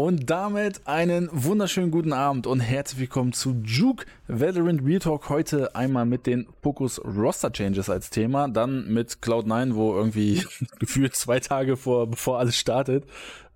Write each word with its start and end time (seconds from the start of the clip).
Und 0.00 0.30
damit 0.30 0.86
einen 0.86 1.28
wunderschönen 1.30 1.90
guten 1.90 2.14
Abend 2.14 2.46
und 2.46 2.60
herzlich 2.60 3.00
willkommen 3.00 3.34
zu 3.34 3.60
Juke 3.66 4.06
Valorant 4.28 4.82
Real 4.82 4.98
Talk. 4.98 5.28
Heute 5.28 5.74
einmal 5.74 6.06
mit 6.06 6.26
den 6.26 6.46
Focus 6.62 6.98
Roster 7.04 7.52
Changes 7.52 7.90
als 7.90 8.08
Thema, 8.08 8.48
dann 8.48 8.90
mit 8.90 9.18
Cloud9, 9.22 9.74
wo 9.74 9.94
irgendwie 9.94 10.42
gefühlt 10.78 11.14
zwei 11.16 11.38
Tage 11.38 11.76
vor, 11.76 12.06
bevor 12.06 12.38
alles 12.38 12.56
startet, 12.56 13.04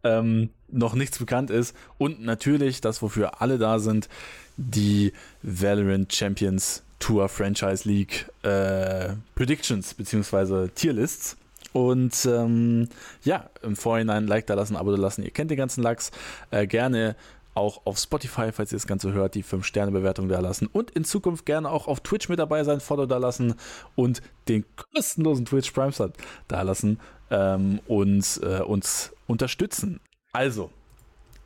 ähm, 0.02 0.50
noch 0.68 0.94
nichts 0.94 1.18
bekannt 1.18 1.48
ist. 1.48 1.74
Und 1.96 2.22
natürlich 2.22 2.82
das, 2.82 3.00
wofür 3.00 3.40
alle 3.40 3.56
da 3.56 3.78
sind, 3.78 4.10
die 4.58 5.14
Valorant 5.42 6.14
Champions 6.14 6.82
Tour 6.98 7.30
Franchise 7.30 7.88
League 7.88 8.26
äh, 8.42 9.14
Predictions 9.34 9.94
beziehungsweise 9.94 10.68
Tierlists. 10.74 11.38
Und 11.74 12.24
ähm, 12.24 12.88
ja, 13.24 13.50
im 13.62 13.74
Vorhinein 13.74 14.24
ein 14.24 14.26
Like 14.28 14.46
da 14.46 14.54
lassen, 14.54 14.76
Abo 14.76 14.92
da 14.92 14.96
lassen. 14.96 15.24
Ihr 15.24 15.32
kennt 15.32 15.50
den 15.50 15.58
ganzen 15.58 15.82
Lachs. 15.82 16.12
Äh, 16.52 16.68
gerne 16.68 17.16
auch 17.54 17.84
auf 17.84 17.98
Spotify, 17.98 18.52
falls 18.52 18.72
ihr 18.72 18.76
das 18.76 18.86
Ganze 18.86 19.12
hört, 19.12 19.34
die 19.34 19.42
5-Sterne-Bewertung 19.42 20.28
da 20.28 20.38
lassen. 20.38 20.68
Und 20.68 20.92
in 20.92 21.04
Zukunft 21.04 21.46
gerne 21.46 21.70
auch 21.70 21.88
auf 21.88 22.00
Twitch 22.00 22.28
mit 22.28 22.38
dabei 22.38 22.62
sein, 22.62 22.78
Follow 22.78 23.06
da 23.06 23.18
lassen 23.18 23.54
und 23.96 24.22
den 24.48 24.64
kostenlosen 24.76 25.46
Twitch 25.46 25.72
Prime 25.72 25.90
Sub 25.90 26.14
da 26.46 26.62
lassen 26.62 27.00
ähm, 27.30 27.80
und 27.88 28.40
äh, 28.42 28.60
uns 28.60 29.12
unterstützen. 29.26 29.98
Also, 30.32 30.70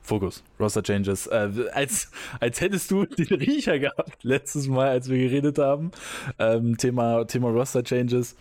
Fokus, 0.03 0.43
Roster 0.61 0.83
Changes. 0.83 1.27
Äh, 1.27 1.51
als, 1.73 2.11
als 2.39 2.61
hättest 2.61 2.91
du 2.91 3.05
den 3.07 3.39
Riecher 3.39 3.79
gehabt 3.79 4.25
letztes 4.25 4.67
Mal, 4.67 4.89
als 4.89 5.09
wir 5.09 5.19
geredet 5.19 5.59
haben. 5.59 5.91
Ähm, 6.39 6.77
Thema, 6.77 7.25
Thema 7.25 7.49
Roster 7.49 7.83
Changes. 7.83 8.37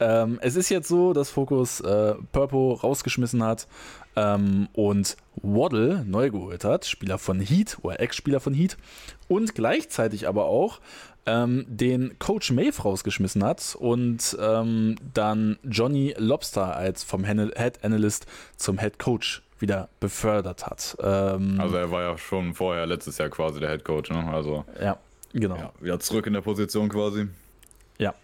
Ähm, 0.00 0.38
es 0.42 0.56
ist 0.56 0.68
jetzt 0.70 0.88
so, 0.88 1.12
dass 1.12 1.30
Focus 1.30 1.80
äh, 1.80 2.14
Purpo 2.32 2.72
rausgeschmissen 2.74 3.42
hat 3.42 3.68
ähm, 4.16 4.68
und 4.72 5.16
Waddle 5.36 6.04
neu 6.04 6.30
geholt 6.30 6.64
hat, 6.64 6.84
Spieler 6.86 7.18
von 7.18 7.40
Heat 7.40 7.78
oder 7.82 8.00
Ex-Spieler 8.00 8.40
von 8.40 8.54
Heat 8.54 8.76
und 9.28 9.54
gleichzeitig 9.54 10.26
aber 10.26 10.46
auch 10.46 10.80
ähm, 11.26 11.64
den 11.68 12.18
Coach 12.18 12.50
Maeve 12.50 12.82
rausgeschmissen 12.82 13.44
hat 13.44 13.76
und 13.78 14.36
ähm, 14.40 14.96
dann 15.14 15.58
Johnny 15.62 16.14
Lobster 16.18 16.76
als 16.76 17.04
vom 17.04 17.24
Head 17.24 17.84
Analyst 17.84 18.26
zum 18.56 18.78
Head 18.78 18.98
Coach 18.98 19.42
wieder 19.58 19.88
befördert 20.00 20.66
hat. 20.66 20.96
Ähm, 21.00 21.58
also 21.58 21.76
er 21.76 21.90
war 21.90 22.02
ja 22.02 22.18
schon 22.18 22.54
vorher 22.54 22.86
letztes 22.86 23.18
Jahr 23.18 23.30
quasi 23.30 23.60
der 23.60 23.70
Head 23.70 23.84
Coach, 23.84 24.10
ne? 24.10 24.28
Also 24.30 24.64
ja, 24.80 24.98
genau. 25.32 25.56
Ja, 25.56 25.72
wieder 25.80 26.00
zurück 26.00 26.26
in 26.26 26.34
der 26.34 26.42
Position 26.42 26.88
quasi. 26.88 27.28
Ja. 27.98 28.14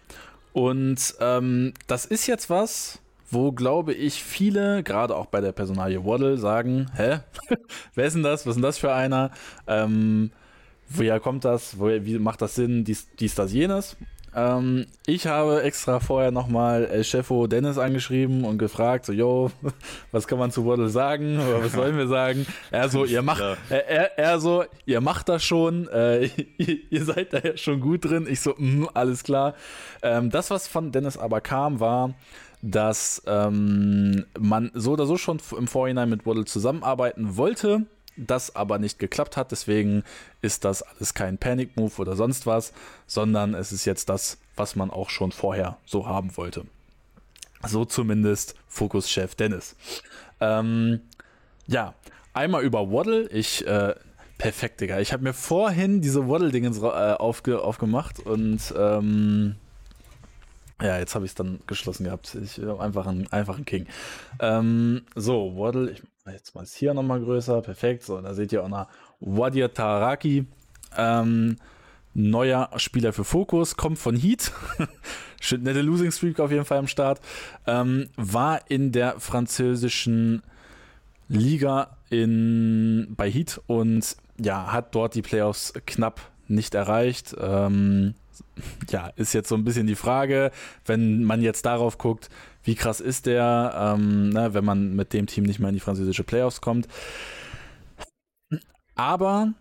Und 0.53 1.15
ähm, 1.19 1.73
das 1.87 2.05
ist 2.05 2.27
jetzt 2.27 2.49
was, 2.49 2.99
wo, 3.29 3.51
glaube 3.51 3.93
ich, 3.93 4.23
viele, 4.23 4.83
gerade 4.83 5.15
auch 5.15 5.27
bei 5.27 5.39
der 5.39 5.53
Personalie 5.53 6.03
Waddle, 6.05 6.37
sagen, 6.37 6.91
hä, 6.95 7.19
wer 7.95 8.05
ist 8.05 8.13
denn 8.13 8.23
das? 8.23 8.45
Was 8.45 8.51
ist 8.51 8.55
denn 8.55 8.63
das 8.63 8.77
für 8.77 8.93
einer? 8.93 9.31
Ähm, 9.67 10.31
woher 10.89 11.19
kommt 11.19 11.45
das? 11.45 11.79
Woher, 11.79 12.05
wie 12.05 12.19
macht 12.19 12.41
das 12.41 12.55
Sinn? 12.55 12.83
Dies, 12.83 13.07
dies 13.19 13.35
das, 13.35 13.53
jenes. 13.53 13.95
Ähm, 14.33 14.85
ich 15.05 15.27
habe 15.27 15.61
extra 15.63 15.99
vorher 15.99 16.31
nochmal 16.31 16.85
El 16.85 17.03
Chefo 17.03 17.47
Dennis 17.47 17.77
angeschrieben 17.77 18.45
und 18.45 18.57
gefragt, 18.57 19.05
so, 19.05 19.13
yo, 19.13 19.51
was 20.11 20.27
kann 20.27 20.39
man 20.39 20.51
zu 20.51 20.65
Waddle 20.65 20.89
sagen? 20.89 21.39
Oder 21.39 21.63
was 21.63 21.73
sollen 21.73 21.97
wir 21.97 22.07
sagen? 22.07 22.45
Er 22.71 22.89
so, 22.89 23.03
ihr 23.03 23.21
macht, 23.21 23.41
ja. 23.41 23.57
er, 23.69 24.17
er, 24.17 24.39
so, 24.39 24.63
ihr 24.85 25.01
macht 25.01 25.27
das 25.27 25.43
schon, 25.43 25.87
äh, 25.89 26.25
ihr, 26.57 26.77
ihr, 26.89 27.03
seid 27.03 27.33
da 27.33 27.39
ja 27.39 27.57
schon 27.57 27.81
gut 27.81 28.05
drin. 28.05 28.25
Ich 28.29 28.39
so, 28.39 28.55
mh, 28.57 28.89
alles 28.93 29.23
klar. 29.23 29.55
Ähm, 30.01 30.29
das, 30.29 30.49
was 30.49 30.67
von 30.67 30.91
Dennis 30.91 31.17
aber 31.17 31.41
kam, 31.41 31.79
war, 31.79 32.13
dass 32.61 33.23
ähm, 33.25 34.25
man 34.39 34.71
so 34.73 34.91
oder 34.91 35.05
so 35.05 35.17
schon 35.17 35.41
im 35.57 35.67
Vorhinein 35.67 36.09
mit 36.09 36.25
Waddle 36.25 36.45
zusammenarbeiten 36.45 37.35
wollte 37.35 37.87
das 38.17 38.55
aber 38.55 38.79
nicht 38.79 38.99
geklappt 38.99 39.37
hat. 39.37 39.51
Deswegen 39.51 40.03
ist 40.41 40.65
das 40.65 40.81
alles 40.81 41.13
kein 41.13 41.37
Panic-Move 41.37 42.01
oder 42.01 42.15
sonst 42.15 42.45
was, 42.45 42.73
sondern 43.07 43.53
es 43.53 43.71
ist 43.71 43.85
jetzt 43.85 44.09
das, 44.09 44.37
was 44.55 44.75
man 44.75 44.91
auch 44.91 45.09
schon 45.09 45.31
vorher 45.31 45.77
so 45.85 46.07
haben 46.07 46.35
wollte. 46.37 46.65
So 47.67 47.85
zumindest 47.85 48.55
Fokus-Chef 48.67 49.35
Dennis. 49.35 49.75
Ähm, 50.39 51.01
ja, 51.67 51.93
einmal 52.33 52.63
über 52.63 52.91
Waddle. 52.91 53.27
Ich, 53.29 53.65
äh, 53.67 53.95
perfekt, 54.37 54.81
Digga. 54.81 54.99
Ich 54.99 55.13
habe 55.13 55.23
mir 55.23 55.33
vorhin 55.33 56.01
diese 56.01 56.27
Waddle-Dingens 56.27 56.79
äh, 56.79 56.85
aufge 56.85 57.61
aufgemacht 57.61 58.19
und 58.19 58.73
ähm, 58.75 59.55
ja, 60.81 60.97
jetzt 60.97 61.13
habe 61.13 61.25
ich 61.25 61.31
es 61.31 61.35
dann 61.35 61.59
geschlossen 61.67 62.05
gehabt. 62.05 62.35
Ich 62.35 62.57
habe 62.57 62.81
einfach 62.81 63.05
einen 63.05 63.31
einfachen 63.31 63.65
King. 63.65 63.85
Ähm, 64.39 65.03
so, 65.15 65.55
Waddle, 65.55 65.91
ich 65.91 66.01
Jetzt 66.27 66.53
mal 66.53 66.61
ist 66.63 66.75
hier 66.75 66.93
nochmal 66.93 67.19
größer. 67.19 67.61
Perfekt. 67.61 68.03
So, 68.03 68.21
da 68.21 68.33
seht 68.33 68.51
ihr 68.51 68.63
auch 68.63 68.69
noch 68.69 68.87
Wadia 69.19 69.69
Taraki. 69.69 70.45
Ähm, 70.95 71.57
neuer 72.13 72.69
Spieler 72.75 73.13
für 73.13 73.23
Fokus, 73.23 73.77
kommt 73.77 73.97
von 73.97 74.15
Heat. 74.15 74.51
Nette 75.51 75.81
Losing 75.81 76.11
Streak 76.11 76.39
auf 76.39 76.51
jeden 76.51 76.65
Fall 76.65 76.77
am 76.77 76.87
Start. 76.87 77.21
Ähm, 77.65 78.09
war 78.17 78.69
in 78.69 78.91
der 78.91 79.19
französischen 79.19 80.43
Liga 81.27 81.97
in, 82.09 83.13
bei 83.15 83.31
Heat 83.31 83.61
und 83.67 84.17
ja, 84.39 84.71
hat 84.71 84.93
dort 84.93 85.15
die 85.15 85.21
Playoffs 85.21 85.73
knapp 85.85 86.21
nicht 86.47 86.75
erreicht. 86.75 87.35
Ähm, 87.39 88.13
ja, 88.89 89.07
ist 89.15 89.33
jetzt 89.33 89.49
so 89.49 89.55
ein 89.55 89.63
bisschen 89.63 89.87
die 89.87 89.95
Frage, 89.95 90.51
wenn 90.85 91.23
man 91.23 91.41
jetzt 91.41 91.65
darauf 91.65 91.97
guckt, 91.97 92.29
wie 92.63 92.75
krass 92.75 92.99
ist 92.99 93.25
der, 93.25 93.95
ähm, 93.95 94.29
ne, 94.29 94.53
wenn 94.53 94.65
man 94.65 94.95
mit 94.95 95.13
dem 95.13 95.27
Team 95.27 95.43
nicht 95.43 95.59
mehr 95.59 95.69
in 95.69 95.75
die 95.75 95.81
französische 95.81 96.23
Playoffs 96.23 96.61
kommt. 96.61 96.87
Aber 98.95 99.53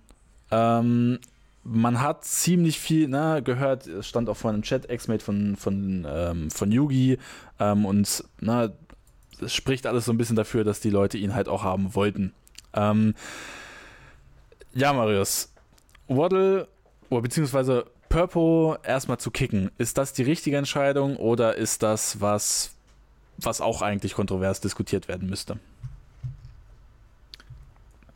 ähm, 0.51 1.19
man 1.63 2.01
hat 2.01 2.25
ziemlich 2.25 2.79
viel 2.79 3.09
ne, 3.09 3.43
gehört, 3.43 3.87
es 3.87 4.09
stand 4.09 4.29
auch 4.29 4.37
vorhin 4.37 4.61
im 4.61 4.63
Chat, 4.63 4.89
Ex-Mate 4.89 5.25
von, 5.25 5.57
von, 5.57 6.07
ähm, 6.09 6.51
von 6.51 6.73
Yugi 6.73 7.19
ähm, 7.59 7.87
und 7.87 8.25
ne, 8.41 8.73
es 9.41 9.55
spricht 9.55 9.87
alles 9.87 10.05
so 10.05 10.13
ein 10.13 10.19
bisschen 10.19 10.37
dafür, 10.37 10.65
dass 10.65 10.81
die 10.81 10.91
Leute 10.91 11.19
ihn 11.19 11.35
halt 11.35 11.49
auch 11.49 11.63
haben 11.63 11.95
wollten. 11.95 12.33
Ähm, 12.75 13.15
ja, 14.75 14.93
Marius, 14.93 15.53
Waddle, 16.09 16.69
oder 17.09 17.23
beziehungsweise 17.23 17.87
Purpo 18.09 18.77
erstmal 18.83 19.19
zu 19.19 19.31
kicken, 19.31 19.71
ist 19.79 19.99
das 19.99 20.13
die 20.13 20.23
richtige 20.23 20.57
Entscheidung 20.57 21.17
oder 21.17 21.57
ist 21.57 21.83
das 21.83 22.21
was, 22.21 22.73
was 23.43 23.61
auch 23.61 23.83
eigentlich 23.83 24.15
kontrovers 24.15 24.61
diskutiert 24.61 25.09
werden 25.09 25.29
müsste? 25.29 25.59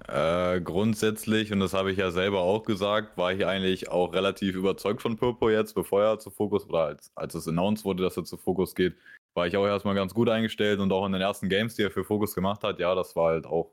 Äh, 0.07 0.61
grundsätzlich, 0.61 1.51
und 1.51 1.61
das 1.61 1.73
habe 1.73 1.91
ich 1.91 1.99
ja 1.99 2.11
selber 2.11 2.41
auch 2.41 2.65
gesagt, 2.65 3.17
war 3.17 3.33
ich 3.33 3.47
eigentlich 3.47 3.89
auch 3.89 4.13
relativ 4.13 4.55
überzeugt 4.55 5.01
von 5.01 5.17
Purpo 5.17 5.49
jetzt, 5.49 5.75
bevor 5.75 6.03
er 6.03 6.19
zu 6.19 6.31
Fokus 6.31 6.69
oder 6.69 6.85
als, 6.85 7.11
als 7.15 7.35
es 7.35 7.49
announced 7.49 7.85
wurde, 7.85 8.03
dass 8.03 8.17
er 8.17 8.25
zu 8.25 8.37
Fokus 8.37 8.75
geht, 8.75 8.95
war 9.33 9.47
ich 9.47 9.57
auch 9.57 9.67
erstmal 9.67 9.95
ganz 9.95 10.13
gut 10.13 10.29
eingestellt 10.29 10.79
und 10.79 10.93
auch 10.93 11.07
in 11.07 11.13
den 11.13 11.23
ersten 11.23 11.49
Games, 11.49 11.75
die 11.75 11.83
er 11.83 11.91
für 11.91 12.05
Fokus 12.05 12.35
gemacht 12.35 12.63
hat, 12.63 12.79
ja, 12.79 12.95
das 12.95 13.17
war 13.17 13.33
halt 13.33 13.47
auch 13.47 13.73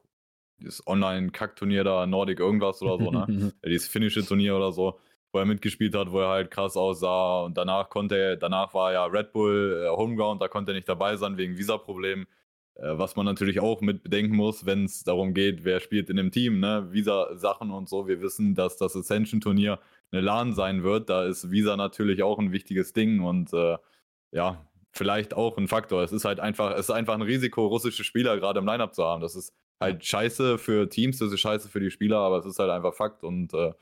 das 0.60 0.86
Online-Kack-Turnier 0.88 1.84
da, 1.84 2.06
Nordic 2.08 2.40
irgendwas 2.40 2.82
oder 2.82 2.98
so, 3.04 3.12
ne? 3.12 3.52
Dieses 3.66 3.88
finnische 3.88 4.26
Turnier 4.26 4.56
oder 4.56 4.72
so 4.72 5.00
wo 5.32 5.40
er 5.40 5.46
mitgespielt 5.46 5.96
hat, 5.96 6.12
wo 6.12 6.20
er 6.20 6.30
halt 6.30 6.52
krass 6.52 6.76
aussah. 6.78 7.42
Und 7.42 7.58
danach 7.58 7.90
konnte 7.90 8.18
er, 8.18 8.38
danach 8.38 8.74
war 8.74 8.94
ja 8.94 9.06
Red 9.06 9.32
Bull 9.34 9.86
äh, 9.86 9.90
Homeground, 9.90 10.42
da 10.42 10.48
konnte 10.48 10.72
er 10.72 10.76
nicht 10.76 10.90
dabei 10.90 11.16
sein 11.16 11.38
wegen 11.38 11.58
Visa-Problemen. 11.58 12.28
Äh, 12.76 12.98
was 12.98 13.16
man 13.16 13.26
natürlich 13.26 13.60
auch 13.60 13.82
mit 13.82 14.04
bedenken 14.04 14.36
muss, 14.36 14.66
wenn 14.66 14.86
es 14.86 15.04
darum 15.04 15.34
geht, 15.34 15.64
wer 15.64 15.80
spielt 15.80 16.10
in 16.10 16.18
dem 16.18 16.32
Team, 16.32 16.60
ne? 16.60 16.88
Visa-Sachen 16.92 17.72
und 17.72 17.90
so. 17.90 18.08
Wir 18.08 18.22
wissen, 18.22 18.56
dass 18.56 18.78
das 18.78 18.96
Ascension-Turnier 18.96 19.80
eine 20.12 20.22
LAN 20.22 20.54
sein 20.54 20.84
wird. 20.84 21.10
Da 21.10 21.26
ist 21.26 21.52
Visa 21.52 21.78
natürlich 21.78 22.24
auch 22.24 22.40
ein 22.40 22.52
wichtiges 22.52 22.94
Ding 22.94 23.22
und 23.22 23.54
äh, 23.54 23.78
ja, 24.32 24.66
vielleicht 24.92 25.34
auch 25.34 25.58
ein 25.58 25.68
Faktor. 25.68 26.04
Es 26.04 26.12
ist 26.12 26.26
halt 26.26 26.40
einfach, 26.40 26.72
es 26.74 26.82
ist 26.82 26.92
einfach 26.92 27.14
ein 27.16 27.22
Risiko, 27.22 27.68
russische 27.68 28.04
Spieler 28.04 28.38
gerade 28.38 28.60
im 28.60 28.66
Lineup 28.66 28.94
zu 28.94 29.04
haben. 29.04 29.22
Das 29.22 29.36
ist 29.36 29.54
halt 29.82 30.06
scheiße 30.06 30.58
für 30.58 30.88
Teams, 30.88 31.18
das 31.18 31.34
ist 31.34 31.40
scheiße 31.40 31.68
für 31.68 31.80
die 31.80 31.92
Spieler, 31.92 32.20
aber 32.20 32.38
es 32.38 32.46
ist 32.46 32.60
halt 32.60 32.70
einfach 32.70 32.94
Fakt 32.94 33.24
und 33.24 33.54
äh, 33.54 33.74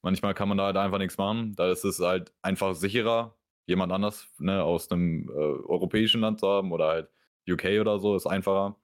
manchmal 0.00 0.34
kann 0.34 0.48
man 0.48 0.58
da 0.58 0.64
halt 0.66 0.76
einfach 0.76 0.98
nichts 0.98 1.18
machen. 1.18 1.54
Da 1.54 1.70
ist 1.70 1.84
es 1.84 2.00
halt 2.00 2.32
einfach 2.40 2.74
sicherer, 2.74 3.36
jemand 3.66 3.92
anders 3.92 4.28
ne, 4.38 4.62
aus 4.62 4.90
einem 4.90 5.28
äh, 5.28 5.32
europäischen 5.32 6.22
Land 6.22 6.40
zu 6.40 6.48
haben 6.48 6.72
oder 6.72 6.88
halt 6.88 7.08
UK 7.48 7.80
oder 7.80 7.98
so, 7.98 8.16
ist 8.16 8.26
einfacher. 8.26 8.76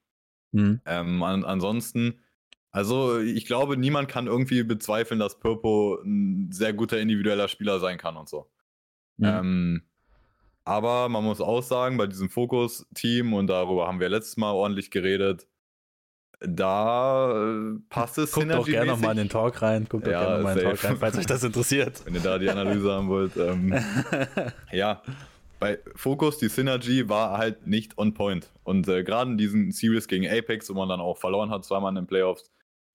Mhm. 0.53 0.81
Ähm, 0.85 1.23
an, 1.23 1.45
ansonsten, 1.45 2.21
also 2.71 3.19
ich 3.19 3.47
glaube, 3.47 3.77
niemand 3.77 4.09
kann 4.09 4.27
irgendwie 4.27 4.63
bezweifeln, 4.63 5.19
dass 5.19 5.41
Purpo 5.41 5.99
ein 6.05 6.53
sehr 6.53 6.75
guter 6.75 7.01
individueller 7.01 7.49
Spieler 7.49 7.81
sein 7.81 7.99
kann 7.99 8.17
und 8.17 8.29
so. 8.29 8.51
Mhm. 9.17 9.27
Ähm, 9.27 9.83
aber 10.65 11.09
man 11.09 11.25
muss 11.25 11.41
auch 11.41 11.63
sagen, 11.63 11.97
bei 11.97 12.07
diesem 12.07 12.29
Fokus-Team, 12.29 13.33
und 13.33 13.47
darüber 13.47 13.89
haben 13.89 14.01
wir 14.01 14.11
letztes 14.11 14.37
Mal 14.37 14.53
ordentlich 14.53 14.91
geredet, 14.91 15.47
da 16.41 17.33
äh, 17.33 17.79
passt 17.89 18.19
es 18.19 18.33
Guckt 18.33 18.51
doch 18.51 18.67
gerne 18.67 18.93
nochmal 18.93 19.13
in 19.13 19.19
den 19.19 19.29
Talk 19.29 19.61
rein. 19.61 19.87
Guckt 19.89 20.07
doch 20.07 20.13
ja, 20.13 20.21
gerne 20.21 20.37
nochmal 20.37 20.59
in 20.59 20.65
den 20.65 20.71
Talk 20.71 20.85
rein, 20.85 20.97
falls 20.99 21.19
euch 21.19 21.27
das 21.27 21.43
interessiert. 21.43 22.03
Wenn 22.05 22.15
ihr 22.15 22.21
da 22.21 22.39
die 22.39 22.49
Analyse 22.49 22.93
haben 22.93 23.09
wollt. 23.09 23.37
Ähm, 23.37 23.75
ja, 24.73 25.03
bei 25.59 25.81
Focus, 25.97 26.39
die 26.39 26.49
Synergy 26.49 27.09
war 27.09 27.39
halt 27.39 27.67
nicht 27.67 27.99
on 27.99 28.15
point. 28.15 28.51
Und 28.63 28.87
äh, 28.89 29.03
gerade 29.03 29.33
in 29.33 29.39
diesen 29.39 29.73
Series 29.73 30.07
gegen 30.07 30.29
Apex, 30.29 30.71
wo 30.71 30.75
man 30.75 30.89
dann 30.89 31.01
auch 31.01 31.19
verloren 31.19 31.51
hat, 31.51 31.65
zweimal 31.65 31.91
in 31.91 31.97
den 31.97 32.07
Playoffs, 32.07 32.51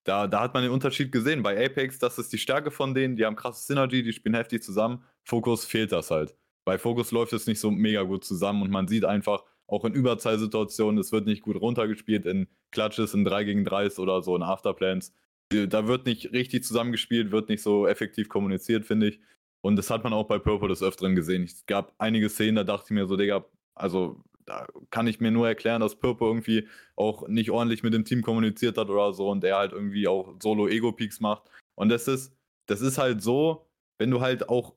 da, 0.05 0.27
da 0.27 0.41
hat 0.41 0.53
man 0.53 0.63
den 0.63 0.71
Unterschied 0.71 1.11
gesehen. 1.11 1.43
Bei 1.43 1.65
Apex, 1.65 1.99
das 1.99 2.17
ist 2.17 2.31
die 2.31 2.37
Stärke 2.37 2.71
von 2.71 2.93
denen, 2.93 3.15
die 3.15 3.25
haben 3.25 3.35
krasse 3.35 3.65
Synergy, 3.65 4.03
die 4.03 4.13
spielen 4.13 4.35
heftig 4.35 4.63
zusammen. 4.63 5.03
Fokus 5.23 5.65
fehlt 5.65 5.91
das 5.91 6.11
halt. 6.11 6.35
Bei 6.65 6.77
Fokus 6.77 7.11
läuft 7.11 7.33
es 7.33 7.47
nicht 7.47 7.59
so 7.59 7.71
mega 7.71 8.03
gut 8.03 8.23
zusammen 8.23 8.61
und 8.61 8.71
man 8.71 8.87
sieht 8.87 9.05
einfach, 9.05 9.43
auch 9.73 9.85
in 9.85 9.93
Überzahlsituationen, 9.93 10.99
es 10.99 11.11
wird 11.11 11.25
nicht 11.25 11.41
gut 11.41 11.59
runtergespielt 11.59 12.25
in 12.25 12.47
Clutches, 12.71 13.13
in 13.13 13.25
3 13.25 13.43
gegen 13.43 13.65
3 13.65 13.89
oder 13.97 14.21
so, 14.21 14.35
in 14.35 14.43
Afterplans. 14.43 15.13
Da 15.49 15.87
wird 15.87 16.05
nicht 16.05 16.31
richtig 16.31 16.63
zusammengespielt, 16.63 17.31
wird 17.31 17.49
nicht 17.49 17.63
so 17.63 17.87
effektiv 17.87 18.29
kommuniziert, 18.29 18.85
finde 18.85 19.07
ich. 19.07 19.19
Und 19.61 19.75
das 19.75 19.89
hat 19.89 20.03
man 20.03 20.13
auch 20.13 20.27
bei 20.27 20.37
Purple 20.37 20.69
des 20.69 20.83
Öfteren 20.83 21.15
gesehen. 21.15 21.43
Es 21.43 21.65
gab 21.65 21.93
einige 21.97 22.29
Szenen, 22.29 22.55
da 22.55 22.63
dachte 22.63 22.85
ich 22.87 22.91
mir 22.91 23.07
so, 23.07 23.17
Digga, 23.17 23.45
also 23.75 24.23
da 24.45 24.67
kann 24.91 25.07
ich 25.07 25.19
mir 25.19 25.31
nur 25.31 25.47
erklären, 25.47 25.81
dass 25.81 25.95
Purple 25.95 26.27
irgendwie 26.27 26.67
auch 26.95 27.27
nicht 27.27 27.49
ordentlich 27.49 27.81
mit 27.81 27.93
dem 27.93 28.05
Team 28.05 28.21
kommuniziert 28.21 28.77
hat 28.77 28.89
oder 28.89 29.13
so 29.13 29.29
und 29.29 29.43
er 29.43 29.57
halt 29.57 29.71
irgendwie 29.71 30.07
auch 30.07 30.35
Solo-Ego-Peaks 30.41 31.19
macht. 31.19 31.43
Und 31.75 31.89
das 31.89 32.07
ist, 32.07 32.35
das 32.67 32.81
ist 32.81 32.97
halt 32.97 33.23
so, 33.23 33.65
wenn 33.97 34.11
du 34.11 34.21
halt 34.21 34.49
auch 34.49 34.75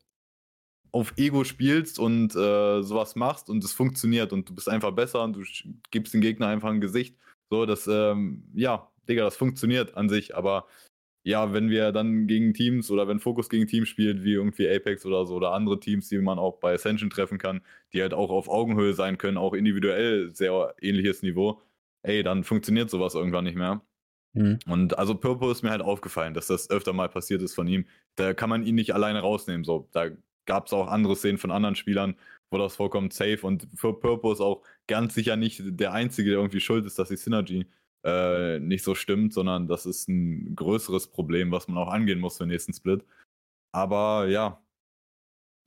auf 0.96 1.12
Ego 1.18 1.44
spielst 1.44 1.98
und 1.98 2.34
äh, 2.34 2.82
sowas 2.82 3.16
machst 3.16 3.50
und 3.50 3.62
es 3.62 3.74
funktioniert 3.74 4.32
und 4.32 4.48
du 4.48 4.54
bist 4.54 4.66
einfach 4.66 4.92
besser 4.92 5.22
und 5.24 5.34
du 5.36 5.42
gibst 5.90 6.14
dem 6.14 6.22
Gegner 6.22 6.48
einfach 6.48 6.70
ein 6.70 6.80
Gesicht. 6.80 7.18
So, 7.50 7.66
das, 7.66 7.86
ähm, 7.86 8.44
ja, 8.54 8.90
Digga, 9.06 9.22
das 9.24 9.36
funktioniert 9.36 9.94
an 9.94 10.08
sich, 10.08 10.34
aber 10.34 10.66
ja, 11.22 11.52
wenn 11.52 11.68
wir 11.68 11.92
dann 11.92 12.26
gegen 12.26 12.54
Teams 12.54 12.90
oder 12.90 13.08
wenn 13.08 13.20
Fokus 13.20 13.50
gegen 13.50 13.66
Teams 13.66 13.88
spielt, 13.90 14.24
wie 14.24 14.32
irgendwie 14.32 14.70
Apex 14.70 15.04
oder 15.04 15.26
so 15.26 15.34
oder 15.34 15.52
andere 15.52 15.78
Teams, 15.80 16.08
die 16.08 16.18
man 16.18 16.38
auch 16.38 16.60
bei 16.60 16.72
Ascension 16.72 17.10
treffen 17.10 17.36
kann, 17.36 17.60
die 17.92 18.00
halt 18.00 18.14
auch 18.14 18.30
auf 18.30 18.48
Augenhöhe 18.48 18.94
sein 18.94 19.18
können, 19.18 19.36
auch 19.36 19.52
individuell 19.52 20.34
sehr 20.34 20.74
ähnliches 20.80 21.22
Niveau, 21.22 21.60
ey, 22.04 22.22
dann 22.22 22.42
funktioniert 22.42 22.88
sowas 22.88 23.14
irgendwann 23.14 23.44
nicht 23.44 23.56
mehr. 23.56 23.82
Mhm. 24.32 24.60
Und 24.66 24.98
also 24.98 25.14
Purple 25.14 25.50
ist 25.50 25.62
mir 25.62 25.70
halt 25.70 25.82
aufgefallen, 25.82 26.32
dass 26.32 26.46
das 26.46 26.70
öfter 26.70 26.94
mal 26.94 27.08
passiert 27.10 27.42
ist 27.42 27.54
von 27.54 27.66
ihm. 27.66 27.86
Da 28.14 28.32
kann 28.32 28.48
man 28.48 28.62
ihn 28.62 28.76
nicht 28.76 28.94
alleine 28.94 29.20
rausnehmen. 29.20 29.64
So, 29.64 29.88
da 29.92 30.10
gab 30.46 30.66
es 30.66 30.72
auch 30.72 30.88
andere 30.88 31.16
Szenen 31.16 31.38
von 31.38 31.50
anderen 31.50 31.76
Spielern, 31.76 32.16
wo 32.50 32.58
das 32.58 32.76
vollkommen 32.76 33.10
safe 33.10 33.40
und 33.46 33.68
für 33.74 33.92
Purple 33.98 34.32
ist 34.32 34.40
auch 34.40 34.62
ganz 34.86 35.14
sicher 35.14 35.36
nicht 35.36 35.62
der 35.64 35.92
Einzige, 35.92 36.30
der 36.30 36.38
irgendwie 36.38 36.60
schuld 36.60 36.86
ist, 36.86 36.98
dass 36.98 37.08
die 37.08 37.16
Synergy 37.16 37.66
äh, 38.04 38.60
nicht 38.60 38.84
so 38.84 38.94
stimmt, 38.94 39.32
sondern 39.34 39.66
das 39.66 39.86
ist 39.86 40.08
ein 40.08 40.54
größeres 40.54 41.08
Problem, 41.08 41.50
was 41.50 41.68
man 41.68 41.78
auch 41.78 41.88
angehen 41.88 42.20
muss 42.20 42.36
für 42.36 42.44
den 42.44 42.50
nächsten 42.50 42.72
Split. 42.72 43.04
Aber 43.72 44.28
ja, 44.28 44.62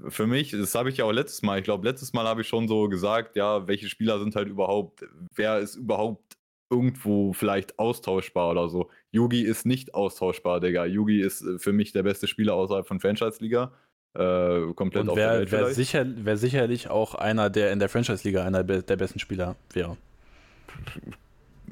für 0.08 0.28
mich, 0.28 0.52
das 0.52 0.76
habe 0.76 0.90
ich 0.90 0.98
ja 0.98 1.06
auch 1.06 1.12
letztes 1.12 1.42
Mal, 1.42 1.60
ich 1.60 1.66
glaube, 1.66 1.88
letztes 1.88 2.14
Mal 2.14 2.26
habe 2.26 2.42
ich 2.42 2.48
schon 2.48 2.68
so 2.68 2.88
gesagt, 2.88 3.36
ja, 3.36 3.68
welche 3.68 3.90
Spieler 3.90 4.20
sind 4.20 4.36
halt 4.36 4.48
überhaupt, 4.48 5.06
wer 5.36 5.60
ist 5.60 5.76
überhaupt 5.76 6.38
irgendwo 6.72 7.34
vielleicht 7.34 7.80
austauschbar 7.80 8.52
oder 8.52 8.70
so. 8.70 8.90
Yugi 9.12 9.42
ist 9.42 9.66
nicht 9.66 9.94
austauschbar, 9.96 10.60
Digga. 10.60 10.86
Yugi 10.86 11.22
ist 11.22 11.42
äh, 11.42 11.60
für 11.60 11.74
mich 11.74 11.92
der 11.92 12.04
beste 12.04 12.28
Spieler 12.28 12.54
außerhalb 12.54 12.88
von 12.88 13.00
Franchise-Liga. 13.00 13.74
Äh, 14.20 14.74
komplett 14.74 15.08
Und 15.08 15.16
wär, 15.16 15.50
wär, 15.50 15.74
sicher, 15.74 16.06
wär 16.06 16.38
sicherlich 16.38 16.90
auch 16.90 17.16
einer, 17.16 17.50
der 17.50 17.72
in 17.72 17.80
der 17.80 17.88
Franchise-Liga 17.88 18.44
einer 18.44 18.64
der 18.64 18.96
besten 18.98 19.20
Spieler 19.20 19.56
wäre 19.74 19.96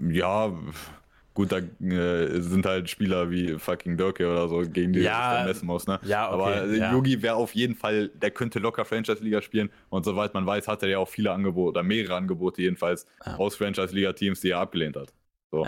ja, 0.10 0.54
gut, 1.34 1.52
da 1.52 1.58
äh, 1.58 2.40
sind 2.42 2.66
halt 2.66 2.90
Spieler 2.90 3.30
wie 3.32 3.58
fucking 3.58 3.98
Dirke 3.98 4.30
oder 4.30 4.48
so, 4.48 4.62
gegen 4.62 4.94
die 4.94 5.02
ja, 5.02 5.32
du 5.32 5.38
dann 5.38 5.48
messen 5.48 5.66
muss, 5.66 5.88
ne? 5.88 6.00
Ja, 6.04 6.32
okay, 6.32 6.34
Aber 6.34 6.66
ja. 6.66 6.92
Yugi 6.92 7.22
wäre 7.22 7.36
auf 7.36 7.56
jeden 7.56 7.76
Fall, 7.76 8.10
der 8.10 8.32
könnte 8.32 8.60
locker 8.60 8.86
Franchise-Liga 8.86 9.42
spielen 9.42 9.70
und 9.90 10.06
soweit 10.06 10.34
man 10.34 10.46
weiß, 10.46 10.68
hat 10.68 10.84
er 10.84 10.90
ja 10.90 11.00
auch 11.00 11.10
viele 11.10 11.32
Angebote 11.32 11.70
oder 11.70 11.84
mehrere 11.84 12.16
Angebote 12.16 12.62
jedenfalls 12.62 13.06
ja. 13.26 13.36
aus 13.36 13.56
Franchise-Liga-Teams, 13.56 14.42
die 14.42 14.52
er 14.52 14.60
abgelehnt 14.60 14.96
hat. 14.96 15.14
So. 15.52 15.68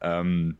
Ähm, 0.00 0.58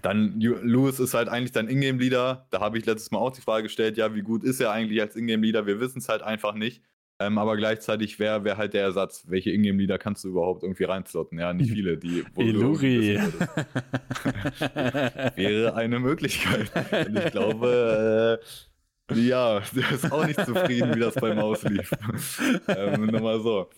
dann 0.00 0.40
Lewis 0.40 0.98
ist 0.98 1.14
halt 1.14 1.28
eigentlich 1.28 1.52
dein 1.52 1.68
Ingame-Leader. 1.68 2.46
Da 2.50 2.60
habe 2.60 2.78
ich 2.78 2.86
letztes 2.86 3.10
Mal 3.10 3.18
auch 3.18 3.32
die 3.32 3.42
Frage 3.42 3.64
gestellt, 3.64 3.96
ja, 3.96 4.14
wie 4.14 4.22
gut 4.22 4.42
ist 4.44 4.60
er 4.60 4.72
eigentlich 4.72 5.00
als 5.00 5.16
Ingame-Leader? 5.16 5.66
Wir 5.66 5.80
wissen 5.80 5.98
es 5.98 6.08
halt 6.08 6.22
einfach 6.22 6.54
nicht. 6.54 6.82
Ähm, 7.22 7.38
aber 7.38 7.56
gleichzeitig 7.56 8.18
wäre 8.18 8.44
wär 8.44 8.56
halt 8.56 8.74
der 8.74 8.82
Ersatz. 8.82 9.24
Welche 9.28 9.50
Ingame-Lieder 9.50 9.98
kannst 9.98 10.24
du 10.24 10.28
überhaupt 10.28 10.62
irgendwie 10.62 10.84
reinslotten? 10.84 11.38
Ja, 11.38 11.52
nicht 11.52 11.70
viele. 11.74 11.96
Die, 11.98 12.24
Iluri. 12.36 13.18
wäre 15.36 15.74
eine 15.74 16.00
Möglichkeit. 16.00 16.72
Und 17.06 17.18
ich 17.18 17.30
glaube, 17.30 18.40
äh, 18.40 19.14
ja, 19.14 19.60
der 19.72 19.92
ist 19.92 20.10
auch 20.10 20.26
nicht 20.26 20.44
zufrieden, 20.44 20.94
wie 20.94 21.00
das 21.00 21.14
beim 21.14 21.36
Maus 21.36 21.62
lief. 21.64 21.92
ähm, 22.68 23.06
nur 23.06 23.20
mal 23.20 23.40
so. 23.40 23.68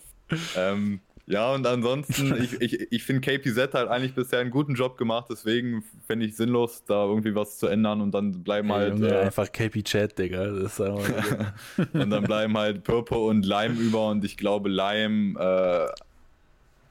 Ähm, 0.55 1.01
ja, 1.27 1.53
und 1.53 1.65
ansonsten, 1.65 2.35
ich, 2.43 2.61
ich, 2.61 2.91
ich 2.91 3.03
finde 3.03 3.21
KPZ 3.21 3.73
halt 3.73 3.89
eigentlich 3.89 4.13
bisher 4.13 4.39
einen 4.39 4.51
guten 4.51 4.75
Job 4.75 4.97
gemacht, 4.97 5.27
deswegen 5.29 5.83
fände 6.05 6.25
ich 6.25 6.35
sinnlos, 6.35 6.83
da 6.85 7.05
irgendwie 7.05 7.33
was 7.33 7.57
zu 7.57 7.67
ändern 7.67 8.01
und 8.01 8.11
dann 8.13 8.43
bleiben 8.43 8.69
hey, 8.69 8.77
halt. 8.77 8.93
Junge, 8.93 9.09
äh, 9.09 9.21
einfach 9.21 9.51
KP-Chat, 9.51 10.17
Digga. 10.19 10.45
Das 10.45 10.79
ist 10.79 10.79
und 11.93 12.09
dann 12.09 12.23
bleiben 12.23 12.55
halt 12.57 12.83
Purple 12.83 13.17
und 13.17 13.45
Lime 13.45 13.75
über 13.79 14.09
und 14.09 14.23
ich 14.23 14.37
glaube, 14.37 14.69
Lime 14.69 15.39
äh, 15.39 15.87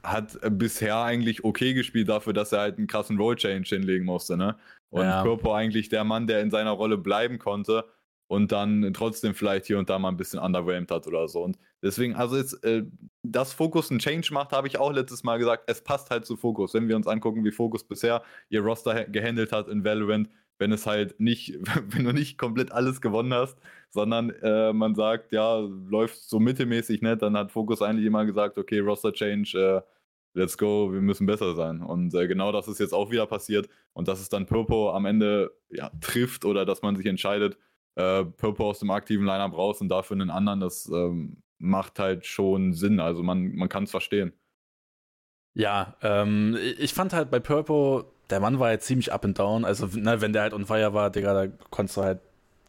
hat 0.02 0.38
bisher 0.58 0.98
eigentlich 0.98 1.44
okay 1.44 1.72
gespielt 1.72 2.08
dafür, 2.08 2.32
dass 2.32 2.52
er 2.52 2.60
halt 2.60 2.78
einen 2.78 2.88
krassen 2.88 3.16
Roll-Change 3.16 3.68
hinlegen 3.68 4.04
musste, 4.04 4.36
ne? 4.36 4.56
Und 4.90 5.02
ja. 5.02 5.22
Purple 5.22 5.52
eigentlich 5.54 5.88
der 5.88 6.04
Mann, 6.04 6.26
der 6.26 6.40
in 6.40 6.50
seiner 6.50 6.70
Rolle 6.70 6.98
bleiben 6.98 7.38
konnte 7.38 7.84
und 8.26 8.52
dann 8.52 8.92
trotzdem 8.94 9.34
vielleicht 9.34 9.66
hier 9.66 9.78
und 9.78 9.90
da 9.90 9.98
mal 9.98 10.08
ein 10.08 10.16
bisschen 10.16 10.38
underwhelmed 10.38 10.90
hat 10.90 11.06
oder 11.06 11.28
so. 11.28 11.42
Und 11.42 11.58
deswegen, 11.82 12.14
also 12.14 12.36
jetzt, 12.36 12.64
äh, 12.64 12.84
dass 13.22 13.52
Focus 13.52 13.90
einen 13.90 14.00
Change 14.00 14.32
macht, 14.32 14.52
habe 14.52 14.66
ich 14.68 14.78
auch 14.78 14.92
letztes 14.92 15.24
Mal 15.24 15.38
gesagt, 15.38 15.64
es 15.66 15.82
passt 15.82 16.10
halt 16.10 16.26
zu 16.26 16.36
Focus. 16.36 16.74
Wenn 16.74 16.88
wir 16.88 16.96
uns 16.96 17.06
angucken, 17.06 17.44
wie 17.44 17.52
Focus 17.52 17.84
bisher 17.84 18.22
ihr 18.48 18.62
Roster 18.62 19.04
gehandelt 19.04 19.52
hat 19.52 19.68
in 19.68 19.84
Valorant, 19.84 20.28
wenn 20.58 20.72
es 20.72 20.86
halt 20.86 21.20
nicht, 21.20 21.58
wenn 21.88 22.04
du 22.04 22.12
nicht 22.12 22.38
komplett 22.38 22.72
alles 22.72 23.00
gewonnen 23.00 23.34
hast, 23.34 23.58
sondern 23.90 24.30
äh, 24.30 24.72
man 24.72 24.94
sagt, 24.94 25.32
ja, 25.32 25.58
läuft 25.58 26.16
so 26.16 26.40
mittelmäßig, 26.40 27.02
ne, 27.02 27.16
dann 27.16 27.36
hat 27.36 27.52
Focus 27.52 27.82
eigentlich 27.82 28.06
immer 28.06 28.24
gesagt, 28.24 28.58
okay, 28.58 28.80
Roster 28.80 29.12
Change, 29.12 29.82
äh, 29.84 29.90
let's 30.34 30.58
go, 30.58 30.92
wir 30.92 31.00
müssen 31.00 31.26
besser 31.26 31.54
sein. 31.54 31.80
Und 31.80 32.14
äh, 32.14 32.26
genau 32.26 32.52
das 32.52 32.68
ist 32.68 32.80
jetzt 32.80 32.92
auch 32.92 33.10
wieder 33.10 33.26
passiert. 33.26 33.68
Und 33.92 34.08
dass 34.08 34.20
es 34.20 34.28
dann 34.28 34.46
Purpo 34.46 34.90
am 34.90 35.06
Ende 35.06 35.52
ja, 35.70 35.90
trifft 36.00 36.44
oder 36.44 36.64
dass 36.64 36.82
man 36.82 36.96
sich 36.96 37.06
entscheidet, 37.06 37.56
äh, 37.96 38.24
Purple 38.24 38.64
aus 38.66 38.80
dem 38.80 38.90
aktiven 38.90 39.26
Lineup 39.26 39.56
raus 39.56 39.80
und 39.80 39.88
dafür 39.88 40.16
einen 40.16 40.30
anderen, 40.30 40.60
das 40.60 40.88
ähm, 40.88 41.42
macht 41.58 41.98
halt 41.98 42.26
schon 42.26 42.72
Sinn. 42.72 43.00
Also 43.00 43.22
man, 43.22 43.54
man 43.54 43.68
kann 43.68 43.84
es 43.84 43.90
verstehen. 43.90 44.32
Ja, 45.54 45.94
ähm, 46.02 46.58
ich 46.78 46.94
fand 46.94 47.12
halt 47.12 47.30
bei 47.30 47.38
Purple, 47.38 48.06
der 48.30 48.40
Mann 48.40 48.58
war 48.58 48.72
jetzt 48.72 48.86
ziemlich 48.86 49.12
up 49.12 49.24
and 49.24 49.38
down. 49.38 49.64
Also, 49.64 49.86
ne, 49.86 50.20
wenn 50.20 50.32
der 50.32 50.42
halt 50.42 50.54
on 50.54 50.66
fire 50.66 50.94
war, 50.94 51.10
Digga, 51.10 51.46
da 51.46 51.52
konntest 51.70 51.96
du 51.96 52.02
halt 52.02 52.20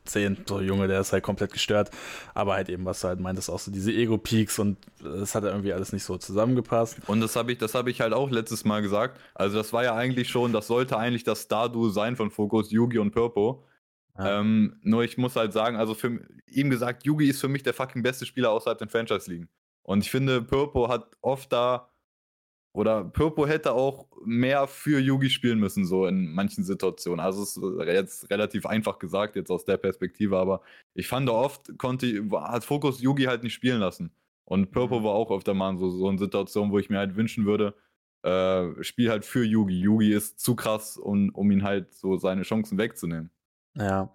sehen, 0.08 0.38
so 0.46 0.62
Junge, 0.62 0.88
der 0.88 1.00
ist 1.00 1.12
halt 1.12 1.24
komplett 1.24 1.51
gestört. 1.51 1.89
Aber 2.36 2.53
halt 2.53 2.70
eben, 2.70 2.86
was 2.86 3.01
du 3.01 3.08
halt 3.08 3.20
meintest, 3.20 3.50
auch 3.50 3.58
so 3.58 3.72
diese 3.72 3.91
Ego-Peaks 3.91 4.60
und 4.60 4.77
das 5.01 5.34
hat 5.34 5.44
irgendwie 5.46 5.74
alles 5.74 5.94
nicht 5.94 6.03
so 6.03 6.17
zusammengepasst. 6.17 6.98
Und 7.08 7.22
das 7.22 7.36
habe 7.36 7.51
ich, 7.51 7.58
das 7.58 7.74
ich 7.74 8.01
halt 8.01 8.13
auch 8.13 8.29
letztes 8.29 8.65
Mal 8.65 8.84
gesagt. 8.84 9.20
Also, 9.34 9.58
das 9.58 9.74
war 9.74 9.84
ja 9.84 9.96
eigentlich 9.96 10.29
schon, 10.29 10.53
das 10.53 10.67
sollte 10.67 10.98
eigentlich 10.98 11.24
das 11.24 11.44
Stardu 11.44 11.89
sein 11.89 12.15
von 12.15 12.29
Focus, 12.29 12.70
Yugi 12.72 13.00
und 13.00 13.12
Purple. 13.12 13.58
Ja. 14.17 14.39
Ähm, 14.39 14.79
nur 14.81 15.03
ich 15.03 15.17
muss 15.17 15.36
halt 15.36 15.53
sagen, 15.53 15.75
also 15.75 15.93
für 15.93 16.25
ihm 16.48 16.69
gesagt, 16.69 17.05
Yugi 17.05 17.29
ist 17.29 17.41
für 17.41 17.50
mich 17.50 17.63
der 17.63 17.74
fucking 17.74 18.01
beste 18.01 18.25
Spieler 18.25 18.51
außerhalb 18.51 18.77
den 18.77 18.89
Franchise-Ligen. 18.89 19.50
Und 19.84 20.03
ich 20.03 20.12
finde, 20.12 20.41
Purpo 20.41 20.89
hat 20.89 21.12
oft 21.22 21.51
da, 21.51 21.89
oder 22.74 23.05
Purpo 23.05 23.45
hätte 23.48 23.74
auch 23.74 24.07
mehr 24.25 24.67
für 24.67 25.00
Yugi 25.00 25.29
spielen 25.29 25.60
müssen, 25.60 25.86
so 25.86 26.07
in 26.07 26.34
manchen 26.34 26.63
Situationen. 26.63 27.19
Also 27.19 27.43
es 27.43 27.57
ist 27.57 27.88
jetzt 27.88 28.29
relativ 28.29 28.65
einfach 28.65 29.00
gesagt, 29.00 29.36
jetzt 29.36 29.51
aus 29.51 29.65
der 29.65 29.77
Perspektive, 29.77 30.38
aber 30.38 30.62
ich 30.93 31.07
fand 31.07 31.29
oft, 31.29 31.77
konnte, 31.77 32.25
hat 32.31 32.65
Fokus 32.65 33.01
Yugi 33.01 33.24
halt 33.24 33.43
nicht 33.43 33.53
spielen 33.53 33.79
lassen. 33.79 34.12
Und 34.45 34.72
Purpo 34.72 35.00
mhm. 35.00 35.03
war 35.03 35.13
auch 35.13 35.31
öfter 35.31 35.53
mal 35.53 35.77
so, 35.77 35.89
so 35.89 36.07
eine 36.07 36.19
Situation, 36.19 36.72
wo 36.72 36.79
ich 36.79 36.89
mir 36.89 37.00
halt 37.00 37.15
wünschen 37.15 37.45
würde, 37.45 37.75
äh, 38.24 38.84
spiel 38.84 39.10
halt 39.10 39.25
für 39.25 39.43
Yugi. 39.43 39.79
Yugi 39.79 40.12
ist 40.13 40.39
zu 40.39 40.55
krass, 40.55 40.98
um, 40.98 41.29
um 41.29 41.51
ihn 41.51 41.63
halt 41.63 41.93
so 41.93 42.17
seine 42.17 42.43
Chancen 42.43 42.77
wegzunehmen. 42.77 43.29
Ja. 43.75 44.10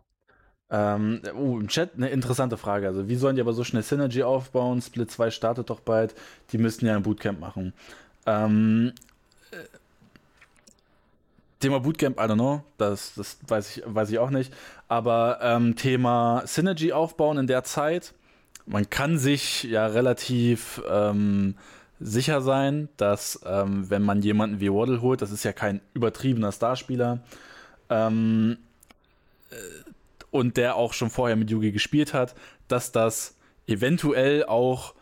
Ähm, 0.73 1.21
uh, 1.35 1.59
im 1.59 1.69
Chat 1.69 1.95
eine 1.97 2.11
interessante 2.11 2.57
Frage. 2.57 2.87
Also, 2.87 3.09
wie 3.09 3.17
sollen 3.17 3.35
die 3.35 3.43
aber 3.43 3.53
so 3.53 3.65
schnell 3.65 3.83
Synergy 3.83 4.23
aufbauen? 4.23 4.81
Split 4.81 5.11
2 5.11 5.31
startet 5.31 5.69
doch 5.69 5.81
bald. 5.81 6.15
Die 6.53 6.59
müssten 6.59 6.87
ja 6.87 6.95
ein 6.95 7.03
Bootcamp 7.03 7.41
machen. 7.41 7.73
Ähm, 8.27 8.93
äh, 9.51 9.57
Thema 11.59 11.81
Bootcamp, 11.81 12.19
I 12.19 12.23
don't 12.23 12.35
know, 12.35 12.63
das, 12.79 13.15
das 13.15 13.39
weiß, 13.47 13.77
ich, 13.77 13.83
weiß 13.85 14.11
ich 14.11 14.19
auch 14.19 14.31
nicht. 14.31 14.55
Aber 14.89 15.41
ähm, 15.43 15.77
Thema 15.77 16.43
Synergy 16.47 16.93
aufbauen 16.93 17.37
in 17.37 17.47
der 17.47 17.65
Zeit, 17.65 18.15
man 18.65 18.89
kann 18.89 19.19
sich 19.19 19.65
ja 19.65 19.87
relativ 19.87 20.81
ähm, 20.89 21.57
sicher 21.99 22.41
sein, 22.41 22.89
dass 22.97 23.41
ähm, 23.45 23.91
wenn 23.91 24.03
man 24.03 24.23
jemanden 24.23 24.61
wie 24.61 24.73
Waddle 24.73 25.03
holt, 25.03 25.21
das 25.21 25.33
ist 25.33 25.45
ja 25.45 25.53
kein 25.53 25.81
übertriebener 25.93 26.53
Starspieler, 26.53 27.21
ähm, 27.91 28.57
und 30.31 30.57
der 30.57 30.77
auch 30.77 30.93
schon 30.93 31.11
vorher 31.11 31.37
mit 31.37 31.51
Yugi 31.51 31.73
gespielt 31.73 32.15
hat, 32.15 32.35
dass 32.69 32.93
das 32.93 33.37
eventuell 33.67 34.45
auch 34.45 34.95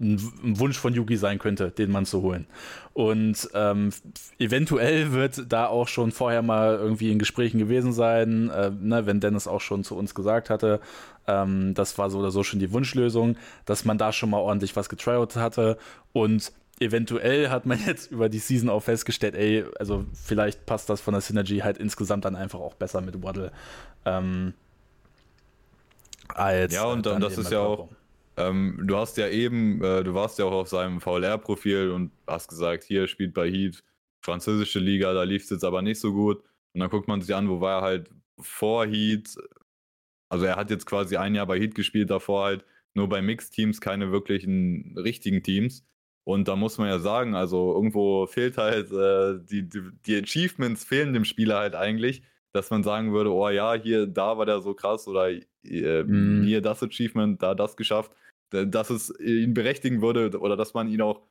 ein, 0.00 0.58
Wunsch 0.58 0.76
von 0.76 0.92
Yugi 0.92 1.16
sein 1.16 1.38
könnte, 1.38 1.70
den 1.70 1.90
Mann 1.90 2.04
zu 2.04 2.22
holen. 2.22 2.46
Und 2.92 3.48
ähm, 3.54 3.90
eventuell 4.38 5.12
wird 5.12 5.52
da 5.52 5.66
auch 5.66 5.88
schon 5.88 6.12
vorher 6.12 6.42
mal 6.42 6.76
irgendwie 6.76 7.10
in 7.10 7.18
Gesprächen 7.18 7.58
gewesen 7.58 7.92
sein, 7.92 8.50
äh, 8.50 8.70
ne, 8.70 9.06
wenn 9.06 9.20
Dennis 9.20 9.48
auch 9.48 9.60
schon 9.60 9.84
zu 9.84 9.96
uns 9.96 10.14
gesagt 10.14 10.50
hatte, 10.50 10.80
ähm, 11.26 11.74
das 11.74 11.96
war 11.96 12.10
so 12.10 12.18
oder 12.18 12.30
so 12.30 12.42
schon 12.42 12.60
die 12.60 12.72
Wunschlösung, 12.72 13.36
dass 13.64 13.84
man 13.84 13.98
da 13.98 14.12
schon 14.12 14.30
mal 14.30 14.38
ordentlich 14.38 14.76
was 14.76 14.88
getryout 14.88 15.36
hatte 15.36 15.78
und 16.12 16.52
eventuell 16.80 17.50
hat 17.50 17.66
man 17.66 17.78
jetzt 17.86 18.10
über 18.10 18.28
die 18.28 18.38
Season 18.38 18.68
auch 18.68 18.82
festgestellt, 18.82 19.34
ey, 19.34 19.64
also 19.78 20.04
vielleicht 20.12 20.66
passt 20.66 20.88
das 20.90 21.00
von 21.00 21.14
der 21.14 21.20
Synergy 21.20 21.58
halt 21.58 21.78
insgesamt 21.78 22.24
dann 22.24 22.36
einfach 22.36 22.60
auch 22.60 22.74
besser 22.74 23.00
mit 23.00 23.22
Waddle. 23.22 23.52
Ähm, 24.04 24.54
als, 26.28 26.74
ja, 26.74 26.84
und, 26.84 27.06
und 27.06 27.20
das 27.20 27.38
ist 27.38 27.52
ja 27.52 27.60
auch, 27.60 27.88
ähm, 28.36 28.82
du 28.82 28.96
hast 28.96 29.16
ja 29.16 29.28
eben, 29.28 29.82
äh, 29.82 30.02
du 30.02 30.14
warst 30.14 30.38
ja 30.38 30.44
auch 30.46 30.52
auf 30.52 30.68
seinem 30.68 31.00
VLR-Profil 31.00 31.90
und 31.90 32.10
hast 32.26 32.48
gesagt, 32.48 32.84
hier 32.84 33.06
spielt 33.06 33.34
bei 33.34 33.48
Heat 33.48 33.82
französische 34.20 34.78
Liga, 34.78 35.12
da 35.12 35.22
lief 35.22 35.44
es 35.44 35.50
jetzt 35.50 35.64
aber 35.64 35.82
nicht 35.82 36.00
so 36.00 36.12
gut. 36.12 36.42
Und 36.72 36.80
dann 36.80 36.90
guckt 36.90 37.06
man 37.06 37.20
sich 37.20 37.34
an, 37.34 37.48
wo 37.48 37.60
war 37.60 37.80
er 37.80 37.82
halt 37.82 38.10
vor 38.40 38.86
Heat. 38.86 39.36
Also 40.28 40.46
er 40.46 40.56
hat 40.56 40.70
jetzt 40.70 40.86
quasi 40.86 41.16
ein 41.16 41.34
Jahr 41.34 41.46
bei 41.46 41.60
Heat 41.60 41.74
gespielt, 41.74 42.10
davor 42.10 42.44
halt 42.44 42.64
nur 42.94 43.08
bei 43.08 43.22
Mixed-Teams, 43.22 43.80
keine 43.80 44.10
wirklichen 44.10 44.96
richtigen 44.98 45.42
Teams. 45.42 45.84
Und 46.26 46.48
da 46.48 46.56
muss 46.56 46.78
man 46.78 46.88
ja 46.88 46.98
sagen, 46.98 47.34
also 47.34 47.74
irgendwo 47.74 48.26
fehlt 48.26 48.56
halt, 48.56 48.90
äh, 48.90 49.38
die, 49.44 49.68
die, 49.68 49.90
die 50.06 50.16
Achievements 50.16 50.84
fehlen 50.84 51.12
dem 51.12 51.24
Spieler 51.24 51.58
halt 51.58 51.74
eigentlich, 51.74 52.22
dass 52.52 52.70
man 52.70 52.82
sagen 52.82 53.12
würde, 53.12 53.30
oh 53.30 53.48
ja, 53.50 53.74
hier, 53.74 54.06
da 54.06 54.38
war 54.38 54.46
der 54.46 54.60
so 54.60 54.74
krass 54.74 55.06
oder 55.06 55.30
äh, 55.30 56.02
mm. 56.02 56.44
hier 56.44 56.62
das 56.62 56.82
Achievement, 56.82 57.42
da 57.42 57.54
das 57.54 57.76
geschafft, 57.76 58.12
dass 58.50 58.90
es 58.90 59.18
ihn 59.20 59.52
berechtigen 59.52 60.00
würde 60.00 60.38
oder 60.38 60.56
dass 60.56 60.72
man 60.74 60.88
ihn 60.88 61.02
auch 61.02 61.22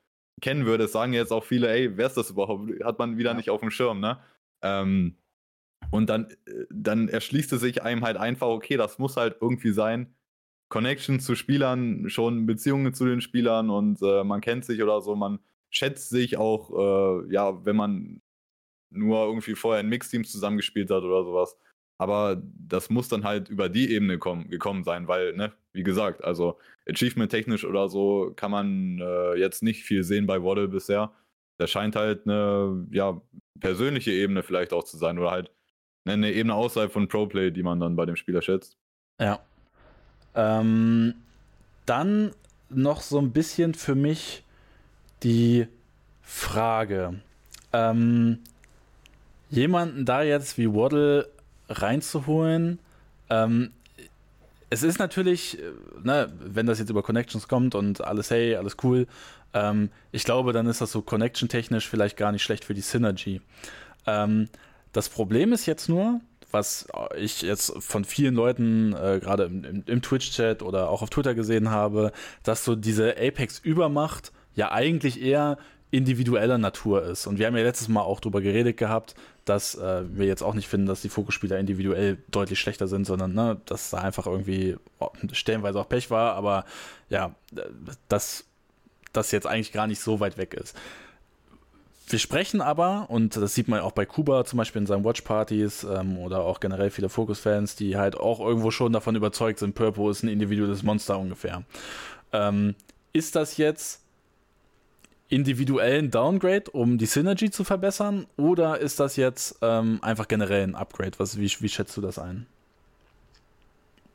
kennen 0.41 0.65
würde. 0.65 0.85
Es 0.85 0.91
sagen 0.91 1.13
jetzt 1.13 1.31
auch 1.31 1.43
viele, 1.43 1.69
ey, 1.69 1.97
wer 1.97 2.07
ist 2.07 2.17
das 2.17 2.29
überhaupt? 2.29 2.69
Hat 2.83 2.99
man 2.99 3.17
wieder 3.17 3.31
ja. 3.31 3.37
nicht 3.37 3.49
auf 3.49 3.61
dem 3.61 3.71
Schirm, 3.71 3.99
ne? 3.99 4.19
Ähm, 4.61 5.17
und 5.91 6.09
dann, 6.09 6.29
äh, 6.45 6.65
dann 6.69 7.07
erschließt 7.07 7.53
es 7.53 7.61
sich 7.61 7.83
einem 7.83 8.03
halt 8.03 8.17
einfach, 8.17 8.47
okay, 8.47 8.77
das 8.77 8.99
muss 8.99 9.17
halt 9.17 9.37
irgendwie 9.41 9.71
sein, 9.71 10.13
Connection 10.73 11.19
zu 11.19 11.35
Spielern, 11.35 12.09
schon 12.09 12.47
Beziehungen 12.47 12.95
zu 12.95 13.05
den 13.05 13.21
Spielern 13.21 13.69
und 13.69 14.01
äh, 14.01 14.23
man 14.23 14.41
kennt 14.41 14.65
sich 14.65 14.81
oder 14.81 15.01
so, 15.01 15.15
man 15.15 15.37
schätzt 15.69 16.09
sich 16.09 16.37
auch, 16.37 16.71
äh, 16.71 17.31
ja, 17.31 17.63
wenn 17.63 17.75
man 17.75 18.21
nur 18.89 19.19
irgendwie 19.27 19.53
vorher 19.53 19.81
in 19.81 19.89
Mixteams 19.89 20.31
zusammengespielt 20.31 20.89
hat 20.89 21.03
oder 21.03 21.25
sowas. 21.25 21.55
Aber 21.99 22.41
das 22.41 22.89
muss 22.89 23.07
dann 23.07 23.23
halt 23.23 23.49
über 23.49 23.69
die 23.69 23.91
Ebene 23.91 24.17
kommen, 24.17 24.49
gekommen 24.49 24.83
sein, 24.83 25.07
weil, 25.07 25.33
ne, 25.33 25.53
wie 25.73 25.83
gesagt, 25.83 26.23
also 26.23 26.57
achievement-technisch 26.89 27.65
oder 27.65 27.87
so 27.87 28.33
kann 28.35 28.49
man 28.49 28.99
äh, 28.99 29.35
jetzt 29.35 29.61
nicht 29.61 29.83
viel 29.83 30.03
sehen 30.03 30.25
bei 30.25 30.41
Waddle 30.41 30.69
bisher. 30.69 31.13
Das 31.59 31.69
scheint 31.69 31.95
halt 31.95 32.25
eine, 32.25 32.87
ja, 32.89 33.21
persönliche 33.59 34.11
Ebene 34.11 34.41
vielleicht 34.41 34.73
auch 34.73 34.83
zu 34.83 34.97
sein 34.97 35.19
oder 35.19 35.29
halt 35.29 35.51
ne, 36.05 36.13
eine 36.13 36.33
Ebene 36.33 36.55
außerhalb 36.55 36.91
von 36.91 37.07
Pro-Play, 37.07 37.51
die 37.51 37.61
man 37.61 37.79
dann 37.79 37.95
bei 37.95 38.07
dem 38.07 38.15
Spieler 38.15 38.41
schätzt. 38.41 38.79
Ja, 39.21 39.39
ähm, 40.35 41.15
dann 41.85 42.31
noch 42.69 43.01
so 43.01 43.19
ein 43.19 43.31
bisschen 43.31 43.73
für 43.73 43.95
mich 43.95 44.43
die 45.23 45.67
Frage. 46.21 47.15
Ähm, 47.71 48.39
jemanden 49.49 50.05
da 50.05 50.23
jetzt 50.23 50.57
wie 50.57 50.71
Waddle 50.71 51.29
reinzuholen, 51.69 52.79
ähm, 53.29 53.71
es 54.69 54.81
ist 54.81 54.97
natürlich, 54.97 55.59
äh, 55.59 55.71
ne, 56.03 56.33
wenn 56.39 56.65
das 56.65 56.79
jetzt 56.79 56.89
über 56.89 57.03
Connections 57.03 57.47
kommt 57.47 57.75
und 57.75 58.01
alles 58.01 58.31
hey, 58.31 58.55
alles 58.55 58.77
cool, 58.83 59.07
ähm, 59.53 59.89
ich 60.11 60.23
glaube, 60.23 60.51
dann 60.51 60.65
ist 60.65 60.81
das 60.81 60.91
so 60.91 61.01
connection-technisch 61.01 61.87
vielleicht 61.87 62.17
gar 62.17 62.31
nicht 62.31 62.43
schlecht 62.43 62.65
für 62.65 62.73
die 62.73 62.81
Synergy. 62.81 63.41
Ähm, 64.07 64.49
das 64.91 65.09
Problem 65.09 65.53
ist 65.53 65.65
jetzt 65.65 65.89
nur, 65.89 66.21
was 66.53 66.87
ich 67.17 67.41
jetzt 67.41 67.73
von 67.79 68.05
vielen 68.05 68.35
Leuten, 68.35 68.93
äh, 68.93 69.19
gerade 69.21 69.45
im, 69.45 69.63
im, 69.63 69.83
im 69.85 70.01
Twitch-Chat 70.01 70.61
oder 70.61 70.89
auch 70.89 71.01
auf 71.01 71.09
Twitter 71.09 71.33
gesehen 71.33 71.69
habe, 71.71 72.11
dass 72.43 72.63
so 72.63 72.75
diese 72.75 73.17
Apex-Übermacht 73.17 74.31
ja 74.55 74.71
eigentlich 74.71 75.21
eher 75.21 75.57
individueller 75.93 76.57
Natur 76.57 77.03
ist. 77.03 77.27
Und 77.27 77.37
wir 77.37 77.45
haben 77.45 77.55
ja 77.55 77.63
letztes 77.63 77.87
Mal 77.87 78.01
auch 78.01 78.19
darüber 78.19 78.41
geredet 78.41 78.77
gehabt, 78.77 79.13
dass 79.45 79.75
äh, 79.75 80.03
wir 80.07 80.25
jetzt 80.25 80.41
auch 80.41 80.55
nicht 80.55 80.67
finden, 80.67 80.87
dass 80.87 81.01
die 81.01 81.09
Fokusspieler 81.09 81.59
individuell 81.59 82.17
deutlich 82.31 82.59
schlechter 82.59 82.87
sind, 82.87 83.05
sondern 83.05 83.33
ne, 83.33 83.61
dass 83.65 83.91
da 83.91 83.97
einfach 83.99 84.25
irgendwie 84.25 84.77
oh, 84.99 85.09
stellenweise 85.33 85.79
auch 85.79 85.87
Pech 85.87 86.09
war, 86.09 86.33
aber 86.33 86.65
ja, 87.09 87.35
dass 88.09 88.45
das 89.11 89.31
jetzt 89.31 89.45
eigentlich 89.45 89.71
gar 89.71 89.85
nicht 89.85 89.99
so 89.99 90.19
weit 90.19 90.37
weg 90.37 90.55
ist. 90.55 90.75
Wir 92.07 92.19
sprechen 92.19 92.61
aber, 92.61 93.09
und 93.09 93.37
das 93.37 93.55
sieht 93.55 93.67
man 93.67 93.79
auch 93.79 93.93
bei 93.93 94.05
Kuba 94.05 94.43
zum 94.45 94.57
Beispiel 94.57 94.81
in 94.81 94.85
seinen 94.85 95.03
Watchpartys 95.03 95.83
ähm, 95.83 96.17
oder 96.17 96.41
auch 96.41 96.59
generell 96.59 96.89
viele 96.89 97.09
Focus-Fans, 97.09 97.75
die 97.75 97.97
halt 97.97 98.17
auch 98.17 98.39
irgendwo 98.39 98.71
schon 98.71 98.91
davon 98.91 99.15
überzeugt 99.15 99.59
sind, 99.59 99.73
Purple 99.73 100.11
ist 100.11 100.23
ein 100.23 100.27
individuelles 100.27 100.83
Monster 100.83 101.17
ungefähr. 101.17 101.63
Ähm, 102.33 102.75
ist 103.13 103.35
das 103.35 103.57
jetzt 103.57 104.01
individuell 105.29 105.99
ein 105.99 106.11
Downgrade, 106.11 106.69
um 106.71 106.97
die 106.97 107.05
Synergy 107.05 107.49
zu 107.49 107.63
verbessern, 107.63 108.27
oder 108.37 108.79
ist 108.79 108.99
das 108.99 109.15
jetzt 109.15 109.57
ähm, 109.61 109.99
einfach 110.01 110.27
generell 110.27 110.63
ein 110.63 110.75
Upgrade? 110.75 111.17
Was, 111.17 111.39
wie, 111.39 111.51
wie 111.59 111.69
schätzt 111.69 111.95
du 111.95 112.01
das 112.01 112.19
ein? 112.19 112.45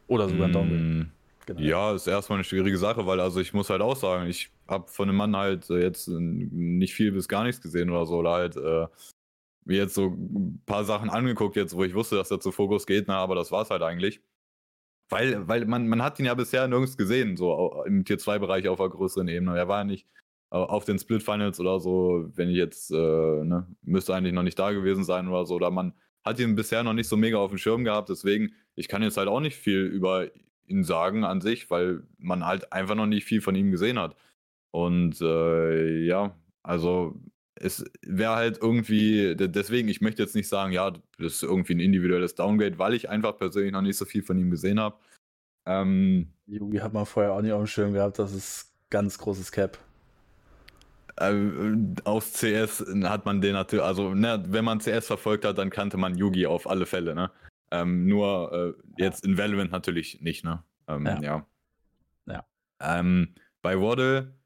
Oder 0.06 0.28
sogar 0.28 0.46
ein 0.46 0.52
Downgrade? 0.52 1.06
Genau. 1.46 1.60
Ja, 1.60 1.94
ist 1.94 2.06
erstmal 2.06 2.36
eine 2.36 2.44
schwierige 2.44 2.76
Sache, 2.76 3.06
weil 3.06 3.20
also 3.20 3.40
ich 3.40 3.54
muss 3.54 3.70
halt 3.70 3.80
auch 3.80 3.96
sagen, 3.96 4.28
ich 4.28 4.50
habe 4.68 4.88
von 4.88 5.08
dem 5.08 5.16
Mann 5.16 5.36
halt 5.36 5.68
äh, 5.70 5.80
jetzt 5.82 6.08
äh, 6.08 6.18
nicht 6.18 6.94
viel 6.94 7.12
bis 7.12 7.28
gar 7.28 7.44
nichts 7.44 7.60
gesehen 7.60 7.90
oder 7.90 8.06
so, 8.06 8.18
oder 8.18 8.32
halt 8.32 8.56
äh, 8.56 8.86
jetzt 9.66 9.94
so 9.94 10.08
ein 10.08 10.62
paar 10.66 10.84
Sachen 10.84 11.10
angeguckt 11.10 11.56
jetzt, 11.56 11.76
wo 11.76 11.84
ich 11.84 11.94
wusste, 11.94 12.16
dass 12.16 12.30
er 12.30 12.40
zu 12.40 12.52
Fokus 12.52 12.86
geht, 12.86 13.06
na, 13.08 13.18
aber 13.18 13.34
das 13.34 13.52
war's 13.52 13.70
halt 13.70 13.82
eigentlich. 13.82 14.20
Weil, 15.10 15.48
weil 15.48 15.64
man, 15.66 15.88
man 15.88 16.02
hat 16.02 16.18
ihn 16.18 16.26
ja 16.26 16.34
bisher 16.34 16.68
nirgends 16.68 16.96
gesehen, 16.96 17.36
so 17.36 17.82
im 17.86 18.04
Tier 18.04 18.18
2 18.18 18.38
Bereich 18.38 18.68
auf 18.68 18.80
einer 18.80 18.90
größeren 18.90 19.28
Ebene. 19.28 19.56
Er 19.56 19.68
war 19.68 19.78
ja 19.78 19.84
nicht 19.84 20.06
auf 20.50 20.84
den 20.84 20.98
Split 20.98 21.22
Finals 21.22 21.60
oder 21.60 21.80
so, 21.80 22.30
wenn 22.34 22.48
ich 22.48 22.56
jetzt, 22.56 22.90
äh, 22.90 22.94
ne, 22.96 23.66
müsste 23.82 24.14
eigentlich 24.14 24.32
noch 24.32 24.42
nicht 24.42 24.58
da 24.58 24.72
gewesen 24.72 25.04
sein 25.04 25.28
oder 25.28 25.44
so, 25.44 25.54
oder 25.56 25.70
man 25.70 25.94
hat 26.24 26.38
ihn 26.38 26.54
bisher 26.54 26.82
noch 26.82 26.94
nicht 26.94 27.08
so 27.08 27.16
mega 27.16 27.38
auf 27.38 27.50
dem 27.50 27.58
Schirm 27.58 27.84
gehabt, 27.84 28.08
deswegen, 28.08 28.54
ich 28.74 28.88
kann 28.88 29.02
jetzt 29.02 29.16
halt 29.16 29.28
auch 29.28 29.40
nicht 29.40 29.56
viel 29.56 29.80
über 29.84 30.28
ihn 30.66 30.84
sagen 30.84 31.24
an 31.24 31.40
sich, 31.40 31.70
weil 31.70 32.02
man 32.18 32.46
halt 32.46 32.72
einfach 32.72 32.94
noch 32.94 33.06
nicht 33.06 33.24
viel 33.24 33.40
von 33.40 33.54
ihm 33.54 33.70
gesehen 33.70 33.98
hat. 33.98 34.16
Und 34.70 35.20
äh, 35.20 36.04
ja, 36.04 36.36
also 36.62 37.20
es 37.54 37.84
wäre 38.02 38.36
halt 38.36 38.58
irgendwie, 38.62 39.34
deswegen, 39.36 39.88
ich 39.88 40.00
möchte 40.00 40.22
jetzt 40.22 40.34
nicht 40.34 40.48
sagen, 40.48 40.72
ja, 40.72 40.90
das 40.90 41.02
ist 41.34 41.42
irgendwie 41.42 41.74
ein 41.74 41.80
individuelles 41.80 42.34
Downgrade, 42.34 42.78
weil 42.78 42.94
ich 42.94 43.08
einfach 43.08 43.36
persönlich 43.36 43.72
noch 43.72 43.82
nicht 43.82 43.96
so 43.96 44.04
viel 44.04 44.22
von 44.22 44.38
ihm 44.38 44.50
gesehen 44.50 44.78
habe. 44.78 44.96
Ähm, 45.66 46.32
Yugi 46.46 46.78
hat 46.78 46.92
man 46.92 47.04
vorher 47.04 47.32
auch 47.32 47.42
nicht 47.42 47.52
auf 47.52 47.62
dem 47.62 47.66
Schirm 47.66 47.92
gehabt, 47.92 48.18
das 48.18 48.32
ist 48.32 48.72
ganz 48.90 49.18
großes 49.18 49.52
Cap. 49.52 49.78
Äh, 51.16 51.34
aus 52.04 52.32
CS 52.32 52.84
hat 53.02 53.26
man 53.26 53.40
den 53.40 53.54
natürlich, 53.54 53.84
also 53.84 54.14
ne, 54.14 54.42
wenn 54.46 54.64
man 54.64 54.78
CS 54.78 55.06
verfolgt 55.06 55.44
hat, 55.44 55.58
dann 55.58 55.70
kannte 55.70 55.96
man 55.96 56.16
Yugi 56.16 56.46
auf 56.46 56.68
alle 56.68 56.86
Fälle, 56.86 57.14
ne? 57.14 57.30
Ähm, 57.70 58.06
nur 58.06 58.76
äh, 58.78 59.02
jetzt 59.02 59.26
in 59.26 59.36
Valorant 59.36 59.72
natürlich 59.72 60.22
nicht, 60.22 60.44
ne? 60.44 60.62
Ähm, 60.86 61.06
ja. 61.06 61.20
Ja. 61.20 61.46
ja. 62.26 62.44
Ähm, 62.80 63.34
bei 63.60 63.78
Waddle, 63.78 64.37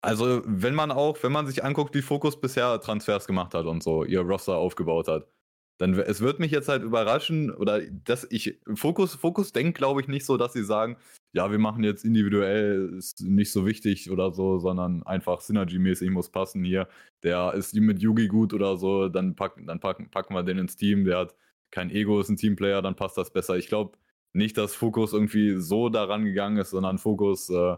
also 0.00 0.42
wenn 0.44 0.74
man 0.74 0.90
auch, 0.90 1.22
wenn 1.22 1.32
man 1.32 1.46
sich 1.46 1.64
anguckt, 1.64 1.94
wie 1.94 2.02
Focus 2.02 2.40
bisher 2.40 2.80
Transfers 2.80 3.26
gemacht 3.26 3.54
hat 3.54 3.66
und 3.66 3.82
so, 3.82 4.04
ihr 4.04 4.20
Roster 4.20 4.56
aufgebaut 4.56 5.08
hat, 5.08 5.28
dann 5.78 5.94
es 5.94 6.20
wird 6.20 6.40
mich 6.40 6.50
jetzt 6.50 6.68
halt 6.68 6.82
überraschen, 6.82 7.52
oder 7.52 7.80
dass 7.82 8.26
ich, 8.30 8.60
Focus, 8.74 9.14
Focus 9.14 9.52
denkt, 9.52 9.78
glaube 9.78 10.00
ich, 10.00 10.08
nicht 10.08 10.26
so, 10.26 10.36
dass 10.36 10.52
sie 10.52 10.64
sagen, 10.64 10.96
ja, 11.32 11.50
wir 11.50 11.58
machen 11.58 11.84
jetzt 11.84 12.04
individuell, 12.04 12.94
ist 12.96 13.20
nicht 13.22 13.52
so 13.52 13.66
wichtig 13.66 14.10
oder 14.10 14.32
so, 14.32 14.58
sondern 14.58 15.02
einfach 15.04 15.40
Synergy-mäßig 15.40 16.10
muss 16.10 16.30
passen 16.30 16.64
hier. 16.64 16.88
Der 17.22 17.54
ist 17.54 17.74
mit 17.74 18.00
Yugi 18.00 18.28
gut 18.28 18.54
oder 18.54 18.76
so, 18.76 19.08
dann, 19.08 19.36
packen, 19.36 19.66
dann 19.66 19.78
packen, 19.80 20.10
packen 20.10 20.34
wir 20.34 20.42
den 20.42 20.58
ins 20.58 20.76
Team, 20.76 21.04
der 21.04 21.18
hat 21.18 21.34
kein 21.70 21.90
Ego, 21.90 22.20
ist 22.20 22.28
ein 22.30 22.36
Teamplayer, 22.36 22.82
dann 22.82 22.96
passt 22.96 23.18
das 23.18 23.32
besser. 23.32 23.56
Ich 23.56 23.68
glaube 23.68 23.98
nicht, 24.32 24.56
dass 24.58 24.74
Fokus 24.74 25.12
irgendwie 25.12 25.56
so 25.60 25.88
daran 25.90 26.24
gegangen 26.24 26.56
ist, 26.58 26.70
sondern 26.70 26.98
Fokus, 26.98 27.50
äh, 27.50 27.76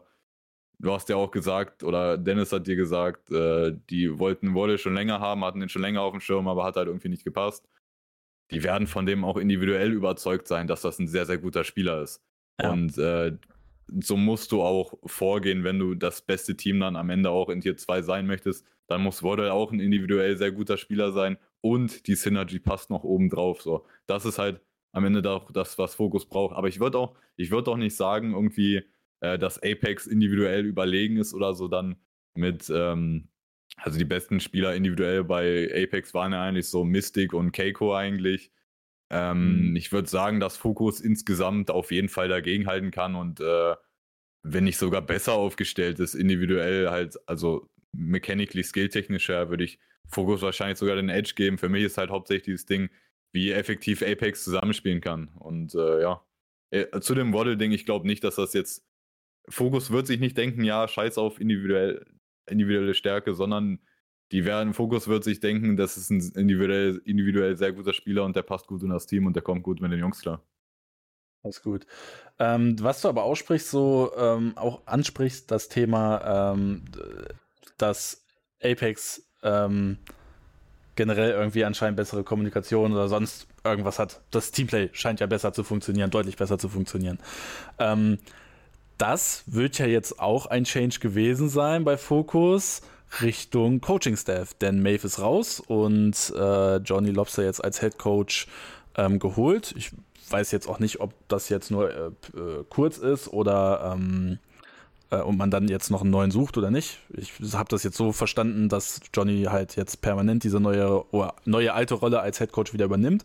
du 0.81 0.93
hast 0.93 1.09
ja 1.09 1.17
auch 1.17 1.31
gesagt, 1.31 1.85
oder 1.85 2.17
Dennis 2.17 2.53
hat 2.53 2.67
dir 2.67 2.77
gesagt, 2.77 3.31
äh, 3.31 3.77
die 3.91 4.19
wollten 4.19 4.55
Wolle 4.55 4.79
schon 4.79 4.95
länger 4.95 5.21
haben, 5.21 5.45
hatten 5.45 5.61
den 5.61 5.69
schon 5.69 5.83
länger 5.83 6.03
auf 6.03 6.13
dem 6.13 6.21
Schirm, 6.21 6.49
aber 6.49 6.65
hat 6.65 6.77
halt 6.77 6.89
irgendwie 6.89 7.09
nicht 7.09 7.25
gepasst. 7.25 7.69
Die 8.51 8.63
werden 8.65 8.87
von 8.87 9.07
dem 9.07 9.25
auch 9.25 9.37
individuell 9.37 9.93
überzeugt 9.93 10.49
sein, 10.49 10.67
dass 10.67 10.83
das 10.83 10.99
ein 10.99 11.07
sehr, 11.07 11.27
sehr 11.27 11.39
guter 11.39 11.63
Spieler 11.63 12.03
ist. 12.03 12.23
Ja. 12.61 12.73
Und 12.73 12.99
äh, 12.99 13.37
so 14.01 14.17
musst 14.17 14.53
du 14.53 14.63
auch 14.63 14.95
vorgehen, 15.05 15.65
wenn 15.65 15.79
du 15.79 15.95
das 15.95 16.23
beste 16.23 16.57
Team 16.57 16.81
dann 16.81 16.97
am 16.97 17.11
Ende 17.11 17.31
auch 17.31 17.49
in 17.49 17.61
Tier 17.61 17.77
2 17.77 18.03
sein 18.03 18.27
möchtest. 18.27 18.67
Dann 18.87 19.03
muss 19.03 19.23
Waddle 19.23 19.53
auch 19.53 19.71
ein 19.71 19.81
individuell 19.81 20.37
sehr 20.37 20.51
guter 20.51 20.77
Spieler 20.77 21.13
sein 21.13 21.39
und 21.61 22.07
die 22.07 22.15
Synergy 22.15 22.59
passt 22.59 22.91
noch 22.91 23.05
oben 23.05 23.29
drauf. 23.29 23.63
So. 23.63 23.85
Das 24.07 24.25
ist 24.25 24.39
halt 24.39 24.61
am 24.93 25.05
Ende 25.05 25.23
doch 25.23 25.53
das, 25.53 25.79
was 25.79 25.95
Fokus 25.95 26.27
braucht. 26.27 26.57
Aber 26.57 26.69
ich 26.69 26.81
würde 26.81 26.99
auch, 26.99 27.17
ich 27.37 27.51
würde 27.51 27.71
auch 27.71 27.77
nicht 27.77 27.95
sagen, 27.95 28.33
irgendwie, 28.33 28.83
äh, 29.21 29.39
dass 29.39 29.62
Apex 29.62 30.07
individuell 30.07 30.65
überlegen 30.65 31.17
ist 31.17 31.35
oder 31.35 31.55
so, 31.55 31.69
dann 31.69 31.97
mit, 32.35 32.71
ähm, 32.75 33.29
also 33.77 33.99
die 33.99 34.05
besten 34.05 34.41
Spieler 34.41 34.75
individuell 34.75 35.25
bei 35.25 35.71
Apex 35.75 36.15
waren 36.15 36.33
ja 36.33 36.43
eigentlich 36.43 36.69
so 36.69 36.85
Mystic 36.85 37.33
und 37.33 37.53
Keiko 37.53 37.95
eigentlich. 37.95 38.53
Ähm, 39.11 39.71
mhm. 39.71 39.77
Ich 39.77 39.93
würde 39.93 40.09
sagen, 40.09 40.41
dass 40.41 40.57
Fokus 40.57 41.00
insgesamt 41.00 41.71
auf 41.71 41.91
jeden 41.91 42.09
Fall 42.09 42.29
dagegenhalten 42.29 42.91
kann 42.91 43.15
und 43.15 43.41
äh, 43.41 43.75
wenn 44.43 44.65
nicht 44.65 44.79
sogar 44.79 45.03
besser 45.03 45.35
aufgestellt 45.35 46.00
ist, 46.00 46.15
individuell 46.15 46.89
halt, 46.89 47.19
also 47.29 47.69
mechanically 47.93 48.62
skilltechnischer, 48.62 49.50
würde 49.50 49.65
ich 49.65 49.79
Fokus 50.07 50.43
wahrscheinlich 50.43 50.79
sogar 50.79 50.97
den 50.97 51.09
Edge 51.09 51.35
geben. 51.37 51.59
Für 51.59 51.69
mich 51.69 51.85
ist 51.85 51.99
halt 51.99 52.11
hauptsächlich 52.11 52.45
dieses 52.45 52.67
Ding, 52.67 52.89
wie 53.33 53.53
effektiv 53.53 54.03
Apex 54.03 54.45
zusammenspielen 54.45 55.00
kann. 55.00 55.29
Und 55.39 55.75
äh, 55.75 56.00
ja, 56.00 56.25
äh, 56.71 57.00
zu 57.00 57.15
dem 57.15 57.33
Waddle-Ding, 57.33 57.73
ich 57.73 57.85
glaube 57.85 58.07
nicht, 58.07 58.25
dass 58.25 58.37
das 58.37 58.53
jetzt. 58.53 58.87
Fokus 59.49 59.90
wird 59.90 60.06
sich 60.06 60.20
nicht 60.20 60.37
denken, 60.37 60.64
ja, 60.64 60.87
scheiß 60.87 61.18
auf 61.18 61.40
individuell, 61.40 62.06
individuelle 62.47 62.94
Stärke, 62.94 63.35
sondern 63.35 63.80
die 64.32 64.44
werden, 64.44 64.75
Fokus 64.75 65.09
wird 65.09 65.25
sich 65.25 65.40
denken, 65.40 65.76
das 65.76 65.97
ist 65.97 66.11
ein 66.11 66.20
individuell, 66.37 67.00
individuell 67.04 67.56
sehr 67.56 67.73
guter 67.73 67.92
Spieler 67.92 68.25
und 68.25 68.37
der 68.37 68.42
passt 68.42 68.66
gut 68.68 68.82
in 68.82 68.90
das 68.90 69.06
Team 69.06 69.26
und 69.26 69.35
der 69.35 69.42
kommt 69.42 69.62
gut 69.62 69.80
mit 69.80 69.90
den 69.90 69.99
Jungs 69.99 70.20
klar. 70.20 70.42
Alles 71.42 71.62
gut. 71.62 71.87
Ähm, 72.38 72.76
was 72.80 73.00
du 73.00 73.09
aber 73.09 73.25
aussprichst, 73.25 73.70
so 73.70 74.12
ähm, 74.16 74.52
auch 74.56 74.87
ansprichst, 74.87 75.50
das 75.50 75.68
Thema, 75.68 76.52
ähm, 76.52 76.85
dass 77.78 78.25
Apex 78.62 79.26
ähm, 79.42 79.99
generell 80.97 81.30
irgendwie 81.30 81.64
anscheinend 81.64 81.97
bessere 81.97 82.25
Kommunikation 82.25 82.92
oder 82.92 83.09
sonst 83.09 83.49
irgendwas 83.64 83.99
hat. 83.99 84.20
Das 84.30 84.50
Teamplay 84.50 84.90
scheint 84.92 85.20
ja 85.20 85.26
besser 85.26 85.52
zu 85.52 85.64
funktionieren, 85.64 86.11
deutlich 86.11 86.37
besser 86.37 86.59
zu 86.59 86.68
funktionieren. 86.68 87.18
Ähm, 87.78 88.18
das 89.00 89.45
wird 89.47 89.78
ja 89.78 89.87
jetzt 89.87 90.21
auch 90.21 90.47
ein 90.47 90.64
Change 90.64 90.99
gewesen 91.00 91.49
sein 91.49 91.85
bei 91.85 91.97
Focus 91.97 92.83
Richtung 93.23 93.80
Coaching 93.80 94.16
Staff, 94.16 94.54
denn 94.54 94.83
Maeve 94.83 95.07
ist 95.07 95.19
raus 95.19 95.59
und 95.59 96.33
äh, 96.37 96.76
Johnny 96.76 97.11
Lobster 97.11 97.42
jetzt 97.42 97.64
als 97.64 97.80
Head 97.80 97.99
Coach 97.99 98.47
ähm, 98.97 99.19
geholt. 99.19 99.75
Ich 99.76 99.92
weiß 100.28 100.52
jetzt 100.52 100.69
auch 100.69 100.78
nicht, 100.78 101.00
ob 101.00 101.14
das 101.28 101.49
jetzt 101.49 101.71
nur 101.71 101.90
äh, 101.90 102.07
äh, 102.38 102.64
kurz 102.69 102.99
ist 102.99 103.28
oder 103.28 103.95
ähm, 103.95 104.38
äh, 105.11 105.21
und 105.23 105.38
man 105.38 105.50
dann 105.50 105.69
jetzt 105.69 105.90
noch 105.90 106.02
einen 106.02 106.11
neuen 106.11 106.30
sucht 106.30 106.59
oder 106.59 106.71
nicht. 106.71 106.99
Ich 107.16 107.33
habe 107.54 107.69
das 107.71 107.83
jetzt 107.83 107.97
so 107.97 108.12
verstanden, 108.12 108.69
dass 108.69 109.00
Johnny 109.14 109.45
halt 109.45 109.76
jetzt 109.76 110.02
permanent 110.02 110.45
diese 110.45 110.61
neue, 110.61 111.04
neue 111.47 111.73
alte 111.73 111.95
Rolle 111.95 112.21
als 112.21 112.38
Head 112.38 112.52
Coach 112.52 112.75
wieder 112.75 112.85
übernimmt. 112.85 113.25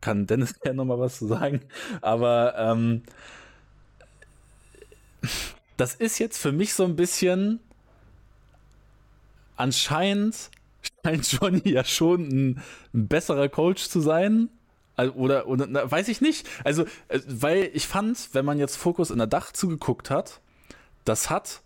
Kann 0.00 0.26
Dennis 0.26 0.58
gerne 0.60 0.76
nochmal 0.76 1.00
was 1.00 1.18
zu 1.18 1.26
sagen. 1.26 1.60
Aber 2.00 2.54
ähm, 2.56 3.02
das 5.76 5.94
ist 5.94 6.18
jetzt 6.18 6.38
für 6.38 6.52
mich 6.52 6.74
so 6.74 6.84
ein 6.84 6.96
bisschen 6.96 7.60
anscheinend 9.56 10.50
scheint 11.04 11.32
Johnny 11.32 11.62
ja 11.64 11.84
schon 11.84 12.28
ein, 12.28 12.62
ein 12.94 13.08
besserer 13.08 13.48
Coach 13.48 13.88
zu 13.88 14.00
sein 14.00 14.48
oder, 15.08 15.46
oder 15.46 15.66
na, 15.66 15.90
weiß 15.90 16.08
ich 16.08 16.20
nicht. 16.20 16.46
Also, 16.64 16.84
äh, 17.08 17.20
weil 17.26 17.70
ich 17.72 17.86
fand, 17.86 18.30
wenn 18.32 18.44
man 18.44 18.58
jetzt 18.58 18.76
Fokus 18.76 19.10
in 19.10 19.18
der 19.18 19.26
Dach 19.26 19.52
zugeguckt 19.52 20.10
hat, 20.10 20.40
das 21.04 21.30
hat 21.30 21.62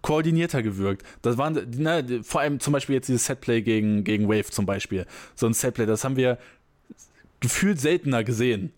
koordinierter 0.00 0.62
gewirkt. 0.62 1.04
Das 1.22 1.36
waren, 1.36 1.68
ne, 1.76 2.20
vor 2.22 2.40
allem 2.40 2.60
zum 2.60 2.72
Beispiel 2.72 2.94
jetzt 2.94 3.08
dieses 3.08 3.26
Setplay 3.26 3.62
gegen, 3.62 4.04
gegen 4.04 4.28
Wave 4.28 4.50
zum 4.50 4.64
Beispiel. 4.64 5.06
So 5.34 5.46
ein 5.46 5.54
Setplay, 5.54 5.86
das 5.86 6.04
haben 6.04 6.16
wir 6.16 6.38
gefühlt 7.40 7.80
seltener 7.80 8.24
gesehen. 8.24 8.72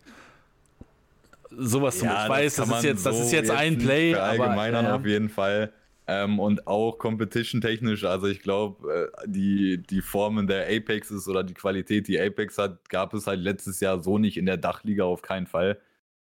Sowas 1.50 1.98
zum 1.98 2.08
ja, 2.08 2.24
Ich 2.24 2.30
weiß, 2.30 2.56
das, 2.56 2.68
das 2.68 2.78
ist 2.78 2.84
jetzt, 2.84 3.02
so 3.02 3.10
das 3.10 3.20
ist 3.20 3.32
jetzt, 3.32 3.48
jetzt 3.48 3.58
ein 3.58 3.78
Play. 3.78 4.14
Allgemeinern 4.14 4.86
ja. 4.86 4.96
auf 4.96 5.04
jeden 5.04 5.28
Fall. 5.28 5.72
Ähm, 6.06 6.40
und 6.40 6.66
auch 6.66 6.98
competition-technisch, 6.98 8.04
also 8.04 8.26
ich 8.26 8.40
glaube, 8.40 9.10
äh, 9.22 9.28
die, 9.28 9.82
die 9.82 10.02
Formen 10.02 10.48
der 10.48 10.68
Apexes 10.68 11.28
oder 11.28 11.44
die 11.44 11.54
Qualität, 11.54 12.08
die 12.08 12.20
Apex 12.20 12.58
hat, 12.58 12.88
gab 12.88 13.14
es 13.14 13.28
halt 13.28 13.40
letztes 13.40 13.78
Jahr 13.78 14.00
so 14.00 14.18
nicht 14.18 14.36
in 14.36 14.46
der 14.46 14.56
Dachliga 14.56 15.04
auf 15.04 15.22
keinen 15.22 15.46
Fall. 15.46 15.78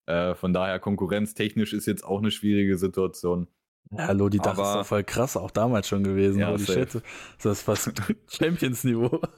Äh, 0.06 0.36
von 0.36 0.54
daher, 0.54 0.80
konkurrenztechnisch 0.80 1.74
ist 1.74 1.88
jetzt 1.88 2.04
auch 2.04 2.20
eine 2.20 2.30
schwierige 2.30 2.78
Situation. 2.78 3.48
Ja, 3.92 4.08
hallo, 4.08 4.30
die 4.30 4.38
Dach 4.38 4.58
Aber, 4.58 4.70
ist 4.70 4.76
doch 4.76 4.86
voll 4.86 5.04
krass, 5.04 5.36
auch 5.36 5.52
damals 5.52 5.88
schon 5.88 6.04
gewesen. 6.04 6.40
Ja, 6.40 6.56
die 6.56 6.66
Shit. 6.66 7.02
Das 7.42 7.58
ist 7.58 7.64
fast 7.64 7.92
Champions-Niveau. 8.30 9.22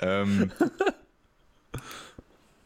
ähm, 0.00 0.50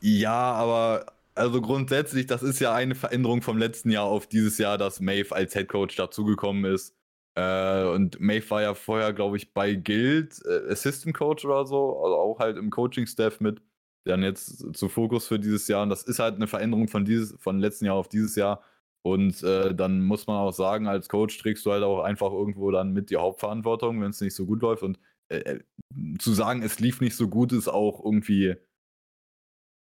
ja, 0.04 0.52
aber 0.52 1.06
also 1.34 1.62
grundsätzlich, 1.62 2.26
das 2.26 2.42
ist 2.42 2.60
ja 2.60 2.74
eine 2.74 2.94
Veränderung 2.94 3.40
vom 3.40 3.56
letzten 3.56 3.90
Jahr 3.90 4.04
auf 4.04 4.26
dieses 4.26 4.58
Jahr, 4.58 4.76
dass 4.76 5.00
Maeve 5.00 5.34
als 5.34 5.54
Head 5.54 5.68
Coach 5.68 5.96
dazugekommen 5.96 6.66
ist. 6.66 6.94
Äh, 7.36 7.84
und 7.86 8.20
Maeve 8.20 8.50
war 8.50 8.62
ja 8.62 8.74
vorher, 8.74 9.14
glaube 9.14 9.38
ich, 9.38 9.54
bei 9.54 9.74
Guild 9.74 10.42
äh, 10.44 10.70
Assistant 10.70 11.16
Coach 11.16 11.44
oder 11.46 11.66
so, 11.66 11.98
also 12.02 12.16
auch 12.16 12.38
halt 12.38 12.58
im 12.58 12.70
Coaching-Staff 12.70 13.40
mit. 13.40 13.62
Dann 14.04 14.22
jetzt 14.22 14.76
zu 14.76 14.88
Fokus 14.90 15.26
für 15.26 15.38
dieses 15.38 15.66
Jahr. 15.68 15.82
Und 15.82 15.88
das 15.88 16.02
ist 16.02 16.18
halt 16.18 16.34
eine 16.36 16.48
Veränderung 16.48 16.88
von 16.88 17.06
dieses, 17.06 17.34
von 17.40 17.58
letzten 17.58 17.86
Jahr 17.86 17.96
auf 17.96 18.08
dieses 18.08 18.36
Jahr. 18.36 18.62
Und 19.02 19.42
äh, 19.42 19.74
dann 19.74 20.02
muss 20.02 20.26
man 20.26 20.36
auch 20.36 20.52
sagen, 20.52 20.86
als 20.86 21.08
Coach 21.08 21.38
trägst 21.38 21.64
du 21.64 21.72
halt 21.72 21.82
auch 21.82 22.02
einfach 22.02 22.30
irgendwo 22.32 22.70
dann 22.70 22.92
mit 22.92 23.10
die 23.10 23.16
Hauptverantwortung, 23.16 24.00
wenn 24.02 24.10
es 24.10 24.20
nicht 24.20 24.34
so 24.34 24.44
gut 24.46 24.60
läuft. 24.62 24.82
Und 24.82 24.98
äh, 25.28 25.38
äh, 25.38 25.60
zu 26.18 26.32
sagen, 26.34 26.62
es 26.62 26.78
lief 26.80 27.00
nicht 27.00 27.16
so 27.16 27.28
gut, 27.28 27.52
ist 27.52 27.68
auch 27.68 28.04
irgendwie 28.04 28.56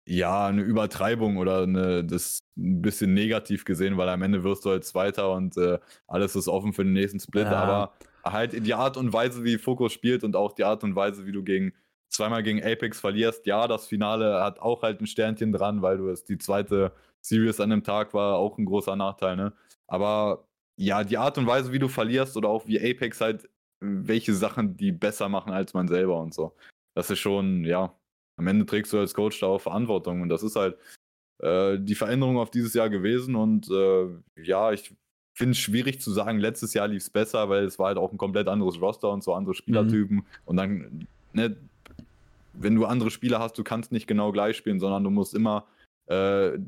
ja, 0.05 0.47
eine 0.47 0.61
Übertreibung 0.61 1.37
oder 1.37 1.63
eine, 1.63 2.03
das 2.03 2.43
ein 2.57 2.81
bisschen 2.81 3.13
negativ 3.13 3.65
gesehen, 3.65 3.97
weil 3.97 4.09
am 4.09 4.21
Ende 4.21 4.43
wirst 4.43 4.65
du 4.65 4.71
halt 4.71 4.83
Zweiter 4.83 5.31
und 5.31 5.57
äh, 5.57 5.79
alles 6.07 6.35
ist 6.35 6.47
offen 6.47 6.73
für 6.73 6.83
den 6.83 6.93
nächsten 6.93 7.19
Split. 7.19 7.45
Ja. 7.45 7.53
Aber 7.53 7.93
halt 8.23 8.65
die 8.65 8.73
Art 8.73 8.97
und 8.97 9.13
Weise, 9.13 9.43
wie 9.43 9.57
Fokus 9.57 9.93
spielt 9.93 10.23
und 10.23 10.35
auch 10.35 10.53
die 10.53 10.63
Art 10.63 10.83
und 10.83 10.95
Weise, 10.95 11.25
wie 11.25 11.31
du 11.31 11.43
gegen 11.43 11.73
zweimal 12.09 12.43
gegen 12.43 12.63
Apex 12.63 12.99
verlierst. 12.99 13.45
Ja, 13.45 13.67
das 13.67 13.87
Finale 13.87 14.43
hat 14.43 14.59
auch 14.59 14.83
halt 14.83 15.01
ein 15.01 15.07
Sternchen 15.07 15.51
dran, 15.51 15.81
weil 15.81 15.97
du 15.97 16.09
es 16.09 16.25
die 16.25 16.37
zweite 16.37 16.91
Series 17.21 17.59
an 17.59 17.69
dem 17.69 17.83
Tag 17.83 18.13
war 18.13 18.37
auch 18.37 18.57
ein 18.57 18.65
großer 18.65 18.95
Nachteil, 18.95 19.35
ne? 19.35 19.53
Aber 19.87 20.47
ja, 20.75 21.03
die 21.03 21.17
Art 21.17 21.37
und 21.37 21.47
Weise, 21.47 21.71
wie 21.71 21.79
du 21.79 21.87
verlierst 21.87 22.35
oder 22.37 22.49
auch 22.49 22.67
wie 22.67 22.79
Apex 22.79 23.21
halt 23.21 23.49
welche 23.83 24.33
Sachen 24.33 24.77
die 24.77 24.91
besser 24.91 25.29
machen 25.29 25.51
als 25.51 25.73
man 25.73 25.87
selber 25.87 26.19
und 26.19 26.33
so. 26.33 26.55
Das 26.95 27.09
ist 27.09 27.19
schon, 27.19 27.65
ja, 27.65 27.93
am 28.37 28.47
Ende 28.47 28.65
trägst 28.65 28.93
du 28.93 28.99
als 28.99 29.13
Coach 29.13 29.39
da 29.39 29.47
auch 29.47 29.61
Verantwortung 29.61 30.21
und 30.21 30.29
das 30.29 30.43
ist 30.43 30.55
halt 30.55 30.77
äh, 31.39 31.77
die 31.79 31.95
Veränderung 31.95 32.37
auf 32.37 32.51
dieses 32.51 32.73
Jahr 32.73 32.89
gewesen 32.89 33.35
und 33.35 33.69
äh, 33.69 34.07
ja, 34.41 34.71
ich 34.71 34.95
finde 35.35 35.51
es 35.51 35.59
schwierig 35.59 35.99
zu 35.99 36.11
sagen, 36.11 36.39
letztes 36.39 36.73
Jahr 36.73 36.87
lief 36.87 37.03
es 37.03 37.09
besser, 37.09 37.49
weil 37.49 37.65
es 37.65 37.79
war 37.79 37.87
halt 37.87 37.97
auch 37.97 38.11
ein 38.11 38.17
komplett 38.17 38.47
anderes 38.47 38.79
Roster 38.79 39.11
und 39.11 39.23
so 39.23 39.33
andere 39.33 39.55
Spielertypen 39.55 40.17
mhm. 40.17 40.25
und 40.45 40.57
dann, 40.57 41.07
ne, 41.33 41.57
wenn 42.53 42.75
du 42.75 42.85
andere 42.85 43.09
Spieler 43.09 43.39
hast, 43.39 43.57
du 43.57 43.63
kannst 43.63 43.91
nicht 43.91 44.07
genau 44.07 44.31
gleich 44.31 44.57
spielen, 44.57 44.79
sondern 44.79 45.03
du 45.03 45.09
musst 45.09 45.33
immer 45.33 45.65
äh, 46.05 46.59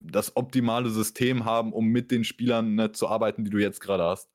das 0.00 0.36
optimale 0.36 0.90
System 0.90 1.44
haben, 1.44 1.72
um 1.72 1.86
mit 1.86 2.10
den 2.10 2.24
Spielern 2.24 2.74
ne, 2.74 2.92
zu 2.92 3.08
arbeiten, 3.08 3.44
die 3.44 3.50
du 3.50 3.58
jetzt 3.58 3.80
gerade 3.80 4.04
hast. 4.04 4.30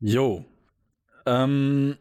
Jo. 0.00 0.44
Ähm, 1.26 1.96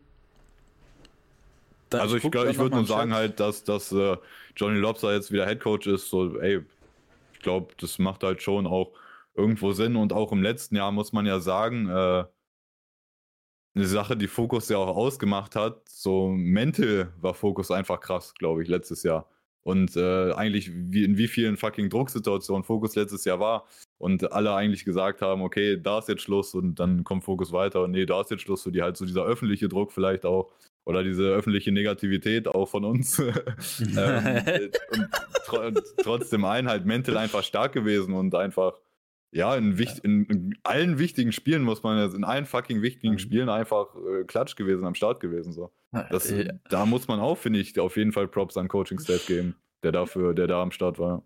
da, 1.89 2.00
also 2.00 2.17
ich, 2.17 2.23
ich, 2.23 2.34
ich 2.34 2.58
würde 2.58 2.76
nur 2.76 2.86
sagen 2.86 3.13
halt, 3.13 3.39
dass, 3.39 3.63
dass 3.63 3.91
äh, 3.91 4.17
Johnny 4.56 4.80
Lobster 4.80 5.13
jetzt 5.13 5.32
wieder 5.32 5.45
Headcoach 5.45 5.88
ist. 5.88 6.10
So, 6.10 6.39
ey, 6.39 6.65
ich 7.34 7.39
glaube, 7.39 7.73
das 7.80 8.00
macht 8.00 8.23
halt 8.23 8.41
schon 8.41 8.67
auch 8.67 8.91
irgendwo 9.36 9.71
Sinn. 9.71 9.95
Und 9.95 10.13
auch 10.13 10.32
im 10.32 10.41
letzten 10.41 10.76
Jahr 10.76 10.91
muss 10.91 11.13
man 11.13 11.26
ja 11.26 11.39
sagen, 11.39 11.88
äh, 11.89 12.26
eine 13.76 13.86
Sache, 13.86 14.17
die 14.17 14.28
Fokus 14.28 14.69
ja 14.69 14.78
auch 14.78 14.95
ausgemacht 14.95 15.56
hat, 15.56 15.88
so 15.88 16.30
mental 16.30 17.13
war 17.21 17.34
Fokus 17.34 17.69
einfach 17.71 18.00
krass, 18.00 18.34
glaube 18.34 18.63
ich, 18.63 18.69
letztes 18.69 19.04
Jahr. 19.04 19.30
Und 19.62 19.95
äh, 19.95 20.32
eigentlich 20.34 20.71
wie, 20.73 21.04
in 21.04 21.17
wie 21.17 21.28
vielen 21.28 21.58
fucking 21.58 21.89
Drucksituationen 21.89 22.63
Fokus 22.63 22.95
letztes 22.95 23.26
Jahr 23.26 23.39
war 23.39 23.67
und 23.98 24.32
alle 24.32 24.54
eigentlich 24.54 24.86
gesagt 24.86 25.22
haben, 25.22 25.42
okay, 25.42 25.80
da 25.82 26.00
ist 26.00 26.08
jetzt 26.08 26.22
Schluss 26.22 26.54
und 26.54 26.76
dann 26.80 27.04
kommt 27.04 27.24
Fokus 27.24 27.52
weiter 27.52 27.84
und 27.84 27.92
nee, 27.92 28.06
da 28.06 28.22
ist 28.22 28.32
jetzt 28.32 28.42
Schluss, 28.42 28.64
so 28.64 28.72
die 28.72 28.82
halt 28.82 28.98
so 28.98 29.06
dieser 29.06 29.24
öffentliche 29.24 29.70
Druck 29.70 29.92
vielleicht 29.92 30.26
auch 30.26 30.52
oder 30.86 31.04
diese 31.04 31.24
öffentliche 31.24 31.72
Negativität 31.72 32.48
auch 32.48 32.68
von 32.68 32.86
uns 32.86 33.20
ähm, 33.20 33.34
und, 34.92 35.12
tr 35.46 35.66
und, 35.66 35.82
trotzdem 36.02 36.46
ein 36.46 36.70
halt 36.70 36.86
mental 36.86 37.18
einfach 37.18 37.44
stark 37.44 37.74
gewesen 37.74 38.14
und 38.14 38.34
einfach 38.36 38.80
ja 39.34 39.56
in, 39.56 39.78
in, 40.04 40.26
in, 40.26 40.56
allen 40.64 40.98
wichtigen 40.98 41.34
Spielen 41.34 41.64
muss 41.64 41.84
man 41.84 42.02
jetzt 42.02 42.16
in 42.16 42.24
allen 42.24 42.46
fucking 42.46 42.82
wichtigen 42.82 43.16
mhm. 43.16 43.20
Spielen 43.20 43.50
einfach 43.50 43.88
äh, 43.96 44.24
Klatsch 44.24 44.56
gewesen 44.56 44.86
am 44.86 44.96
Start 44.96 45.20
gewesen 45.20 45.52
so 45.52 45.72
das, 46.10 46.30
ja. 46.30 46.54
da 46.70 46.86
muss 46.86 47.08
man 47.10 47.20
auch 47.20 47.38
finde 47.38 47.60
ich 47.60 47.78
auf 47.80 47.98
jeden 47.98 48.14
Fall 48.14 48.30
Props 48.30 48.56
an 48.56 48.70
Coaching 48.70 49.00
Staff 49.00 49.26
geben 49.26 49.56
der 49.84 49.92
dafür 49.92 50.34
der 50.34 50.48
da 50.48 50.62
am 50.62 50.72
Start 50.72 51.00
war 51.00 51.24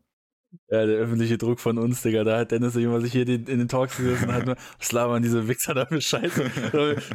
ja, 0.69 0.85
der 0.85 0.97
öffentliche 0.97 1.37
Druck 1.37 1.59
von 1.59 1.77
uns, 1.77 2.01
Digga. 2.01 2.23
Da 2.23 2.39
hat 2.39 2.51
Dennis 2.51 2.75
immer 2.75 3.01
sich 3.01 3.11
hier 3.11 3.27
in 3.27 3.45
den 3.45 3.67
Talks 3.67 3.97
gesessen 3.97 4.29
und 4.29 4.33
hat 4.33 4.45
nur, 4.45 4.55
was 4.79 4.91
labern 4.91 5.23
diese 5.23 5.47
Wichser 5.47 5.73
da 5.73 5.85
für 5.85 6.01
Scheiße? 6.01 6.51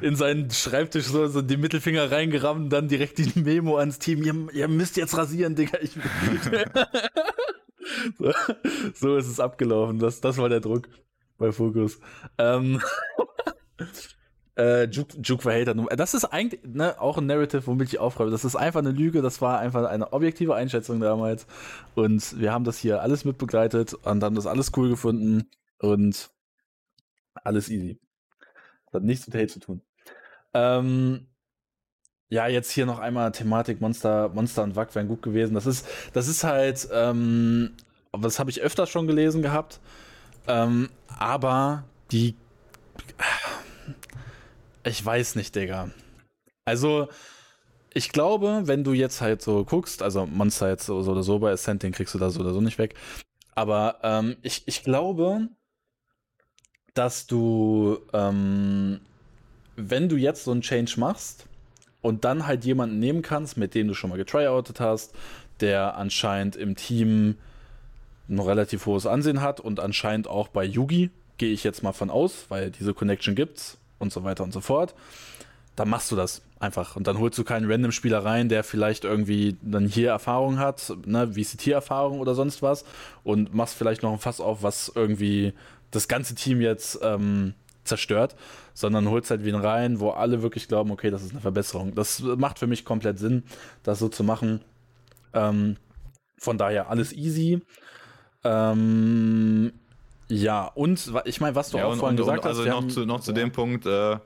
in 0.01 0.17
seinen 0.17 0.51
Schreibtisch 0.51 1.07
so, 1.07 1.27
so 1.27 1.43
die 1.43 1.57
Mittelfinger 1.57 2.11
reingerammt 2.11 2.65
und 2.65 2.71
dann 2.71 2.89
direkt 2.89 3.19
die 3.19 3.39
Memo 3.39 3.77
ans 3.77 3.99
Team. 3.99 4.23
Ihr, 4.23 4.55
ihr 4.55 4.69
müsst 4.69 4.97
jetzt 4.97 5.17
rasieren, 5.17 5.55
Digga. 5.55 5.79
Ich, 5.81 5.91
so, 8.19 8.33
so, 8.95 9.17
ist 9.17 9.29
es 9.29 9.41
abgelaufen. 9.41 9.99
Das, 9.99 10.21
das 10.21 10.39
war 10.39 10.49
der 10.49 10.61
Druck 10.61 10.89
bei 11.39 11.53
Fokus. 11.53 12.01
Ähm, 12.39 12.81
äh, 14.57 14.85
Juke, 14.85 15.19
Juke 15.23 15.43
for 15.43 15.53
Hater. 15.53 15.75
Das 15.75 16.15
ist 16.15 16.25
eigentlich 16.25 16.61
ne, 16.65 17.01
auch 17.01 17.19
ein 17.19 17.27
Narrative, 17.27 17.67
womit 17.67 17.89
ich 17.89 17.99
aufräume. 17.99 18.31
Das 18.31 18.45
ist 18.45 18.57
einfach 18.57 18.81
eine 18.81 18.91
Lüge. 18.91 19.23
Das 19.23 19.41
war 19.41 19.59
einfach 19.59 19.89
eine 19.89 20.13
objektive 20.13 20.55
Einschätzung 20.55 21.01
damals. 21.01 21.47
Und 21.95 22.39
wir 22.41 22.53
haben 22.53 22.65
das 22.65 22.79
hier 22.79 23.03
alles 23.03 23.25
mitbegleitet 23.25 23.95
und 23.95 24.23
haben 24.23 24.35
das 24.35 24.47
alles 24.47 24.73
cool 24.77 24.89
gefunden. 24.89 25.51
Und 25.79 26.31
alles 27.45 27.69
easy. 27.69 28.01
Das 28.87 28.95
hat 28.95 29.03
nichts 29.03 29.27
mit 29.27 29.37
Hate 29.37 29.49
zu 29.49 29.61
tun. 29.61 29.83
Ähm, 30.55 31.27
ja, 32.29 32.47
jetzt 32.49 32.71
hier 32.71 32.87
noch 32.87 32.99
einmal 32.99 33.31
Thematik 33.33 33.81
Monster, 33.81 34.31
Monster 34.31 34.63
und 34.63 34.75
Wack 34.75 34.95
wären 34.95 35.07
gut 35.09 35.23
gewesen. 35.23 35.55
Das 35.55 35.67
ist, 35.67 35.87
das 36.13 36.29
ist 36.29 36.45
halt, 36.45 36.89
ähm, 36.93 37.73
das 38.13 38.39
habe 38.39 38.51
ich 38.51 38.63
öfters 38.63 38.89
schon 38.89 39.07
gelesen 39.07 39.43
gehabt. 39.43 39.81
Ähm, 40.49 40.89
aber 41.19 41.85
die, 42.11 42.35
ich 44.87 45.05
weiß 45.05 45.35
nicht, 45.35 45.55
Digga. 45.55 45.91
Also, 46.65 47.09
ich 47.93 48.11
glaube, 48.11 48.63
wenn 48.65 48.85
du 48.85 48.93
jetzt 48.93 49.21
halt 49.21 49.43
so 49.43 49.65
guckst, 49.65 50.03
also 50.03 50.27
Monster 50.27 50.69
jetzt 50.69 50.87
so, 50.87 50.97
oder 50.97 51.23
so 51.23 51.39
bei 51.39 51.51
Ascent, 51.51 51.83
den 51.83 51.93
kriegst 51.93 52.15
du 52.15 52.19
da 52.19 52.31
so 52.31 52.41
oder 52.41 52.53
so 52.53 52.61
nicht 52.61 52.79
weg. 52.79 52.95
Aber 53.55 53.99
ähm, 54.03 54.37
ich, 54.43 54.63
ich 54.67 54.83
glaube, 54.83 55.49
dass 56.95 57.27
du, 57.27 57.99
ähm, 58.13 59.01
wenn 59.77 60.09
du 60.09 60.17
jetzt 60.17 60.45
so 60.45 60.53
einen 60.53 60.61
Change 60.61 60.95
machst 60.99 61.47
und 62.01 62.25
dann 62.25 62.47
halt 62.47 62.65
jemanden 62.65 62.99
nehmen 62.99 63.23
kannst, 63.23 63.57
mit 63.57 63.75
dem 63.75 63.89
du 63.89 63.95
schon 63.95 64.11
mal 64.11 64.17
getryoutet 64.17 64.79
hast, 64.79 65.15
der 65.61 65.97
anscheinend 65.97 66.55
im 66.55 66.77
Team 66.77 67.37
ein 68.29 68.39
relativ 68.39 68.87
hohes 68.87 69.07
Ansehen 69.07 69.41
hat 69.41 69.59
und 69.59 69.81
anscheinend 69.81 70.29
auch 70.29 70.49
bei 70.49 70.65
Yugi, 70.65 71.11
gehe 71.39 71.53
ich 71.53 71.65
jetzt 71.65 71.83
mal 71.83 71.93
von 71.93 72.11
aus, 72.11 72.47
weil 72.51 72.71
diese 72.71 72.95
Connection 72.95 73.35
gibt's 73.35 73.79
und 73.99 74.13
so 74.13 74.25
weiter 74.25 74.45
und 74.45 74.53
so 74.53 74.61
fort, 74.61 74.95
dann 75.77 75.91
machst 75.91 76.11
du 76.11 76.17
das 76.17 76.43
einfach. 76.59 76.97
Und 76.97 77.07
dann 77.07 77.19
holst 77.19 77.39
du 77.39 77.45
keinen 77.45 77.71
Random-Spieler 77.71 78.25
rein, 78.25 78.49
der 78.49 78.65
vielleicht 78.65 79.05
irgendwie 79.05 79.57
dann 79.63 79.87
hier 79.87 80.09
Erfahrung 80.11 80.59
hat, 80.59 80.93
ne, 81.05 81.33
VCT-Erfahrung 81.35 82.21
oder 82.21 82.35
sonst 82.35 82.63
was, 82.63 82.85
und 83.25 83.55
machst 83.55 83.75
vielleicht 83.75 84.03
noch 84.03 84.13
ein 84.13 84.19
Fass 84.19 84.41
auf, 84.41 84.63
was 84.63 84.91
irgendwie 84.95 85.53
das 85.91 86.09
ganze 86.09 86.35
Team 86.35 86.61
jetzt 86.61 86.99
ähm, 87.03 87.55
zerstört, 87.85 88.37
sondern 88.75 89.09
holst 89.09 89.31
halt 89.31 89.45
wen 89.45 89.55
rein, 89.55 90.01
wo 90.01 90.11
alle 90.11 90.43
wirklich 90.43 90.67
glauben, 90.67 90.91
okay, 90.91 91.11
das 91.11 91.23
ist 91.23 91.33
eine 91.33 91.41
Verbesserung. 91.41 91.95
Das 91.95 92.21
macht 92.21 92.59
für 92.59 92.67
mich 92.67 92.85
komplett 92.85 93.19
Sinn, 93.19 93.45
das 93.83 93.99
so 93.99 94.09
zu 94.09 94.25
machen. 94.25 94.61
Ähm, 95.33 95.77
von 96.39 96.59
daher 96.59 96.91
alles 96.91 97.13
easy. 97.13 97.63
Ähm, 98.45 99.73
ja, 100.29 100.67
und 100.67 101.13
ich 101.25 101.41
meine, 101.41 101.55
was 101.55 101.71
du 101.71 101.79
ja, 101.79 101.87
auch 101.87 101.93
und, 101.93 101.99
vorhin 101.99 102.19
und, 102.19 102.25
gesagt 102.25 102.45
und, 102.45 102.51
hast. 102.51 102.59
Also 102.59 102.71
noch, 102.71 102.89
zu, 102.89 103.07
noch 103.07 103.21
zu 103.21 103.33
dem 103.33 103.53
Punkt, 103.53 103.87
äh, 103.87 104.19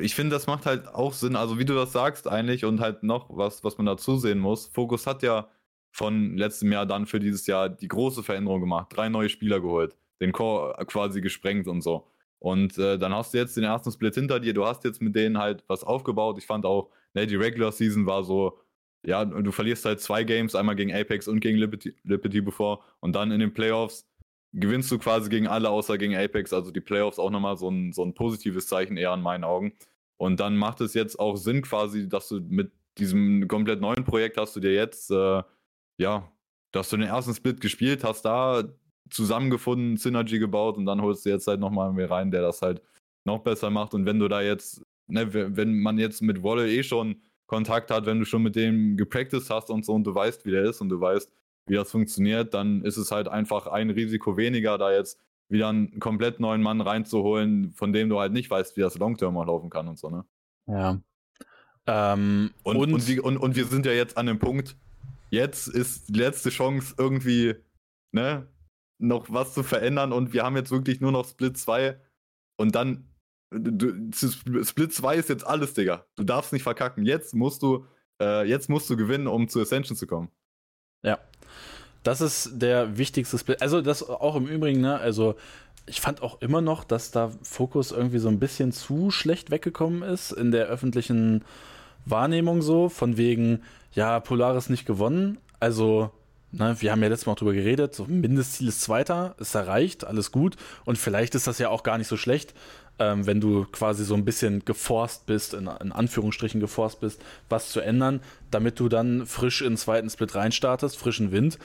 ich 0.00 0.14
finde, 0.14 0.34
das 0.34 0.46
macht 0.46 0.66
halt 0.66 0.88
auch 0.88 1.12
Sinn, 1.12 1.36
also 1.36 1.58
wie 1.58 1.64
du 1.64 1.74
das 1.74 1.92
sagst 1.92 2.28
eigentlich 2.28 2.64
und 2.64 2.80
halt 2.80 3.02
noch 3.02 3.26
was, 3.30 3.64
was 3.64 3.78
man 3.78 3.86
dazu 3.86 4.16
sehen 4.16 4.38
muss. 4.38 4.66
Fokus 4.66 5.06
hat 5.06 5.22
ja 5.22 5.48
von 5.90 6.36
letztem 6.36 6.70
Jahr 6.72 6.86
dann 6.86 7.06
für 7.06 7.20
dieses 7.20 7.46
Jahr 7.46 7.68
die 7.68 7.88
große 7.88 8.22
Veränderung 8.22 8.60
gemacht. 8.60 8.88
Drei 8.90 9.08
neue 9.08 9.28
Spieler 9.28 9.60
geholt, 9.60 9.96
den 10.20 10.32
Core 10.32 10.76
quasi 10.86 11.20
gesprengt 11.20 11.66
und 11.68 11.80
so. 11.80 12.06
Und 12.38 12.78
äh, 12.78 12.98
dann 12.98 13.14
hast 13.14 13.34
du 13.34 13.38
jetzt 13.38 13.56
den 13.56 13.64
ersten 13.64 13.90
Split 13.90 14.14
hinter 14.14 14.38
dir. 14.40 14.54
Du 14.54 14.64
hast 14.64 14.84
jetzt 14.84 15.02
mit 15.02 15.14
denen 15.16 15.38
halt 15.38 15.64
was 15.66 15.82
aufgebaut. 15.82 16.38
Ich 16.38 16.46
fand 16.46 16.66
auch, 16.66 16.90
ne, 17.14 17.26
die 17.26 17.36
Regular 17.36 17.72
Season 17.72 18.06
war 18.06 18.22
so, 18.22 18.60
ja, 19.04 19.24
du 19.24 19.50
verlierst 19.50 19.84
halt 19.84 20.00
zwei 20.00 20.22
Games, 20.24 20.54
einmal 20.54 20.76
gegen 20.76 20.92
Apex 20.92 21.26
und 21.26 21.40
gegen 21.40 21.58
Liberty, 21.58 21.94
Liberty 22.04 22.40
bevor. 22.40 22.84
Und 23.00 23.16
dann 23.16 23.32
in 23.32 23.40
den 23.40 23.52
Playoffs 23.52 24.06
gewinnst 24.52 24.90
du 24.90 24.98
quasi 24.98 25.28
gegen 25.28 25.46
alle 25.46 25.70
außer 25.70 25.98
gegen 25.98 26.16
Apex. 26.16 26.52
Also 26.52 26.70
die 26.70 26.80
Playoffs 26.80 27.18
auch 27.18 27.30
nochmal 27.30 27.56
so 27.56 27.70
ein, 27.70 27.92
so 27.92 28.04
ein 28.04 28.14
positives 28.14 28.66
Zeichen 28.66 28.96
eher 28.96 29.14
in 29.14 29.22
meinen 29.22 29.44
Augen. 29.44 29.72
Und 30.16 30.40
dann 30.40 30.56
macht 30.56 30.80
es 30.80 30.94
jetzt 30.94 31.18
auch 31.20 31.36
Sinn 31.36 31.62
quasi, 31.62 32.08
dass 32.08 32.28
du 32.28 32.40
mit 32.40 32.72
diesem 32.98 33.46
komplett 33.48 33.80
neuen 33.80 34.04
Projekt 34.04 34.36
hast 34.36 34.56
du 34.56 34.60
dir 34.60 34.74
jetzt 34.74 35.10
äh, 35.10 35.42
ja, 35.98 36.30
du 36.72 36.78
hast 36.78 36.92
du 36.92 36.96
den 36.96 37.08
ersten 37.08 37.34
Split 37.34 37.60
gespielt, 37.60 38.04
hast 38.04 38.24
da 38.24 38.64
zusammengefunden, 39.10 39.96
Synergy 39.96 40.38
gebaut 40.38 40.76
und 40.76 40.86
dann 40.86 41.02
holst 41.02 41.26
du 41.26 41.30
jetzt 41.30 41.46
halt 41.46 41.60
nochmal 41.60 41.92
mehr 41.92 42.10
rein, 42.10 42.30
der 42.30 42.42
das 42.42 42.62
halt 42.62 42.82
noch 43.24 43.40
besser 43.40 43.70
macht. 43.70 43.94
Und 43.94 44.06
wenn 44.06 44.18
du 44.18 44.28
da 44.28 44.40
jetzt, 44.40 44.82
ne, 45.06 45.32
wenn 45.32 45.80
man 45.80 45.98
jetzt 45.98 46.22
mit 46.22 46.42
Wolle 46.42 46.70
eh 46.70 46.82
schon 46.82 47.22
Kontakt 47.46 47.90
hat, 47.90 48.06
wenn 48.06 48.18
du 48.18 48.26
schon 48.26 48.42
mit 48.42 48.56
dem 48.56 48.96
gepracticed 48.96 49.50
hast 49.50 49.70
und 49.70 49.84
so 49.84 49.94
und 49.94 50.04
du 50.04 50.14
weißt, 50.14 50.44
wie 50.44 50.50
der 50.50 50.64
ist 50.64 50.80
und 50.80 50.90
du 50.90 51.00
weißt, 51.00 51.32
wie 51.68 51.74
das 51.74 51.90
funktioniert, 51.90 52.54
dann 52.54 52.82
ist 52.82 52.96
es 52.96 53.10
halt 53.10 53.28
einfach 53.28 53.66
ein 53.66 53.90
Risiko 53.90 54.36
weniger, 54.36 54.78
da 54.78 54.92
jetzt 54.92 55.18
wieder 55.48 55.68
einen 55.68 55.98
komplett 55.98 56.40
neuen 56.40 56.62
Mann 56.62 56.80
reinzuholen, 56.80 57.72
von 57.72 57.92
dem 57.92 58.08
du 58.08 58.18
halt 58.20 58.32
nicht 58.32 58.50
weißt, 58.50 58.76
wie 58.76 58.82
das 58.82 58.98
Longterm 58.98 59.36
auch 59.36 59.46
laufen 59.46 59.70
kann 59.70 59.88
und 59.88 59.98
so, 59.98 60.10
ne? 60.10 60.24
Ja. 60.66 61.00
Ähm, 61.86 62.50
und, 62.64 62.76
und, 62.76 62.92
und, 62.92 63.08
die, 63.08 63.20
und, 63.20 63.38
und 63.38 63.56
wir 63.56 63.64
sind 63.64 63.86
ja 63.86 63.92
jetzt 63.92 64.18
an 64.18 64.26
dem 64.26 64.38
Punkt, 64.38 64.76
jetzt 65.30 65.68
ist 65.68 66.08
die 66.10 66.18
letzte 66.18 66.50
Chance 66.50 66.94
irgendwie, 66.98 67.54
ne, 68.12 68.46
noch 68.98 69.32
was 69.32 69.54
zu 69.54 69.62
verändern 69.62 70.12
und 70.12 70.32
wir 70.32 70.42
haben 70.44 70.56
jetzt 70.56 70.70
wirklich 70.70 71.00
nur 71.00 71.12
noch 71.12 71.26
Split 71.26 71.56
2 71.56 71.98
und 72.56 72.74
dann 72.74 73.08
du, 73.50 74.10
Split 74.12 74.92
2 74.92 75.16
ist 75.16 75.28
jetzt 75.30 75.46
alles, 75.46 75.72
Digga. 75.72 76.04
Du 76.16 76.24
darfst 76.24 76.52
nicht 76.52 76.64
verkacken. 76.64 77.06
Jetzt 77.06 77.34
musst 77.34 77.62
du 77.62 77.86
äh, 78.20 78.44
jetzt 78.44 78.68
musst 78.68 78.90
du 78.90 78.96
gewinnen, 78.96 79.26
um 79.26 79.48
zu 79.48 79.60
Ascension 79.60 79.96
zu 79.96 80.06
kommen. 80.06 80.30
Ja. 81.04 81.18
Das 82.02 82.20
ist 82.20 82.50
der 82.54 82.96
wichtigste 82.96 83.38
Split. 83.38 83.62
Also 83.62 83.80
das 83.80 84.08
auch 84.08 84.36
im 84.36 84.46
Übrigen, 84.46 84.80
ne, 84.80 84.98
also 84.98 85.34
ich 85.86 86.00
fand 86.00 86.22
auch 86.22 86.40
immer 86.40 86.60
noch, 86.60 86.84
dass 86.84 87.10
da 87.10 87.32
Fokus 87.42 87.92
irgendwie 87.92 88.18
so 88.18 88.28
ein 88.28 88.38
bisschen 88.38 88.72
zu 88.72 89.10
schlecht 89.10 89.50
weggekommen 89.50 90.02
ist 90.02 90.32
in 90.32 90.50
der 90.50 90.66
öffentlichen 90.66 91.44
Wahrnehmung 92.04 92.62
so, 92.62 92.88
von 92.88 93.16
wegen, 93.16 93.62
ja, 93.92 94.20
Polaris 94.20 94.68
nicht 94.68 94.86
gewonnen. 94.86 95.38
Also, 95.60 96.10
ne, 96.52 96.76
wir 96.78 96.92
haben 96.92 97.02
ja 97.02 97.08
letztes 97.08 97.26
Mal 97.26 97.32
auch 97.32 97.38
drüber 97.38 97.54
geredet, 97.54 97.94
so 97.94 98.04
Mindestziel 98.04 98.68
ist 98.68 98.82
Zweiter, 98.82 99.34
ist 99.38 99.54
erreicht, 99.54 100.04
alles 100.04 100.30
gut. 100.30 100.56
Und 100.84 100.98
vielleicht 100.98 101.34
ist 101.34 101.46
das 101.46 101.58
ja 101.58 101.68
auch 101.70 101.82
gar 101.82 101.98
nicht 101.98 102.08
so 102.08 102.16
schlecht, 102.16 102.54
ähm, 102.98 103.26
wenn 103.26 103.40
du 103.40 103.64
quasi 103.64 104.04
so 104.04 104.14
ein 104.14 104.24
bisschen 104.24 104.64
geforst 104.64 105.26
bist, 105.26 105.54
in, 105.54 105.66
in, 105.66 105.92
Anführungsstrichen 105.92 106.60
geforst 106.60 107.00
bist, 107.00 107.22
was 107.48 107.70
zu 107.70 107.80
ändern, 107.80 108.20
damit 108.50 108.80
du 108.80 108.88
dann 108.88 109.26
frisch 109.26 109.62
in 109.62 109.72
den 109.72 109.76
zweiten 109.76 110.10
Split 110.10 110.34
reinstartest, 110.34 110.96
frischen 110.96 111.30
Wind. 111.30 111.58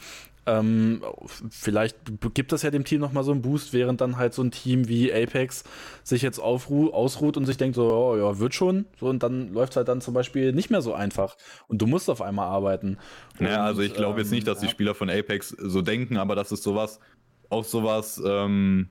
Ähm, 0.45 1.01
vielleicht 1.49 1.95
gibt 2.33 2.51
das 2.51 2.63
ja 2.63 2.69
dem 2.69 2.83
Team 2.83 2.99
nochmal 2.99 3.23
so 3.23 3.31
einen 3.31 3.41
Boost, 3.41 3.71
während 3.71 4.01
dann 4.01 4.17
halt 4.17 4.33
so 4.33 4.41
ein 4.41 4.51
Team 4.51 4.89
wie 4.89 5.13
Apex 5.13 5.63
sich 6.03 6.21
jetzt 6.21 6.39
ausruht 6.39 7.37
und 7.37 7.45
sich 7.45 7.55
denkt 7.55 7.75
so, 7.75 7.89
oh, 7.89 8.17
ja, 8.17 8.39
wird 8.39 8.53
schon. 8.53 8.85
So, 8.99 9.07
und 9.07 9.23
dann 9.23 9.53
läuft 9.53 9.73
es 9.73 9.77
halt 9.77 9.87
dann 9.87 10.01
zum 10.01 10.13
Beispiel 10.13 10.51
nicht 10.51 10.69
mehr 10.69 10.81
so 10.81 10.93
einfach. 10.93 11.37
Und 11.67 11.81
du 11.81 11.87
musst 11.87 12.09
auf 12.09 12.21
einmal 12.21 12.47
arbeiten. 12.47 12.97
Und, 13.39 13.45
naja, 13.45 13.63
also 13.63 13.81
ich 13.81 13.93
glaube 13.93 14.19
ähm, 14.19 14.25
jetzt 14.25 14.31
nicht, 14.31 14.45
dass 14.45 14.61
ja. 14.61 14.67
die 14.67 14.71
Spieler 14.71 14.95
von 14.95 15.09
Apex 15.09 15.49
so 15.49 15.81
denken, 15.81 16.17
aber 16.17 16.35
das 16.35 16.51
ist 16.51 16.63
sowas, 16.63 16.99
auch 17.49 17.63
sowas, 17.63 18.21
ähm, 18.25 18.89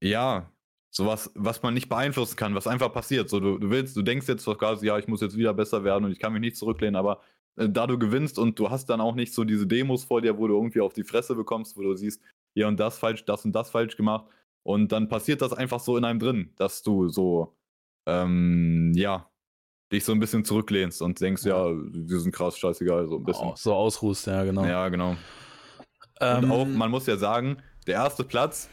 ja, 0.00 0.50
sowas, 0.90 1.30
was 1.34 1.62
man 1.62 1.74
nicht 1.74 1.88
beeinflussen 1.88 2.36
kann, 2.36 2.54
was 2.54 2.66
einfach 2.66 2.92
passiert. 2.92 3.28
So, 3.28 3.40
du, 3.40 3.58
du 3.58 3.70
willst, 3.70 3.96
du 3.96 4.02
denkst 4.02 4.28
jetzt 4.28 4.46
doch 4.46 4.58
quasi, 4.58 4.86
ja, 4.86 4.98
ich 4.98 5.08
muss 5.08 5.20
jetzt 5.20 5.36
wieder 5.36 5.54
besser 5.54 5.84
werden 5.84 6.04
und 6.04 6.12
ich 6.12 6.18
kann 6.18 6.32
mich 6.32 6.40
nicht 6.40 6.56
zurücklehnen, 6.56 6.96
aber 6.96 7.20
äh, 7.56 7.68
da 7.68 7.86
du 7.86 7.98
gewinnst 7.98 8.38
und 8.38 8.58
du 8.58 8.70
hast 8.70 8.86
dann 8.86 9.00
auch 9.00 9.14
nicht 9.14 9.34
so 9.34 9.44
diese 9.44 9.66
Demos 9.66 10.04
vor 10.04 10.22
dir, 10.22 10.38
wo 10.38 10.46
du 10.48 10.54
irgendwie 10.54 10.80
auf 10.80 10.92
die 10.92 11.04
Fresse 11.04 11.34
bekommst, 11.34 11.76
wo 11.76 11.82
du 11.82 11.94
siehst, 11.94 12.22
hier 12.54 12.68
und 12.68 12.80
das 12.80 12.98
falsch, 12.98 13.24
das 13.24 13.44
und 13.44 13.52
das 13.52 13.70
falsch 13.70 13.96
gemacht. 13.96 14.26
Und 14.62 14.92
dann 14.92 15.08
passiert 15.08 15.42
das 15.42 15.52
einfach 15.52 15.80
so 15.80 15.96
in 15.96 16.04
einem 16.04 16.18
drin, 16.18 16.52
dass 16.56 16.82
du 16.82 17.08
so, 17.08 17.56
ähm, 18.06 18.92
ja, 18.94 19.30
dich 19.92 20.04
so 20.04 20.12
ein 20.12 20.20
bisschen 20.20 20.44
zurücklehnst 20.44 21.00
und 21.00 21.20
denkst, 21.20 21.44
ja, 21.44 21.70
wir 21.70 22.20
sind 22.20 22.32
krass, 22.34 22.58
scheißegal, 22.58 23.06
so 23.06 23.16
ein 23.16 23.24
bisschen. 23.24 23.48
Oh, 23.48 23.54
so 23.56 23.74
ausruhst, 23.74 24.26
ja, 24.26 24.44
genau. 24.44 24.64
Ja, 24.64 24.88
genau. 24.88 25.16
Ähm, 26.20 26.44
und 26.44 26.50
auch, 26.50 26.66
man 26.66 26.90
muss 26.90 27.06
ja 27.06 27.16
sagen, 27.16 27.58
der 27.86 27.94
erste 27.94 28.24
Platz 28.24 28.68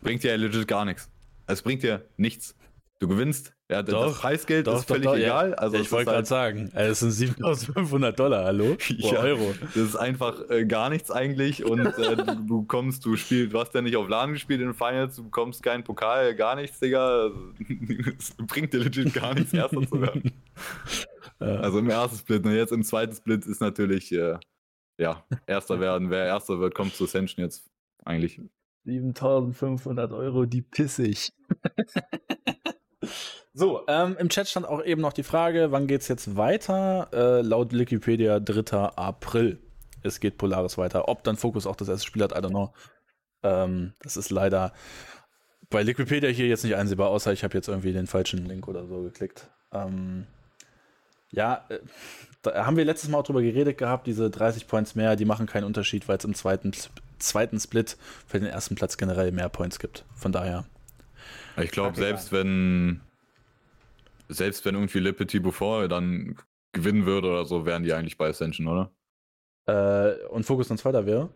bringt 0.00 0.24
ja 0.24 0.34
legit 0.36 0.66
gar 0.66 0.84
nichts. 0.84 1.11
Es 1.46 1.62
bringt 1.62 1.82
dir 1.82 2.04
nichts. 2.16 2.54
Du 3.02 3.08
gewinnst. 3.08 3.52
Ja, 3.68 3.82
doch, 3.82 4.06
das 4.06 4.20
Preisgeld 4.20 4.68
doch, 4.68 4.78
ist 4.78 4.86
völlig 4.86 5.06
doch, 5.06 5.16
egal. 5.16 5.50
Ja. 5.50 5.54
Also 5.56 5.76
ja, 5.76 5.82
ich 5.82 5.90
wollte 5.90 6.04
gerade 6.04 6.16
halt 6.18 6.26
sagen, 6.28 6.70
es 6.72 7.00
sind 7.00 7.10
7500 7.10 8.16
Dollar, 8.16 8.44
hallo? 8.44 8.76
ja, 8.88 9.18
Euro. 9.18 9.54
Das 9.60 9.76
ist 9.76 9.96
einfach 9.96 10.48
äh, 10.50 10.66
gar 10.66 10.88
nichts 10.88 11.10
eigentlich 11.10 11.64
und 11.64 11.80
äh, 11.80 12.16
du, 12.16 12.46
du, 12.46 12.62
kommst, 12.62 13.04
du 13.04 13.16
spielst, 13.16 13.54
du 13.54 13.58
hast 13.58 13.74
ja 13.74 13.80
nicht 13.80 13.96
auf 13.96 14.08
LAN 14.08 14.34
gespielt 14.34 14.60
in 14.60 14.68
den 14.68 14.74
Finals, 14.74 15.16
du 15.16 15.24
bekommst 15.24 15.64
keinen 15.64 15.82
Pokal, 15.82 16.36
gar 16.36 16.54
nichts, 16.54 16.78
Digga. 16.78 17.32
Das 18.16 18.36
bringt 18.46 18.72
dir 18.72 18.78
legit 18.78 19.12
gar 19.14 19.34
nichts, 19.34 19.52
erster 19.52 19.82
zu 19.82 20.00
werden. 20.00 20.32
Also 21.40 21.80
im 21.80 21.90
ersten 21.90 22.18
Split 22.18 22.44
und 22.44 22.54
jetzt 22.54 22.70
im 22.70 22.84
zweiten 22.84 23.16
Split 23.16 23.44
ist 23.46 23.60
natürlich, 23.60 24.12
äh, 24.12 24.38
ja, 24.96 25.24
erster 25.48 25.80
werden. 25.80 26.08
Wer 26.08 26.26
erster 26.26 26.60
wird, 26.60 26.72
kommt 26.72 26.94
zu 26.94 27.02
Ascension 27.02 27.44
jetzt 27.44 27.68
eigentlich. 28.04 28.40
7500 28.84 30.12
Euro, 30.12 30.44
die 30.44 30.62
pissig. 30.62 31.32
so, 33.54 33.82
ähm, 33.86 34.16
im 34.18 34.28
Chat 34.28 34.48
stand 34.48 34.66
auch 34.66 34.82
eben 34.84 35.00
noch 35.00 35.12
die 35.12 35.22
Frage, 35.22 35.72
wann 35.72 35.86
geht's 35.86 36.08
jetzt 36.08 36.36
weiter? 36.36 37.08
Äh, 37.12 37.42
laut 37.42 37.72
Wikipedia 37.72 38.40
3. 38.40 38.96
April. 38.96 39.58
es 40.02 40.20
geht 40.20 40.38
Polaris 40.38 40.78
weiter. 40.78 41.08
Ob 41.08 41.22
dann 41.24 41.36
Focus 41.36 41.66
auch 41.66 41.76
das 41.76 41.88
erste 41.88 42.06
Spiel 42.06 42.22
hat, 42.22 42.32
I 42.32 42.36
don't 42.36 42.50
know. 42.50 42.72
Ähm, 43.42 43.94
das 44.02 44.16
ist 44.16 44.30
leider 44.30 44.72
bei 45.72 45.82
Liquipedia 45.82 46.28
hier 46.28 46.46
jetzt 46.46 46.64
nicht 46.64 46.76
einsehbar, 46.76 47.08
außer 47.08 47.32
ich 47.32 47.42
habe 47.42 47.54
jetzt 47.54 47.68
irgendwie 47.68 47.92
den 47.92 48.06
falschen 48.06 48.46
Link 48.46 48.68
oder 48.68 48.86
so 48.86 49.02
geklickt. 49.02 49.50
Ähm, 49.72 50.26
ja, 51.30 51.64
äh, 51.68 51.80
da 52.42 52.66
haben 52.66 52.76
wir 52.76 52.84
letztes 52.84 53.08
Mal 53.08 53.18
auch 53.18 53.24
drüber 53.24 53.42
geredet 53.42 53.78
gehabt, 53.78 54.06
diese 54.06 54.30
30 54.30 54.68
Points 54.68 54.94
mehr, 54.94 55.16
die 55.16 55.24
machen 55.24 55.46
keinen 55.46 55.64
Unterschied, 55.64 56.06
weil 56.06 56.18
es 56.18 56.24
im 56.24 56.34
zweiten, 56.34 56.72
zweiten 57.22 57.58
Split 57.58 57.96
für 58.26 58.38
den 58.38 58.48
ersten 58.48 58.74
Platz 58.74 58.96
generell 58.96 59.32
mehr 59.32 59.48
Points 59.48 59.78
gibt. 59.78 60.04
Von 60.14 60.32
daher. 60.32 60.64
Ich 61.56 61.70
glaube, 61.70 61.96
selbst 61.96 62.32
wenn 62.32 63.00
selbst 64.28 64.64
wenn 64.64 64.74
irgendwie 64.74 64.98
Le 64.98 65.12
Petit 65.12 65.42
Buffon 65.42 65.88
dann 65.88 66.36
gewinnen 66.72 67.06
würde 67.06 67.28
oder 67.28 67.44
so, 67.44 67.66
wären 67.66 67.82
die 67.82 67.92
eigentlich 67.92 68.16
bei 68.16 68.28
Ascension, 68.28 68.66
oder? 68.66 68.90
Äh, 69.66 70.26
und 70.28 70.44
Focus 70.44 70.68
dann 70.68 70.78
Zweiter 70.78 71.06
wäre? 71.06 71.28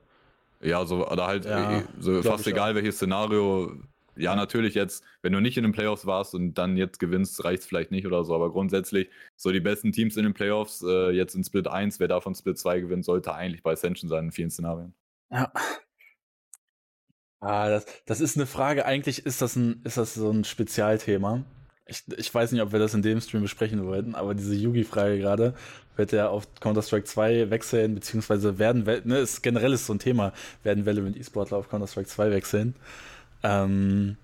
Ja, 0.60 0.84
so, 0.86 1.06
oder 1.06 1.26
halt 1.26 1.44
ja, 1.44 1.78
äh, 1.78 1.82
so 2.00 2.22
fast 2.22 2.46
egal 2.46 2.74
welches 2.74 2.96
Szenario. 2.96 3.76
Ja, 4.16 4.34
natürlich 4.34 4.74
jetzt, 4.74 5.04
wenn 5.20 5.34
du 5.34 5.40
nicht 5.40 5.58
in 5.58 5.62
den 5.64 5.72
Playoffs 5.72 6.06
warst 6.06 6.34
und 6.34 6.54
dann 6.54 6.78
jetzt 6.78 6.98
gewinnst, 6.98 7.44
reicht 7.44 7.60
es 7.60 7.66
vielleicht 7.66 7.90
nicht 7.90 8.06
oder 8.06 8.24
so, 8.24 8.34
aber 8.34 8.50
grundsätzlich, 8.50 9.10
so 9.36 9.52
die 9.52 9.60
besten 9.60 9.92
Teams 9.92 10.16
in 10.16 10.22
den 10.22 10.32
Playoffs, 10.32 10.82
äh, 10.82 11.10
jetzt 11.10 11.34
in 11.34 11.44
Split 11.44 11.68
1, 11.68 12.00
wer 12.00 12.08
davon 12.08 12.34
Split 12.34 12.56
2 12.56 12.80
gewinnt, 12.80 13.04
sollte 13.04 13.34
eigentlich 13.34 13.62
bei 13.62 13.72
Ascension 13.72 14.08
sein 14.08 14.24
in 14.24 14.32
vielen 14.32 14.50
Szenarien. 14.50 14.94
Ja. 15.30 15.50
Ah, 17.40 17.68
das, 17.68 17.86
das 18.06 18.20
ist 18.20 18.36
eine 18.36 18.46
Frage, 18.46 18.86
eigentlich 18.86 19.24
ist 19.26 19.42
das, 19.42 19.56
ein, 19.56 19.80
ist 19.84 19.96
das 19.98 20.14
so 20.14 20.30
ein 20.30 20.44
Spezialthema. 20.44 21.44
Ich, 21.86 22.02
ich 22.16 22.34
weiß 22.34 22.50
nicht, 22.52 22.62
ob 22.62 22.72
wir 22.72 22.78
das 22.78 22.94
in 22.94 23.02
dem 23.02 23.20
Stream 23.20 23.42
besprechen 23.42 23.84
wollten, 23.86 24.14
aber 24.14 24.34
diese 24.34 24.54
Yugi-Frage 24.54 25.18
gerade, 25.18 25.54
wird 25.96 26.12
er 26.12 26.30
auf 26.30 26.46
Counter-Strike 26.60 27.04
2 27.04 27.50
wechseln, 27.50 27.94
beziehungsweise 27.94 28.58
werden, 28.58 28.84
ne, 29.04 29.18
ist 29.18 29.42
generell 29.42 29.72
ist 29.72 29.86
so 29.86 29.94
ein 29.94 29.98
Thema, 29.98 30.32
werden 30.62 30.86
Valorant 30.86 31.16
E-Sportler 31.16 31.58
auf 31.58 31.68
Counter-Strike 31.68 32.08
2 32.08 32.30
wechseln. 32.30 32.74
Ähm, 33.42 34.16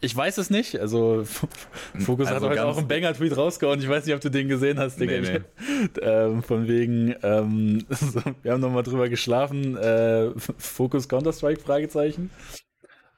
ich 0.00 0.14
weiß 0.14 0.38
es 0.38 0.50
nicht. 0.50 0.78
Also, 0.78 1.24
Fokus 1.98 2.28
also 2.28 2.46
hat 2.46 2.50
heute 2.50 2.66
auch 2.66 2.78
einen 2.78 2.88
Banger-Tweet 2.88 3.36
rausgehauen. 3.36 3.80
Ich 3.80 3.88
weiß 3.88 4.06
nicht, 4.06 4.14
ob 4.14 4.20
du 4.20 4.30
den 4.30 4.48
gesehen 4.48 4.78
hast, 4.78 5.00
Digga. 5.00 5.20
Nee, 5.20 5.40
nee. 5.40 6.00
ähm, 6.02 6.42
von 6.42 6.68
wegen, 6.68 7.14
ähm, 7.22 7.84
wir 8.42 8.52
haben 8.52 8.60
nochmal 8.60 8.82
drüber 8.82 9.08
geschlafen. 9.08 9.76
Äh, 9.76 10.30
Fokus 10.36 11.08
Counter-Strike? 11.08 11.60
Fragezeichen. 11.60 12.30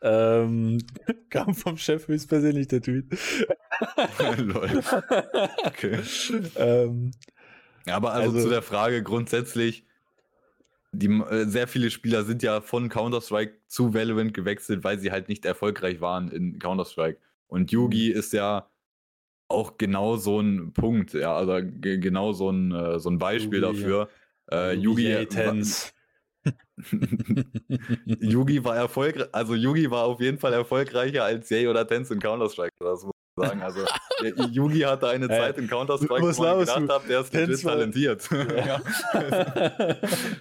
Ähm, 0.01 0.79
kam 1.29 1.55
vom 1.55 1.77
Chef 1.77 2.07
höchstpersönlich 2.07 2.69
der 2.69 2.81
Tweet. 2.81 3.07
Lol. 4.37 4.83
Okay. 5.67 5.99
ähm, 6.57 7.11
aber 7.87 8.13
also, 8.13 8.31
also, 8.31 8.43
zu 8.43 8.49
der 8.51 8.63
Frage 8.63 9.03
grundsätzlich, 9.03 9.88
die, 10.93 11.09
äh, 11.09 11.45
sehr 11.47 11.69
viele 11.69 11.91
Spieler 11.91 12.25
sind 12.25 12.43
ja 12.43 12.61
von 12.61 12.89
Counter-Strike 12.89 13.55
zu 13.67 13.95
Valorant 13.95 14.35
gewechselt, 14.35 14.85
weil 14.85 14.99
sie 14.99 15.11
halt 15.11 15.29
nicht 15.29 15.45
erfolgreich 15.45 16.01
waren 16.01 16.31
in 16.31 16.59
Counter-Strike. 16.59 17.19
Und 17.47 17.71
Yugi 17.71 18.11
mhm. 18.11 18.19
ist 18.19 18.33
ja 18.33 18.69
auch 19.49 19.79
genau 19.79 20.17
so 20.17 20.41
ein 20.41 20.73
Punkt, 20.73 21.15
ja, 21.15 21.35
also 21.35 21.59
genau 21.81 22.33
so 22.33 22.51
ein, 22.51 22.73
äh, 22.73 22.99
so 22.99 23.11
ein 23.11 23.19
Beispiel 23.19 23.63
Yugi, 23.63 23.81
dafür. 23.81 24.09
Äh, 24.51 24.75
Yugi, 24.75 25.11
Yugi 25.11 25.63
Yugi 28.21 28.65
war 28.65 28.77
erfolgreich, 28.77 29.29
also 29.33 29.55
Yugi 29.55 29.91
war 29.91 30.05
auf 30.05 30.21
jeden 30.21 30.39
Fall 30.39 30.53
erfolgreicher 30.53 31.25
als 31.25 31.51
Jay 31.51 31.67
oder 31.67 31.87
Tens 31.87 32.11
in 32.11 32.21
Counter-Strike, 32.21 32.75
das 32.79 33.05
muss 33.05 33.15
sagen. 33.39 33.63
Also 33.63 33.81
Yugi 34.51 34.81
hatte 34.81 35.09
eine 35.09 35.29
Zeit 35.29 35.59
in 35.59 35.69
Counter-Strike, 35.69 36.37
wo 36.37 36.43
man 36.43 36.59
gedacht 36.61 36.89
hat, 36.89 37.09
der 37.09 37.21
ist 37.21 37.33
legit 37.33 37.63
talentiert. 37.63 38.29
Ja. 38.59 38.81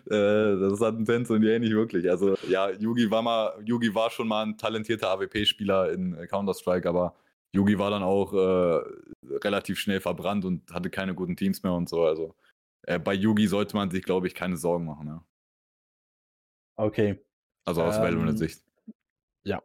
Äh, 0.09 0.59
das 0.59 0.81
hatten 0.81 1.05
Tens 1.05 1.29
und 1.29 1.43
Jay 1.43 1.59
nicht 1.59 1.73
wirklich. 1.73 2.09
Also 2.09 2.35
ja, 2.47 2.69
Yugi 2.71 3.09
war 3.11 3.21
mal, 3.21 3.53
Yugi 3.63 3.93
war 3.93 4.09
schon 4.09 4.27
mal 4.27 4.45
ein 4.45 4.57
talentierter 4.57 5.09
AWP-Spieler 5.11 5.91
in 5.91 6.15
Counter-Strike, 6.27 6.87
aber 6.87 7.15
Yugi 7.53 7.77
war 7.79 7.89
dann 7.89 8.03
auch 8.03 8.33
äh, 8.33 8.81
relativ 9.43 9.79
schnell 9.79 9.99
verbrannt 9.99 10.45
und 10.45 10.71
hatte 10.71 10.89
keine 10.89 11.13
guten 11.15 11.35
Teams 11.35 11.63
mehr 11.63 11.73
und 11.73 11.89
so. 11.89 12.03
Also 12.03 12.35
äh, 12.83 12.99
bei 12.99 13.13
Yugi 13.13 13.47
sollte 13.47 13.75
man 13.75 13.89
sich, 13.91 14.03
glaube 14.03 14.27
ich, 14.27 14.35
keine 14.35 14.57
Sorgen 14.57 14.85
machen. 14.85 15.07
Ja. 15.07 15.23
Okay. 16.77 17.19
Also 17.65 17.83
aus 17.83 17.97
ähm, 17.97 18.03
Valorant-Sicht. 18.03 18.61
Ja. 19.43 19.61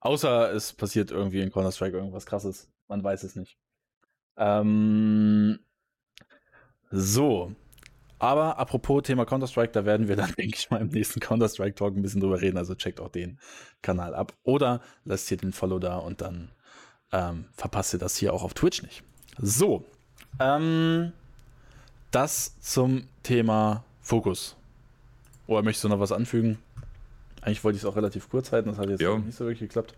Außer 0.00 0.52
es 0.52 0.72
passiert 0.72 1.10
irgendwie 1.10 1.40
in 1.40 1.52
Counter-Strike 1.52 1.96
irgendwas 1.96 2.26
krasses. 2.26 2.70
Man 2.88 3.04
weiß 3.04 3.22
es 3.22 3.36
nicht. 3.36 3.58
Ähm, 4.36 5.60
so. 6.90 7.52
Aber 8.18 8.58
apropos 8.58 9.02
Thema 9.02 9.24
Counter-Strike, 9.24 9.72
da 9.72 9.84
werden 9.84 10.08
wir 10.08 10.16
dann, 10.16 10.32
denke 10.38 10.56
ich 10.56 10.70
mal, 10.70 10.80
im 10.80 10.88
nächsten 10.88 11.20
Counter-Strike-Talk 11.20 11.96
ein 11.96 12.02
bisschen 12.02 12.20
drüber 12.20 12.40
reden. 12.40 12.56
Also 12.56 12.74
checkt 12.74 13.00
auch 13.00 13.10
den 13.10 13.38
Kanal 13.82 14.14
ab. 14.14 14.34
Oder 14.42 14.80
lasst 15.04 15.28
hier 15.28 15.36
den 15.36 15.52
Follow 15.52 15.78
da 15.78 15.96
und 15.96 16.20
dann 16.20 16.52
ähm, 17.12 17.46
verpasst 17.52 17.94
ihr 17.94 17.98
das 17.98 18.16
hier 18.16 18.32
auch 18.32 18.42
auf 18.42 18.54
Twitch 18.54 18.82
nicht. 18.82 19.02
So. 19.38 19.84
Ähm, 20.38 21.12
das 22.10 22.58
zum 22.60 23.08
Thema 23.22 23.84
Fokus. 24.00 24.56
Oder 25.46 25.62
möchtest 25.62 25.84
du 25.84 25.88
noch 25.88 26.00
was 26.00 26.12
anfügen? 26.12 26.58
Eigentlich 27.42 27.64
wollte 27.64 27.76
ich 27.76 27.82
es 27.82 27.86
auch 27.86 27.96
relativ 27.96 28.28
kurz 28.28 28.52
halten, 28.52 28.68
das 28.68 28.78
hat 28.78 28.88
jetzt 28.90 29.00
jo. 29.00 29.18
nicht 29.18 29.36
so 29.36 29.44
wirklich 29.44 29.68
geklappt. 29.68 29.94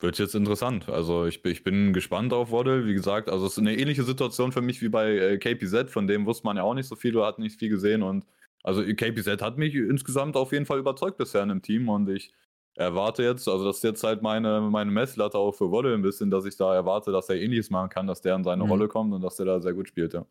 Wird 0.00 0.18
jetzt 0.18 0.34
interessant. 0.34 0.88
Also 0.88 1.24
ich, 1.24 1.44
ich 1.44 1.62
bin 1.62 1.92
gespannt 1.92 2.32
auf 2.32 2.50
Waddle. 2.50 2.84
Wie 2.84 2.94
gesagt, 2.94 3.30
also 3.30 3.46
es 3.46 3.52
ist 3.52 3.58
eine 3.58 3.76
ähnliche 3.76 4.02
Situation 4.02 4.52
für 4.52 4.60
mich 4.60 4.82
wie 4.82 4.88
bei 4.88 5.12
äh, 5.16 5.38
KPZ, 5.38 5.90
von 5.90 6.06
dem 6.06 6.26
wusste 6.26 6.46
man 6.46 6.56
ja 6.56 6.62
auch 6.64 6.74
nicht 6.74 6.88
so 6.88 6.96
viel 6.96 7.16
oder 7.16 7.26
hat 7.26 7.38
nicht 7.38 7.58
viel 7.58 7.70
gesehen. 7.70 8.02
Und 8.02 8.26
also 8.64 8.82
KPZ 8.82 9.40
hat 9.40 9.56
mich 9.56 9.74
insgesamt 9.74 10.36
auf 10.36 10.52
jeden 10.52 10.66
Fall 10.66 10.78
überzeugt 10.78 11.16
bisher 11.16 11.42
in 11.42 11.48
dem 11.48 11.62
Team 11.62 11.88
und 11.88 12.08
ich 12.08 12.32
erwarte 12.76 13.22
jetzt, 13.22 13.48
also 13.48 13.64
das 13.64 13.76
ist 13.76 13.84
jetzt 13.84 14.02
halt 14.02 14.22
meine, 14.22 14.60
meine 14.60 14.90
Messlatte 14.90 15.38
auch 15.38 15.52
für 15.52 15.70
Waddle 15.70 15.94
ein 15.94 16.02
bisschen, 16.02 16.30
dass 16.30 16.44
ich 16.44 16.56
da 16.56 16.74
erwarte, 16.74 17.12
dass 17.12 17.28
er 17.28 17.36
ähnliches 17.36 17.70
machen 17.70 17.88
kann, 17.88 18.06
dass 18.06 18.20
der 18.20 18.34
in 18.34 18.42
seine 18.42 18.64
mhm. 18.64 18.70
Rolle 18.70 18.88
kommt 18.88 19.12
und 19.12 19.22
dass 19.22 19.36
der 19.36 19.46
da 19.46 19.60
sehr 19.60 19.74
gut 19.74 19.88
spielt, 19.88 20.14
ja. 20.14 20.26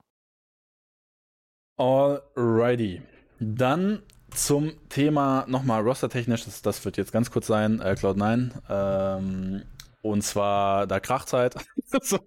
Alrighty. 1.77 3.01
Dann 3.39 4.03
zum 4.36 4.74
Thema 4.89 5.46
nochmal 5.48 5.82
rostertechnisch, 5.82 6.46
das, 6.46 6.62
das 6.62 6.84
wird 6.86 6.98
jetzt 6.98 7.12
ganz 7.12 7.32
kurz 7.32 7.48
sein, 7.48 7.80
äh, 7.80 7.96
Cloud9. 8.00 8.52
Ähm, 8.69 9.63
und 10.04 10.22
zwar, 10.22 10.86
da 10.86 11.00
Krachzeit. 11.00 11.56
so, 12.02 12.19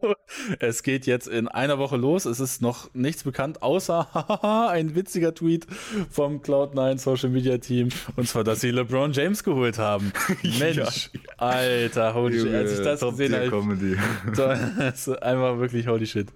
es 0.61 0.83
geht 0.83 1.05
jetzt 1.05 1.29
in 1.29 1.47
einer 1.47 1.79
Woche 1.79 1.99
los. 1.99 2.25
Es 2.25 2.41
ist 2.41 2.63
noch 2.63 2.93
nichts 2.95 3.23
bekannt, 3.23 3.61
außer 3.61 4.69
ein 4.71 4.95
witziger 4.95 5.35
Tweet 5.35 5.67
vom 6.11 6.39
Cloud9 6.39 6.97
Social 6.99 7.29
Media 7.29 7.59
Team. 7.59 7.91
Und 8.17 8.29
zwar, 8.29 8.45
dass 8.45 8.63
sie 8.63 8.71
LeBron 8.71 9.13
James 9.13 9.45
geholt 9.45 9.77
haben. 9.77 10.11
Mensch, 10.59 11.11
ja. 11.13 11.21
Alter, 11.37 12.15
holy 12.15 12.41
shit. 12.41 12.55
Als 12.55 12.73
ich 12.79 12.83
das 12.83 13.01
gesehen 13.01 13.35
habe. 13.35 13.99
Das 14.35 15.07
ist 15.07 15.23
einfach 15.23 15.59
wirklich 15.59 15.87
holy 15.87 16.07
shit. 16.07 16.29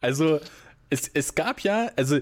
Also, 0.00 0.40
es, 0.90 1.08
es 1.12 1.34
gab 1.34 1.60
ja, 1.60 1.90
also 1.96 2.18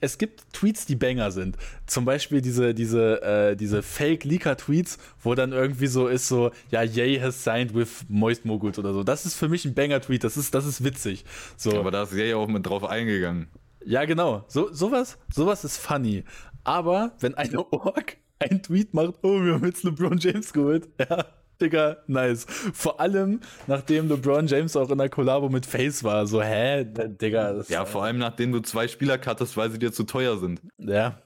es 0.00 0.18
gibt 0.18 0.52
Tweets, 0.52 0.86
die 0.86 0.96
Banger 0.96 1.30
sind. 1.30 1.56
Zum 1.86 2.04
Beispiel 2.04 2.40
diese, 2.40 2.74
diese, 2.74 3.22
äh, 3.22 3.56
diese 3.56 3.82
Fake-Leaker-Tweets, 3.82 4.98
wo 5.22 5.34
dann 5.34 5.52
irgendwie 5.52 5.86
so 5.86 6.06
ist, 6.08 6.28
so, 6.28 6.50
ja, 6.70 6.82
Yay 6.82 7.18
has 7.18 7.42
signed 7.42 7.74
with 7.74 8.04
Moist 8.08 8.44
Mogut 8.44 8.78
oder 8.78 8.92
so. 8.92 9.02
Das 9.04 9.26
ist 9.26 9.34
für 9.34 9.48
mich 9.48 9.64
ein 9.64 9.74
Banger-Tweet, 9.74 10.24
das 10.24 10.36
ist, 10.36 10.54
das 10.54 10.66
ist 10.66 10.84
witzig. 10.84 11.24
So. 11.56 11.78
Aber 11.78 11.90
da 11.90 12.02
ist 12.02 12.12
Yay 12.12 12.34
auch 12.34 12.48
mit 12.48 12.66
drauf 12.66 12.84
eingegangen. 12.84 13.48
Ja, 13.84 14.04
genau. 14.04 14.44
So, 14.48 14.72
sowas, 14.72 15.18
sowas 15.32 15.64
ist 15.64 15.78
funny. 15.78 16.24
Aber 16.64 17.12
wenn 17.20 17.34
eine 17.34 17.58
Org 17.72 18.16
ein 18.38 18.62
Tweet 18.62 18.94
macht, 18.94 19.14
oh, 19.22 19.42
wir 19.42 19.54
haben 19.54 19.64
jetzt 19.64 19.84
LeBron 19.84 20.18
James 20.18 20.52
geholt, 20.52 20.88
ja, 20.98 21.26
Digga, 21.60 21.98
nice. 22.06 22.46
Vor 22.72 23.00
allem, 23.00 23.40
nachdem 23.66 24.08
LeBron 24.08 24.46
James 24.46 24.76
auch 24.76 24.90
in 24.90 24.98
der 24.98 25.08
Kollabo 25.08 25.48
mit 25.48 25.66
Face 25.66 26.04
war. 26.04 26.26
So, 26.26 26.42
hä, 26.42 26.84
Digga. 26.84 27.62
ja, 27.68 27.84
vor 27.84 28.04
allem, 28.04 28.18
nachdem 28.18 28.52
du 28.52 28.60
zwei 28.60 28.88
Spieler 28.88 29.18
cuttest, 29.18 29.56
weil 29.56 29.70
sie 29.70 29.78
dir 29.78 29.92
zu 29.92 30.04
teuer 30.04 30.38
sind. 30.38 30.60
Ja. 30.78 31.20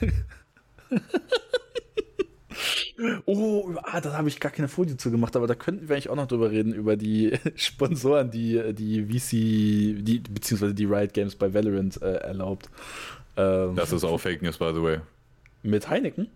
oh, 3.26 3.72
ah, 3.82 4.00
da 4.00 4.16
habe 4.16 4.28
ich 4.28 4.40
gar 4.40 4.52
keine 4.52 4.68
Folie 4.68 4.96
zu 4.96 5.10
gemacht, 5.10 5.36
aber 5.36 5.46
da 5.46 5.54
könnten 5.54 5.88
wir 5.88 5.96
eigentlich 5.96 6.10
auch 6.10 6.16
noch 6.16 6.28
drüber 6.28 6.50
reden, 6.50 6.72
über 6.72 6.96
die 6.96 7.32
Sponsoren, 7.56 8.30
die 8.30 8.74
die 8.74 9.04
VC, 9.04 10.04
die, 10.04 10.20
beziehungsweise 10.20 10.74
die 10.74 10.84
Riot 10.84 11.12
Games 11.14 11.34
bei 11.34 11.52
Valorant 11.52 12.00
äh, 12.02 12.14
erlaubt. 12.16 12.68
Ähm, 13.36 13.74
das 13.76 13.92
ist 13.92 14.04
auch 14.04 14.18
Fake 14.18 14.42
News, 14.42 14.58
by 14.58 14.72
the 14.74 14.82
way. 14.82 14.98
Mit 15.62 15.88
Heineken? 15.88 16.28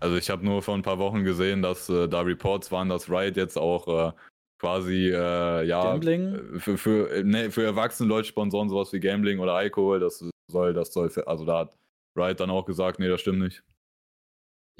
Also 0.00 0.16
ich 0.16 0.30
habe 0.30 0.44
nur 0.44 0.62
vor 0.62 0.74
ein 0.74 0.82
paar 0.82 0.98
Wochen 0.98 1.24
gesehen, 1.24 1.62
dass 1.62 1.88
äh, 1.88 2.08
da 2.08 2.20
Reports 2.20 2.70
waren, 2.70 2.88
dass 2.88 3.10
Riot 3.10 3.36
jetzt 3.36 3.56
auch 3.56 4.08
äh, 4.08 4.12
quasi 4.58 5.08
äh, 5.08 5.64
ja 5.64 5.82
Gambling? 5.82 6.34
Äh, 6.34 6.58
für, 6.60 6.78
für, 6.78 7.10
äh, 7.10 7.22
nee, 7.24 7.50
für 7.50 7.64
erwachsene 7.64 8.08
Leute 8.08 8.28
sponsoren 8.28 8.68
sowas 8.68 8.92
wie 8.92 9.00
Gambling 9.00 9.38
oder 9.38 9.54
Alkohol. 9.54 10.00
Das 10.00 10.24
soll, 10.50 10.74
das 10.74 10.92
soll, 10.92 11.10
also 11.26 11.44
da 11.44 11.60
hat 11.60 11.76
Riot 12.16 12.40
dann 12.40 12.50
auch 12.50 12.64
gesagt, 12.64 12.98
nee, 13.00 13.08
das 13.08 13.20
stimmt 13.20 13.40
nicht. 13.40 13.62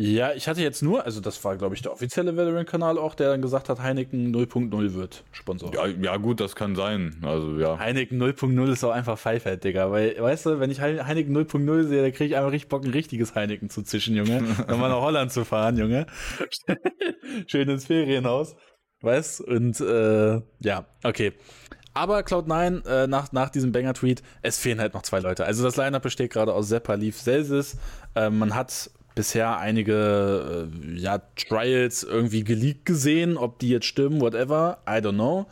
Ja, 0.00 0.32
ich 0.32 0.46
hatte 0.46 0.62
jetzt 0.62 0.80
nur, 0.80 1.04
also 1.04 1.20
das 1.20 1.42
war, 1.44 1.56
glaube 1.56 1.74
ich, 1.74 1.82
der 1.82 1.90
offizielle 1.90 2.36
Valorant-Kanal 2.36 2.98
auch, 2.98 3.16
der 3.16 3.30
dann 3.30 3.42
gesagt 3.42 3.68
hat, 3.68 3.80
Heineken 3.80 4.32
0.0 4.32 4.94
wird 4.94 5.24
Sponsor. 5.32 5.74
Ja, 5.74 5.86
ja, 5.88 6.16
gut, 6.18 6.38
das 6.38 6.54
kann 6.54 6.76
sein. 6.76 7.16
Also, 7.22 7.58
ja. 7.58 7.80
Heineken 7.80 8.22
0.0 8.22 8.70
ist 8.70 8.84
auch 8.84 8.92
einfach 8.92 9.18
Pfeifert, 9.18 9.64
Digga. 9.64 9.90
Weil, 9.90 10.16
weißt 10.16 10.46
du, 10.46 10.60
wenn 10.60 10.70
ich 10.70 10.80
Heineken 10.80 11.36
0.0 11.36 11.88
sehe, 11.88 12.02
dann 12.02 12.12
kriege 12.12 12.26
ich 12.26 12.36
einfach 12.36 12.52
richtig 12.52 12.68
Bock, 12.68 12.84
ein 12.84 12.92
richtiges 12.92 13.34
Heineken 13.34 13.70
zu 13.70 13.82
zischen, 13.82 14.14
Junge. 14.14 14.40
Nochmal 14.68 14.90
nach 14.90 15.00
Holland 15.00 15.32
zu 15.32 15.44
fahren, 15.44 15.76
Junge. 15.76 16.06
Schön 17.48 17.68
ins 17.68 17.86
Ferienhaus. 17.86 18.54
Weißt 19.00 19.40
Und, 19.40 19.80
äh, 19.80 20.40
ja, 20.60 20.86
okay. 21.02 21.32
Aber 21.92 22.20
Cloud9, 22.20 22.86
äh, 22.86 23.06
nach, 23.08 23.32
nach 23.32 23.50
diesem 23.50 23.72
Banger-Tweet, 23.72 24.22
es 24.42 24.58
fehlen 24.60 24.78
halt 24.78 24.94
noch 24.94 25.02
zwei 25.02 25.18
Leute. 25.18 25.44
Also 25.44 25.64
das 25.64 25.74
Lineup 25.74 26.04
besteht 26.04 26.32
gerade 26.32 26.52
aus 26.54 26.68
Zeppa, 26.68 26.94
Leaf, 26.94 27.18
Celsius. 27.18 27.76
Äh, 28.14 28.30
man 28.30 28.54
hat 28.54 28.90
bisher 29.18 29.58
einige 29.58 30.70
äh, 30.72 30.96
ja, 30.96 31.18
Trials 31.34 32.04
irgendwie 32.04 32.44
geleakt 32.44 32.86
gesehen, 32.86 33.36
ob 33.36 33.58
die 33.58 33.68
jetzt 33.68 33.86
stimmen, 33.86 34.20
whatever, 34.20 34.78
I 34.88 35.00
don't 35.00 35.14
know. 35.14 35.46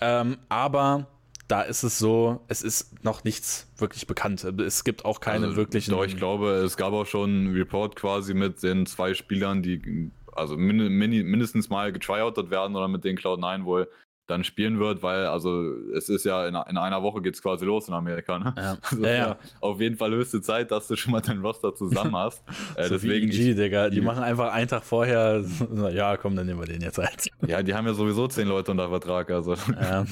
Ähm, 0.00 0.38
aber 0.48 1.06
da 1.48 1.60
ist 1.60 1.82
es 1.82 1.98
so, 1.98 2.40
es 2.48 2.62
ist 2.62 3.04
noch 3.04 3.24
nichts 3.24 3.70
wirklich 3.76 4.06
bekannt. 4.06 4.42
Es 4.42 4.84
gibt 4.84 5.04
auch 5.04 5.20
keine 5.20 5.48
also, 5.48 5.56
wirklichen. 5.58 5.90
Doch, 5.90 6.06
ich 6.06 6.16
glaube, 6.16 6.52
es 6.64 6.78
gab 6.78 6.94
auch 6.94 7.04
schon 7.04 7.28
einen 7.28 7.54
Report 7.54 7.94
quasi 7.94 8.32
mit 8.32 8.62
den 8.62 8.86
zwei 8.86 9.12
Spielern, 9.12 9.62
die 9.62 10.10
also 10.34 10.56
min 10.56 10.78
mindestens 10.88 11.68
mal 11.68 11.92
getryoutet 11.92 12.48
werden 12.48 12.74
oder 12.74 12.88
mit 12.88 13.04
den 13.04 13.18
Cloud9 13.18 13.64
wohl 13.64 13.86
dann 14.28 14.44
spielen 14.44 14.78
wird, 14.78 15.02
weil 15.02 15.26
also 15.26 15.72
es 15.96 16.10
ist 16.10 16.24
ja 16.24 16.46
in, 16.46 16.54
in 16.54 16.76
einer 16.76 17.02
Woche 17.02 17.22
geht 17.22 17.34
es 17.34 17.42
quasi 17.42 17.64
los 17.64 17.88
in 17.88 17.94
Amerika. 17.94 18.38
Ne? 18.38 18.54
Ja. 18.56 18.78
Also 18.90 19.04
ja, 19.04 19.12
ja. 19.12 19.38
auf 19.60 19.80
jeden 19.80 19.96
Fall 19.96 20.12
höchste 20.12 20.40
Zeit, 20.40 20.70
dass 20.70 20.88
du 20.88 20.96
schon 20.96 21.12
mal 21.12 21.20
dein 21.20 21.40
Roster 21.40 21.74
zusammen 21.74 22.14
hast. 22.16 22.42
äh, 22.76 22.84
so 22.84 22.94
deswegen 22.94 23.30
wie 23.32 23.50
EG, 23.50 23.54
Digga. 23.54 23.88
Die, 23.90 24.00
machen 24.00 24.22
einfach 24.22 24.52
einen 24.52 24.68
Tag 24.68 24.84
vorher, 24.84 25.44
ja 25.92 26.16
komm, 26.16 26.36
dann 26.36 26.46
nehmen 26.46 26.60
wir 26.60 26.66
den 26.66 26.82
jetzt 26.82 26.98
halt. 26.98 27.30
Ja, 27.46 27.62
die 27.62 27.74
haben 27.74 27.86
ja 27.86 27.94
sowieso 27.94 28.28
zehn 28.28 28.48
Leute 28.48 28.70
unter 28.70 28.88
Vertrag, 28.88 29.30
also. 29.30 29.54
Ja. 29.54 30.04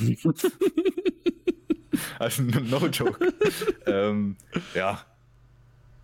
also 2.19 2.43
no 2.43 2.87
joke. 2.87 3.33
ähm, 3.87 4.37
ja. 4.75 5.01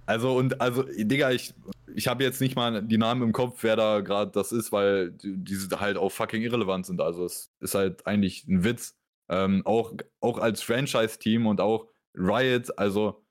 Also 0.05 0.37
und 0.37 0.61
also, 0.61 0.83
Digga, 0.83 1.31
ich 1.31 1.55
ich 1.95 2.09
habe 2.09 2.25
jetzt 2.25 2.41
nicht 2.41 2.57
mal 2.57 2.83
die 2.83 2.99
Namen 2.99 3.23
im 3.23 3.33
Kopf, 3.33 3.63
wer 3.63 3.77
da 3.77 4.01
gerade 4.01 4.31
das 4.31 4.53
ist, 4.53 4.73
weil 4.73 5.13
diese 5.23 5.81
halt 5.81 5.97
auch 5.97 6.11
fucking 6.11 6.43
irrelevant 6.43 6.87
sind. 6.87 7.01
Also 7.01 7.25
es 7.25 7.53
ist 7.61 7.75
halt 7.75 8.07
eigentlich 8.07 8.47
ein 8.47 8.65
Witz. 8.65 8.97
Ähm, 9.29 9.63
auch, 9.65 9.93
auch 10.21 10.39
als 10.39 10.63
Franchise-Team 10.63 11.47
und 11.47 11.61
auch 11.61 11.89
Riot, 12.15 12.77
also 12.79 13.25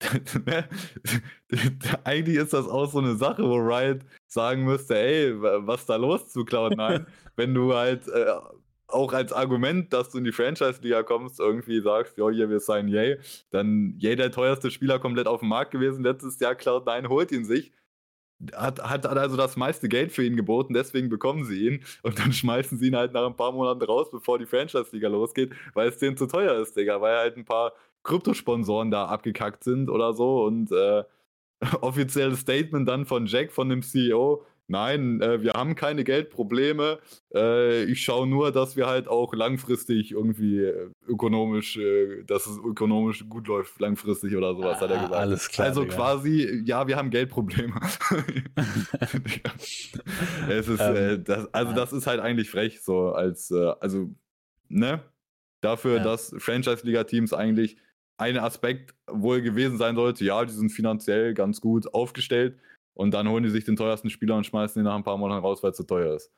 eigentlich 2.04 2.36
ist 2.36 2.52
das 2.52 2.66
auch 2.66 2.90
so 2.90 2.98
eine 2.98 3.16
Sache, 3.16 3.44
wo 3.44 3.56
Riot 3.56 4.00
sagen 4.26 4.64
müsste, 4.64 4.98
ey, 4.98 5.40
was 5.40 5.86
da 5.86 5.96
los 5.96 6.28
zu 6.28 6.40
Cloud9, 6.40 7.06
wenn 7.36 7.54
du 7.54 7.74
halt 7.74 8.08
äh, 8.08 8.32
auch 8.92 9.12
als 9.12 9.32
Argument, 9.32 9.92
dass 9.92 10.10
du 10.10 10.18
in 10.18 10.24
die 10.24 10.32
Franchise-Liga 10.32 11.02
kommst, 11.02 11.40
irgendwie 11.40 11.80
sagst, 11.80 12.18
ja, 12.18 12.28
hier, 12.30 12.50
wir 12.50 12.60
sein 12.60 12.88
Yay, 12.88 13.18
dann 13.50 13.94
Yay 13.98 14.16
der 14.16 14.30
teuerste 14.30 14.70
Spieler 14.70 14.98
komplett 14.98 15.26
auf 15.26 15.40
dem 15.40 15.48
Markt 15.48 15.70
gewesen 15.70 16.02
letztes 16.02 16.38
Jahr, 16.40 16.54
Cloud9 16.54 17.08
holt 17.08 17.32
ihn 17.32 17.44
sich, 17.44 17.72
hat, 18.54 18.82
hat, 18.82 19.06
also 19.06 19.36
das 19.36 19.56
meiste 19.56 19.88
Geld 19.88 20.12
für 20.12 20.24
ihn 20.24 20.36
geboten, 20.36 20.74
deswegen 20.74 21.08
bekommen 21.08 21.44
sie 21.44 21.66
ihn. 21.66 21.84
Und 22.02 22.18
dann 22.18 22.32
schmeißen 22.32 22.78
sie 22.78 22.88
ihn 22.88 22.96
halt 22.96 23.12
nach 23.12 23.26
ein 23.26 23.36
paar 23.36 23.52
Monaten 23.52 23.82
raus, 23.82 24.10
bevor 24.10 24.38
die 24.38 24.46
Franchise-Liga 24.46 25.08
losgeht, 25.08 25.52
weil 25.74 25.88
es 25.88 25.98
denen 25.98 26.16
zu 26.16 26.26
teuer 26.26 26.60
ist, 26.60 26.76
Digga, 26.76 27.00
weil 27.00 27.16
halt 27.16 27.36
ein 27.36 27.44
paar 27.44 27.72
Kryptosponsoren 28.02 28.90
da 28.90 29.06
abgekackt 29.06 29.64
sind 29.64 29.88
oder 29.88 30.12
so. 30.14 30.44
Und 30.44 30.72
äh, 30.72 31.04
offizielles 31.80 32.40
Statement 32.40 32.88
dann 32.88 33.06
von 33.06 33.26
Jack, 33.26 33.52
von 33.52 33.68
dem 33.68 33.82
CEO, 33.82 34.44
nein, 34.72 35.20
äh, 35.20 35.42
wir 35.42 35.52
haben 35.52 35.76
keine 35.76 36.02
Geldprobleme. 36.02 36.98
Äh, 37.32 37.84
ich 37.84 38.02
schaue 38.02 38.26
nur, 38.26 38.50
dass 38.50 38.74
wir 38.74 38.86
halt 38.86 39.06
auch 39.06 39.34
langfristig 39.34 40.10
irgendwie 40.10 40.60
äh, 40.60 40.88
ökonomisch, 41.06 41.76
äh, 41.76 42.24
dass 42.24 42.46
es 42.46 42.56
ökonomisch 42.58 43.28
gut 43.28 43.46
läuft, 43.46 43.78
langfristig 43.80 44.34
oder 44.34 44.54
sowas, 44.54 44.78
ah, 44.78 44.80
hat 44.80 44.90
er 44.90 44.96
ah, 44.96 45.02
gesagt. 45.02 45.20
Alles 45.20 45.48
klar. 45.50 45.68
Also 45.68 45.82
Digga. 45.82 45.94
quasi, 45.94 46.62
ja, 46.64 46.88
wir 46.88 46.96
haben 46.96 47.10
Geldprobleme. 47.10 47.74
es 50.48 50.68
ist, 50.68 50.80
äh, 50.80 51.14
ähm, 51.14 51.24
das, 51.24 51.52
also 51.54 51.72
das 51.74 51.92
ist 51.92 52.06
halt 52.06 52.20
eigentlich 52.20 52.50
frech, 52.50 52.82
so 52.82 53.12
als, 53.12 53.50
äh, 53.50 53.74
also, 53.78 54.10
ne? 54.68 55.02
Dafür, 55.60 55.98
ja. 55.98 56.02
dass 56.02 56.34
Franchise-Liga-Teams 56.38 57.32
eigentlich 57.32 57.76
ein 58.16 58.38
Aspekt 58.38 58.94
wohl 59.06 59.42
gewesen 59.42 59.78
sein 59.78 59.94
sollte, 59.96 60.24
ja, 60.24 60.44
die 60.44 60.52
sind 60.52 60.70
finanziell 60.70 61.34
ganz 61.34 61.60
gut 61.60 61.92
aufgestellt, 61.94 62.58
und 62.94 63.12
dann 63.12 63.28
holen 63.28 63.42
die 63.42 63.50
sich 63.50 63.64
den 63.64 63.76
teuersten 63.76 64.10
Spieler 64.10 64.36
und 64.36 64.44
schmeißen 64.44 64.80
ihn 64.80 64.84
nach 64.84 64.96
ein 64.96 65.04
paar 65.04 65.16
Monaten 65.16 65.44
raus, 65.44 65.62
weil 65.62 65.70
es 65.70 65.76
zu 65.76 65.84
teuer 65.84 66.14
ist. 66.14 66.32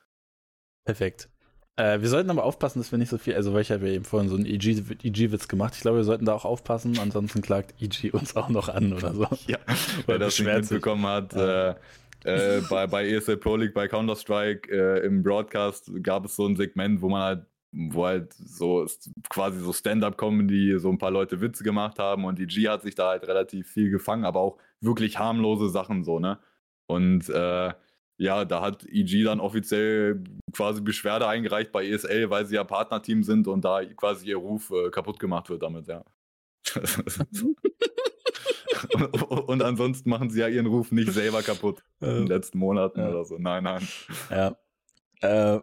Perfekt. 0.85 1.29
Äh, 1.77 1.99
wir 1.99 2.07
sollten 2.07 2.29
aber 2.29 2.43
aufpassen, 2.43 2.79
dass 2.79 2.91
wir 2.91 2.97
nicht 2.97 3.09
so 3.09 3.17
viel, 3.17 3.35
also 3.35 3.53
weil 3.53 3.61
ich 3.61 3.71
habe 3.71 3.87
ja 3.87 3.93
eben 3.93 4.05
vorhin 4.05 4.29
so 4.29 4.35
einen 4.35 4.45
EG-Witz 4.45 5.43
e 5.43 5.47
gemacht. 5.47 5.73
Ich 5.75 5.81
glaube, 5.81 5.97
wir 5.97 6.03
sollten 6.05 6.25
da 6.25 6.33
auch 6.33 6.45
aufpassen, 6.45 6.97
ansonsten 6.99 7.41
klagt 7.41 7.81
EG 7.81 8.11
uns 8.11 8.35
auch 8.35 8.49
noch 8.49 8.69
an 8.69 8.93
oder 8.93 9.13
so. 9.13 9.27
ja, 9.47 9.57
weil 10.05 10.19
das 10.19 10.39
nicht 10.39 10.47
mitbekommen 10.47 11.05
hat. 11.05 11.33
Ja. 11.33 11.71
Äh, 11.71 11.75
äh, 12.23 12.61
bei, 12.69 12.87
bei 12.87 13.07
ESL 13.07 13.37
Pro 13.37 13.55
League, 13.55 13.73
bei 13.73 13.87
Counter-Strike 13.87 14.71
äh, 14.71 15.05
im 15.05 15.21
Broadcast 15.21 15.91
gab 16.01 16.25
es 16.25 16.35
so 16.35 16.47
ein 16.47 16.55
Segment, 16.55 17.01
wo 17.01 17.09
man 17.09 17.21
halt, 17.21 17.45
wo 17.75 18.05
halt 18.05 18.33
so 18.33 18.85
quasi 19.29 19.59
so 19.59 19.73
Stand-up-Comedy, 19.73 20.79
so 20.79 20.89
ein 20.89 20.97
paar 20.97 21.11
Leute 21.11 21.41
Witze 21.41 21.63
gemacht 21.63 21.99
haben 21.99 22.25
und 22.25 22.39
EG 22.39 22.69
hat 22.69 22.81
sich 22.83 22.95
da 22.95 23.09
halt 23.09 23.27
relativ 23.27 23.67
viel 23.67 23.89
gefangen, 23.89 24.25
aber 24.25 24.39
auch 24.39 24.57
wirklich 24.79 25.19
harmlose 25.19 25.69
Sachen 25.69 26.03
so, 26.03 26.19
ne? 26.19 26.39
Und 26.87 27.29
äh, 27.29 27.73
ja, 28.17 28.45
da 28.45 28.61
hat 28.61 28.85
EG 28.85 29.23
dann 29.23 29.41
offiziell 29.41 30.23
quasi 30.53 30.81
Beschwerde 30.81 31.27
eingereicht 31.27 31.71
bei 31.71 31.85
ESL, 31.85 32.29
weil 32.29 32.45
sie 32.45 32.55
ja 32.55 32.63
Partnerteam 32.63 33.23
sind 33.23 33.47
und 33.47 33.65
da 33.65 33.83
quasi 33.83 34.27
ihr 34.27 34.37
Ruf 34.37 34.71
äh, 34.71 34.89
kaputt 34.89 35.19
gemacht 35.19 35.49
wird 35.49 35.63
damit, 35.63 35.87
ja. 35.87 36.03
und, 38.93 39.21
und, 39.49 39.61
ansonsten 39.61 40.09
machen 40.09 40.29
sie 40.29 40.39
ja 40.39 40.47
ihren 40.47 40.65
Ruf 40.65 40.91
nicht 40.91 41.11
selber 41.11 41.43
kaputt 41.43 41.83
in 41.99 42.07
den 42.07 42.27
letzten 42.27 42.57
Monaten 42.57 42.99
ja. 42.99 43.09
oder 43.09 43.25
so. 43.25 43.37
Nein, 43.37 43.63
nein. 43.63 43.87
Ja. 44.29 44.55
Äh, 45.21 45.61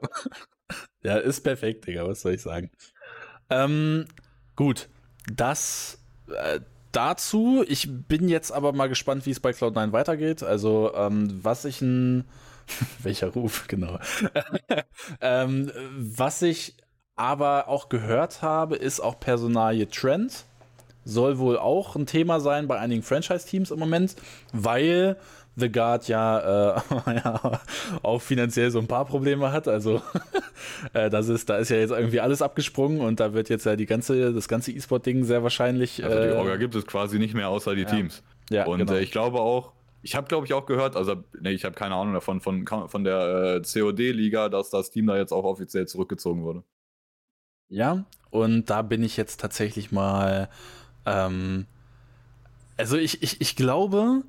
ja, 1.02 1.16
ist 1.16 1.40
perfekt, 1.40 1.86
Digga, 1.86 2.06
was 2.06 2.22
soll 2.22 2.34
ich 2.34 2.42
sagen? 2.42 2.70
Ähm, 3.50 4.06
gut, 4.56 4.88
das, 5.26 5.98
äh, 6.28 6.60
dazu. 6.92 7.64
Ich 7.66 7.88
bin 7.90 8.28
jetzt 8.28 8.52
aber 8.52 8.72
mal 8.72 8.88
gespannt, 8.88 9.26
wie 9.26 9.30
es 9.30 9.40
bei 9.40 9.50
Cloud9 9.50 9.92
weitergeht. 9.92 10.42
Also, 10.42 10.94
ähm, 10.94 11.40
was 11.42 11.64
ich 11.64 11.80
ein. 11.80 12.24
welcher 13.02 13.28
Ruf, 13.28 13.66
genau. 13.66 13.98
ähm, 15.20 15.72
was 15.98 16.42
ich 16.42 16.76
aber 17.16 17.68
auch 17.68 17.88
gehört 17.88 18.40
habe, 18.40 18.76
ist 18.76 19.00
auch 19.00 19.18
Personalie 19.18 19.88
Trend. 19.88 20.44
Soll 21.04 21.38
wohl 21.38 21.58
auch 21.58 21.96
ein 21.96 22.06
Thema 22.06 22.38
sein 22.38 22.68
bei 22.68 22.78
einigen 22.78 23.02
Franchise-Teams 23.02 23.72
im 23.72 23.80
Moment, 23.80 24.14
weil 24.52 25.16
The 25.56 25.70
Guard 25.70 26.08
ja, 26.08 26.76
äh, 26.76 26.80
ja, 27.14 27.60
auch 28.02 28.22
finanziell 28.22 28.70
so 28.70 28.78
ein 28.78 28.86
paar 28.86 29.04
Probleme 29.04 29.52
hat. 29.52 29.68
Also 29.68 30.00
äh, 30.92 31.10
das 31.10 31.28
ist, 31.28 31.48
da 31.50 31.58
ist 31.58 31.68
ja 31.68 31.76
jetzt 31.76 31.90
irgendwie 31.90 32.20
alles 32.20 32.40
abgesprungen 32.40 33.00
und 33.00 33.20
da 33.20 33.34
wird 33.34 33.48
jetzt 33.48 33.66
ja 33.66 33.76
die 33.76 33.86
ganze, 33.86 34.32
das 34.32 34.48
ganze 34.48 34.72
E-Sport-Ding 34.72 35.24
sehr 35.24 35.42
wahrscheinlich. 35.42 36.02
Also 36.02 36.16
die 36.16 36.28
äh, 36.28 36.32
Orga 36.36 36.56
gibt 36.56 36.74
es 36.74 36.86
quasi 36.86 37.18
nicht 37.18 37.34
mehr 37.34 37.48
außer 37.48 37.74
die 37.74 37.82
ja. 37.82 37.88
Teams. 37.88 38.22
Ja, 38.50 38.66
und 38.66 38.78
genau. 38.78 38.92
äh, 38.94 39.02
ich 39.02 39.10
glaube 39.10 39.40
auch, 39.40 39.72
ich 40.02 40.16
habe 40.16 40.26
glaube 40.26 40.46
ich 40.46 40.54
auch 40.54 40.66
gehört, 40.66 40.96
also 40.96 41.22
nee, 41.40 41.50
ich 41.50 41.64
habe 41.64 41.74
keine 41.74 41.94
Ahnung 41.94 42.14
davon, 42.14 42.40
von, 42.40 42.66
von 42.66 43.04
der 43.04 43.60
äh, 43.60 43.62
COD-Liga, 43.62 44.48
dass 44.48 44.70
das 44.70 44.90
Team 44.90 45.06
da 45.06 45.16
jetzt 45.16 45.32
auch 45.32 45.44
offiziell 45.44 45.86
zurückgezogen 45.86 46.42
wurde. 46.44 46.64
Ja, 47.68 48.04
und 48.30 48.68
da 48.70 48.82
bin 48.82 49.02
ich 49.02 49.16
jetzt 49.16 49.40
tatsächlich 49.40 49.92
mal. 49.92 50.48
Ähm, 51.06 51.66
also 52.76 52.96
ich, 52.96 53.22
ich, 53.22 53.40
ich 53.40 53.56
glaube, 53.56 54.22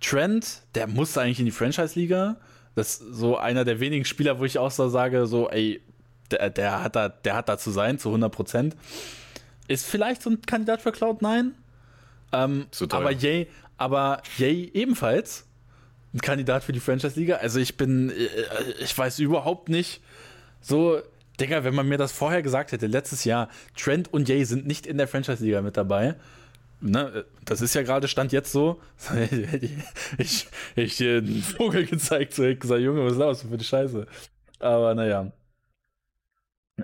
Trent, 0.00 0.62
der 0.74 0.86
muss 0.86 1.16
eigentlich 1.18 1.40
in 1.40 1.46
die 1.46 1.52
Franchise-Liga. 1.52 2.36
Das 2.74 3.00
ist 3.00 3.14
so 3.14 3.36
einer 3.36 3.64
der 3.64 3.80
wenigen 3.80 4.04
Spieler, 4.04 4.38
wo 4.38 4.44
ich 4.44 4.58
auch 4.58 4.70
so 4.70 4.88
sage, 4.88 5.26
so, 5.26 5.48
ey, 5.50 5.80
der, 6.30 6.50
der, 6.50 6.82
hat, 6.82 6.96
da, 6.96 7.08
der 7.08 7.34
hat 7.34 7.48
da 7.48 7.58
zu 7.58 7.70
sein, 7.70 7.98
zu 7.98 8.08
100 8.10 8.32
Prozent. 8.32 8.76
Ist 9.66 9.86
vielleicht 9.86 10.22
so 10.22 10.30
ein 10.30 10.42
Kandidat 10.42 10.82
für 10.82 10.90
Cloud9. 10.90 11.50
Ähm, 12.32 12.66
aber 12.90 13.10
Yay, 13.10 13.48
aber 13.76 14.22
Yay 14.36 14.70
ebenfalls 14.74 15.46
ein 16.14 16.20
Kandidat 16.20 16.64
für 16.64 16.72
die 16.72 16.80
Franchise-Liga. 16.80 17.36
Also 17.36 17.58
ich 17.58 17.76
bin, 17.76 18.10
äh, 18.10 18.82
ich 18.82 18.96
weiß 18.96 19.18
überhaupt 19.18 19.68
nicht, 19.68 20.00
so, 20.60 21.00
Digga, 21.40 21.64
wenn 21.64 21.74
man 21.74 21.88
mir 21.88 21.98
das 21.98 22.12
vorher 22.12 22.42
gesagt 22.42 22.72
hätte, 22.72 22.86
letztes 22.86 23.24
Jahr, 23.24 23.48
Trent 23.76 24.12
und 24.12 24.28
Yay 24.28 24.44
sind 24.44 24.66
nicht 24.66 24.86
in 24.86 24.98
der 24.98 25.08
Franchise-Liga 25.08 25.62
mit 25.62 25.76
dabei 25.76 26.16
ne, 26.80 27.24
das 27.44 27.60
ist 27.60 27.74
ja 27.74 27.82
gerade 27.82 28.08
Stand 28.08 28.32
jetzt 28.32 28.52
so. 28.52 28.80
ich, 30.18 30.46
ich 30.76 30.96
dir 30.96 31.18
einen 31.18 31.42
Vogel 31.42 31.86
gezeigt, 31.86 32.34
so 32.34 32.44
ich 32.44 32.60
gesagt, 32.60 32.80
Junge, 32.80 33.04
was 33.04 33.12
ist 33.12 33.18
los 33.18 33.42
für 33.42 33.58
die 33.58 33.64
Scheiße? 33.64 34.06
Aber 34.58 34.94
naja. 34.94 35.32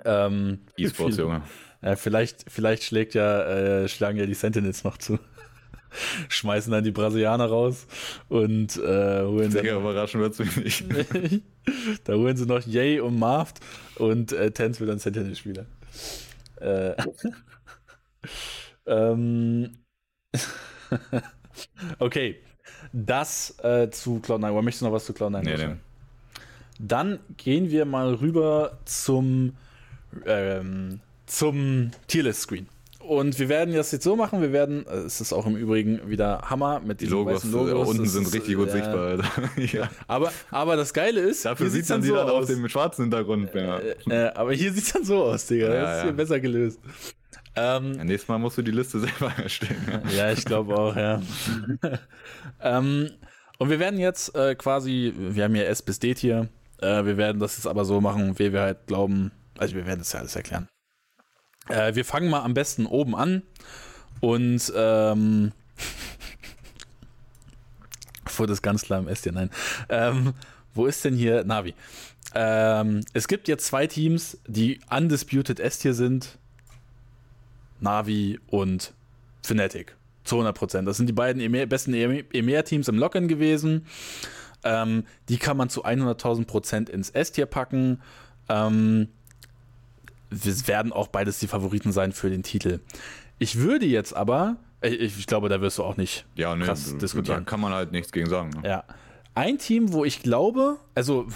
Ähm, 0.03 0.59
E-Sports, 0.77 1.17
Junge. 1.17 1.43
Ja, 1.81 1.95
vielleicht, 1.95 2.45
vielleicht 2.49 2.83
schlägt 2.83 3.13
ja, 3.13 3.43
äh, 3.43 3.87
schlagen 3.87 4.17
ja 4.17 4.25
die 4.25 4.33
Sentinels 4.33 4.83
noch 4.83 4.97
zu. 4.97 5.19
schmeißen 6.29 6.71
dann 6.71 6.83
die 6.83 6.91
Brasilianer 6.91 7.45
raus 7.45 7.87
und 8.29 8.77
äh, 8.77 9.23
holen 9.23 9.51
Sehr 9.51 9.63
dann, 9.63 9.81
überraschen 9.81 10.21
wird 10.21 10.33
es 10.33 10.39
mich 10.39 10.57
nicht. 10.57 11.43
da 12.03 12.13
holen 12.13 12.37
sie 12.37 12.45
noch 12.45 12.65
Yay 12.65 12.99
und 12.99 13.17
Marft 13.17 13.59
und 13.95 14.31
äh, 14.33 14.51
Tens 14.51 14.79
wird 14.79 14.89
dann 14.89 14.99
Sentinel-Spieler. 14.99 15.65
Äh, 16.59 16.95
ähm, 18.85 19.71
okay, 21.99 22.39
das 22.93 23.57
äh, 23.63 23.89
zu 23.89 24.21
Cloud9. 24.23 24.51
Oder 24.51 24.61
möchtest 24.61 24.81
du 24.81 24.85
noch 24.85 24.93
was 24.93 25.05
zu 25.05 25.13
Cloud9 25.13 25.41
nee, 25.43 25.57
nee. 25.57 25.75
Dann 26.79 27.19
gehen 27.37 27.69
wir 27.69 27.85
mal 27.85 28.13
rüber 28.15 28.79
zum, 28.85 29.53
ähm, 30.25 30.99
zum 31.25 31.91
Tierlist-Screen. 32.07 32.67
Und 33.07 33.37
wir 33.37 33.49
werden 33.49 33.75
das 33.75 33.91
jetzt 33.91 34.03
so 34.03 34.15
machen, 34.15 34.41
wir 34.41 34.51
werden, 34.51 34.85
äh, 34.87 34.95
es 35.05 35.21
ist 35.21 35.31
auch 35.31 35.45
im 35.45 35.55
Übrigen 35.55 36.09
wieder 36.09 36.41
Hammer 36.49 36.79
mit 36.79 37.01
diesen 37.01 37.13
Logos, 37.13 37.35
weißen 37.35 37.51
Logos. 37.51 37.87
unten 37.87 38.07
sind 38.07 38.33
richtig 38.33 38.55
gut 38.55 38.69
äh, 38.69 38.71
sichtbar. 38.71 39.19
ja. 39.57 39.89
aber, 40.07 40.31
aber 40.49 40.75
das 40.75 40.91
Geile 40.93 41.21
ist, 41.21 41.45
dafür 41.45 41.69
sieht 41.69 41.87
man 41.87 42.01
die 42.01 42.07
so 42.07 42.15
dann 42.15 42.29
aus. 42.29 42.43
auf 42.43 42.45
dem 42.47 42.67
schwarzen 42.67 43.03
Hintergrund. 43.03 43.53
Ja. 43.53 43.77
Äh, 43.77 43.95
äh, 44.09 44.31
aber 44.33 44.53
hier 44.53 44.73
sieht 44.73 44.85
es 44.85 44.93
dann 44.93 45.03
so 45.03 45.23
aus, 45.23 45.45
Digga. 45.45 45.73
Ja, 45.73 45.81
das 45.81 45.97
ist 45.97 46.03
hier 46.03 46.13
besser 46.13 46.39
gelöst. 46.39 46.79
Ähm, 47.55 47.91
nächstes 47.91 48.27
Mal 48.27 48.37
musst 48.37 48.57
du 48.57 48.61
die 48.61 48.71
Liste 48.71 48.99
selber 48.99 49.31
erstellen. 49.37 50.01
Ja, 50.15 50.31
ich 50.31 50.45
glaube 50.45 50.77
auch, 50.77 50.95
ja. 50.95 51.21
ähm, 52.61 53.09
und 53.57 53.69
wir 53.69 53.79
werden 53.79 53.99
jetzt 53.99 54.35
äh, 54.35 54.55
quasi, 54.55 55.13
wir 55.15 55.45
haben 55.45 55.55
hier 55.55 55.67
S 55.67 55.81
bis 55.81 55.99
D 55.99 56.13
hier, 56.15 56.49
äh, 56.81 57.05
wir 57.05 57.17
werden 57.17 57.39
das 57.39 57.57
jetzt 57.57 57.67
aber 57.67 57.85
so 57.85 58.01
machen, 58.01 58.37
wie 58.37 58.51
wir 58.51 58.61
halt 58.61 58.87
glauben, 58.87 59.31
also 59.57 59.75
wir 59.75 59.85
werden 59.85 59.99
das 59.99 60.11
ja 60.11 60.19
alles 60.19 60.35
erklären. 60.35 60.67
Äh, 61.69 61.95
wir 61.95 62.05
fangen 62.05 62.29
mal 62.29 62.41
am 62.41 62.53
besten 62.53 62.85
oben 62.85 63.15
an 63.15 63.43
und 64.19 64.71
ähm, 64.75 65.51
vor 68.25 68.47
das 68.47 68.61
ganz 68.61 68.83
klar 68.83 68.99
im 68.99 69.07
S 69.07 69.23
hier, 69.23 69.31
nein. 69.31 69.49
Ähm, 69.89 70.33
wo 70.73 70.85
ist 70.85 71.05
denn 71.05 71.15
hier 71.15 71.45
Navi? 71.45 71.73
Ähm, 72.33 73.01
es 73.13 73.29
gibt 73.29 73.47
jetzt 73.47 73.65
zwei 73.65 73.87
Teams, 73.87 74.37
die 74.45 74.81
undisputed 74.89 75.61
S-Tier 75.61 75.93
sind. 75.93 76.37
Navi 77.79 78.39
und 78.47 78.93
Fnatic. 79.43 79.95
Zu 80.23 80.37
100%. 80.41 80.83
Das 80.83 80.97
sind 80.97 81.07
die 81.07 81.13
beiden 81.13 81.41
EMEA, 81.41 81.65
besten 81.65 81.93
EMEA-Teams 81.93 82.87
im 82.87 82.97
Locken 82.97 83.27
gewesen. 83.27 83.85
Ähm, 84.63 85.03
die 85.29 85.37
kann 85.37 85.55
man 85.57 85.69
zu 85.69 85.85
100.000% 85.85 86.89
ins 86.89 87.11
S-Tier 87.11 87.45
packen. 87.45 88.01
Ähm, 88.49 89.09
wir 90.31 90.67
werden 90.67 90.91
auch 90.91 91.07
beides 91.07 91.39
die 91.39 91.47
Favoriten 91.47 91.91
sein 91.91 92.11
für 92.11 92.29
den 92.29 92.41
Titel. 92.41 92.79
Ich 93.37 93.59
würde 93.59 93.85
jetzt 93.85 94.15
aber, 94.15 94.57
äh, 94.81 94.89
ich, 94.89 95.19
ich 95.19 95.27
glaube, 95.27 95.49
da 95.49 95.61
wirst 95.61 95.77
du 95.77 95.83
auch 95.83 95.97
nicht 95.97 96.25
ja, 96.35 96.55
nee, 96.55 96.65
krass 96.65 96.97
diskutieren. 96.97 97.43
Da 97.43 97.49
kann 97.49 97.59
man 97.59 97.73
halt 97.73 97.91
nichts 97.91 98.11
gegen 98.11 98.29
sagen. 98.29 98.49
Ne? 98.49 98.67
Ja. 98.67 98.83
Ein 99.35 99.57
Team, 99.57 99.93
wo 99.93 100.05
ich 100.05 100.23
glaube, 100.23 100.77
also 100.95 101.27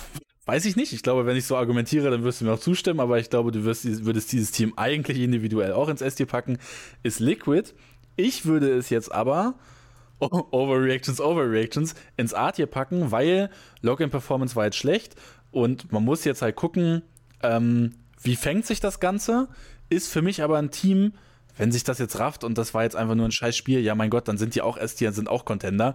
weiß 0.50 0.66
ich 0.66 0.76
nicht, 0.76 0.94
ich 0.94 1.04
glaube, 1.04 1.28
wenn 1.28 1.38
ich 1.38 1.46
so 1.46 1.56
argumentiere, 1.56 2.10
dann 2.10 2.24
wirst 2.24 2.42
du 2.42 2.46
mir 2.46 2.54
auch 2.54 2.60
zustimmen, 2.60 3.00
aber 3.00 3.20
ich 3.20 3.30
glaube, 3.30 3.52
du 3.52 3.66
wirst, 3.66 3.86
würdest 4.04 4.32
dieses 4.32 4.50
Team 4.50 4.74
eigentlich 4.78 5.20
individuell 5.20 5.74
auch 5.74 5.90
ins 5.90 6.02
S-Tier 6.02 6.26
packen, 6.26 6.58
ist 7.04 7.20
Liquid. 7.20 7.72
Ich 8.16 8.46
würde 8.46 8.76
es 8.76 8.90
jetzt 8.90 9.12
aber 9.14 9.54
Overreactions, 10.20 11.22
Overreactions 11.22 11.94
ins 12.18 12.34
A-Tier 12.34 12.66
packen, 12.66 13.12
weil 13.12 13.52
Login-Performance 13.84 14.56
war 14.56 14.66
jetzt 14.66 14.78
schlecht 14.78 15.14
und 15.52 15.92
man 15.92 16.04
muss 16.04 16.24
jetzt 16.26 16.42
halt 16.42 16.56
gucken, 16.56 17.04
ähm, 17.44 17.92
wie 18.20 18.36
fängt 18.36 18.66
sich 18.66 18.80
das 18.80 19.00
Ganze? 19.00 19.50
Ist 19.92 20.12
für 20.12 20.24
mich 20.24 20.42
aber 20.42 20.58
ein 20.58 20.72
Team, 20.72 21.14
wenn 21.58 21.72
sich 21.72 21.84
das 21.84 22.00
jetzt 22.00 22.18
rafft 22.18 22.44
und 22.44 22.58
das 22.58 22.74
war 22.74 22.82
jetzt 22.82 22.96
einfach 22.96 23.14
nur 23.14 23.28
ein 23.28 23.32
scheiß 23.32 23.56
Spiel, 23.56 23.82
ja 23.82 23.94
mein 23.94 24.10
Gott, 24.10 24.28
dann 24.28 24.40
sind 24.40 24.56
die 24.56 24.64
auch 24.64 24.78
S-Tier, 24.78 25.12
sind 25.12 25.30
auch 25.30 25.46
Contender. 25.46 25.94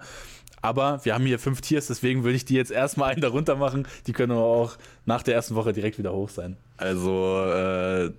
Aber 0.64 1.04
wir 1.04 1.12
haben 1.12 1.26
hier 1.26 1.38
fünf 1.38 1.60
Tiers, 1.60 1.88
deswegen 1.88 2.24
würde 2.24 2.36
ich 2.36 2.46
die 2.46 2.54
jetzt 2.54 2.70
erstmal 2.70 3.12
einen 3.12 3.20
darunter 3.20 3.54
machen. 3.54 3.86
Die 4.06 4.14
können 4.14 4.32
aber 4.32 4.44
auch 4.44 4.78
nach 5.04 5.22
der 5.22 5.34
ersten 5.34 5.56
Woche 5.56 5.74
direkt 5.74 5.98
wieder 5.98 6.14
hoch 6.14 6.30
sein. 6.30 6.56
Also, 6.78 7.44
äh, 7.44 8.10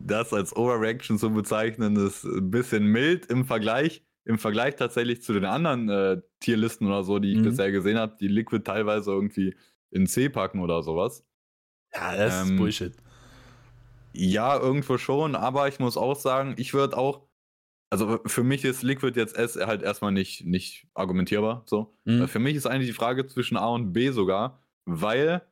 das 0.00 0.32
als 0.32 0.56
Overreaction 0.56 1.16
zu 1.16 1.30
bezeichnen, 1.30 1.94
ist 1.94 2.24
ein 2.24 2.50
bisschen 2.50 2.86
mild 2.86 3.26
im 3.26 3.44
Vergleich. 3.44 4.02
Im 4.24 4.40
Vergleich 4.40 4.74
tatsächlich 4.74 5.22
zu 5.22 5.32
den 5.32 5.44
anderen 5.44 5.88
äh, 5.88 6.20
Tierlisten 6.40 6.88
oder 6.88 7.04
so, 7.04 7.20
die 7.20 7.34
ich 7.34 7.38
mhm. 7.38 7.44
bisher 7.44 7.70
gesehen 7.70 7.98
habe, 7.98 8.16
die 8.20 8.26
Liquid 8.26 8.64
teilweise 8.64 9.12
irgendwie 9.12 9.54
in 9.92 10.08
C 10.08 10.28
packen 10.28 10.58
oder 10.58 10.82
sowas. 10.82 11.24
Ja, 11.94 12.16
das 12.16 12.42
ähm, 12.42 12.54
ist 12.54 12.56
Bullshit. 12.56 12.94
Ja, 14.12 14.58
irgendwo 14.58 14.98
schon, 14.98 15.36
aber 15.36 15.68
ich 15.68 15.78
muss 15.78 15.96
auch 15.96 16.16
sagen, 16.16 16.56
ich 16.58 16.74
würde 16.74 16.98
auch, 16.98 17.25
also 17.90 18.20
für 18.26 18.42
mich 18.42 18.64
ist 18.64 18.82
Liquid 18.82 19.18
jetzt 19.18 19.36
S 19.36 19.56
halt 19.56 19.82
erstmal 19.82 20.12
nicht, 20.12 20.44
nicht 20.44 20.86
argumentierbar. 20.94 21.62
So. 21.66 21.94
Mhm. 22.04 22.28
Für 22.28 22.38
mich 22.38 22.56
ist 22.56 22.66
eigentlich 22.66 22.88
die 22.88 22.96
Frage 22.96 23.26
zwischen 23.26 23.56
A 23.56 23.68
und 23.68 23.92
B 23.92 24.10
sogar, 24.10 24.60
weil 24.84 25.42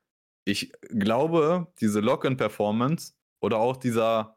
ich 0.45 0.73
glaube, 0.91 1.69
diese 1.81 2.01
Lock-in-Performance 2.01 3.15
oder 3.41 3.59
auch 3.59 3.77
dieser, 3.77 4.37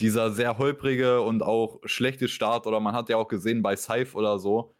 dieser 0.00 0.30
sehr 0.30 0.58
holprige 0.58 1.20
und 1.20 1.42
auch 1.42 1.80
schlechte 1.84 2.28
Start, 2.28 2.66
oder 2.66 2.80
man 2.80 2.94
hat 2.94 3.08
ja 3.08 3.16
auch 3.16 3.28
gesehen 3.28 3.62
bei 3.62 3.76
Scythe 3.76 4.14
oder 4.14 4.38
so, 4.38 4.74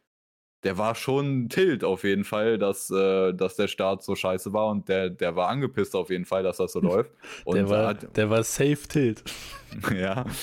der 0.63 0.79
war 0.79 0.95
schon 0.95 1.47
Tilt 1.49 1.83
auf 1.83 2.03
jeden 2.03 2.23
Fall, 2.23 2.57
dass, 2.57 2.89
äh, 2.89 3.33
dass 3.33 3.55
der 3.55 3.67
Start 3.67 4.03
so 4.03 4.15
scheiße 4.15 4.51
war 4.51 4.67
und 4.69 4.89
der, 4.89 5.11
der 5.11 5.35
war 5.35 5.49
angepisst 5.49 5.95
auf 5.95 6.09
jeden 6.09 6.25
Fall, 6.25 6.41
dass 6.41 6.57
das 6.57 6.71
so 6.71 6.79
läuft. 6.81 7.11
Und 7.43 7.55
der, 7.55 7.69
war, 7.69 7.87
hat, 7.89 8.17
der 8.17 8.29
war 8.29 8.43
safe 8.43 8.87
Tilt. 8.87 9.23
ja. 9.95 10.25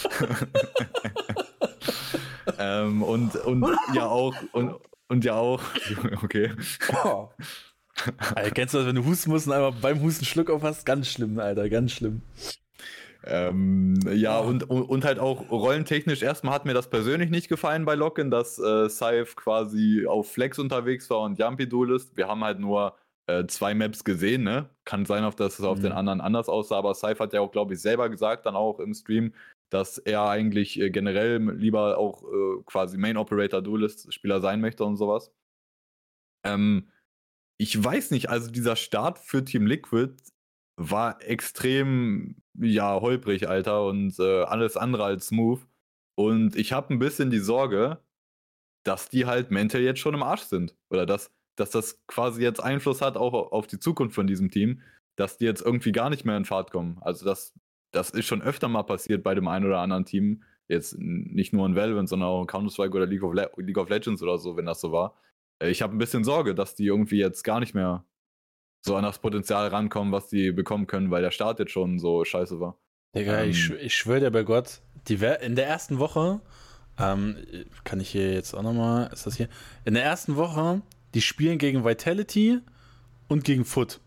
ähm, 2.59 3.03
und, 3.03 3.36
und 3.36 3.66
ja 3.95 4.07
auch, 4.07 4.34
und, 4.53 4.74
und 5.09 5.24
ja 5.24 5.34
auch, 5.34 5.62
okay. 6.22 6.53
Oh. 7.05 7.28
Alter, 8.34 8.51
kennst 8.51 8.74
du 8.74 8.78
das, 8.78 8.86
wenn 8.86 8.97
du 8.97 9.05
husten 9.05 9.30
musst 9.30 9.47
und 9.47 9.53
einfach 9.53 9.74
beim 9.80 10.01
Husten 10.01 10.24
Schluck 10.24 10.51
auf 10.51 10.62
hast? 10.62 10.86
Ganz 10.86 11.09
schlimm, 11.09 11.38
Alter, 11.38 11.68
ganz 11.68 11.93
schlimm. 11.93 12.22
Ähm, 13.24 14.01
ja, 14.12 14.40
oh. 14.40 14.49
und, 14.49 14.64
und 14.64 15.05
halt 15.05 15.18
auch 15.18 15.51
rollentechnisch, 15.51 16.22
erstmal 16.22 16.55
hat 16.55 16.64
mir 16.64 16.74
das 16.74 16.90
persönlich 16.90 17.30
nicht 17.30 17.49
gefallen 17.49 17.84
bei 17.84 17.95
Locken, 17.95 18.30
dass 18.30 18.59
äh, 18.59 18.88
Saif 18.88 19.36
quasi 19.36 20.07
auf 20.09 20.32
Flex 20.32 20.59
unterwegs 20.59 21.09
war 21.11 21.20
und 21.20 21.38
Jumpy 21.38 21.68
Duelist. 21.68 22.16
Wir 22.16 22.26
haben 22.26 22.43
halt 22.43 22.59
nur 22.59 22.97
äh, 23.26 23.47
zwei 23.47 23.74
Maps 23.74 24.03
gesehen, 24.03 24.43
ne? 24.43 24.68
Kann 24.84 25.07
sein, 25.07 25.22
dass 25.36 25.59
es 25.59 25.64
auf 25.64 25.78
mhm. 25.78 25.82
den 25.82 25.93
anderen 25.93 26.20
anders 26.20 26.49
aussah, 26.49 26.78
aber 26.78 26.95
Saif 26.95 27.20
hat 27.20 27.32
ja 27.32 27.40
auch, 27.40 27.53
glaube 27.53 27.74
ich, 27.74 27.80
selber 27.80 28.09
gesagt, 28.09 28.47
dann 28.47 28.57
auch 28.57 28.80
im 28.80 28.95
Stream, 28.95 29.32
dass 29.72 29.96
er 29.96 30.28
eigentlich 30.28 30.78
äh, 30.78 30.90
generell 30.90 31.38
lieber 31.52 31.96
auch 31.96 32.22
äh, 32.24 32.62
quasi 32.66 32.98
Main 32.98 33.16
Operator 33.16 33.62
Duelist 33.62 34.12
Spieler 34.12 34.40
sein 34.42 34.60
möchte 34.60 34.84
und 34.84 34.96
sowas. 34.96 35.32
Ähm, 36.44 36.90
ich 37.58 37.82
weiß 37.82 38.10
nicht, 38.10 38.28
also 38.28 38.50
dieser 38.50 38.76
Start 38.76 39.18
für 39.18 39.44
Team 39.44 39.66
Liquid 39.66 40.14
war 40.76 41.22
extrem 41.22 42.42
ja, 42.54 43.00
holprig, 43.00 43.48
Alter, 43.48 43.86
und 43.86 44.18
äh, 44.18 44.42
alles 44.42 44.76
andere 44.76 45.04
als 45.04 45.28
smooth. 45.28 45.60
Und 46.16 46.56
ich 46.56 46.72
habe 46.72 46.92
ein 46.92 46.98
bisschen 46.98 47.30
die 47.30 47.38
Sorge, 47.38 48.02
dass 48.84 49.08
die 49.08 49.26
halt 49.26 49.50
mental 49.50 49.80
jetzt 49.80 50.00
schon 50.00 50.14
im 50.14 50.22
Arsch 50.22 50.42
sind. 50.42 50.76
Oder 50.90 51.06
dass, 51.06 51.32
dass 51.56 51.70
das 51.70 52.04
quasi 52.06 52.42
jetzt 52.42 52.60
Einfluss 52.60 53.00
hat 53.00 53.16
auch 53.16 53.32
auf 53.52 53.66
die 53.66 53.78
Zukunft 53.78 54.14
von 54.14 54.26
diesem 54.26 54.50
Team, 54.50 54.82
dass 55.16 55.38
die 55.38 55.46
jetzt 55.46 55.62
irgendwie 55.62 55.92
gar 55.92 56.10
nicht 56.10 56.24
mehr 56.26 56.36
in 56.36 56.44
Fahrt 56.44 56.72
kommen. 56.72 56.98
Also 57.00 57.24
das, 57.24 57.54
das 57.93 58.11
ist 58.11 58.26
schon 58.26 58.43
öfter 58.43 58.68
mal 58.68 58.82
passiert 58.82 59.22
bei 59.22 59.34
dem 59.34 59.49
einen 59.49 59.66
oder 59.66 59.78
anderen 59.78 60.05
Team. 60.05 60.43
Jetzt 60.68 60.97
nicht 60.99 61.53
nur 61.53 61.66
in 61.66 61.76
Valorant, 61.76 62.09
sondern 62.09 62.28
auch 62.28 62.40
in 62.40 62.47
Counter-Strike 62.47 62.97
oder 62.97 63.07
League 63.07 63.22
of, 63.22 63.34
Le 63.34 63.51
League 63.59 63.78
of 63.78 63.88
Legends 63.88 64.22
oder 64.22 64.38
so, 64.38 64.57
wenn 64.57 64.66
das 64.66 64.80
so 64.80 64.93
war. 64.93 65.14
Äh, 65.62 65.70
ich 65.70 65.82
habe 65.82 65.95
ein 65.95 65.99
bisschen 65.99 66.24
Sorge, 66.24 66.55
dass 66.55 66.74
die 66.74 66.86
irgendwie 66.86 67.18
jetzt 67.18 67.43
gar 67.45 67.61
nicht 67.61 67.74
mehr 67.74 68.05
so 68.80 68.97
an 68.97 69.05
das 69.05 69.18
Potenzial 69.18 69.68
rankommen, 69.68 70.12
was 70.12 70.28
die 70.28 70.51
bekommen 70.51 70.86
können, 70.86 71.11
weil 71.11 71.22
der 71.22 71.30
Start 71.30 71.59
jetzt 71.59 71.72
schon 71.72 71.99
so 71.99 72.24
scheiße 72.24 72.59
war. 72.59 72.78
Digga, 73.14 73.43
ähm, 73.43 73.51
ich, 73.51 73.70
ich 73.70 73.95
schwöre 73.95 74.20
dir 74.20 74.30
bei 74.30 74.43
Gott, 74.43 74.80
die 75.09 75.14
in 75.14 75.55
der 75.55 75.66
ersten 75.66 75.99
Woche, 75.99 76.40
ähm, 76.99 77.36
kann 77.84 78.01
ich 78.01 78.11
hier 78.11 78.32
jetzt 78.32 78.55
auch 78.55 78.62
nochmal, 78.62 79.11
ist 79.12 79.26
das 79.26 79.36
hier? 79.36 79.49
In 79.84 79.95
der 79.95 80.03
ersten 80.03 80.36
Woche, 80.36 80.82
die 81.14 81.20
spielen 81.20 81.59
gegen 81.59 81.84
Vitality 81.84 82.61
und 83.28 83.45
gegen 83.45 83.64
Foot. 83.64 84.01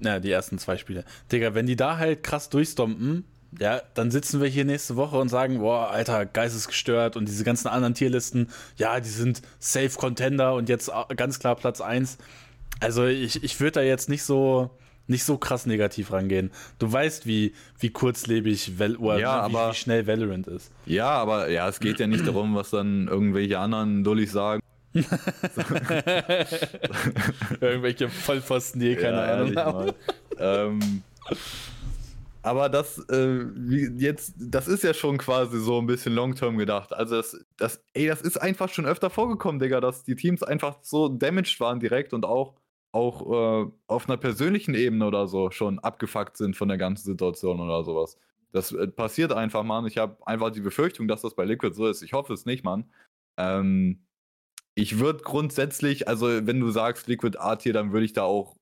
Ja, 0.00 0.20
die 0.20 0.30
ersten 0.30 0.58
zwei 0.58 0.76
Spiele. 0.76 1.04
Digga, 1.30 1.54
wenn 1.54 1.66
die 1.66 1.76
da 1.76 1.98
halt 1.98 2.22
krass 2.22 2.48
durchstompen, 2.48 3.24
ja, 3.58 3.80
dann 3.94 4.10
sitzen 4.10 4.40
wir 4.40 4.48
hier 4.48 4.64
nächste 4.64 4.96
Woche 4.96 5.16
und 5.18 5.28
sagen, 5.28 5.58
boah, 5.58 5.90
Alter, 5.90 6.26
geistesgestört 6.26 7.16
und 7.16 7.28
diese 7.28 7.44
ganzen 7.44 7.68
anderen 7.68 7.94
Tierlisten, 7.94 8.48
ja, 8.76 9.00
die 9.00 9.08
sind 9.08 9.42
Safe 9.58 9.90
Contender 9.96 10.54
und 10.54 10.68
jetzt 10.68 10.90
ganz 11.16 11.38
klar 11.38 11.56
Platz 11.56 11.80
1. 11.80 12.18
Also 12.80 13.06
ich, 13.06 13.42
ich 13.42 13.58
würde 13.60 13.72
da 13.72 13.82
jetzt 13.82 14.08
nicht 14.08 14.22
so 14.22 14.70
nicht 15.08 15.24
so 15.24 15.38
krass 15.38 15.64
negativ 15.64 16.12
rangehen. 16.12 16.50
Du 16.78 16.92
weißt, 16.92 17.26
wie, 17.26 17.54
wie 17.78 17.88
kurzlebig 17.88 18.78
Val 18.78 18.96
oder 18.96 19.18
ja, 19.18 19.36
wie, 19.48 19.54
aber, 19.56 19.70
wie, 19.70 19.74
schnell 19.74 20.06
Valorant 20.06 20.46
ist. 20.46 20.70
Ja, 20.84 21.08
aber 21.08 21.48
ja, 21.48 21.66
es 21.66 21.80
geht 21.80 21.98
ja 21.98 22.06
nicht 22.06 22.26
darum, 22.26 22.54
was 22.54 22.70
dann 22.70 23.08
irgendwelche 23.08 23.58
anderen 23.58 24.04
Dullis 24.04 24.32
sagen. 24.32 24.62
Irgendwelche 27.60 28.08
Vollpfosten, 28.08 28.80
die 28.80 28.88
eh 28.88 28.96
keine 28.96 29.16
ja, 29.16 29.34
Ahnung 29.34 29.56
haben. 29.56 29.92
Ähm, 30.38 31.02
Aber 32.42 32.68
das, 32.68 32.98
äh, 33.10 33.42
jetzt, 33.96 34.34
das 34.38 34.68
ist 34.68 34.82
ja 34.82 34.94
schon 34.94 35.18
quasi 35.18 35.60
so 35.60 35.78
ein 35.78 35.86
bisschen 35.86 36.14
long-term 36.14 36.56
gedacht. 36.56 36.94
Also 36.94 37.16
das, 37.16 37.44
das, 37.58 37.84
ey, 37.92 38.06
das 38.06 38.22
ist 38.22 38.38
einfach 38.38 38.70
schon 38.70 38.86
öfter 38.86 39.10
vorgekommen, 39.10 39.58
Digga, 39.58 39.80
dass 39.80 40.04
die 40.04 40.14
Teams 40.14 40.42
einfach 40.42 40.78
so 40.82 41.08
damaged 41.08 41.60
waren 41.60 41.80
direkt 41.80 42.14
und 42.14 42.24
auch, 42.24 42.54
auch 42.92 43.66
äh, 43.66 43.70
auf 43.86 44.08
einer 44.08 44.16
persönlichen 44.16 44.74
Ebene 44.74 45.06
oder 45.06 45.26
so 45.26 45.50
schon 45.50 45.78
abgefuckt 45.80 46.38
sind 46.38 46.56
von 46.56 46.68
der 46.68 46.78
ganzen 46.78 47.04
Situation 47.04 47.60
oder 47.60 47.84
sowas. 47.84 48.16
Das 48.52 48.72
äh, 48.72 48.88
passiert 48.88 49.32
einfach, 49.32 49.62
Mann. 49.62 49.86
Ich 49.86 49.98
habe 49.98 50.16
einfach 50.26 50.50
die 50.50 50.62
Befürchtung, 50.62 51.08
dass 51.08 51.20
das 51.22 51.34
bei 51.34 51.44
Liquid 51.44 51.74
so 51.74 51.86
ist. 51.86 52.02
Ich 52.02 52.14
hoffe 52.14 52.32
es 52.32 52.46
nicht, 52.46 52.64
Mann. 52.64 52.84
Ähm, 53.36 54.00
ich 54.78 55.00
würde 55.00 55.24
grundsätzlich, 55.24 56.06
also 56.06 56.46
wenn 56.46 56.60
du 56.60 56.70
sagst 56.70 57.08
Liquid 57.08 57.36
A-Tier, 57.36 57.72
dann 57.72 57.92
würde 57.92 58.06
ich 58.06 58.12
da 58.12 58.22
auch 58.22 58.54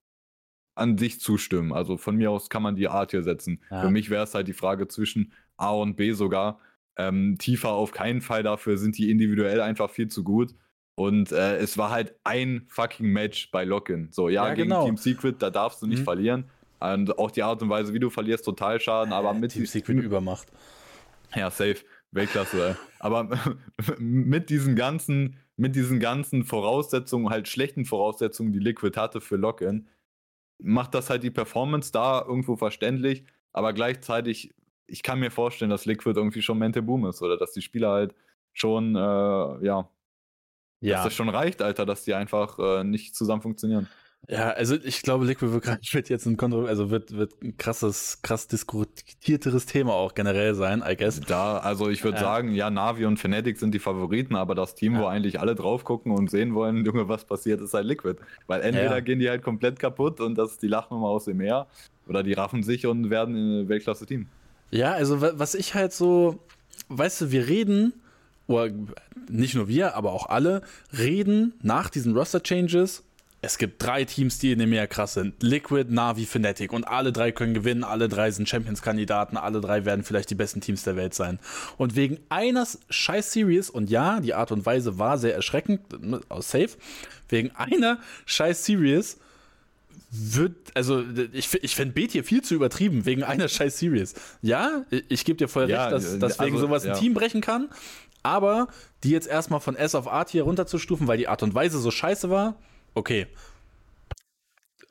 an 0.74 0.96
sich 0.96 1.20
zustimmen. 1.20 1.74
Also 1.74 1.98
von 1.98 2.16
mir 2.16 2.30
aus 2.30 2.48
kann 2.48 2.62
man 2.62 2.74
die 2.74 2.88
A-Tier 2.88 3.22
setzen. 3.22 3.60
Ja. 3.70 3.82
Für 3.82 3.90
mich 3.90 4.08
wäre 4.08 4.24
es 4.24 4.34
halt 4.34 4.48
die 4.48 4.54
Frage 4.54 4.88
zwischen 4.88 5.32
A 5.58 5.72
und 5.72 5.96
B 5.96 6.12
sogar. 6.12 6.58
Ähm, 6.96 7.36
tiefer 7.38 7.72
auf 7.72 7.92
keinen 7.92 8.22
Fall 8.22 8.42
dafür 8.42 8.78
sind 8.78 8.96
die 8.96 9.10
individuell 9.10 9.60
einfach 9.60 9.90
viel 9.90 10.08
zu 10.08 10.24
gut. 10.24 10.54
Und 10.94 11.32
äh, 11.32 11.58
es 11.58 11.76
war 11.76 11.90
halt 11.90 12.14
ein 12.24 12.64
fucking 12.68 13.08
Match 13.08 13.50
bei 13.50 13.64
Login. 13.64 14.08
So, 14.10 14.30
ja, 14.30 14.48
ja 14.48 14.54
gegen 14.54 14.70
genau. 14.70 14.86
Team 14.86 14.96
Secret, 14.96 15.42
da 15.42 15.50
darfst 15.50 15.82
du 15.82 15.86
nicht 15.86 16.00
mhm. 16.00 16.04
verlieren. 16.04 16.44
Und 16.80 17.18
auch 17.18 17.30
die 17.30 17.42
Art 17.42 17.60
und 17.60 17.68
Weise, 17.68 17.92
wie 17.92 17.98
du 17.98 18.08
verlierst, 18.08 18.46
total 18.46 18.80
schaden. 18.80 19.12
Aber 19.12 19.34
mit 19.34 19.52
Team 19.52 19.66
Secret 19.66 19.98
Übermacht. 19.98 20.48
Ja, 21.34 21.50
safe. 21.50 21.76
Weltklasse. 22.12 22.78
aber 23.00 23.28
mit 23.98 24.48
diesen 24.48 24.76
ganzen, 24.76 25.36
mit 25.56 25.74
diesen 25.74 26.00
ganzen 26.00 26.44
Voraussetzungen, 26.44 27.30
halt 27.30 27.48
schlechten 27.48 27.84
Voraussetzungen, 27.84 28.52
die 28.52 28.58
Liquid 28.58 28.98
hatte 28.98 29.20
für 29.20 29.36
Login, 29.36 29.88
macht 30.58 30.94
das 30.94 31.10
halt 31.10 31.22
die 31.22 31.30
Performance 31.30 31.92
da 31.92 32.22
irgendwo 32.22 32.56
verständlich, 32.56 33.24
aber 33.52 33.72
gleichzeitig, 33.72 34.54
ich 34.86 35.02
kann 35.02 35.18
mir 35.18 35.30
vorstellen, 35.30 35.70
dass 35.70 35.86
Liquid 35.86 36.18
irgendwie 36.18 36.42
schon 36.42 36.58
Mente 36.58 36.82
Boom 36.82 37.06
ist 37.06 37.22
oder 37.22 37.36
dass 37.36 37.52
die 37.52 37.62
Spieler 37.62 37.90
halt 37.90 38.14
schon, 38.52 38.94
äh, 38.96 38.98
ja, 38.98 39.88
ja, 40.80 40.96
dass 40.96 41.04
das 41.04 41.14
schon 41.14 41.28
reicht, 41.28 41.62
Alter, 41.62 41.86
dass 41.86 42.04
die 42.04 42.14
einfach 42.14 42.58
äh, 42.58 42.84
nicht 42.84 43.16
zusammen 43.16 43.42
funktionieren. 43.42 43.88
Ja, 44.28 44.50
also 44.50 44.74
ich 44.74 45.02
glaube, 45.02 45.24
Liquid 45.24 45.52
wird 45.92 46.08
jetzt 46.08 46.26
ein 46.26 46.36
Kontro 46.36 46.66
also 46.66 46.90
wird, 46.90 47.16
wird 47.16 47.32
ein 47.42 47.56
krasses, 47.56 48.20
krass 48.22 48.48
diskutierteres 48.48 49.66
Thema 49.66 49.92
auch 49.92 50.14
generell 50.14 50.54
sein, 50.54 50.82
I 50.86 50.96
guess. 50.96 51.20
Da, 51.20 51.58
also 51.58 51.88
ich 51.88 52.02
würde 52.02 52.16
ja. 52.18 52.24
sagen, 52.24 52.52
ja, 52.52 52.70
Navi 52.70 53.04
und 53.04 53.18
Fnatic 53.18 53.56
sind 53.58 53.72
die 53.72 53.78
Favoriten, 53.78 54.34
aber 54.34 54.54
das 54.54 54.74
Team, 54.74 54.94
ja. 54.94 55.00
wo 55.00 55.06
eigentlich 55.06 55.40
alle 55.40 55.54
drauf 55.54 55.84
gucken 55.84 56.12
und 56.12 56.30
sehen 56.30 56.54
wollen, 56.54 56.84
Junge, 56.84 57.08
was 57.08 57.24
passiert, 57.24 57.60
ist 57.60 57.74
halt 57.74 57.86
Liquid. 57.86 58.18
Weil 58.48 58.62
entweder 58.62 58.96
ja. 58.96 59.00
gehen 59.00 59.20
die 59.20 59.28
halt 59.28 59.42
komplett 59.42 59.78
kaputt 59.78 60.20
und 60.20 60.36
das 60.36 60.58
die 60.58 60.68
Lachnummer 60.68 61.08
aus 61.08 61.26
dem 61.26 61.36
Meer, 61.36 61.66
oder 62.08 62.22
die 62.22 62.32
raffen 62.32 62.62
sich 62.62 62.86
und 62.86 63.10
werden 63.10 63.62
ein 63.62 63.68
Weltklasse-Team. 63.68 64.26
Ja, 64.70 64.92
also 64.92 65.20
was 65.20 65.54
ich 65.54 65.74
halt 65.74 65.92
so, 65.92 66.40
weißt 66.88 67.20
du, 67.20 67.30
wir 67.30 67.46
reden, 67.46 67.92
oder 68.48 68.72
nicht 69.28 69.54
nur 69.54 69.68
wir, 69.68 69.94
aber 69.94 70.12
auch 70.12 70.28
alle, 70.28 70.62
reden 70.96 71.54
nach 71.62 71.90
diesen 71.90 72.16
Roster-Changes 72.16 73.05
es 73.46 73.58
gibt 73.58 73.82
drei 73.82 74.04
Teams, 74.04 74.38
die 74.38 74.52
in 74.52 74.58
dem 74.58 74.70
Meer 74.70 74.88
krass 74.88 75.14
sind. 75.14 75.42
Liquid, 75.42 75.92
Navi, 75.92 76.26
Fnatic. 76.26 76.72
Und 76.72 76.84
alle 76.84 77.12
drei 77.12 77.32
können 77.32 77.54
gewinnen, 77.54 77.84
alle 77.84 78.08
drei 78.08 78.30
sind 78.30 78.48
Champions-Kandidaten, 78.48 79.36
alle 79.36 79.60
drei 79.60 79.84
werden 79.84 80.04
vielleicht 80.04 80.30
die 80.30 80.34
besten 80.34 80.60
Teams 80.60 80.82
der 80.82 80.96
Welt 80.96 81.14
sein. 81.14 81.38
Und 81.78 81.96
wegen 81.96 82.18
einer 82.28 82.66
scheiß 82.90 83.32
Series, 83.32 83.70
und 83.70 83.88
ja, 83.88 84.20
die 84.20 84.34
Art 84.34 84.52
und 84.52 84.66
Weise 84.66 84.98
war 84.98 85.16
sehr 85.16 85.34
erschreckend, 85.34 85.80
aus 86.28 86.50
Safe, 86.50 86.70
wegen 87.28 87.52
einer 87.52 87.98
scheiß 88.26 88.64
Series 88.64 89.18
wird, 90.10 90.54
also 90.74 91.04
ich, 91.32 91.52
ich 91.62 91.74
fände 91.74 91.94
Beat 91.94 92.12
hier 92.12 92.24
viel 92.24 92.42
zu 92.42 92.54
übertrieben, 92.54 93.06
wegen 93.06 93.22
einer 93.22 93.48
scheiß 93.48 93.78
Series. 93.78 94.14
Ja, 94.42 94.84
ich 95.08 95.24
gebe 95.24 95.36
dir 95.36 95.48
voll 95.48 95.70
ja, 95.70 95.84
recht, 95.84 95.92
dass, 95.92 96.18
dass 96.18 96.38
also, 96.38 96.44
wegen 96.44 96.58
sowas 96.58 96.84
ein 96.84 96.90
ja. 96.90 96.98
Team 96.98 97.14
brechen 97.14 97.40
kann, 97.40 97.68
aber 98.22 98.68
die 99.04 99.10
jetzt 99.10 99.28
erstmal 99.28 99.60
von 99.60 99.76
S 99.76 99.94
auf 99.94 100.08
A 100.08 100.26
hier 100.28 100.42
runterzustufen, 100.42 101.06
weil 101.06 101.18
die 101.18 101.28
Art 101.28 101.42
und 101.42 101.54
Weise 101.54 101.78
so 101.78 101.90
scheiße 101.90 102.28
war, 102.28 102.56
okay. 102.96 103.26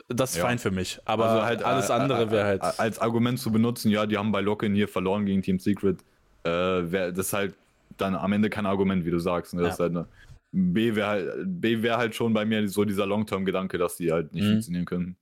Das 0.08 0.32
ist 0.32 0.38
ja. 0.38 0.44
fein 0.44 0.60
für 0.60 0.72
mich. 0.72 1.00
Aber 1.06 1.26
also 1.26 1.44
halt, 1.44 1.64
alles 1.64 1.90
äh, 1.90 1.94
andere 1.94 2.24
äh, 2.24 2.32
wäre 2.32 2.46
halt. 2.46 2.62
Als 2.62 3.00
Argument 3.00 3.40
zu 3.40 3.52
benutzen, 3.52 3.90
ja, 3.90 4.06
die 4.06 4.18
haben 4.18 4.32
bei 4.32 4.42
Locken 4.42 4.76
hier 4.76 4.88
verloren 4.88 5.26
gegen 5.26 5.42
Team 5.42 5.60
Secret. 5.60 6.00
Äh, 6.44 6.50
wär, 6.50 7.12
das 7.12 7.28
ist 7.28 7.34
halt 7.34 7.56
dann 7.98 8.16
am 8.16 8.32
Ende 8.32 8.50
kein 8.50 8.68
Argument, 8.68 9.04
wie 9.06 9.12
du 9.12 9.20
sagst. 9.20 9.54
Ne? 9.56 9.64
Das 9.64 9.80
ja. 9.80 9.84
halt 9.84 9.96
eine, 9.96 10.08
B 10.52 10.96
wäre 10.96 11.08
halt, 11.08 11.28
wär 11.62 11.98
halt 11.98 12.16
schon 12.16 12.34
bei 12.34 12.46
mir 12.46 12.70
so 12.70 12.86
dieser 12.86 13.06
Long-Term-Gedanke, 13.06 13.78
dass 13.78 13.98
die 13.98 14.12
halt 14.12 14.34
nicht 14.34 14.44
mhm. 14.44 14.52
funktionieren 14.52 14.86
können. 14.86 15.18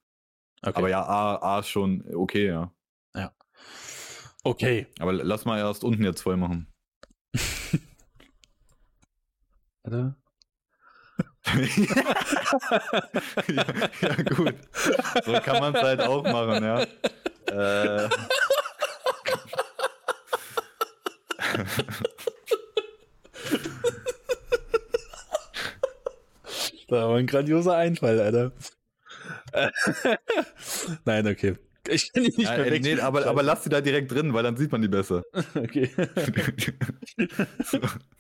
Okay. 0.62 0.74
Aber 0.76 0.90
ja, 0.90 1.04
A, 1.04 1.36
A 1.36 1.60
ist 1.60 1.70
schon 1.70 2.04
okay, 2.14 2.48
ja. 2.48 2.72
Ja. 3.16 3.32
Okay. 4.44 4.88
Aber 5.00 5.14
lass 5.14 5.46
mal 5.46 5.60
erst 5.60 5.84
unten 5.84 6.04
jetzt 6.04 6.22
voll 6.22 6.38
machen. 6.38 6.68
Warte 9.84 10.16
ja, 13.48 13.66
ja, 14.02 14.16
gut. 14.36 14.56
So 15.26 15.34
kann 15.34 15.60
man 15.60 15.76
es 15.76 15.82
halt 15.82 16.02
auch 16.02 16.24
machen, 16.24 16.64
ja. 16.64 16.86
Äh. 17.52 18.10
Das 26.94 27.02
war 27.02 27.16
ein 27.18 27.26
grandioser 27.26 27.76
Einfall, 27.76 28.20
Alter. 28.20 28.52
Nein, 31.06 31.28
okay. 31.28 31.56
Ich 31.88 32.14
kann 32.14 32.24
die 32.24 32.30
nicht 32.30 32.50
ja, 32.50 32.58
mehr 32.58 32.80
nee, 32.80 33.00
aber, 33.00 33.26
aber 33.26 33.44
lass 33.44 33.64
sie 33.64 33.70
da 33.70 33.82
direkt 33.82 34.12
drin, 34.12 34.34
weil 34.34 34.44
dann 34.44 34.56
sieht 34.58 34.72
man 34.72 34.82
die 34.82 34.88
besser. 34.88 35.24
Okay. 35.56 35.90
so. 37.64 37.80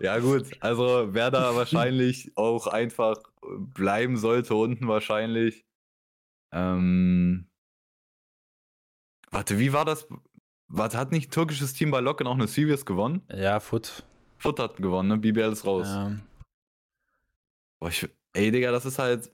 Ja, 0.00 0.18
gut. 0.18 0.50
Also, 0.60 1.08
wer 1.12 1.30
da 1.30 1.54
wahrscheinlich 1.54 2.32
auch 2.36 2.66
einfach 2.66 3.16
bleiben 3.42 4.16
sollte, 4.16 4.54
unten 4.54 4.88
wahrscheinlich. 4.88 5.64
Ähm, 6.52 7.48
warte, 9.30 9.58
wie 9.58 9.72
war 9.72 9.84
das? 9.84 10.08
Warte, 10.68 10.98
hat 10.98 11.12
nicht 11.12 11.28
ein 11.28 11.32
türkisches 11.32 11.72
Team 11.72 11.90
bei 11.90 12.00
Locken 12.00 12.26
auch 12.26 12.34
eine 12.34 12.46
Series 12.46 12.84
gewonnen? 12.84 13.22
Ja, 13.30 13.60
Foot. 13.60 14.04
Foot 14.38 14.60
hat 14.60 14.76
gewonnen, 14.76 15.08
ne? 15.08 15.18
BBL 15.18 15.52
ist 15.52 15.66
raus. 15.66 15.86
Ja. 15.88 16.12
Boah, 17.80 17.88
ich, 17.88 18.08
ey, 18.32 18.50
Digga, 18.50 18.70
das 18.70 18.84
ist 18.84 18.98
halt. 18.98 19.32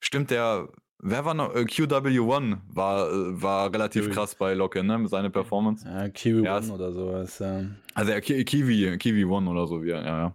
Stimmt, 0.00 0.30
der 0.30 0.68
Wer 1.00 1.24
war 1.24 1.34
noch? 1.34 1.54
Äh, 1.54 1.60
QW1 1.60 2.58
war, 2.68 3.08
äh, 3.08 3.42
war 3.42 3.72
relativ 3.72 4.04
Kiwi. 4.04 4.14
krass 4.14 4.34
bei 4.34 4.54
Locken, 4.54 4.86
ne? 4.86 4.98
Mit 4.98 5.10
seiner 5.10 5.30
Performance. 5.30 5.86
Ja, 5.86 6.04
Kiwi1 6.04 6.68
ja, 6.68 6.74
oder 6.74 6.92
sowas, 6.92 7.38
ja. 7.38 7.64
Also 7.94 8.12
ja, 8.12 8.20
Kiwi, 8.20 8.88
Kiwi1 8.96 9.48
oder 9.48 9.66
so, 9.66 9.82
ja, 9.84 10.02
ja. 10.02 10.34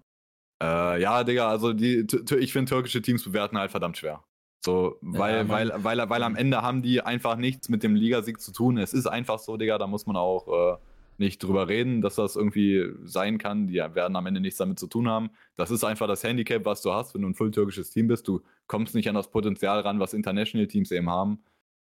Äh, 0.62 1.02
ja, 1.02 1.24
Digga, 1.24 1.50
also 1.50 1.74
die, 1.74 2.08
ich 2.40 2.54
finde 2.54 2.70
türkische 2.70 3.02
Teams 3.02 3.24
bewerten 3.24 3.58
halt 3.58 3.72
verdammt 3.72 3.98
schwer. 3.98 4.24
So, 4.64 4.98
weil, 5.02 5.36
ja, 5.40 5.50
weil, 5.50 5.74
weil, 5.76 6.10
weil 6.10 6.24
am 6.24 6.38
Ende 6.38 6.62
haben 6.62 6.82
die 6.82 7.02
einfach 7.02 7.36
nichts 7.36 7.68
mit 7.68 7.84
dem 7.84 7.96
Ligasieg 7.96 8.40
zu 8.40 8.54
tun. 8.54 8.78
Es 8.78 8.94
ist 8.94 9.08
einfach 9.08 9.40
so, 9.40 9.58
Digga, 9.58 9.78
da 9.78 9.88
muss 9.88 10.06
man 10.06 10.16
auch 10.16 10.48
äh, 10.48 10.78
nicht 11.18 11.42
drüber 11.44 11.68
reden, 11.68 12.02
dass 12.02 12.16
das 12.16 12.36
irgendwie 12.36 12.92
sein 13.04 13.38
kann. 13.38 13.68
Die 13.68 13.76
werden 13.76 14.16
am 14.16 14.26
Ende 14.26 14.42
nichts 14.42 14.58
damit 14.58 14.80
zu 14.80 14.88
tun 14.88 15.08
haben. 15.10 15.30
Das 15.56 15.72
ist 15.72 15.84
einfach 15.84 16.08
das 16.08 16.24
Handicap, 16.24 16.66
was 16.66 16.82
du 16.82 16.92
hast, 16.94 17.14
wenn 17.14 17.22
du 17.22 17.30
ein 17.30 17.36
voll 17.36 17.52
türkisches 17.52 17.92
Team 17.92 18.08
bist. 18.08 18.28
Du 18.28 18.42
kommst 18.68 18.96
nicht 18.96 19.10
an 19.10 19.16
das 19.16 19.32
Potenzial 19.32 19.80
ran, 19.82 20.00
was 20.00 20.14
International 20.14 20.68
Teams 20.68 20.92
eben 20.92 21.10
haben. 21.10 21.44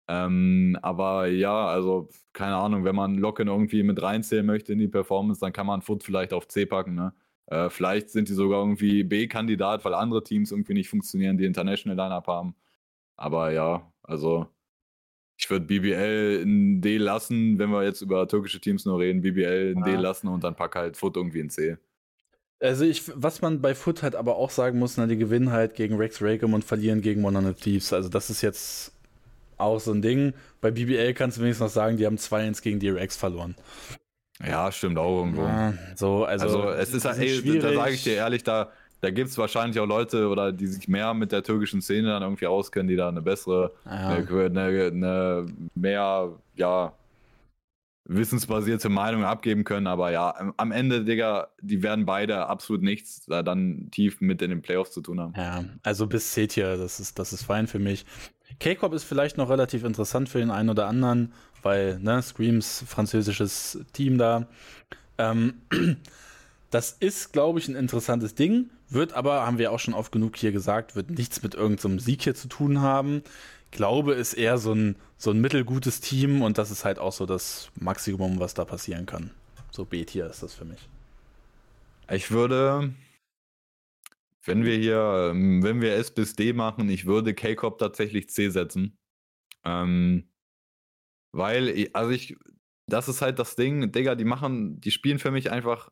Ähm, 0.07 0.77
aber 0.81 1.27
ja, 1.27 1.67
also 1.67 2.09
keine 2.33 2.55
Ahnung, 2.57 2.83
wenn 2.83 2.95
man 2.95 3.15
Locken 3.15 3.47
irgendwie 3.47 3.83
mit 3.83 4.01
reinzählen 4.01 4.45
möchte 4.45 4.73
in 4.73 4.79
die 4.79 4.87
Performance, 4.87 5.39
dann 5.39 5.53
kann 5.53 5.67
man 5.67 5.81
Foot 5.81 6.03
vielleicht 6.03 6.33
auf 6.33 6.47
C 6.47 6.65
packen. 6.65 6.95
Ne? 6.95 7.13
Äh, 7.47 7.69
vielleicht 7.69 8.09
sind 8.09 8.29
die 8.29 8.33
sogar 8.33 8.59
irgendwie 8.59 9.03
B-Kandidat, 9.03 9.85
weil 9.85 9.93
andere 9.93 10.23
Teams 10.23 10.51
irgendwie 10.51 10.73
nicht 10.73 10.89
funktionieren, 10.89 11.37
die 11.37 11.45
International 11.45 11.97
Lineup 11.97 12.27
haben. 12.27 12.55
Aber 13.17 13.51
ja, 13.51 13.91
also 14.03 14.47
ich 15.41 15.49
würde 15.49 15.65
BBL 15.65 16.41
in 16.43 16.81
D 16.81 16.97
lassen, 16.97 17.57
wenn 17.57 17.71
wir 17.71 17.83
jetzt 17.83 18.01
über 18.01 18.27
türkische 18.27 18.61
Teams 18.61 18.85
nur 18.85 18.99
reden, 18.99 19.21
BBL 19.21 19.73
in 19.75 19.83
ah. 19.83 19.85
D 19.85 19.95
lassen 19.95 20.27
und 20.27 20.43
dann 20.43 20.55
pack 20.55 20.75
halt 20.75 20.97
Foot 20.97 21.17
irgendwie 21.17 21.39
in 21.39 21.49
C. 21.49 21.77
Also 22.59 22.85
ich, 22.85 23.11
was 23.15 23.41
man 23.41 23.59
bei 23.59 23.73
Foot 23.73 24.03
halt 24.03 24.15
aber 24.15 24.35
auch 24.35 24.51
sagen 24.51 24.77
muss, 24.77 24.97
na, 24.97 25.07
die 25.07 25.17
gewinnen 25.17 25.51
halt 25.51 25.73
gegen 25.73 25.97
Rex 25.97 26.21
Rackham 26.21 26.53
und 26.53 26.63
verlieren 26.63 27.01
gegen 27.01 27.21
Monolith 27.21 27.59
Thieves. 27.59 27.91
Also 27.91 28.07
das 28.07 28.29
ist 28.29 28.43
jetzt 28.43 28.93
auch 29.57 29.79
so 29.79 29.91
ein 29.91 30.03
Ding. 30.03 30.33
Bei 30.61 30.69
BBL 30.69 31.15
kannst 31.15 31.37
du 31.37 31.41
wenigstens 31.41 31.65
noch 31.65 31.73
sagen, 31.73 31.97
die 31.97 32.05
haben 32.05 32.17
2-1 32.17 32.61
gegen 32.61 32.79
DRX 32.79 33.17
verloren. 33.17 33.55
Ja, 34.45 34.71
stimmt 34.71 34.99
auch 34.99 35.19
irgendwo. 35.19 35.41
Ja, 35.41 35.73
so, 35.95 36.25
also, 36.25 36.45
also 36.45 36.69
es 36.69 36.93
ist 36.93 37.05
halt, 37.05 37.19
ey, 37.19 37.59
da 37.59 37.73
sage 37.73 37.93
ich 37.93 38.03
dir 38.03 38.13
ehrlich, 38.13 38.43
da, 38.43 38.71
da 39.01 39.09
gibt 39.09 39.29
es 39.29 39.37
wahrscheinlich 39.37 39.79
auch 39.79 39.87
Leute 39.87 40.27
oder 40.29 40.51
die 40.51 40.67
sich 40.67 40.87
mehr 40.87 41.13
mit 41.13 41.31
der 41.31 41.43
türkischen 41.43 41.81
Szene 41.81 42.09
dann 42.09 42.21
irgendwie 42.21 42.47
auskennen, 42.47 42.87
die 42.87 42.95
da 42.95 43.09
eine 43.09 43.21
bessere, 43.21 43.73
ja. 43.85 44.09
eine, 44.09 44.27
eine, 44.27 44.87
eine, 44.87 45.45
mehr, 45.75 46.31
ja, 46.55 46.93
wissensbasierte 48.05 48.89
Meinung 48.89 49.23
abgeben 49.23 49.63
können. 49.63 49.87
Aber 49.87 50.11
ja, 50.11 50.53
am 50.57 50.71
Ende, 50.71 51.03
Digga, 51.03 51.47
die 51.61 51.81
werden 51.81 52.05
beide 52.05 52.47
absolut 52.47 52.83
nichts 52.83 53.25
da 53.25 53.41
dann 53.41 53.89
tief 53.91 54.21
mit 54.21 54.41
in 54.41 54.49
den 54.49 54.61
Playoffs 54.61 54.91
zu 54.91 55.01
tun 55.01 55.19
haben. 55.19 55.33
Ja, 55.35 55.63
also 55.83 56.07
bis 56.07 56.31
C-Tier, 56.33 56.77
das 56.77 56.99
ist, 56.99 57.17
das 57.17 57.33
ist 57.33 57.43
fein 57.43 57.67
für 57.67 57.79
mich. 57.79 58.05
K-Corp 58.59 58.93
ist 58.93 59.03
vielleicht 59.03 59.37
noch 59.37 59.49
relativ 59.49 59.83
interessant 59.83 60.29
für 60.29 60.39
den 60.39 60.51
einen 60.51 60.69
oder 60.69 60.87
anderen, 60.87 61.33
weil, 61.63 61.99
ne, 61.99 62.21
Screams, 62.21 62.83
französisches 62.87 63.79
Team 63.93 64.17
da. 64.17 64.47
Ähm, 65.17 65.53
das 66.69 66.91
ist, 66.91 67.33
glaube 67.33 67.59
ich, 67.59 67.67
ein 67.67 67.75
interessantes 67.75 68.35
Ding, 68.35 68.69
wird 68.93 69.13
aber, 69.13 69.45
haben 69.45 69.57
wir 69.57 69.71
auch 69.71 69.79
schon 69.79 69.93
oft 69.93 70.11
genug 70.11 70.35
hier 70.35 70.51
gesagt, 70.51 70.95
wird 70.95 71.09
nichts 71.09 71.41
mit 71.43 71.55
irgendeinem 71.55 71.99
so 71.99 72.05
Sieg 72.05 72.23
hier 72.23 72.35
zu 72.35 72.47
tun 72.47 72.81
haben. 72.81 73.23
Glaube 73.71 74.13
ist 74.13 74.33
eher 74.33 74.57
so 74.57 74.73
ein, 74.73 74.97
so 75.17 75.31
ein 75.31 75.39
mittelgutes 75.39 76.01
Team 76.01 76.41
und 76.41 76.57
das 76.57 76.71
ist 76.71 76.83
halt 76.83 76.99
auch 76.99 77.13
so 77.13 77.25
das 77.25 77.71
Maximum, 77.79 78.39
was 78.39 78.53
da 78.53 78.65
passieren 78.65 79.05
kann. 79.05 79.31
So 79.71 79.85
B-Tier 79.85 80.27
ist 80.27 80.43
das 80.43 80.53
für 80.53 80.65
mich. 80.65 80.89
Ich 82.09 82.31
würde, 82.31 82.93
wenn 84.43 84.65
wir 84.65 84.75
hier, 84.75 85.31
wenn 85.33 85.79
wir 85.79 85.95
S 85.95 86.11
bis 86.11 86.35
D 86.35 86.51
machen, 86.51 86.89
ich 86.89 87.05
würde 87.05 87.33
K-Cop 87.33 87.77
tatsächlich 87.77 88.29
C 88.29 88.49
setzen. 88.49 88.97
Ähm, 89.63 90.29
weil, 91.31 91.89
also 91.93 92.11
ich, 92.11 92.35
das 92.87 93.07
ist 93.07 93.21
halt 93.21 93.39
das 93.39 93.55
Ding, 93.55 93.93
Digga, 93.93 94.15
die 94.15 94.25
machen, 94.25 94.81
die 94.81 94.91
spielen 94.91 95.19
für 95.19 95.31
mich 95.31 95.49
einfach, 95.49 95.89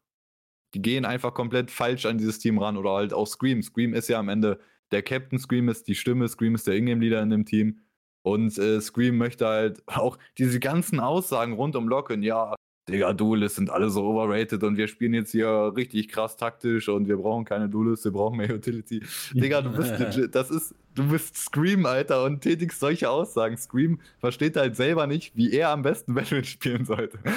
die 0.73 0.81
gehen 0.81 1.05
einfach 1.05 1.33
komplett 1.33 1.71
falsch 1.71 2.05
an 2.05 2.17
dieses 2.17 2.39
Team 2.39 2.57
ran 2.59 2.77
oder 2.77 2.91
halt 2.91 3.13
auch 3.13 3.27
Scream. 3.27 3.61
Scream 3.61 3.93
ist 3.93 4.09
ja 4.09 4.19
am 4.19 4.29
Ende 4.29 4.59
der 4.91 5.03
Captain, 5.03 5.39
Scream 5.39 5.69
ist 5.69 5.87
die 5.87 5.95
Stimme, 5.95 6.27
Scream 6.27 6.55
ist 6.55 6.67
der 6.67 6.75
Ingame-Leader 6.75 7.21
in 7.21 7.29
dem 7.29 7.45
Team. 7.45 7.81
Und 8.21 8.57
äh, 8.57 8.81
Scream 8.81 9.17
möchte 9.17 9.47
halt 9.47 9.83
auch 9.87 10.17
diese 10.37 10.59
ganzen 10.59 10.99
Aussagen 10.99 11.53
rund 11.53 11.75
um 11.75 11.87
Locken, 11.87 12.23
ja, 12.23 12.55
Digga, 12.87 13.13
Duelists 13.13 13.57
sind 13.57 13.69
alle 13.69 13.89
so 13.89 14.03
overrated 14.03 14.63
und 14.63 14.77
wir 14.77 14.87
spielen 14.87 15.13
jetzt 15.13 15.31
hier 15.31 15.73
richtig 15.75 16.07
krass 16.09 16.37
taktisch 16.37 16.89
und 16.89 17.07
wir 17.07 17.17
brauchen 17.17 17.45
keine 17.45 17.69
Duelists, 17.69 18.05
wir 18.05 18.11
brauchen 18.11 18.37
mehr 18.37 18.53
Utility. 18.53 19.03
Digga, 19.33 19.61
du 19.61 19.71
bist 19.71 19.99
legit, 19.99 20.33
das 20.33 20.49
ist, 20.49 20.73
du 20.95 21.07
bist 21.07 21.37
Scream, 21.37 21.85
Alter, 21.85 22.23
und 22.23 22.41
tätigst 22.41 22.79
solche 22.79 23.09
Aussagen. 23.09 23.57
Scream 23.57 23.99
versteht 24.19 24.57
halt 24.57 24.75
selber 24.75 25.07
nicht, 25.07 25.35
wie 25.35 25.51
er 25.51 25.69
am 25.69 25.81
besten 25.81 26.15
Valorant 26.15 26.47
spielen 26.47 26.85
sollte. 26.85 27.19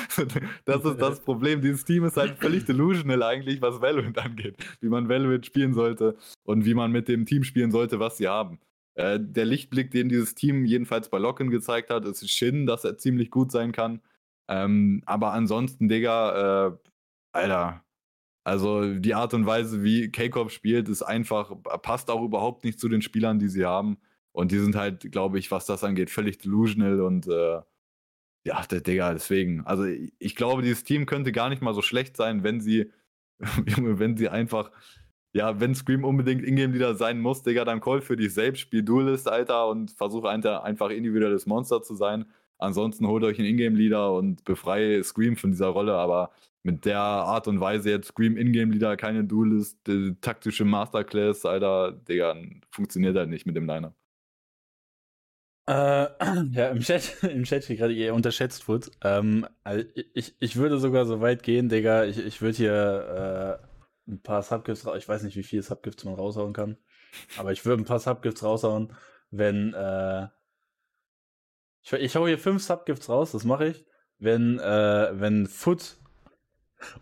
Das 0.64 0.84
ist 0.84 1.01
das 1.01 1.20
Problem. 1.20 1.61
Dieses 1.61 1.84
Team 1.84 2.05
ist 2.05 2.16
halt 2.16 2.38
völlig 2.38 2.64
delusional 2.64 3.22
eigentlich, 3.22 3.61
was 3.61 3.80
Valorant 3.80 4.18
angeht. 4.18 4.57
Wie 4.80 4.88
man 4.88 5.09
Valorant 5.09 5.45
spielen 5.45 5.74
sollte 5.74 6.16
und 6.45 6.64
wie 6.64 6.74
man 6.74 6.93
mit 6.93 7.09
dem 7.09 7.26
Team 7.26 7.45
spielen 7.45 7.70
sollte, 7.70 7.99
was 8.01 8.16
sie 8.16 8.28
haben. 8.28 8.59
Äh, 8.95 9.18
der 9.20 9.45
Lichtblick, 9.45 9.90
den 9.90 10.09
dieses 10.09 10.34
Team 10.34 10.64
jedenfalls 10.64 11.09
bei 11.09 11.18
Locken 11.18 11.51
gezeigt 11.51 11.90
hat, 11.90 12.05
ist 12.05 12.28
Shin, 12.30 12.66
dass 12.66 12.84
er 12.84 12.99
ziemlich 12.99 13.30
gut 13.30 13.51
sein 13.51 13.72
kann. 13.72 14.01
Ähm, 14.49 15.03
aber 15.07 15.32
ansonsten, 15.32 15.88
Digga, 15.88 16.68
äh, 16.68 16.76
Alter, 17.32 17.84
also 18.45 18.95
die 18.95 19.14
Art 19.14 19.34
und 19.34 19.47
Weise, 19.47 19.82
wie 19.84 20.11
K-Corp 20.11 20.51
spielt, 20.51 20.88
ist 20.88 21.03
einfach, 21.03 21.53
passt 21.82 22.11
auch 22.11 22.22
überhaupt 22.22 22.64
nicht 22.64 22.80
zu 22.80 22.88
den 22.88 23.03
Spielern, 23.03 23.38
die 23.38 23.49
sie 23.49 23.64
haben. 23.64 23.99
Und 24.32 24.51
die 24.53 24.59
sind 24.59 24.76
halt, 24.76 25.12
glaube 25.12 25.38
ich, 25.38 25.51
was 25.51 25.66
das 25.66 25.84
angeht, 25.84 26.11
völlig 26.11 26.38
delusional 26.38 27.01
und 27.03 27.28
äh, 27.28 27.61
ja, 28.45 28.62
Digga, 28.66 29.12
deswegen. 29.12 29.64
Also 29.66 29.84
ich 30.18 30.36
glaube, 30.36 30.62
dieses 30.62 30.84
Team 30.84 31.07
könnte 31.07 31.32
gar 31.32 31.49
nicht 31.49 31.62
mal 31.62 31.74
so 31.74 31.82
schlecht 31.82 32.16
sein, 32.16 32.43
wenn 32.43 32.61
sie, 32.61 32.90
wenn 33.38 34.16
sie 34.16 34.28
einfach, 34.28 34.72
ja, 35.34 35.61
wenn 35.61 35.74
Scream 35.74 36.05
unbedingt 36.05 36.45
Ingame-Leader 36.45 36.95
sein 36.97 37.20
muss, 37.20 37.43
Digga, 37.43 37.64
dann 37.64 37.80
call 37.80 38.01
für 38.03 38.16
dich 38.16 38.34
selbst, 38.34 38.61
spiel 38.61 38.82
Duelist, 38.82 39.28
Alter, 39.28 39.68
und 39.68 39.93
versuche 39.93 40.28
einfach 40.28 40.90
individuelles 40.90 41.47
Monster 41.47 41.82
zu 41.82 41.95
sein. 41.95 42.26
Ansonsten 42.62 43.06
holt 43.06 43.24
euch 43.24 43.38
einen 43.38 43.48
Ingame-Leader 43.48 44.12
und 44.12 44.44
befreie 44.44 45.02
Scream 45.02 45.36
von 45.36 45.50
dieser 45.50 45.68
Rolle, 45.68 45.94
aber 45.94 46.30
mit 46.62 46.84
der 46.84 47.00
Art 47.00 47.48
und 47.48 47.60
Weise 47.60 47.90
jetzt 47.90 48.08
Scream 48.08 48.36
Ingame-Leader, 48.36 48.96
keine 48.96 49.24
Duelist, 49.24 49.88
äh, 49.88 50.14
taktische 50.20 50.64
Masterclass, 50.64 51.44
Alter, 51.44 51.92
Digga, 51.92 52.36
funktioniert 52.70 53.16
halt 53.16 53.30
nicht 53.30 53.46
mit 53.46 53.56
dem 53.56 53.66
Liner. 53.66 53.94
Äh, 55.66 55.72
ja, 56.52 56.68
im 56.70 56.80
Chat, 56.80 57.22
im 57.22 57.44
Chat 57.44 57.64
steht 57.64 57.78
gerade, 57.78 57.92
ihr 57.92 58.14
unterschätzt 58.14 58.64
Foot. 58.64 58.90
Ähm, 59.02 59.46
also 59.64 59.84
ich, 60.14 60.34
ich 60.38 60.56
würde 60.56 60.78
sogar 60.78 61.04
so 61.06 61.20
weit 61.20 61.42
gehen, 61.42 61.68
Digga, 61.68 62.04
ich, 62.04 62.18
ich 62.18 62.42
würde 62.42 62.56
hier 62.56 63.60
äh, 64.06 64.10
ein 64.10 64.22
paar 64.22 64.42
Subgifts, 64.42 64.86
ich 64.96 65.08
weiß 65.08 65.22
nicht, 65.24 65.36
wie 65.36 65.42
viele 65.42 65.62
Subgifts 65.62 66.04
man 66.04 66.14
raushauen 66.14 66.52
kann, 66.52 66.76
aber 67.38 67.52
ich 67.52 67.64
würde 67.64 67.82
ein 67.82 67.86
paar 67.86 68.00
Subgifts 68.00 68.42
raushauen, 68.42 68.92
wenn, 69.30 69.74
äh, 69.74 70.28
ich, 71.83 71.93
ich 71.93 72.16
hau 72.16 72.26
hier 72.26 72.39
fünf 72.39 72.62
Subgifts 72.62 73.09
raus, 73.09 73.33
das 73.33 73.45
mache 73.45 73.68
ich, 73.68 73.85
wenn, 74.18 74.59
äh, 74.59 75.11
wenn 75.12 75.47
Foot 75.47 75.97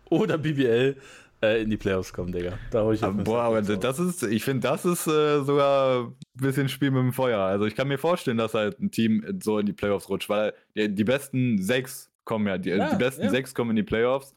oder 0.09 0.37
BBL 0.37 0.97
äh, 1.41 1.61
in 1.61 1.69
die 1.69 1.77
Playoffs 1.77 2.13
kommen, 2.13 2.31
Digga. 2.31 2.57
Da 2.69 2.81
hau 2.81 2.91
ich 2.91 3.03
aber, 3.03 3.23
Boah, 3.23 3.41
aber 3.43 3.61
das 3.61 3.99
ist, 3.99 4.23
ich 4.23 4.43
finde, 4.43 4.67
das 4.67 4.85
ist 4.85 5.07
äh, 5.07 5.41
sogar 5.43 6.07
ein 6.07 6.15
bisschen 6.35 6.69
Spiel 6.69 6.91
mit 6.91 7.01
dem 7.01 7.13
Feuer. 7.13 7.39
Also 7.39 7.65
ich 7.65 7.75
kann 7.75 7.87
mir 7.87 7.97
vorstellen, 7.97 8.37
dass 8.37 8.53
halt 8.53 8.79
ein 8.79 8.91
Team 8.91 9.39
so 9.41 9.59
in 9.59 9.65
die 9.65 9.73
Playoffs 9.73 10.09
rutscht, 10.09 10.29
weil 10.29 10.53
die, 10.75 10.93
die 10.93 11.03
besten 11.03 11.61
sechs 11.61 12.11
kommen 12.23 12.47
ja, 12.47 12.57
die, 12.57 12.69
ja, 12.69 12.91
die 12.91 12.97
besten 12.97 13.23
ja. 13.23 13.29
sechs 13.29 13.55
kommen 13.55 13.71
in 13.71 13.75
die 13.77 13.83
Playoffs. 13.83 14.35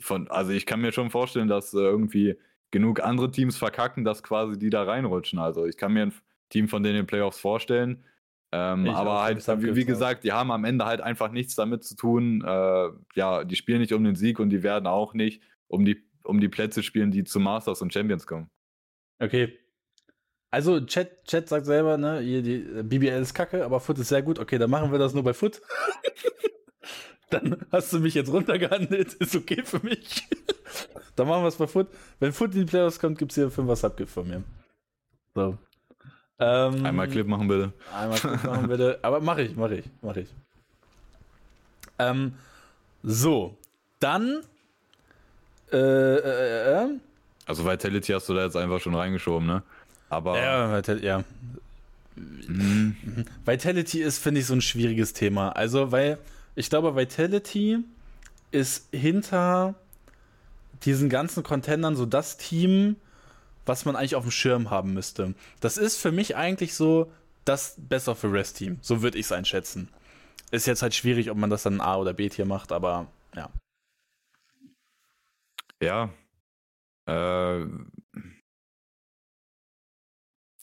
Von, 0.00 0.28
also 0.28 0.52
ich 0.52 0.66
kann 0.66 0.80
mir 0.80 0.92
schon 0.92 1.10
vorstellen, 1.10 1.48
dass 1.48 1.72
äh, 1.74 1.78
irgendwie 1.78 2.36
genug 2.70 3.00
andere 3.00 3.30
Teams 3.30 3.56
verkacken, 3.56 4.04
dass 4.04 4.22
quasi 4.22 4.58
die 4.58 4.70
da 4.70 4.82
reinrutschen. 4.82 5.38
Also 5.38 5.66
ich 5.66 5.76
kann 5.76 5.92
mir 5.92 6.06
ein 6.06 6.14
Team 6.48 6.68
von 6.68 6.82
denen 6.82 6.96
in 6.96 7.02
den 7.02 7.06
Playoffs 7.06 7.38
vorstellen. 7.38 8.04
Ähm, 8.56 8.88
aber 8.88 9.22
halt, 9.22 9.46
wie, 9.62 9.76
wie 9.76 9.84
gesagt, 9.84 10.24
die 10.24 10.32
haben 10.32 10.50
am 10.50 10.64
Ende 10.64 10.86
halt 10.86 11.02
einfach 11.02 11.30
nichts 11.30 11.54
damit 11.56 11.84
zu 11.84 11.94
tun. 11.94 12.42
Äh, 12.42 12.88
ja, 13.14 13.44
die 13.44 13.56
spielen 13.56 13.80
nicht 13.80 13.92
um 13.92 14.02
den 14.02 14.14
Sieg 14.14 14.40
und 14.40 14.48
die 14.48 14.62
werden 14.62 14.86
auch 14.86 15.12
nicht 15.12 15.42
um 15.68 15.84
die, 15.84 16.02
um 16.24 16.40
die 16.40 16.48
Plätze 16.48 16.82
spielen, 16.82 17.10
die 17.10 17.24
zu 17.24 17.38
Masters 17.38 17.82
und 17.82 17.92
Champions 17.92 18.26
kommen. 18.26 18.48
Okay. 19.18 19.58
Also, 20.50 20.80
Chat, 20.80 21.24
Chat 21.26 21.48
sagt 21.50 21.66
selber, 21.66 21.98
ne, 21.98 22.22
die 22.22 22.54
äh, 22.54 22.82
BBL 22.82 23.20
ist 23.20 23.34
kacke, 23.34 23.62
aber 23.62 23.78
Foot 23.78 23.98
ist 23.98 24.08
sehr 24.08 24.22
gut. 24.22 24.38
Okay, 24.38 24.56
dann 24.56 24.70
machen 24.70 24.90
wir 24.90 24.98
das 24.98 25.12
nur 25.12 25.24
bei 25.24 25.34
Foot. 25.34 25.60
dann 27.30 27.66
hast 27.70 27.92
du 27.92 28.00
mich 28.00 28.14
jetzt 28.14 28.32
runtergehandelt. 28.32 29.12
Ist 29.20 29.36
okay 29.36 29.62
für 29.64 29.84
mich. 29.84 30.26
dann 31.16 31.28
machen 31.28 31.42
wir 31.42 31.48
es 31.48 31.56
bei 31.56 31.66
Foot. 31.66 31.88
Wenn 32.20 32.32
Foot 32.32 32.54
in 32.54 32.60
die 32.60 32.66
Playoffs 32.66 32.98
kommt, 32.98 33.18
gibt 33.18 33.32
es 33.32 33.36
hier 33.36 33.50
5 33.50 33.78
Subgift 33.78 34.12
von 34.12 34.28
mir. 34.28 34.44
So. 35.34 35.58
Ähm, 36.38 36.84
einmal 36.84 37.08
Clip 37.08 37.26
machen 37.26 37.48
bitte. 37.48 37.72
Einmal 37.94 38.18
Clip 38.18 38.44
machen 38.44 38.68
bitte. 38.68 38.98
Aber 39.02 39.20
mache 39.20 39.42
ich, 39.42 39.56
mache 39.56 39.76
ich, 39.76 39.84
mache 40.02 40.20
ich. 40.20 40.28
Ähm, 41.98 42.34
so, 43.02 43.56
dann. 44.00 44.42
Äh, 45.72 45.76
äh, 45.76 46.84
äh, 46.84 46.88
also 47.46 47.64
Vitality 47.64 48.12
hast 48.12 48.28
du 48.28 48.34
da 48.34 48.44
jetzt 48.44 48.56
einfach 48.56 48.80
schon 48.80 48.94
reingeschoben, 48.94 49.46
ne? 49.46 49.62
Aber. 50.08 50.38
Ja, 50.38 50.76
Vitality, 50.76 51.06
ja. 51.06 51.24
Mhm. 52.16 52.96
Vitality 53.44 54.02
ist, 54.02 54.18
finde 54.18 54.40
ich, 54.40 54.46
so 54.46 54.54
ein 54.54 54.62
schwieriges 54.62 55.12
Thema. 55.12 55.50
Also, 55.50 55.92
weil 55.92 56.18
ich 56.54 56.70
glaube, 56.70 56.96
Vitality 56.96 57.78
ist 58.50 58.88
hinter 58.92 59.74
diesen 60.84 61.08
ganzen 61.08 61.42
Contendern 61.42 61.96
so 61.96 62.06
das 62.06 62.36
Team, 62.36 62.96
was 63.66 63.84
man 63.84 63.96
eigentlich 63.96 64.14
auf 64.14 64.24
dem 64.24 64.30
Schirm 64.30 64.70
haben 64.70 64.94
müsste. 64.94 65.34
Das 65.60 65.76
ist 65.76 65.98
für 65.98 66.12
mich 66.12 66.36
eigentlich 66.36 66.74
so 66.74 67.12
das 67.44 67.76
Best 67.78 68.08
of 68.08 68.20
the 68.20 68.28
Rest 68.28 68.56
Team. 68.58 68.78
So 68.80 69.02
würde 69.02 69.18
ich 69.18 69.26
es 69.26 69.32
einschätzen. 69.32 69.88
Ist 70.50 70.66
jetzt 70.66 70.82
halt 70.82 70.94
schwierig, 70.94 71.30
ob 71.30 71.36
man 71.36 71.50
das 71.50 71.64
dann 71.64 71.80
A 71.80 71.96
oder 71.96 72.14
B 72.14 72.28
Tier 72.28 72.46
macht, 72.46 72.72
aber 72.72 73.08
ja. 73.34 73.50
Ja. 75.82 76.10
Äh, 77.08 77.66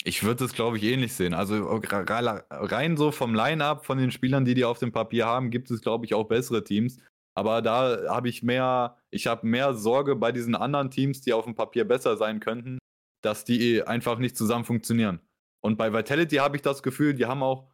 ich 0.05 0.23
würde 0.23 0.43
es, 0.45 0.53
glaube 0.53 0.77
ich, 0.77 0.83
ähnlich 0.83 1.13
sehen. 1.13 1.33
Also 1.33 1.65
rein 1.65 2.97
so 2.97 3.11
vom 3.11 3.35
Line-up 3.35 3.85
von 3.85 3.97
den 3.97 4.11
Spielern, 4.11 4.45
die 4.45 4.53
die 4.53 4.65
auf 4.65 4.79
dem 4.79 4.91
Papier 4.91 5.25
haben, 5.25 5.49
gibt 5.49 5.71
es, 5.71 5.81
glaube 5.81 6.05
ich, 6.05 6.13
auch 6.13 6.25
bessere 6.25 6.63
Teams. 6.63 6.97
Aber 7.35 7.61
da 7.61 8.09
habe 8.09 8.29
ich 8.29 8.43
mehr, 8.43 8.97
ich 9.09 9.27
habe 9.27 9.47
mehr 9.47 9.73
Sorge 9.73 10.15
bei 10.15 10.31
diesen 10.31 10.55
anderen 10.55 10.91
Teams, 10.91 11.21
die 11.21 11.33
auf 11.33 11.45
dem 11.45 11.55
Papier 11.55 11.85
besser 11.85 12.17
sein 12.17 12.39
könnten, 12.39 12.77
dass 13.23 13.45
die 13.45 13.83
einfach 13.83 14.19
nicht 14.19 14.37
zusammen 14.37 14.65
funktionieren. 14.65 15.19
Und 15.61 15.77
bei 15.77 15.93
Vitality 15.93 16.35
habe 16.35 16.57
ich 16.57 16.61
das 16.61 16.83
Gefühl, 16.83 17.13
die 17.13 17.25
haben 17.25 17.41
auch, 17.41 17.69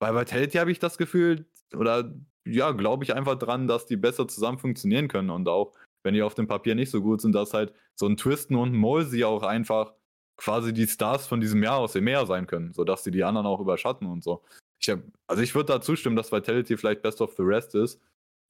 bei 0.00 0.14
Vitality 0.14 0.58
habe 0.58 0.72
ich 0.72 0.78
das 0.78 0.98
Gefühl, 0.98 1.46
oder 1.76 2.12
ja, 2.46 2.72
glaube 2.72 3.04
ich 3.04 3.14
einfach 3.14 3.38
dran, 3.38 3.68
dass 3.68 3.86
die 3.86 3.96
besser 3.96 4.26
zusammen 4.26 4.58
funktionieren 4.58 5.08
können 5.08 5.30
und 5.30 5.48
auch, 5.48 5.74
wenn 6.02 6.14
die 6.14 6.22
auf 6.22 6.34
dem 6.34 6.46
Papier 6.46 6.74
nicht 6.74 6.90
so 6.90 7.02
gut 7.02 7.20
sind, 7.20 7.34
dass 7.34 7.52
halt 7.52 7.72
so 7.94 8.06
ein 8.06 8.16
Twisten 8.16 8.56
und 8.56 8.72
Molsey 8.72 9.24
auch 9.24 9.42
einfach 9.42 9.92
quasi 10.38 10.72
die 10.72 10.86
Stars 10.86 11.26
von 11.26 11.40
diesem 11.40 11.62
Jahr 11.62 11.78
aus 11.78 11.92
dem 11.92 12.04
Meer 12.04 12.24
sein 12.24 12.46
können, 12.46 12.72
sodass 12.72 13.04
sie 13.04 13.10
die 13.10 13.24
anderen 13.24 13.46
auch 13.46 13.60
überschatten 13.60 14.06
und 14.06 14.24
so. 14.24 14.42
Ich 14.80 14.88
hab, 14.88 15.00
also 15.26 15.42
ich 15.42 15.54
würde 15.54 15.72
da 15.72 15.80
zustimmen, 15.80 16.16
dass 16.16 16.32
Vitality 16.32 16.76
vielleicht 16.76 17.02
Best 17.02 17.20
of 17.20 17.34
the 17.36 17.42
Rest 17.42 17.74
ist. 17.74 18.00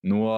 Nur, 0.02 0.30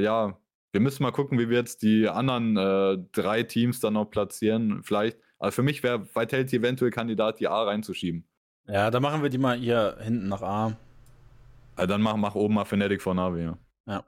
ja, 0.00 0.36
wir 0.72 0.80
müssen 0.80 1.04
mal 1.04 1.12
gucken, 1.12 1.38
wie 1.38 1.48
wir 1.48 1.58
jetzt 1.58 1.82
die 1.82 2.08
anderen 2.08 2.56
äh, 2.56 2.98
drei 3.12 3.44
Teams 3.44 3.78
dann 3.78 3.94
noch 3.94 4.06
platzieren. 4.06 4.82
Vielleicht 4.82 5.18
also 5.44 5.56
für 5.56 5.62
mich 5.62 5.82
wäre 5.82 6.06
Vitality 6.14 6.56
eventuell 6.56 6.90
Kandidat, 6.90 7.38
die 7.38 7.48
A 7.48 7.62
reinzuschieben. 7.62 8.24
Ja, 8.66 8.90
dann 8.90 9.02
machen 9.02 9.22
wir 9.22 9.28
die 9.28 9.38
mal 9.38 9.56
hier 9.58 9.98
hinten 10.00 10.28
nach 10.28 10.42
A. 10.42 10.76
Also 11.76 11.86
dann 11.86 12.00
mach, 12.00 12.16
mach 12.16 12.34
oben 12.34 12.54
mal 12.54 12.64
Fnatic 12.64 13.02
vor 13.02 13.14
Navi, 13.14 13.42
ja. 13.42 13.58
Ja. 13.86 14.04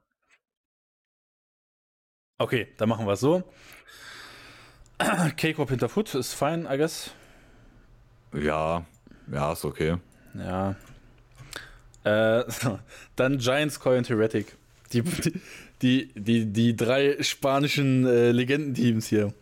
Okay, 2.38 2.68
dann 2.78 2.88
machen 2.88 3.06
wir 3.06 3.12
es 3.12 3.20
so. 3.20 3.42
K-Corp 5.36 5.68
hinter 5.68 5.88
Foot 5.88 6.14
ist 6.14 6.32
fein, 6.32 6.66
I 6.70 6.78
guess. 6.78 7.10
Ja, 8.32 8.86
ja, 9.30 9.52
ist 9.52 9.64
okay. 9.64 9.98
Ja, 10.34 10.74
Äh, 12.04 12.44
dann 13.16 13.38
Giants, 13.38 13.80
Coy 13.80 13.98
und 13.98 14.08
Heretic. 14.08 14.56
Die, 14.92 15.02
die, 15.82 16.12
die, 16.14 16.46
die 16.46 16.76
drei 16.76 17.22
spanischen 17.22 18.06
äh, 18.06 18.30
Legendenteams 18.30 19.06
hier. 19.08 19.34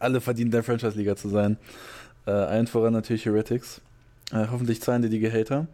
Alle 0.00 0.20
verdienen 0.20 0.50
der 0.50 0.62
Franchise-Liga 0.62 1.16
zu 1.16 1.28
sein. 1.28 1.58
Äh, 2.26 2.30
allen 2.30 2.66
voran 2.66 2.92
natürlich 2.92 3.24
Heretics. 3.24 3.80
Äh, 4.32 4.46
hoffentlich 4.50 4.80
zahlen 4.80 5.02
dir 5.02 5.08
die 5.08 5.20
Gehälter. 5.20 5.68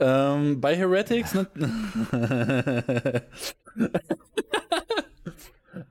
Ähm, 0.00 0.60
bei 0.60 0.74
Heretics. 0.76 1.34
Ne 1.34 1.46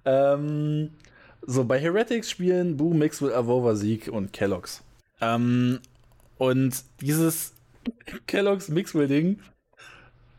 ähm, 0.05 0.89
so, 1.45 1.65
bei 1.65 1.79
Heretics 1.79 2.29
spielen 2.29 2.77
Boo, 2.77 2.93
Mixwell, 2.93 3.33
Avova, 3.33 3.75
Sieg 3.75 4.07
und 4.07 4.33
Kellogg's. 4.33 4.83
Ähm, 5.21 5.79
und 6.37 6.83
dieses 7.01 7.53
Kellogg's 8.27 8.69
Mixwell-Ding, 8.69 9.39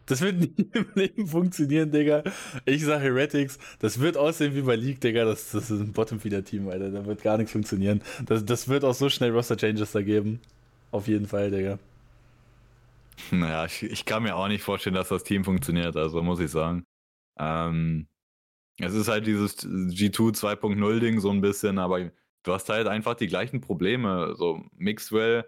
das 0.07 0.21
wird 0.21 0.37
nie 0.59 0.69
im 0.73 0.87
Leben 0.95 1.27
funktionieren, 1.27 1.91
Digga. 1.91 2.23
Ich 2.65 2.85
sag 2.85 3.01
Heretics, 3.01 3.59
das 3.79 4.01
wird 4.01 4.17
aussehen 4.17 4.55
wie 4.55 4.63
bei 4.63 4.77
League, 4.77 5.01
Digga. 5.01 5.25
Das, 5.25 5.53
das 5.53 5.71
ist 5.71 5.81
ein 5.81 5.93
Bottom-Feeder-Team, 5.93 6.69
Alter. 6.69 6.91
Da 6.91 7.07
wird 7.07 7.23
gar 7.23 7.39
nichts 7.39 7.53
funktionieren. 7.53 8.03
Das, 8.27 8.45
das 8.45 8.69
wird 8.69 8.85
auch 8.85 8.95
so 8.95 9.09
schnell 9.09 9.31
Roster-Changes 9.31 9.93
da 9.93 10.03
geben. 10.03 10.41
Auf 10.91 11.09
jeden 11.09 11.27
Fall, 11.27 11.51
Digga. 11.51 11.79
Naja, 13.31 13.65
ich, 13.67 13.83
ich 13.83 14.05
kann 14.05 14.23
mir 14.23 14.37
auch 14.37 14.49
nicht 14.49 14.63
vorstellen, 14.63 14.95
dass 14.95 15.09
das 15.09 15.25
Team 15.25 15.45
funktioniert, 15.45 15.97
also 15.97 16.23
muss 16.23 16.41
ich 16.41 16.51
sagen. 16.51 16.85
Ähm, 17.39 18.07
es 18.79 18.95
ist 18.95 19.09
halt 19.09 19.27
dieses 19.27 19.59
G2 19.59 20.35
2.0-Ding 20.35 21.21
so 21.21 21.31
ein 21.31 21.41
bisschen, 21.41 21.79
aber 21.79 22.11
du 22.43 22.53
hast 22.53 22.69
halt 22.69 22.89
einfach 22.89 23.15
die 23.15 23.27
gleichen 23.29 23.61
Probleme. 23.61 24.35
So, 24.37 24.65
Mixwell, 24.77 25.45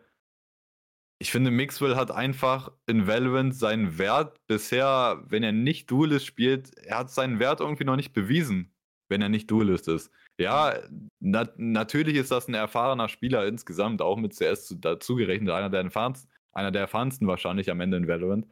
ich 1.18 1.30
finde, 1.30 1.50
Mixwell 1.50 1.96
hat 1.96 2.10
einfach 2.10 2.72
in 2.86 3.06
Valorant 3.06 3.54
seinen 3.54 3.98
Wert 3.98 4.38
bisher, 4.46 5.22
wenn 5.26 5.42
er 5.42 5.52
nicht 5.52 5.90
Duelist 5.90 6.26
spielt, 6.26 6.76
er 6.78 6.98
hat 6.98 7.10
seinen 7.10 7.38
Wert 7.38 7.60
irgendwie 7.60 7.84
noch 7.84 7.96
nicht 7.96 8.12
bewiesen, 8.12 8.72
wenn 9.08 9.22
er 9.22 9.28
nicht 9.28 9.50
Duelist 9.50 9.88
ist. 9.88 10.10
Ja, 10.38 10.74
na 11.20 11.48
natürlich 11.56 12.16
ist 12.16 12.30
das 12.30 12.48
ein 12.48 12.54
erfahrener 12.54 13.08
Spieler 13.08 13.46
insgesamt, 13.46 14.02
auch 14.02 14.16
mit 14.16 14.34
CS 14.34 14.74
dazugerechnet, 14.80 15.50
einer 15.50 15.70
der 15.70 15.82
erfahrensten, 15.82 16.30
einer 16.52 16.72
der 16.72 16.82
erfahrensten 16.82 17.28
wahrscheinlich 17.28 17.70
am 17.70 17.80
Ende 17.80 17.96
in 17.96 18.08
Valorant. 18.08 18.46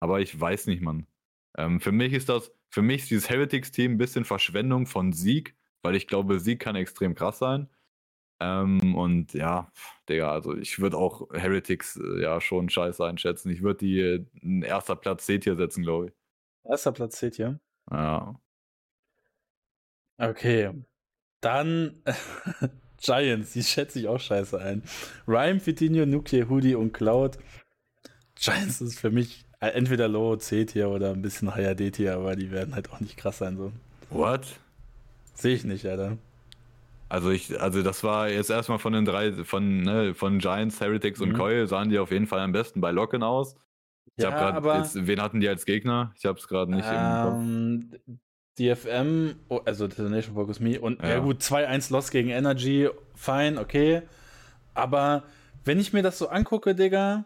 Aber 0.00 0.20
ich 0.20 0.38
weiß 0.38 0.66
nicht, 0.66 0.82
Mann. 0.82 1.06
Ähm, 1.56 1.80
für 1.80 1.92
mich 1.92 2.12
ist 2.12 2.28
das, 2.28 2.52
für 2.70 2.82
mich 2.82 3.02
ist 3.02 3.10
dieses 3.10 3.30
Heretics-Team 3.30 3.92
ein 3.92 3.98
bisschen 3.98 4.24
Verschwendung 4.24 4.86
von 4.86 5.12
Sieg, 5.12 5.56
weil 5.82 5.94
ich 5.94 6.08
glaube, 6.08 6.40
Sieg 6.40 6.60
kann 6.60 6.76
extrem 6.76 7.14
krass 7.14 7.38
sein. 7.38 7.68
Ähm, 8.40 8.94
und 8.94 9.34
ja, 9.34 9.70
Digga, 10.08 10.32
also 10.32 10.56
ich 10.56 10.78
würde 10.78 10.96
auch 10.96 11.28
Heretics 11.32 11.96
äh, 11.96 12.22
ja 12.22 12.40
schon 12.40 12.68
scheiße 12.70 13.04
einschätzen. 13.04 13.50
Ich 13.50 13.62
würde 13.62 13.78
die 13.78 14.00
äh, 14.00 14.24
ein 14.42 14.62
erster 14.62 14.96
Platz 14.96 15.26
C-Tier 15.26 15.56
setzen, 15.56 15.82
glaube 15.82 16.08
ich. 16.08 16.12
Erster 16.64 16.92
Platz 16.92 17.18
C-Tier? 17.18 17.58
Ja. 17.90 18.38
Okay. 20.18 20.70
Dann 21.40 22.02
Giants, 23.00 23.52
die 23.52 23.62
schätze 23.62 23.98
ich 23.98 24.08
auch 24.08 24.20
scheiße 24.20 24.60
ein. 24.60 24.82
Rhyme, 25.26 25.60
Fitinho, 25.60 26.06
Nuki, 26.06 26.42
Hoodie 26.48 26.74
und 26.74 26.92
Cloud. 26.92 27.38
Giants 28.36 28.80
ist 28.80 29.00
für 29.00 29.10
mich 29.10 29.44
äh, 29.60 29.68
entweder 29.68 30.06
Low 30.06 30.36
C-Tier 30.36 30.88
oder 30.88 31.10
ein 31.10 31.22
bisschen 31.22 31.54
Higher 31.54 31.74
D-Tier, 31.74 32.14
aber 32.14 32.36
die 32.36 32.50
werden 32.52 32.74
halt 32.74 32.90
auch 32.90 33.00
nicht 33.00 33.16
krass 33.16 33.38
sein 33.38 33.56
so. 33.56 33.72
What? 34.10 34.58
Sehe 35.34 35.54
ich 35.54 35.64
nicht, 35.64 35.86
Alter. 35.86 36.18
Also 37.08 37.30
ich, 37.30 37.58
also 37.60 37.82
das 37.82 38.04
war 38.04 38.28
jetzt 38.28 38.50
erstmal 38.50 38.78
von 38.78 38.92
den 38.92 39.04
drei, 39.04 39.32
von, 39.44 39.80
ne, 39.80 40.14
von 40.14 40.38
Giants, 40.38 40.80
Heretics 40.80 41.20
und 41.20 41.30
mhm. 41.30 41.36
Coil 41.36 41.66
sahen 41.66 41.88
die 41.88 41.98
auf 41.98 42.10
jeden 42.10 42.26
Fall 42.26 42.40
am 42.40 42.52
besten 42.52 42.80
bei 42.80 42.90
Locken 42.90 43.22
aus. 43.22 43.56
Ich 44.16 44.24
ja, 44.24 44.32
habe 44.32 44.60
gerade, 44.60 45.06
wen 45.06 45.22
hatten 45.22 45.40
die 45.40 45.48
als 45.48 45.64
Gegner? 45.64 46.12
Ich 46.16 46.26
habe 46.26 46.38
es 46.38 46.48
gerade 46.48 46.74
nicht 46.74 46.86
ähm, 46.90 47.90
im 47.90 47.90
Kopf. 47.90 48.18
DFM, 48.58 49.36
oh, 49.48 49.60
also 49.64 49.86
Detonation 49.86 50.34
Focus 50.34 50.58
Me 50.58 50.80
und 50.80 51.00
ja, 51.00 51.10
ja 51.10 51.18
gut, 51.20 51.40
2-1 51.40 51.92
Loss 51.92 52.10
gegen 52.10 52.30
Energy, 52.30 52.88
fein, 53.14 53.56
okay. 53.56 54.02
Aber 54.74 55.22
wenn 55.64 55.78
ich 55.78 55.92
mir 55.92 56.02
das 56.02 56.18
so 56.18 56.28
angucke, 56.28 56.74
Digga, 56.74 57.24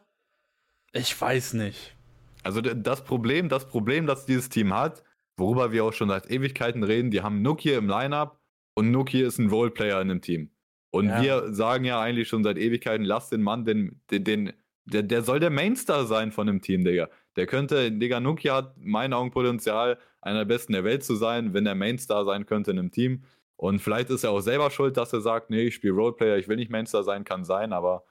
ich 0.93 1.19
weiß 1.19 1.55
nicht. 1.55 1.97
Also 2.43 2.61
das 2.61 3.05
Problem, 3.05 3.49
das 3.49 3.67
Problem, 3.67 4.07
das 4.07 4.27
dieses 4.27 4.51
Team 4.51 4.75
hat, 4.75 5.03
worüber 5.39 5.73
wir 5.73 5.85
auch 5.85 5.93
schon 5.93 6.09
seit 6.11 6.31
Ewigkeiten 6.31 6.83
reden, 6.83 7.11
die 7.11 7.23
haben 7.23 7.41
Nuki 7.41 7.73
im 7.73 7.89
Lineup 7.89 8.42
und 8.75 8.91
Nuki 8.91 9.23
ist 9.23 9.39
ein 9.39 9.51
Roleplayer 9.51 10.01
in 10.01 10.09
dem 10.09 10.21
Team. 10.21 10.51
Und 10.91 11.07
ja. 11.07 11.23
wir 11.23 11.55
sagen 11.55 11.85
ja 11.85 12.01
eigentlich 12.01 12.29
schon 12.29 12.45
seit 12.45 12.59
Ewigkeiten, 12.59 13.05
lass 13.05 13.31
den 13.31 13.43
Mann, 13.43 13.65
den, 13.65 14.01
den, 14.11 14.25
den 14.25 14.53
der, 14.85 15.03
der 15.03 15.23
soll 15.23 15.41
der 15.41 15.51
Mainstar 15.51 16.07
sein 16.07 16.33
von 16.33 16.47
dem 16.47 16.61
Team, 16.61 16.85
Digga. 16.85 17.09
Der 17.37 17.47
könnte, 17.47 17.93
Digga, 17.93 18.21
Nuki 18.21 18.49
hat 18.49 18.77
meinen 18.79 19.13
Augen 19.13 19.31
Potenzial, 19.31 19.99
einer 20.21 20.41
der 20.41 20.45
besten 20.45 20.73
der 20.73 20.85
Welt 20.85 21.05
zu 21.05 21.15
sein, 21.15 21.55
wenn 21.55 21.67
er 21.67 21.75
Mainstar 21.75 22.25
sein 22.25 22.47
könnte 22.47 22.73
in 22.73 22.79
einem 22.79 22.91
Team. 22.91 23.25
Und 23.57 23.81
vielleicht 23.81 24.11
ist 24.11 24.25
er 24.25 24.33
auch 24.33 24.41
selber 24.41 24.71
schuld, 24.71 24.97
dass 24.97 25.13
er 25.13 25.21
sagt, 25.21 25.51
nee, 25.51 25.63
ich 25.63 25.75
spiele 25.77 25.95
Roleplayer, 25.95 26.37
ich 26.37 26.49
will 26.49 26.57
nicht 26.57 26.71
Mainstar 26.71 27.05
sein, 27.05 27.25
kann 27.25 27.45
sein, 27.45 27.73
aber 27.73 28.05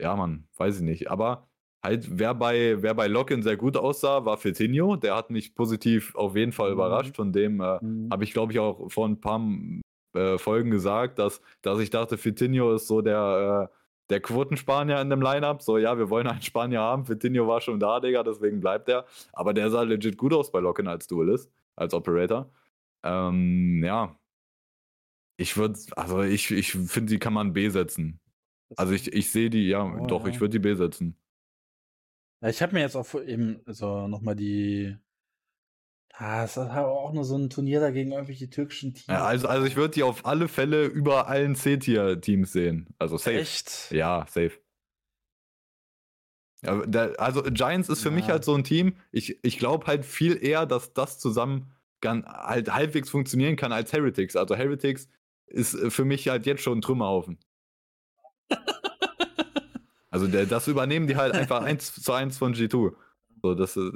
ja, 0.00 0.14
man, 0.16 0.46
weiß 0.56 0.76
ich 0.76 0.82
nicht. 0.82 1.10
Aber 1.10 1.48
halt, 1.82 2.06
wer 2.10 2.34
bei, 2.34 2.80
wer 2.82 2.94
bei 2.94 3.08
Locken 3.08 3.42
sehr 3.42 3.56
gut 3.56 3.76
aussah, 3.76 4.24
war 4.24 4.38
Fitinho. 4.38 4.96
Der 4.96 5.16
hat 5.16 5.30
mich 5.30 5.54
positiv 5.54 6.14
auf 6.14 6.36
jeden 6.36 6.52
Fall 6.52 6.68
mhm. 6.68 6.74
überrascht. 6.74 7.16
Von 7.16 7.32
dem 7.32 7.60
äh, 7.60 7.78
mhm. 7.82 8.08
habe 8.10 8.24
ich, 8.24 8.32
glaube 8.32 8.52
ich, 8.52 8.58
auch 8.58 8.90
vor 8.90 9.08
ein 9.08 9.20
paar 9.20 9.40
äh, 10.14 10.38
Folgen 10.38 10.70
gesagt, 10.70 11.18
dass, 11.18 11.40
dass 11.62 11.78
ich 11.78 11.90
dachte, 11.90 12.18
Fitinho 12.18 12.74
ist 12.74 12.86
so 12.86 13.00
der, 13.00 13.70
äh, 13.70 13.76
der 14.10 14.20
Quotenspanier 14.20 15.00
in 15.00 15.10
dem 15.10 15.22
Lineup. 15.22 15.62
So, 15.62 15.78
ja, 15.78 15.96
wir 15.98 16.10
wollen 16.10 16.26
einen 16.26 16.42
Spanier 16.42 16.80
haben. 16.80 17.06
Fitinho 17.06 17.46
war 17.46 17.60
schon 17.60 17.80
da, 17.80 18.00
Digga, 18.00 18.22
deswegen 18.22 18.60
bleibt 18.60 18.88
er. 18.88 19.06
Aber 19.32 19.54
der 19.54 19.70
sah 19.70 19.82
legit 19.82 20.16
gut 20.16 20.32
aus 20.32 20.52
bei 20.52 20.60
Locken 20.60 20.88
als 20.88 21.06
Duelist, 21.06 21.50
als 21.76 21.94
Operator. 21.94 22.50
Ähm, 23.02 23.82
ja. 23.84 24.16
Ich 25.38 25.56
würde, 25.56 25.78
also 25.96 26.22
ich, 26.22 26.50
ich 26.50 26.72
finde, 26.72 27.10
die 27.12 27.18
kann 27.18 27.32
man 27.32 27.52
B 27.52 27.68
setzen. 27.68 28.20
Also 28.76 28.92
ich, 28.92 29.12
ich 29.12 29.30
sehe 29.30 29.50
die, 29.50 29.68
ja, 29.68 29.82
oh, 29.82 30.06
doch, 30.06 30.24
ja. 30.24 30.30
ich 30.30 30.40
würde 30.40 30.52
die 30.52 30.58
B 30.58 30.74
setzen. 30.74 31.16
Ja, 32.42 32.48
ich 32.48 32.60
habe 32.62 32.74
mir 32.74 32.80
jetzt 32.80 32.96
auch 32.96 33.14
eben 33.14 33.60
so 33.66 34.08
nochmal 34.08 34.36
die 34.36 34.96
Ah, 36.14 36.44
es 36.44 36.56
ist 36.56 36.68
halt 36.68 36.86
auch 36.86 37.12
nur 37.12 37.24
so 37.24 37.36
ein 37.36 37.48
Turnier 37.48 37.80
da 37.80 37.90
gegen 37.90 38.12
irgendwelche 38.12 38.50
türkischen 38.50 38.92
Teams. 38.92 39.06
Ja, 39.06 39.24
also, 39.24 39.48
also 39.48 39.66
ich 39.66 39.76
würde 39.76 39.94
die 39.94 40.02
auf 40.02 40.26
alle 40.26 40.46
Fälle 40.46 40.84
über 40.84 41.26
allen 41.26 41.54
C-Tier-Teams 41.54 42.52
sehen. 42.52 42.94
Also 42.98 43.16
safe. 43.16 43.38
Echt? 43.38 43.90
Ja, 43.90 44.26
safe. 44.28 44.52
Ja, 46.64 46.86
der, 46.86 47.18
also 47.18 47.42
Giants 47.42 47.88
ist 47.88 48.02
für 48.02 48.10
ja. 48.10 48.14
mich 48.14 48.28
halt 48.28 48.44
so 48.44 48.54
ein 48.54 48.62
Team. 48.62 48.94
Ich, 49.10 49.42
ich 49.42 49.58
glaube 49.58 49.86
halt 49.86 50.04
viel 50.04 50.42
eher, 50.42 50.66
dass 50.66 50.92
das 50.92 51.18
zusammen 51.18 51.72
ganz, 52.00 52.26
halt 52.26 52.72
halbwegs 52.72 53.08
funktionieren 53.08 53.56
kann 53.56 53.72
als 53.72 53.92
Heretics. 53.92 54.36
Also 54.36 54.54
Heretics 54.54 55.08
ist 55.46 55.74
äh, 55.74 55.90
für 55.90 56.04
mich 56.04 56.28
halt 56.28 56.44
jetzt 56.44 56.62
schon 56.62 56.78
ein 56.78 56.82
Trümmerhaufen. 56.82 57.38
also 60.10 60.28
der, 60.28 60.44
das 60.44 60.68
übernehmen 60.68 61.06
die 61.06 61.16
halt 61.16 61.34
einfach 61.34 61.62
eins 61.62 61.94
zu 61.94 62.12
eins 62.12 62.36
von 62.36 62.54
G2. 62.54 62.92
So, 63.42 63.54
das 63.54 63.76
ist. 63.76 63.94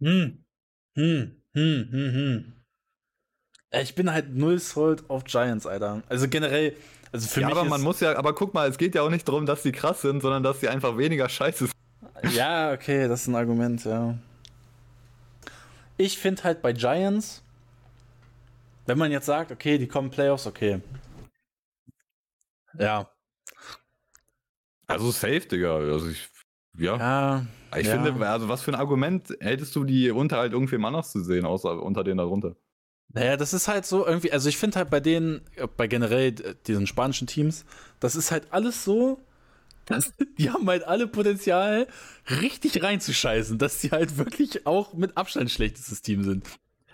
Hm. 0.00 0.44
Hm. 0.94 1.42
Hm. 1.54 1.88
Hm. 1.90 2.12
Hm. 2.14 2.52
Ich 3.70 3.94
bin 3.94 4.12
halt 4.12 4.34
null 4.34 4.58
sold 4.58 5.08
auf 5.10 5.24
Giants, 5.24 5.66
Alter. 5.66 6.02
Also 6.08 6.28
generell, 6.28 6.74
also 7.12 7.28
für 7.28 7.40
ja, 7.40 7.48
mich. 7.48 7.56
Aber 7.56 7.68
man 7.68 7.82
muss 7.82 8.00
ja, 8.00 8.16
aber 8.16 8.34
guck 8.34 8.54
mal, 8.54 8.68
es 8.68 8.78
geht 8.78 8.94
ja 8.94 9.02
auch 9.02 9.10
nicht 9.10 9.28
darum, 9.28 9.44
dass 9.44 9.62
sie 9.62 9.72
krass 9.72 10.00
sind, 10.00 10.22
sondern 10.22 10.42
dass 10.42 10.60
sie 10.60 10.68
einfach 10.68 10.96
weniger 10.96 11.28
scheiße 11.28 11.66
sind. 11.66 12.34
Ja, 12.34 12.72
okay, 12.72 13.08
das 13.08 13.22
ist 13.22 13.26
ein 13.28 13.34
Argument, 13.34 13.84
ja. 13.84 14.18
Ich 15.96 16.18
finde 16.18 16.44
halt 16.44 16.62
bei 16.62 16.72
Giants, 16.72 17.42
wenn 18.86 18.98
man 18.98 19.10
jetzt 19.10 19.26
sagt, 19.26 19.52
okay, 19.52 19.78
die 19.78 19.86
kommen 19.86 20.10
Playoffs, 20.10 20.46
okay. 20.46 20.80
Ja. 22.78 23.10
Also 24.86 25.10
safe, 25.10 25.40
Digga. 25.40 25.76
Also 25.76 26.08
ich, 26.08 26.28
ja. 26.78 26.96
Ja, 26.96 27.46
ich 27.76 27.86
ja. 27.86 28.02
finde, 28.02 28.26
also 28.28 28.48
was 28.48 28.62
für 28.62 28.72
ein 28.72 28.76
Argument 28.80 29.36
hättest 29.40 29.76
du 29.76 29.84
die 29.84 30.10
unter 30.10 30.38
halt 30.38 30.52
irgendwem 30.52 30.84
anders 30.84 31.12
zu 31.12 31.22
sehen, 31.22 31.44
außer 31.44 31.82
unter 31.82 32.04
denen 32.04 32.18
darunter? 32.18 32.56
Naja, 33.12 33.36
das 33.36 33.54
ist 33.54 33.68
halt 33.68 33.86
so 33.86 34.06
irgendwie, 34.06 34.32
also 34.32 34.48
ich 34.48 34.58
finde 34.58 34.78
halt 34.78 34.90
bei 34.90 35.00
denen, 35.00 35.40
bei 35.76 35.86
generell 35.86 36.32
diesen 36.66 36.86
spanischen 36.86 37.26
Teams, 37.26 37.64
das 38.00 38.16
ist 38.16 38.30
halt 38.30 38.48
alles 38.50 38.84
so, 38.84 39.18
dass, 39.86 40.12
die 40.38 40.50
haben 40.50 40.66
halt 40.68 40.84
alle 40.84 41.06
Potenzial, 41.06 41.86
richtig 42.40 42.82
reinzuscheißen, 42.82 43.58
dass 43.58 43.80
die 43.80 43.90
halt 43.90 44.18
wirklich 44.18 44.66
auch 44.66 44.92
mit 44.92 45.16
Abstand 45.16 45.50
schlechtestes 45.50 46.02
Team 46.02 46.22
sind. 46.22 46.46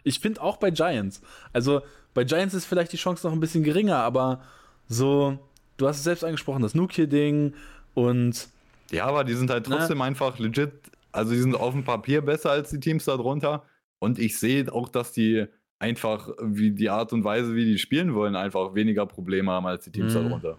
Ich 0.04 0.20
finde 0.20 0.42
auch 0.42 0.58
bei 0.58 0.70
Giants, 0.70 1.20
also 1.52 1.82
bei 2.14 2.24
Giants 2.24 2.54
ist 2.54 2.66
vielleicht 2.66 2.92
die 2.92 2.96
Chance 2.96 3.26
noch 3.26 3.32
ein 3.32 3.40
bisschen 3.40 3.64
geringer, 3.64 3.96
aber 3.96 4.42
so, 4.88 5.38
du 5.76 5.88
hast 5.88 5.96
es 5.96 6.04
selbst 6.04 6.24
angesprochen, 6.24 6.62
das 6.62 6.74
Nuke-Ding 6.74 7.54
und 7.94 8.48
ja, 8.90 9.06
aber 9.06 9.24
die 9.24 9.34
sind 9.34 9.50
halt 9.50 9.68
ne? 9.68 9.76
trotzdem 9.76 9.98
Na? 9.98 10.04
einfach 10.04 10.38
legit. 10.38 10.72
Also 11.12 11.32
die 11.32 11.40
sind 11.40 11.54
auf 11.54 11.72
dem 11.72 11.84
Papier 11.84 12.22
besser 12.22 12.50
als 12.50 12.70
die 12.70 12.80
Teams 12.80 13.04
darunter. 13.04 13.64
Und 13.98 14.18
ich 14.18 14.38
sehe 14.38 14.72
auch, 14.72 14.88
dass 14.88 15.12
die 15.12 15.46
einfach, 15.78 16.28
wie 16.40 16.70
die 16.72 16.90
Art 16.90 17.12
und 17.12 17.24
Weise, 17.24 17.54
wie 17.54 17.64
die 17.64 17.78
spielen 17.78 18.14
wollen, 18.14 18.36
einfach 18.36 18.74
weniger 18.74 19.06
Probleme 19.06 19.50
haben 19.50 19.66
als 19.66 19.84
die 19.84 19.92
Teams 19.92 20.14
mhm. 20.14 20.24
darunter. 20.24 20.58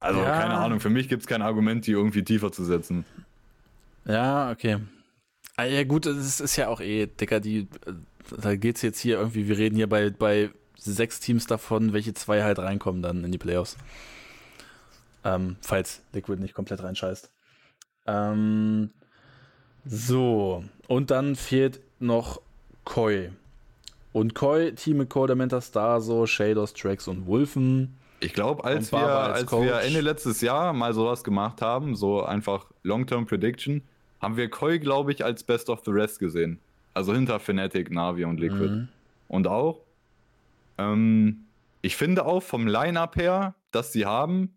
Also, 0.00 0.20
Ja. 0.20 0.40
keine 0.40 0.54
Ahnung, 0.54 0.80
für 0.80 0.90
mich 0.90 1.08
gibt 1.08 1.22
es 1.22 1.28
kein 1.28 1.42
Argument, 1.42 1.86
die 1.86 1.92
irgendwie 1.92 2.24
tiefer 2.24 2.50
zu 2.50 2.64
setzen. 2.64 3.04
Ja, 4.04 4.50
okay. 4.50 4.78
Ah, 5.56 5.64
ja, 5.64 5.84
gut, 5.84 6.06
es 6.06 6.40
ist 6.40 6.56
ja 6.56 6.68
auch 6.68 6.80
eh, 6.80 7.06
Digga, 7.06 7.38
die, 7.38 7.68
da 8.40 8.56
geht's 8.56 8.82
jetzt 8.82 8.98
hier 8.98 9.18
irgendwie, 9.18 9.46
wir 9.46 9.58
reden 9.58 9.76
hier 9.76 9.88
bei, 9.88 10.10
bei 10.10 10.50
sechs 10.76 11.20
Teams 11.20 11.46
davon, 11.46 11.92
welche 11.92 12.14
zwei 12.14 12.42
halt 12.42 12.58
reinkommen 12.58 13.02
dann 13.02 13.22
in 13.22 13.30
die 13.30 13.38
Playoffs. 13.38 13.76
Ähm, 15.24 15.56
falls 15.60 16.02
Liquid 16.12 16.40
nicht 16.40 16.54
komplett 16.54 16.82
reinscheißt. 16.82 17.32
Ähm, 18.06 18.90
so, 19.84 20.64
und 20.88 21.10
dann 21.10 21.36
fehlt 21.36 21.80
noch 22.00 22.40
Koi. 22.84 23.30
Und 24.12 24.34
Koi, 24.34 24.72
Team 24.72 24.98
mit 24.98 25.10
Codamenta, 25.10 25.60
Starso, 25.60 26.26
Shadows, 26.26 26.74
Trax 26.74 27.08
und 27.08 27.26
Wolfen. 27.26 27.96
Ich 28.20 28.34
glaube, 28.34 28.64
als, 28.64 28.92
wir, 28.92 28.98
als 28.98 29.52
als 29.52 29.52
wir. 29.52 29.80
Ende 29.80 30.00
letztes 30.00 30.40
Jahr 30.40 30.72
mal 30.72 30.92
sowas 30.94 31.24
gemacht 31.24 31.62
haben, 31.62 31.96
so 31.96 32.22
einfach 32.22 32.66
Long-Term 32.82 33.26
Prediction, 33.26 33.82
haben 34.20 34.36
wir 34.36 34.48
Koi, 34.50 34.78
glaube 34.78 35.12
ich, 35.12 35.24
als 35.24 35.42
Best 35.42 35.68
of 35.68 35.82
the 35.84 35.90
Rest 35.90 36.18
gesehen. 36.18 36.60
Also 36.94 37.14
hinter 37.14 37.40
Fnatic, 37.40 37.90
Navi 37.90 38.24
und 38.24 38.38
Liquid. 38.38 38.68
Mhm. 38.68 38.88
Und 39.28 39.46
auch, 39.46 39.80
ähm, 40.78 41.46
ich 41.80 41.96
finde 41.96 42.26
auch 42.26 42.42
vom 42.42 42.66
Line-Up 42.66 43.16
her, 43.16 43.54
das 43.72 43.92
sie 43.92 44.04
haben, 44.06 44.56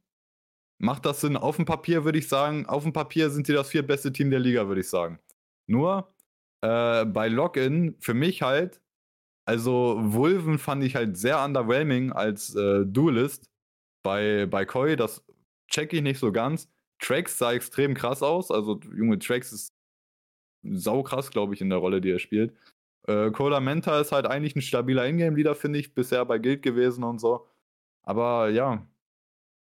macht 0.78 1.05
das 1.05 1.21
Sinn. 1.21 1.38
Auf 1.38 1.57
dem 1.57 1.65
Papier 1.65 2.05
würde 2.05 2.19
ich 2.19 2.28
sagen, 2.28 2.65
auf 2.65 2.84
dem 2.84 2.93
Papier 2.93 3.30
sind 3.30 3.47
sie 3.47 3.53
das 3.53 3.69
viertbeste 3.69 4.11
Team 4.11 4.30
der 4.30 4.39
Liga, 4.39 4.67
würde 4.67 4.82
ich 4.82 4.89
sagen. 4.89 5.19
Nur 5.67 6.13
äh, 6.61 7.05
bei 7.05 7.28
Login, 7.28 7.95
für 7.99 8.13
mich 8.13 8.41
halt, 8.41 8.82
also 9.45 9.97
Wolven 10.01 10.57
fand 10.57 10.84
ich 10.84 10.95
halt 10.95 11.17
sehr 11.17 11.43
underwhelming 11.43 12.11
als 12.11 12.55
äh, 12.55 12.86
Duelist. 12.86 13.49
Bei, 14.03 14.45
bei 14.45 14.65
Koi, 14.65 14.95
das 14.95 15.23
check 15.69 15.93
ich 15.93 16.01
nicht 16.01 16.19
so 16.19 16.32
ganz. 16.32 16.69
Trax 16.99 17.38
sah 17.38 17.53
extrem 17.53 17.93
krass 17.93 18.23
aus. 18.23 18.51
Also, 18.51 18.80
Junge, 18.95 19.19
Trax 19.19 19.51
ist 19.51 19.73
sau 20.63 21.03
krass, 21.03 21.32
glaube 21.32 21.53
ich, 21.53 21.61
in 21.61 21.69
der 21.69 21.80
Rolle, 21.80 22.01
die 22.01 22.11
er 22.11 22.19
spielt. 22.19 22.55
Äh, 23.07 23.32
Cola 23.32 23.59
Menta 23.59 23.99
ist 23.99 24.11
halt 24.11 24.26
eigentlich 24.26 24.55
ein 24.55 24.61
stabiler 24.61 25.07
Ingame-Leader, 25.07 25.55
finde 25.55 25.80
ich, 25.80 25.93
bisher 25.93 26.26
bei 26.26 26.39
Guild 26.39 26.61
gewesen 26.63 27.03
und 27.03 27.19
so. 27.19 27.47
Aber 28.03 28.49
ja. 28.49 28.88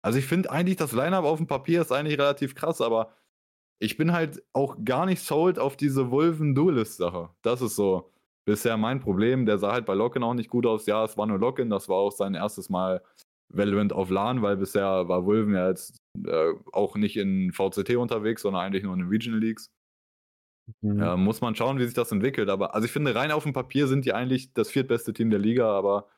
Also 0.05 0.19
ich 0.19 0.27
finde 0.27 0.51
eigentlich, 0.51 0.77
das 0.77 0.93
Line-Up 0.93 1.25
auf 1.25 1.39
dem 1.39 1.47
Papier 1.47 1.81
ist 1.81 1.91
eigentlich 1.91 2.19
relativ 2.19 2.55
krass, 2.55 2.83
aber 2.83 3.15
ich 3.79 3.97
bin 3.97 4.13
halt 4.13 4.43
auch 4.53 4.77
gar 4.85 5.07
nicht 5.07 5.23
sold 5.23 5.59
auf 5.59 5.79
diese 5.79 6.11
Wolven-Duelist-Sache. 6.11 7.31
Das 7.41 7.63
ist 7.63 7.75
so 7.75 8.11
bisher 8.45 8.77
mein 8.77 9.01
Problem. 9.01 9.47
Der 9.47 9.57
sah 9.57 9.73
halt 9.73 9.87
bei 9.87 9.95
Locken 9.95 10.23
auch 10.23 10.35
nicht 10.35 10.51
gut 10.51 10.67
aus. 10.67 10.85
Ja, 10.85 11.05
es 11.05 11.17
war 11.17 11.27
nur 11.27 11.39
Locken, 11.39 11.71
das 11.71 11.89
war 11.89 11.97
auch 11.97 12.13
sein 12.13 12.35
erstes 12.35 12.69
Mal 12.69 13.03
Valorant 13.49 13.95
auf 13.95 14.11
LAN, 14.11 14.43
weil 14.43 14.59
bisher 14.59 15.09
war 15.09 15.25
Wolven 15.25 15.55
ja 15.55 15.71
jetzt 15.71 15.97
äh, 16.27 16.53
auch 16.73 16.97
nicht 16.97 17.17
in 17.17 17.51
VCT 17.53 17.97
unterwegs, 17.97 18.43
sondern 18.43 18.63
eigentlich 18.63 18.83
nur 18.83 18.93
in 18.93 19.01
den 19.01 19.09
Regional 19.09 19.41
Leagues. 19.41 19.71
Mhm. 20.83 20.99
Ja, 20.99 21.17
muss 21.17 21.41
man 21.41 21.55
schauen, 21.55 21.79
wie 21.79 21.85
sich 21.87 21.95
das 21.95 22.13
entwickelt. 22.13 22.51
Aber 22.51 22.75
also 22.75 22.85
ich 22.85 22.93
finde, 22.93 23.15
rein 23.15 23.33
auf 23.33 23.45
dem 23.45 23.55
Papier 23.55 23.87
sind 23.87 24.05
die 24.05 24.13
eigentlich 24.13 24.53
das 24.53 24.71
viertbeste 24.71 25.15
Team 25.15 25.31
der 25.31 25.39
Liga, 25.39 25.67
aber 25.71 26.09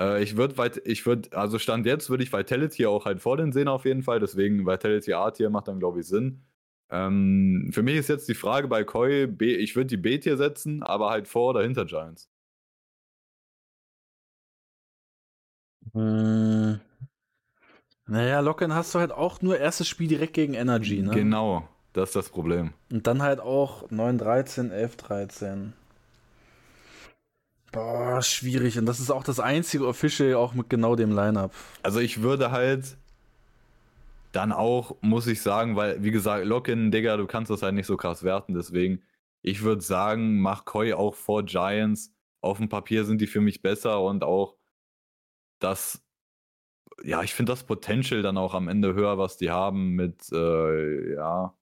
äh, 0.00 0.22
ich 0.22 0.36
würde 0.36 0.80
ich 0.84 1.06
würde, 1.06 1.36
also 1.36 1.58
Stand 1.58 1.86
jetzt 1.86 2.10
würde 2.10 2.22
ich 2.22 2.32
Vitality 2.32 2.86
auch 2.86 3.04
halt 3.04 3.20
vor 3.20 3.36
den 3.36 3.52
sehen 3.52 3.68
auf 3.68 3.84
jeden 3.84 4.02
Fall. 4.02 4.20
Deswegen 4.20 4.66
Vitality 4.66 5.12
A-Tier 5.14 5.50
macht 5.50 5.68
dann, 5.68 5.78
glaube 5.78 6.00
ich, 6.00 6.06
Sinn. 6.06 6.42
Ähm, 6.90 7.70
für 7.72 7.82
mich 7.82 7.96
ist 7.96 8.08
jetzt 8.08 8.28
die 8.28 8.34
Frage 8.34 8.68
bei 8.68 8.84
Koi, 8.84 9.26
B, 9.26 9.54
ich 9.56 9.76
würde 9.76 9.86
die 9.86 9.96
B-Tier 9.96 10.36
setzen, 10.36 10.82
aber 10.82 11.10
halt 11.10 11.26
vor 11.26 11.50
oder 11.50 11.62
hinter 11.62 11.86
Giants. 11.86 12.28
Hm. 15.94 16.80
Naja, 18.06 18.40
Locken 18.40 18.74
hast 18.74 18.94
du 18.94 18.98
halt 18.98 19.12
auch 19.12 19.40
nur 19.40 19.58
erstes 19.58 19.88
Spiel 19.88 20.08
direkt 20.08 20.34
gegen 20.34 20.54
Energy, 20.54 21.00
ne? 21.00 21.12
Genau, 21.12 21.66
das 21.92 22.10
ist 22.10 22.16
das 22.16 22.28
Problem. 22.28 22.74
Und 22.90 23.06
dann 23.06 23.22
halt 23.22 23.40
auch 23.40 23.88
9-13, 23.90 24.70
11-13. 24.70 25.72
Boah, 27.72 28.20
schwierig. 28.20 28.78
Und 28.78 28.86
das 28.86 29.00
ist 29.00 29.10
auch 29.10 29.24
das 29.24 29.40
einzige 29.40 29.86
Official 29.86 30.34
auch 30.34 30.52
mit 30.52 30.68
genau 30.68 30.94
dem 30.94 31.10
Lineup. 31.10 31.52
Also 31.82 32.00
ich 32.00 32.20
würde 32.22 32.50
halt 32.50 32.96
dann 34.32 34.52
auch, 34.52 34.96
muss 35.00 35.26
ich 35.26 35.42
sagen, 35.42 35.76
weil, 35.76 36.02
wie 36.02 36.10
gesagt, 36.10 36.46
Locken, 36.46 36.90
Digga, 36.90 37.16
du 37.16 37.26
kannst 37.26 37.50
das 37.50 37.62
halt 37.62 37.74
nicht 37.74 37.86
so 37.86 37.96
krass 37.96 38.22
werten, 38.22 38.54
deswegen, 38.54 39.02
ich 39.42 39.62
würde 39.62 39.82
sagen, 39.82 40.40
mach 40.40 40.64
Koi 40.64 40.94
auch 40.94 41.14
vor 41.14 41.44
Giants. 41.44 42.12
Auf 42.40 42.58
dem 42.58 42.68
Papier 42.68 43.04
sind 43.04 43.20
die 43.20 43.26
für 43.26 43.40
mich 43.40 43.62
besser 43.62 44.00
und 44.02 44.24
auch 44.24 44.56
das, 45.60 46.02
ja, 47.04 47.22
ich 47.22 47.34
finde 47.34 47.52
das 47.52 47.64
Potential 47.64 48.22
dann 48.22 48.36
auch 48.38 48.54
am 48.54 48.68
Ende 48.68 48.94
höher, 48.94 49.18
was 49.18 49.36
die 49.36 49.50
haben 49.50 49.90
mit, 49.90 50.30
äh, 50.32 51.14
ja, 51.14 51.54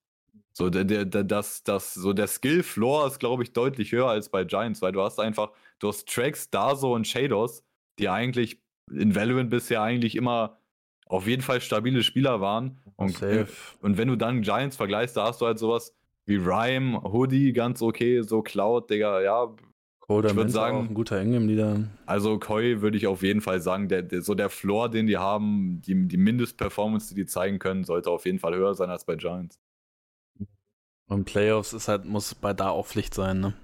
so 0.52 0.70
der, 0.70 0.84
der, 0.84 1.04
das, 1.24 1.62
das, 1.62 1.94
so 1.94 2.12
der 2.12 2.26
Skill-Floor 2.26 3.06
ist, 3.06 3.18
glaube 3.20 3.42
ich, 3.42 3.52
deutlich 3.52 3.92
höher 3.92 4.08
als 4.08 4.28
bei 4.28 4.44
Giants, 4.44 4.82
weil 4.82 4.92
du 4.92 5.02
hast 5.02 5.20
einfach, 5.20 5.50
du 5.80 5.88
hast 5.88 6.08
Tracks, 6.08 6.50
Darso 6.50 6.94
und 6.94 7.06
Shadows, 7.06 7.64
die 7.98 8.08
eigentlich 8.08 8.62
in 8.92 9.14
Valorant 9.14 9.50
bisher 9.50 9.82
eigentlich 9.82 10.14
immer 10.16 10.58
auf 11.06 11.26
jeden 11.26 11.42
Fall 11.42 11.60
stabile 11.60 12.02
Spieler 12.04 12.40
waren. 12.40 12.78
Und, 12.96 13.16
Safe. 13.16 13.48
und 13.80 13.98
wenn 13.98 14.08
du 14.08 14.16
dann 14.16 14.42
Giants 14.42 14.76
vergleichst, 14.76 15.16
da 15.16 15.26
hast 15.26 15.40
du 15.40 15.46
halt 15.46 15.58
sowas 15.58 15.96
wie 16.26 16.36
Rhyme, 16.36 17.02
Hoodie, 17.02 17.52
ganz 17.52 17.82
okay, 17.82 18.22
so 18.22 18.42
Cloud, 18.42 18.90
Digga, 18.90 19.20
ja. 19.20 19.48
Coda 20.00 20.28
ich 20.30 20.34
würd 20.36 20.44
Mensa 20.46 20.60
sagen- 20.60 20.76
auch 20.76 20.88
ein 20.88 20.94
guter 20.94 21.20
Ingame-Leader. 21.20 21.88
Also 22.06 22.38
Koi 22.38 22.80
würde 22.80 22.96
ich 22.96 23.06
auf 23.06 23.22
jeden 23.22 23.40
Fall 23.40 23.60
sagen, 23.60 23.88
der, 23.88 24.02
der, 24.02 24.22
so 24.22 24.34
der 24.34 24.50
Floor, 24.50 24.88
den 24.88 25.06
die 25.06 25.16
haben, 25.18 25.80
die, 25.82 26.06
die 26.08 26.16
Mindestperformance, 26.16 27.08
die 27.14 27.22
die 27.22 27.26
zeigen 27.26 27.58
können, 27.58 27.84
sollte 27.84 28.10
auf 28.10 28.24
jeden 28.26 28.38
Fall 28.38 28.54
höher 28.54 28.74
sein 28.74 28.90
als 28.90 29.04
bei 29.04 29.16
Giants. 29.16 29.58
Und 31.08 31.24
Playoffs 31.24 31.72
ist 31.72 31.88
halt, 31.88 32.04
muss 32.04 32.34
bei 32.34 32.52
da 32.52 32.70
auch 32.70 32.86
Pflicht 32.86 33.14
sein, 33.14 33.40
ne? 33.40 33.54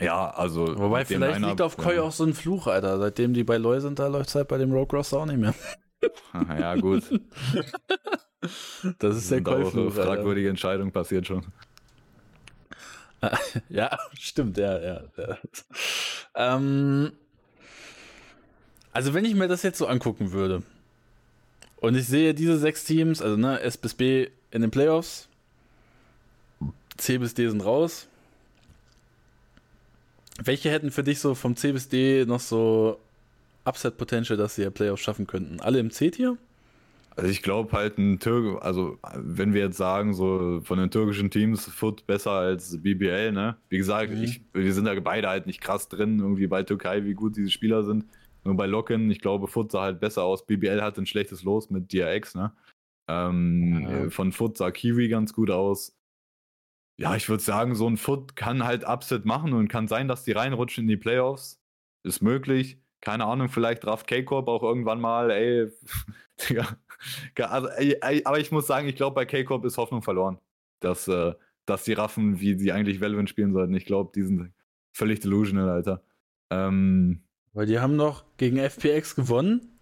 Ja, 0.00 0.30
also. 0.30 0.78
Wobei 0.78 1.04
vielleicht 1.04 1.40
liegt 1.40 1.60
auf 1.60 1.76
Koi 1.76 1.96
ja. 1.96 2.02
auch 2.02 2.12
so 2.12 2.24
ein 2.24 2.34
Fluch, 2.34 2.66
Alter. 2.66 2.98
Seitdem 2.98 3.34
die 3.34 3.44
bei 3.44 3.56
Loy 3.56 3.80
sind, 3.80 3.98
da 3.98 4.06
läuft 4.08 4.28
es 4.28 4.34
halt 4.34 4.48
bei 4.48 4.58
dem 4.58 4.72
Rogue 4.72 4.98
Roster 4.98 5.18
auch 5.18 5.26
nicht 5.26 5.38
mehr. 5.38 5.54
Ja, 6.48 6.74
gut. 6.76 7.04
Das 8.98 9.16
ist 9.16 9.30
der 9.30 9.42
Koi-Fluch, 9.42 9.96
Alter. 9.96 10.04
fragwürdige 10.04 10.50
Entscheidung 10.50 10.92
passiert 10.92 11.26
schon. 11.26 11.46
Ja, 13.70 13.98
stimmt, 14.18 14.58
ja, 14.58 14.78
ja. 14.78 15.00
ja. 15.16 15.38
Ähm, 16.34 17.12
also 18.92 19.14
wenn 19.14 19.24
ich 19.24 19.34
mir 19.34 19.48
das 19.48 19.62
jetzt 19.62 19.78
so 19.78 19.86
angucken 19.86 20.32
würde 20.32 20.62
und 21.76 21.94
ich 21.94 22.06
sehe 22.06 22.34
diese 22.34 22.58
sechs 22.58 22.84
Teams, 22.84 23.22
also 23.22 23.38
ne, 23.38 23.60
S 23.60 23.78
bis 23.78 23.94
B 23.94 24.28
in 24.50 24.60
den 24.60 24.70
Playoffs, 24.70 25.28
C 26.98 27.16
bis 27.16 27.32
D 27.32 27.48
sind 27.48 27.64
raus. 27.64 28.06
Welche 30.42 30.70
hätten 30.70 30.90
für 30.90 31.04
dich 31.04 31.20
so 31.20 31.34
vom 31.34 31.56
C 31.56 31.72
bis 31.72 31.88
D 31.88 32.24
noch 32.26 32.40
so 32.40 32.98
Upset 33.64 33.96
Potential, 33.96 34.36
dass 34.36 34.56
sie 34.56 34.62
ja 34.62 34.70
Playoffs 34.70 35.02
schaffen 35.02 35.26
könnten? 35.26 35.60
Alle 35.60 35.78
im 35.78 35.90
C-Tier? 35.90 36.36
Also 37.16 37.30
ich 37.30 37.42
glaube 37.42 37.70
halt 37.72 37.96
ein 37.96 38.18
Türk, 38.18 38.60
also 38.64 38.98
wenn 39.14 39.54
wir 39.54 39.60
jetzt 39.62 39.76
sagen, 39.76 40.14
so 40.14 40.60
von 40.64 40.78
den 40.78 40.90
türkischen 40.90 41.30
Teams 41.30 41.64
Foot 41.66 42.04
besser 42.08 42.32
als 42.32 42.82
BBL, 42.82 43.30
ne? 43.30 43.56
Wie 43.68 43.78
gesagt, 43.78 44.10
Mhm. 44.10 44.22
ich, 44.24 44.40
wir 44.52 44.72
sind 44.74 44.86
da 44.86 44.98
beide 44.98 45.28
halt 45.28 45.46
nicht 45.46 45.60
krass 45.60 45.88
drin, 45.88 46.18
irgendwie 46.18 46.48
bei 46.48 46.64
Türkei, 46.64 47.04
wie 47.04 47.14
gut 47.14 47.36
diese 47.36 47.50
Spieler 47.50 47.84
sind. 47.84 48.04
Nur 48.42 48.56
bei 48.56 48.66
Locken, 48.66 49.10
ich 49.12 49.20
glaube, 49.20 49.46
Foot 49.46 49.70
sah 49.70 49.82
halt 49.82 50.00
besser 50.00 50.24
aus. 50.24 50.44
BBL 50.44 50.82
hatte 50.82 51.00
ein 51.02 51.06
schlechtes 51.06 51.44
Los 51.44 51.70
mit 51.70 51.92
DRX, 51.92 52.34
ne? 52.34 52.52
Ähm, 53.06 53.86
Ja. 53.88 54.10
Von 54.10 54.32
Foot 54.32 54.58
sah 54.58 54.72
Kiwi 54.72 55.08
ganz 55.08 55.32
gut 55.32 55.50
aus. 55.50 55.94
Ja, 56.96 57.16
ich 57.16 57.28
würde 57.28 57.42
sagen, 57.42 57.74
so 57.74 57.88
ein 57.88 57.96
Foot 57.96 58.36
kann 58.36 58.64
halt 58.64 58.84
Upset 58.86 59.24
machen 59.24 59.52
und 59.52 59.68
kann 59.68 59.88
sein, 59.88 60.06
dass 60.06 60.24
die 60.24 60.32
reinrutschen 60.32 60.84
in 60.84 60.88
die 60.88 60.96
Playoffs. 60.96 61.60
Ist 62.04 62.22
möglich. 62.22 62.78
Keine 63.00 63.24
Ahnung, 63.26 63.48
vielleicht 63.48 63.84
draft 63.84 64.06
K-Corp 64.06 64.48
auch 64.48 64.62
irgendwann 64.62 65.00
mal, 65.00 65.30
ey. 65.30 65.68
Also, 67.38 67.68
ey, 67.68 68.22
aber 68.24 68.38
ich 68.40 68.50
muss 68.50 68.66
sagen, 68.66 68.88
ich 68.88 68.96
glaube, 68.96 69.14
bei 69.14 69.26
K-Corp 69.26 69.64
ist 69.64 69.76
Hoffnung 69.76 70.02
verloren. 70.02 70.38
Dass, 70.80 71.06
äh, 71.08 71.34
dass 71.66 71.84
die 71.84 71.92
raffen, 71.92 72.40
wie 72.40 72.58
sie 72.58 72.72
eigentlich 72.72 73.00
Valorant 73.00 73.28
spielen 73.28 73.52
sollten. 73.52 73.74
Ich 73.74 73.84
glaube, 73.84 74.12
die 74.14 74.22
sind 74.22 74.52
völlig 74.92 75.20
delusional, 75.20 75.68
Alter. 75.68 76.02
Ähm, 76.50 77.22
Weil 77.52 77.66
die 77.66 77.78
haben 77.78 77.96
noch 77.96 78.24
gegen 78.36 78.56
FPX 78.58 79.16
gewonnen 79.16 79.78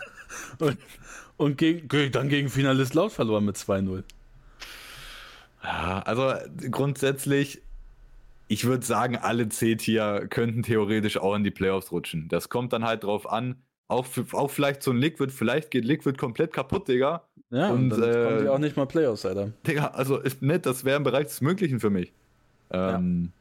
und, 0.58 0.76
und 1.36 1.56
gegen, 1.58 1.88
ge- 1.88 2.10
dann 2.10 2.28
gegen 2.28 2.48
Finalist 2.48 2.94
Laut 2.94 3.12
verloren 3.12 3.44
mit 3.44 3.56
2-0. 3.56 4.02
Ja, 5.66 6.00
also 6.02 6.32
grundsätzlich, 6.70 7.62
ich 8.48 8.64
würde 8.64 8.86
sagen, 8.86 9.16
alle 9.16 9.48
C-Tier 9.48 10.26
könnten 10.30 10.62
theoretisch 10.62 11.18
auch 11.18 11.34
in 11.34 11.44
die 11.44 11.50
Playoffs 11.50 11.90
rutschen. 11.90 12.28
Das 12.28 12.48
kommt 12.48 12.72
dann 12.72 12.84
halt 12.84 13.02
drauf 13.04 13.28
an. 13.28 13.62
Auch, 13.88 14.06
auch 14.32 14.50
vielleicht 14.50 14.82
so 14.82 14.90
ein 14.92 14.98
Liquid, 14.98 15.32
vielleicht 15.32 15.70
geht 15.70 15.84
Liquid 15.84 16.16
komplett 16.18 16.52
kaputt, 16.52 16.88
Digga. 16.88 17.28
Ja, 17.50 17.70
und, 17.70 17.92
Und, 17.92 18.00
dann 18.00 18.02
äh, 18.02 18.24
kommen 18.24 18.38
die 18.42 18.48
auch 18.48 18.58
nicht 18.58 18.76
mal 18.76 18.86
Playoffs, 18.86 19.24
Alter. 19.26 19.52
Digga, 19.66 19.88
also 19.88 20.18
ist 20.18 20.42
nett, 20.42 20.66
das 20.66 20.84
wäre 20.84 20.96
im 20.96 21.04
Bereich 21.04 21.26
des 21.26 21.40
Möglichen 21.40 21.80
für 21.80 21.90
mich. 21.90 22.12
Ähm, 22.70 23.32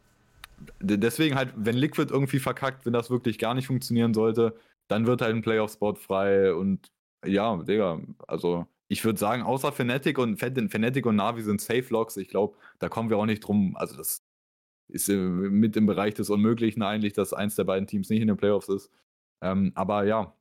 d- 0.80 0.98
Deswegen 0.98 1.36
halt, 1.36 1.54
wenn 1.56 1.76
Liquid 1.76 2.12
irgendwie 2.12 2.40
verkackt, 2.40 2.86
wenn 2.86 2.94
das 2.94 3.10
wirklich 3.10 3.40
gar 3.40 3.54
nicht 3.54 3.68
funktionieren 3.68 4.14
sollte, 4.14 4.56
dann 4.88 5.08
wird 5.08 5.22
halt 5.22 5.36
ein 5.36 5.42
Playoff-Spot 5.42 5.96
frei 5.96 6.54
und 6.54 6.92
ja, 7.26 7.56
Digga, 7.64 8.00
also 8.28 8.68
ich 8.88 9.04
würde 9.04 9.20
sagen, 9.20 9.44
außer 9.44 9.72
Fnatic 9.72 10.18
und 10.18 10.38
Fnatic 10.38 11.06
und 11.06 11.16
Navi 11.16 11.42
sind 11.42 11.62
Safe 11.62 11.86
Locks. 11.90 12.18
Ich 12.18 12.28
glaube, 12.28 12.58
da 12.80 12.90
kommen 12.90 13.10
wir 13.10 13.18
auch 13.18 13.26
nicht 13.26 13.42
drum. 13.42 13.76
Also 13.76 13.98
das 13.98 14.24
ist 14.88 15.10
äh, 15.10 15.16
mit 15.16 15.76
im 15.76 15.86
Bereich 15.86 16.14
des 16.14 16.30
Unmöglichen 16.30 16.84
eigentlich, 16.84 17.14
dass 17.14 17.34
eins 17.34 17.56
der 17.56 17.64
beiden 17.64 17.88
Teams 17.88 18.10
nicht 18.10 18.22
in 18.22 18.28
den 18.28 18.38
Playoffs 18.38 18.70
ist. 18.70 18.92
Ähm, 19.42 19.72
aber 19.76 20.06
ja, 20.06 20.36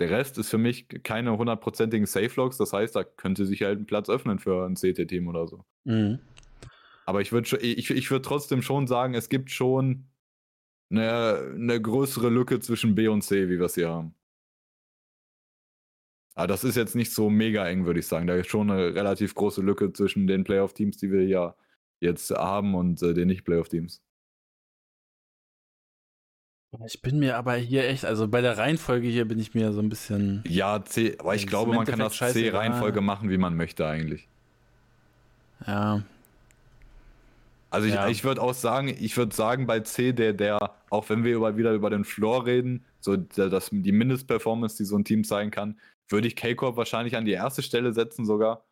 der 0.00 0.10
Rest 0.10 0.36
ist 0.38 0.50
für 0.50 0.58
mich 0.58 0.88
keine 1.04 1.36
hundertprozentigen 1.38 2.06
Safe 2.06 2.32
Locks. 2.36 2.58
Das 2.58 2.72
heißt, 2.72 2.96
da 2.96 3.04
könnte 3.04 3.46
sich 3.46 3.62
halt 3.62 3.78
ein 3.80 3.86
Platz 3.86 4.08
öffnen 4.08 4.38
für 4.38 4.66
ein 4.66 4.74
CT-Team 4.74 5.28
oder 5.28 5.46
so. 5.46 5.64
Mhm. 5.84 6.18
Aber 7.06 7.20
ich 7.20 7.30
würde 7.30 7.56
ich, 7.58 7.90
ich 7.90 8.10
würd 8.10 8.24
trotzdem 8.24 8.62
schon 8.62 8.88
sagen, 8.88 9.14
es 9.14 9.28
gibt 9.28 9.52
schon 9.52 10.06
eine, 10.90 11.52
eine 11.54 11.80
größere 11.80 12.28
Lücke 12.30 12.58
zwischen 12.58 12.96
B 12.96 13.06
und 13.08 13.22
C, 13.22 13.48
wie 13.48 13.58
wir 13.58 13.66
es 13.66 13.76
hier 13.76 13.88
haben. 13.88 14.15
Aber 16.36 16.46
das 16.46 16.64
ist 16.64 16.76
jetzt 16.76 16.94
nicht 16.94 17.12
so 17.12 17.30
mega 17.30 17.66
eng, 17.66 17.86
würde 17.86 17.98
ich 17.98 18.06
sagen. 18.06 18.26
Da 18.26 18.34
ist 18.34 18.48
schon 18.48 18.70
eine 18.70 18.94
relativ 18.94 19.34
große 19.34 19.62
Lücke 19.62 19.92
zwischen 19.92 20.26
den 20.26 20.44
Playoff-Teams, 20.44 20.98
die 20.98 21.10
wir 21.10 21.24
ja 21.24 21.56
jetzt 21.98 22.30
haben, 22.30 22.74
und 22.74 23.02
äh, 23.02 23.14
den 23.14 23.28
Nicht-Playoff-Teams. 23.28 24.02
Ich 26.84 27.00
bin 27.00 27.18
mir 27.18 27.38
aber 27.38 27.54
hier 27.54 27.88
echt, 27.88 28.04
also 28.04 28.28
bei 28.28 28.42
der 28.42 28.58
Reihenfolge 28.58 29.08
hier 29.08 29.24
bin 29.24 29.38
ich 29.38 29.54
mir 29.54 29.72
so 29.72 29.80
ein 29.80 29.88
bisschen. 29.88 30.44
Ja, 30.46 30.84
C, 30.84 31.16
aber 31.18 31.34
ich 31.34 31.46
glaube, 31.46 31.74
man 31.74 31.86
kann 31.86 31.98
das 31.98 32.18
C-Reihenfolge 32.18 33.00
machen, 33.00 33.30
wie 33.30 33.38
man 33.38 33.56
möchte 33.56 33.86
eigentlich. 33.86 34.28
Ja. 35.66 36.02
Also 37.70 37.88
ich, 37.88 37.94
ja. 37.94 38.08
ich 38.08 38.24
würde 38.24 38.42
auch 38.42 38.52
sagen, 38.52 38.88
ich 38.88 39.16
würde 39.16 39.34
sagen, 39.34 39.66
bei 39.66 39.80
C, 39.80 40.12
der, 40.12 40.34
der, 40.34 40.58
auch 40.90 41.08
wenn 41.08 41.24
wir 41.24 41.34
über, 41.34 41.56
wieder 41.56 41.72
über 41.72 41.88
den 41.88 42.04
Floor 42.04 42.44
reden, 42.44 42.84
so 43.00 43.16
der, 43.16 43.48
das, 43.48 43.70
die 43.72 43.92
Mindestperformance, 43.92 44.76
die 44.76 44.84
so 44.84 44.98
ein 44.98 45.04
Team 45.04 45.24
zeigen 45.24 45.50
kann, 45.50 45.78
würde 46.08 46.28
ich 46.28 46.36
K-Corp 46.36 46.76
wahrscheinlich 46.76 47.16
an 47.16 47.24
die 47.24 47.32
erste 47.32 47.62
Stelle 47.62 47.92
setzen 47.92 48.24
sogar. 48.24 48.64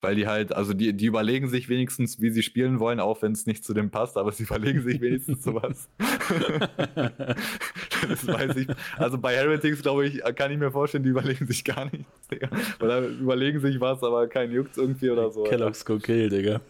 Weil 0.00 0.14
die 0.14 0.28
halt, 0.28 0.52
also 0.52 0.74
die, 0.74 0.92
die 0.92 1.06
überlegen 1.06 1.48
sich 1.48 1.68
wenigstens, 1.68 2.20
wie 2.20 2.30
sie 2.30 2.44
spielen 2.44 2.78
wollen, 2.78 3.00
auch 3.00 3.20
wenn 3.20 3.32
es 3.32 3.46
nicht 3.46 3.64
zu 3.64 3.74
dem 3.74 3.90
passt, 3.90 4.16
aber 4.16 4.30
sie 4.30 4.42
überlegen 4.48 4.80
sich 4.80 5.00
wenigstens 5.00 5.42
sowas. 5.42 5.88
das 8.08 8.26
weiß 8.28 8.56
ich. 8.58 8.68
Also 8.96 9.18
bei 9.18 9.34
Heretics, 9.34 9.82
glaube 9.82 10.06
ich, 10.06 10.22
kann 10.36 10.52
ich 10.52 10.58
mir 10.58 10.70
vorstellen, 10.70 11.02
die 11.02 11.10
überlegen 11.10 11.48
sich 11.48 11.64
gar 11.64 11.86
nichts, 11.86 12.28
Digga. 12.30 12.48
Oder 12.80 13.08
überlegen 13.08 13.58
sich 13.58 13.80
was, 13.80 14.04
aber 14.04 14.28
kein 14.28 14.52
Juckt 14.52 14.76
irgendwie 14.76 15.10
oder 15.10 15.32
so. 15.32 15.42
Kellogg's 15.42 15.84
Cocktail, 15.84 16.28
Digga. 16.28 16.60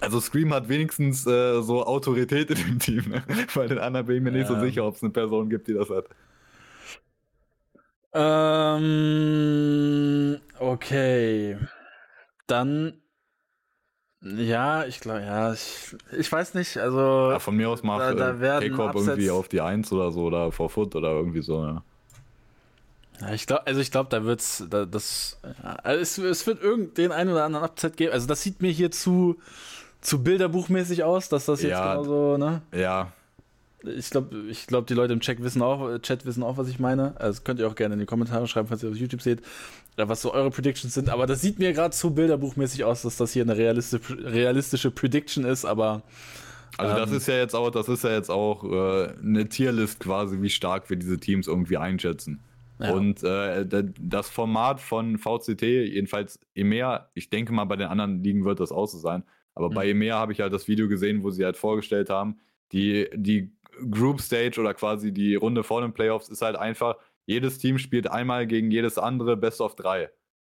Also 0.00 0.20
Scream 0.20 0.54
hat 0.54 0.68
wenigstens 0.68 1.26
äh, 1.26 1.60
so 1.60 1.84
Autorität 1.84 2.50
in 2.50 2.56
dem 2.56 2.78
Team, 2.78 3.04
ne? 3.08 3.22
Bei 3.54 3.66
den 3.66 3.78
anderen 3.78 4.06
bin 4.06 4.16
ich 4.16 4.22
mir 4.22 4.30
ja. 4.30 4.38
nicht 4.38 4.48
so 4.48 4.58
sicher, 4.60 4.86
ob 4.86 4.94
es 4.94 5.02
eine 5.02 5.10
Person 5.10 5.50
gibt, 5.50 5.68
die 5.68 5.74
das 5.74 5.90
hat. 5.90 6.06
Ähm, 8.12 8.80
okay. 10.58 11.56
Dann, 12.46 12.94
ja, 14.22 14.84
ich 14.84 15.00
glaube, 15.00 15.22
ja, 15.22 15.52
ich, 15.52 15.96
ich 16.16 16.30
weiß 16.30 16.54
nicht, 16.54 16.76
also. 16.78 17.30
Ja, 17.30 17.38
von 17.38 17.56
mir 17.56 17.68
aus 17.68 17.82
macht 17.82 18.18
da, 18.18 18.32
da 18.32 18.60
K-Corp 18.60 18.96
irgendwie 18.96 19.30
auf 19.30 19.48
die 19.48 19.60
1 19.60 19.92
oder 19.92 20.10
so 20.10 20.24
oder 20.24 20.50
vor 20.50 20.68
Foot 20.70 20.96
oder 20.96 21.10
irgendwie 21.10 21.42
so, 21.42 21.64
ja. 21.64 21.84
Ja, 23.20 23.32
ich 23.32 23.46
glaube, 23.46 23.66
also 23.66 23.80
ich 23.80 23.90
glaube, 23.90 24.08
da 24.08 24.24
wird's, 24.24 24.64
da, 24.68 24.86
das, 24.86 25.38
ja, 25.42 25.74
also 25.82 26.00
es, 26.00 26.18
es 26.18 26.46
wird 26.46 26.62
irgendeinen 26.62 27.12
einen 27.12 27.30
oder 27.30 27.44
anderen 27.44 27.64
Upset 27.66 27.96
geben. 27.96 28.12
Also 28.12 28.26
das 28.26 28.42
sieht 28.42 28.62
mir 28.62 28.70
hier 28.70 28.90
zu, 28.90 29.36
zu 30.00 30.22
bilderbuchmäßig 30.24 31.04
aus, 31.04 31.28
dass 31.28 31.44
das 31.44 31.62
jetzt 31.62 31.78
genau 31.78 32.02
so, 32.02 32.36
ne? 32.38 32.62
Ja, 32.72 33.12
ich 33.84 34.10
glaube, 34.10 34.36
ich 34.48 34.66
glaub, 34.66 34.86
die 34.86 34.94
Leute 34.94 35.12
im 35.12 35.20
Chat 35.20 35.42
wissen, 35.42 35.62
auch, 35.62 35.98
Chat 35.98 36.26
wissen 36.26 36.42
auch, 36.42 36.56
was 36.56 36.68
ich 36.68 36.78
meine. 36.78 37.18
Also 37.18 37.42
könnt 37.42 37.60
ihr 37.60 37.68
auch 37.68 37.74
gerne 37.74 37.94
in 37.94 38.00
die 38.00 38.06
Kommentare 38.06 38.46
schreiben, 38.46 38.68
falls 38.68 38.82
ihr 38.82 38.90
auf 38.90 38.96
YouTube 38.96 39.22
seht, 39.22 39.42
was 39.96 40.22
so 40.22 40.32
eure 40.32 40.50
Predictions 40.50 40.94
sind. 40.94 41.08
Aber 41.08 41.26
das 41.26 41.40
sieht 41.40 41.58
mir 41.58 41.72
gerade 41.72 41.94
zu 41.94 42.14
bilderbuchmäßig 42.14 42.84
aus, 42.84 43.02
dass 43.02 43.16
das 43.16 43.32
hier 43.32 43.42
eine 43.42 43.56
realistische, 43.56 44.18
realistische 44.24 44.90
Prediction 44.90 45.44
ist, 45.44 45.64
aber. 45.64 46.02
Also 46.76 46.96
das 46.96 47.10
ähm, 47.10 47.16
ist 47.16 47.28
ja 47.28 47.34
jetzt 47.36 47.54
auch, 47.54 47.70
das 47.70 47.88
ist 47.88 48.04
ja 48.04 48.10
jetzt 48.12 48.30
auch 48.30 48.64
äh, 48.64 49.12
eine 49.22 49.48
Tierlist 49.48 50.00
quasi, 50.00 50.40
wie 50.40 50.50
stark 50.50 50.88
wir 50.88 50.96
diese 50.96 51.18
Teams 51.18 51.46
irgendwie 51.46 51.76
einschätzen. 51.76 52.42
Ja. 52.78 52.92
Und 52.92 53.22
äh, 53.22 53.66
das 54.00 54.30
Format 54.30 54.80
von 54.80 55.18
VCT, 55.18 55.62
jedenfalls 55.62 56.38
EMEA, 56.54 57.10
ich 57.14 57.28
denke 57.28 57.52
mal, 57.52 57.64
bei 57.64 57.76
den 57.76 57.88
anderen 57.88 58.22
Ligen 58.22 58.44
wird 58.44 58.60
das 58.60 58.72
auch 58.72 58.86
so 58.86 58.98
sein. 58.98 59.24
Aber 59.54 59.68
mhm. 59.68 59.74
bei 59.74 59.88
EMEA 59.88 60.16
habe 60.16 60.32
ich 60.32 60.40
halt 60.40 60.52
das 60.52 60.68
Video 60.68 60.88
gesehen, 60.88 61.22
wo 61.22 61.30
sie 61.30 61.44
halt 61.44 61.58
vorgestellt 61.58 62.08
haben, 62.08 62.38
die, 62.72 63.08
die 63.14 63.52
Group 63.90 64.20
Stage 64.20 64.60
oder 64.60 64.74
quasi 64.74 65.12
die 65.12 65.34
Runde 65.34 65.62
vor 65.62 65.80
den 65.80 65.92
Playoffs 65.92 66.28
ist 66.28 66.42
halt 66.42 66.56
einfach, 66.56 66.96
jedes 67.26 67.58
Team 67.58 67.78
spielt 67.78 68.10
einmal 68.10 68.46
gegen 68.46 68.70
jedes 68.70 68.98
andere 68.98 69.36
Best 69.36 69.60
of 69.60 69.76
drei. 69.76 70.10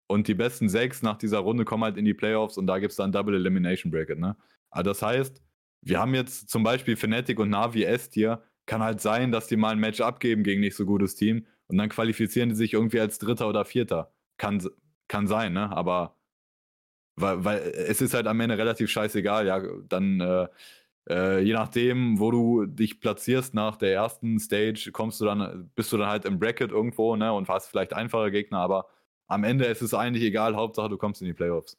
Und 0.08 0.28
die 0.28 0.34
besten 0.34 0.70
sechs 0.70 1.02
nach 1.02 1.18
dieser 1.18 1.40
Runde 1.40 1.66
kommen 1.66 1.84
halt 1.84 1.98
in 1.98 2.06
die 2.06 2.14
Playoffs 2.14 2.58
und 2.58 2.68
da 2.68 2.80
gibt 2.80 2.92
es 2.92 2.98
dann 2.98 3.12
Double 3.12 3.36
Elimination 3.36 3.92
Bracket, 3.92 4.20
ne? 4.20 4.36
Also 4.70 4.90
das 4.90 5.02
heißt, 5.02 5.42
wir 5.82 6.00
haben 6.00 6.16
jetzt 6.16 6.50
zum 6.50 6.64
Beispiel 6.64 6.96
Fnatic 6.96 7.40
und 7.40 7.50
Navi 7.50 7.84
S 7.84 8.10
hier. 8.12 8.44
Kann 8.66 8.82
halt 8.82 9.02
sein, 9.02 9.32
dass 9.32 9.48
die 9.48 9.58
mal 9.58 9.72
ein 9.72 9.80
Match 9.80 10.02
abgeben 10.02 10.44
gegen 10.44 10.62
nicht 10.62 10.76
so 10.76 10.86
gutes 10.86 11.16
Team 11.16 11.46
und 11.68 11.78
dann 11.78 11.90
qualifizieren 11.90 12.50
die 12.50 12.56
sich 12.56 12.74
irgendwie 12.74 13.00
als 13.00 13.20
Dritter 13.20 13.48
oder 13.50 13.66
Vierter. 13.66 14.14
Kann, 14.38 14.66
kann 15.08 15.28
sein, 15.28 15.54
ne? 15.54 15.76
Aber 15.76 16.16
weil, 17.16 17.44
weil 17.46 17.60
es 17.60 18.02
ist 18.02 18.14
halt 18.14 18.28
am 18.28 18.40
Ende 18.40 18.58
relativ 18.58 18.90
scheißegal, 18.90 19.46
ja, 19.46 19.62
dann 19.88 20.20
äh, 20.22 20.48
äh, 21.10 21.42
je 21.42 21.54
nachdem, 21.54 22.20
wo 22.20 22.32
du 22.32 22.66
dich 22.66 23.00
platzierst 23.00 23.54
nach 23.54 23.76
der 23.76 23.94
ersten 23.94 24.40
Stage, 24.40 24.92
kommst 24.92 25.20
du 25.22 25.26
dann, 25.26 25.70
bist 25.76 25.92
du 25.92 25.98
dann 25.98 26.10
halt 26.10 26.26
im 26.26 26.40
Bracket 26.40 26.72
irgendwo, 26.72 27.16
ne, 27.16 27.34
und 27.34 27.50
hast 27.50 27.68
vielleicht 27.68 27.94
einfache 27.94 28.32
Gegner, 28.32 28.60
aber 28.60 28.88
am 29.28 29.44
Ende 29.44 29.66
ist 29.66 29.82
es 29.82 29.94
eigentlich 29.94 30.24
egal, 30.24 30.56
Hauptsache 30.56 30.90
du 30.90 30.98
kommst 30.98 31.22
in 31.22 31.28
die 31.28 31.34
Playoffs. 31.34 31.78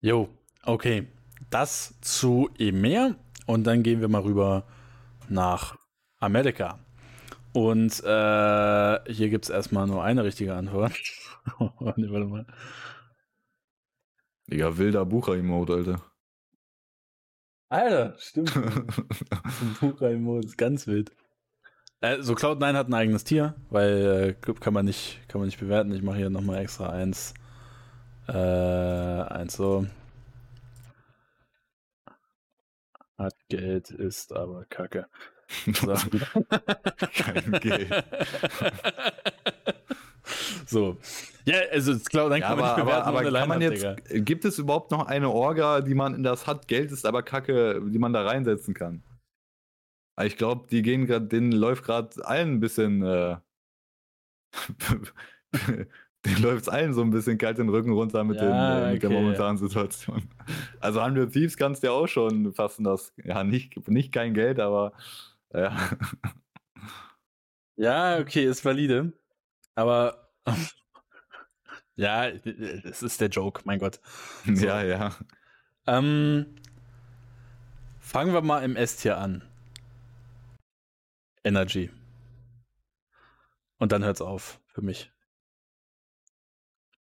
Jo, 0.00 0.28
okay. 0.64 1.08
Das 1.50 2.00
zu 2.00 2.50
EMEA 2.58 3.16
und 3.46 3.64
dann 3.64 3.82
gehen 3.82 4.00
wir 4.00 4.08
mal 4.08 4.22
rüber 4.22 4.64
nach 5.28 5.76
Amerika. 6.18 6.78
Und 7.52 8.02
äh, 8.04 9.12
hier 9.12 9.28
gibt 9.28 9.44
es 9.44 9.50
erstmal 9.50 9.86
nur 9.86 10.02
eine 10.02 10.24
richtige 10.24 10.54
Antwort. 10.54 10.92
warte 11.58 12.26
mal. 12.26 12.46
Digga, 14.46 14.76
wilder 14.76 15.04
Bucher-Emote, 15.04 15.74
Alter. 15.74 16.11
Alter, 17.72 18.14
stimmt. 18.18 18.52
Buchrein-Modus, 19.80 20.58
ganz 20.58 20.86
wild. 20.86 21.10
Äh, 22.02 22.20
so 22.20 22.34
Cloud9 22.34 22.74
hat 22.74 22.88
ein 22.88 22.94
eigenes 22.94 23.24
Tier, 23.24 23.54
weil 23.70 24.36
äh, 24.46 24.52
kann 24.52 24.74
man 24.74 24.84
nicht, 24.84 25.26
kann 25.26 25.40
man 25.40 25.46
nicht 25.46 25.58
bewerten. 25.58 25.90
Ich 25.92 26.02
mache 26.02 26.18
hier 26.18 26.28
nochmal 26.28 26.58
extra 26.58 26.90
eins. 26.90 27.32
Äh, 28.28 28.32
eins 28.32 29.54
so. 29.54 29.86
Hat 33.16 33.34
Geld, 33.48 33.90
ist 33.90 34.34
aber 34.34 34.66
Kacke. 34.66 35.06
So. 35.74 35.94
Kein 37.14 37.52
Geld. 37.60 37.90
so. 40.66 40.96
Ja, 41.44 41.56
also 41.70 41.98
klar, 41.98 42.28
dann 42.28 42.40
kann 42.40 42.56
ja, 42.56 42.56
man 42.56 42.64
nicht 42.64 42.84
bewerten, 42.84 43.08
aber, 43.08 43.20
aber 43.20 43.32
kann 43.32 43.48
man 43.48 43.60
jetzt, 43.60 43.82
Digga. 43.82 43.96
gibt 44.20 44.44
es 44.44 44.58
überhaupt 44.58 44.90
noch 44.90 45.06
eine 45.06 45.30
Orga, 45.30 45.80
die 45.80 45.94
man 45.94 46.14
in 46.14 46.22
das 46.22 46.46
hat, 46.46 46.68
Geld 46.68 46.92
ist 46.92 47.04
aber 47.04 47.22
Kacke, 47.22 47.82
die 47.84 47.98
man 47.98 48.12
da 48.12 48.22
reinsetzen 48.22 48.74
kann? 48.74 49.02
Ich 50.22 50.36
glaube, 50.36 50.66
die 50.70 50.82
gehen 50.82 51.06
gerade, 51.06 51.26
denen 51.26 51.52
läuft 51.52 51.84
gerade 51.84 52.24
allen 52.24 52.54
ein 52.54 52.60
bisschen, 52.60 53.02
äh, 53.02 53.36
denen 56.24 56.42
läuft 56.42 56.62
es 56.62 56.68
allen 56.68 56.94
so 56.94 57.02
ein 57.02 57.10
bisschen 57.10 57.38
kalt 57.38 57.58
den 57.58 57.70
Rücken 57.70 57.92
runter 57.92 58.22
mit, 58.22 58.36
ja, 58.36 58.42
den, 58.42 58.52
äh, 58.52 58.92
mit 58.92 59.04
okay, 59.04 59.08
der 59.08 59.20
momentanen. 59.20 59.58
Situation. 59.58 60.28
Also 60.80 61.04
Hundred 61.04 61.32
Thieves 61.32 61.56
kannst 61.56 61.82
du 61.82 61.88
ja 61.88 61.92
auch 61.92 62.06
schon 62.06 62.52
fassen, 62.52 62.84
das, 62.84 63.12
ja, 63.16 63.42
nicht, 63.42 63.88
nicht 63.88 64.12
kein 64.12 64.34
Geld, 64.34 64.60
aber 64.60 64.92
ja. 65.52 65.76
Ja, 67.76 68.18
okay, 68.18 68.44
ist 68.44 68.64
valide. 68.64 69.12
Aber 69.74 70.21
ja, 71.96 72.28
es 72.28 73.02
ist 73.02 73.20
der 73.20 73.28
Joke, 73.28 73.62
mein 73.64 73.78
Gott. 73.78 74.00
So. 74.44 74.66
Ja, 74.66 74.82
ja. 74.82 75.14
Ähm, 75.86 76.46
fangen 78.00 78.32
wir 78.32 78.42
mal 78.42 78.62
im 78.62 78.76
S-Tier 78.76 79.18
an. 79.18 79.42
Energy. 81.44 81.90
Und 83.78 83.92
dann 83.92 84.04
hört's 84.04 84.20
auf 84.20 84.60
für 84.68 84.82
mich. 84.82 85.10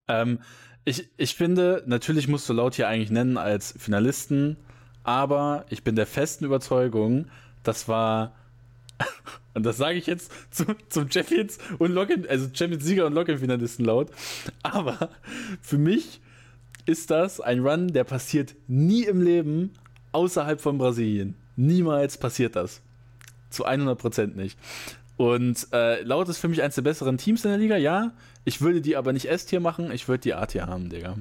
Ähm, 0.08 0.40
ich, 0.84 1.10
ich 1.16 1.34
finde, 1.34 1.82
natürlich 1.86 2.28
musst 2.28 2.48
du 2.48 2.52
laut 2.52 2.74
hier 2.74 2.88
eigentlich 2.88 3.10
nennen 3.10 3.38
als 3.38 3.74
Finalisten, 3.78 4.56
aber 5.02 5.64
ich 5.70 5.82
bin 5.82 5.96
der 5.96 6.06
festen 6.06 6.44
Überzeugung, 6.44 7.30
das 7.62 7.88
war 7.88 8.34
und 9.54 9.64
das 9.64 9.76
sage 9.76 9.98
ich 9.98 10.06
jetzt 10.06 10.30
zum, 10.50 10.76
zum 10.88 11.10
Champions 11.10 11.58
und 11.78 11.92
Login, 11.92 12.28
also 12.28 12.48
Champions 12.52 12.84
Sieger 12.84 13.06
und 13.06 13.14
Login-Finalisten 13.14 13.84
laut. 13.84 14.10
Aber 14.62 15.10
für 15.62 15.78
mich 15.78 16.20
ist 16.86 17.10
das 17.10 17.40
ein 17.40 17.60
Run, 17.60 17.88
der 17.88 18.04
passiert 18.04 18.54
nie 18.66 19.04
im 19.04 19.22
Leben 19.22 19.72
außerhalb 20.12 20.60
von 20.60 20.78
Brasilien. 20.78 21.34
Niemals 21.56 22.18
passiert 22.18 22.56
das. 22.56 22.82
Zu 23.50 23.66
100% 23.66 24.34
nicht. 24.34 24.58
Und 25.16 25.68
äh, 25.72 26.02
Laut 26.02 26.28
ist 26.28 26.38
für 26.38 26.48
mich 26.48 26.60
eines 26.60 26.74
der 26.74 26.82
besseren 26.82 27.18
Teams 27.18 27.44
in 27.44 27.50
der 27.52 27.58
Liga, 27.58 27.76
ja. 27.76 28.12
Ich 28.44 28.60
würde 28.60 28.80
die 28.80 28.96
aber 28.96 29.12
nicht 29.12 29.30
S-Tier 29.30 29.60
machen, 29.60 29.92
ich 29.92 30.08
würde 30.08 30.22
die 30.22 30.34
A-Tier 30.34 30.66
haben, 30.66 30.90
Digga. 30.90 31.16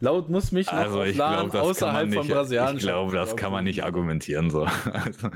Laut 0.00 0.28
muss 0.28 0.52
mich 0.52 0.66
noch 0.66 0.74
also 0.74 1.02
ich 1.02 1.14
glaube, 1.14 1.50
das 1.50 1.60
außerhalb 1.60 2.06
man 2.08 2.12
von 2.14 2.26
nicht, 2.26 2.34
brasilianischen. 2.34 2.78
Ich 2.78 2.84
glaube, 2.84 3.14
das 3.14 3.36
kann 3.36 3.52
man 3.52 3.64
nicht 3.64 3.84
argumentieren 3.84 4.50
so. 4.50 4.64
Also, 4.92 5.30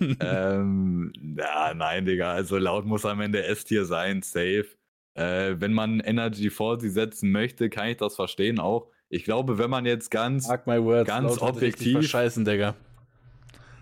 ähm, 0.20 1.12
ja, 1.36 1.74
nein, 1.74 2.06
Digga. 2.06 2.32
Also 2.32 2.56
laut 2.58 2.86
muss 2.86 3.04
am 3.04 3.20
Ende 3.20 3.44
S-Tier 3.44 3.84
sein, 3.84 4.22
safe. 4.22 4.66
Äh, 5.14 5.56
wenn 5.58 5.72
man 5.72 6.00
Energy 6.00 6.50
vor 6.50 6.78
sie 6.78 6.90
setzen 6.90 7.32
möchte, 7.32 7.68
kann 7.68 7.88
ich 7.88 7.96
das 7.96 8.14
verstehen 8.14 8.60
auch. 8.60 8.88
Ich 9.08 9.24
glaube, 9.24 9.58
wenn 9.58 9.70
man 9.70 9.86
jetzt 9.86 10.10
ganz, 10.10 10.48
my 10.66 10.82
words, 10.82 11.06
ganz 11.06 11.38
objektiv- 11.38 11.92
Verscheißen, 11.92 12.44
Digga. 12.44 12.74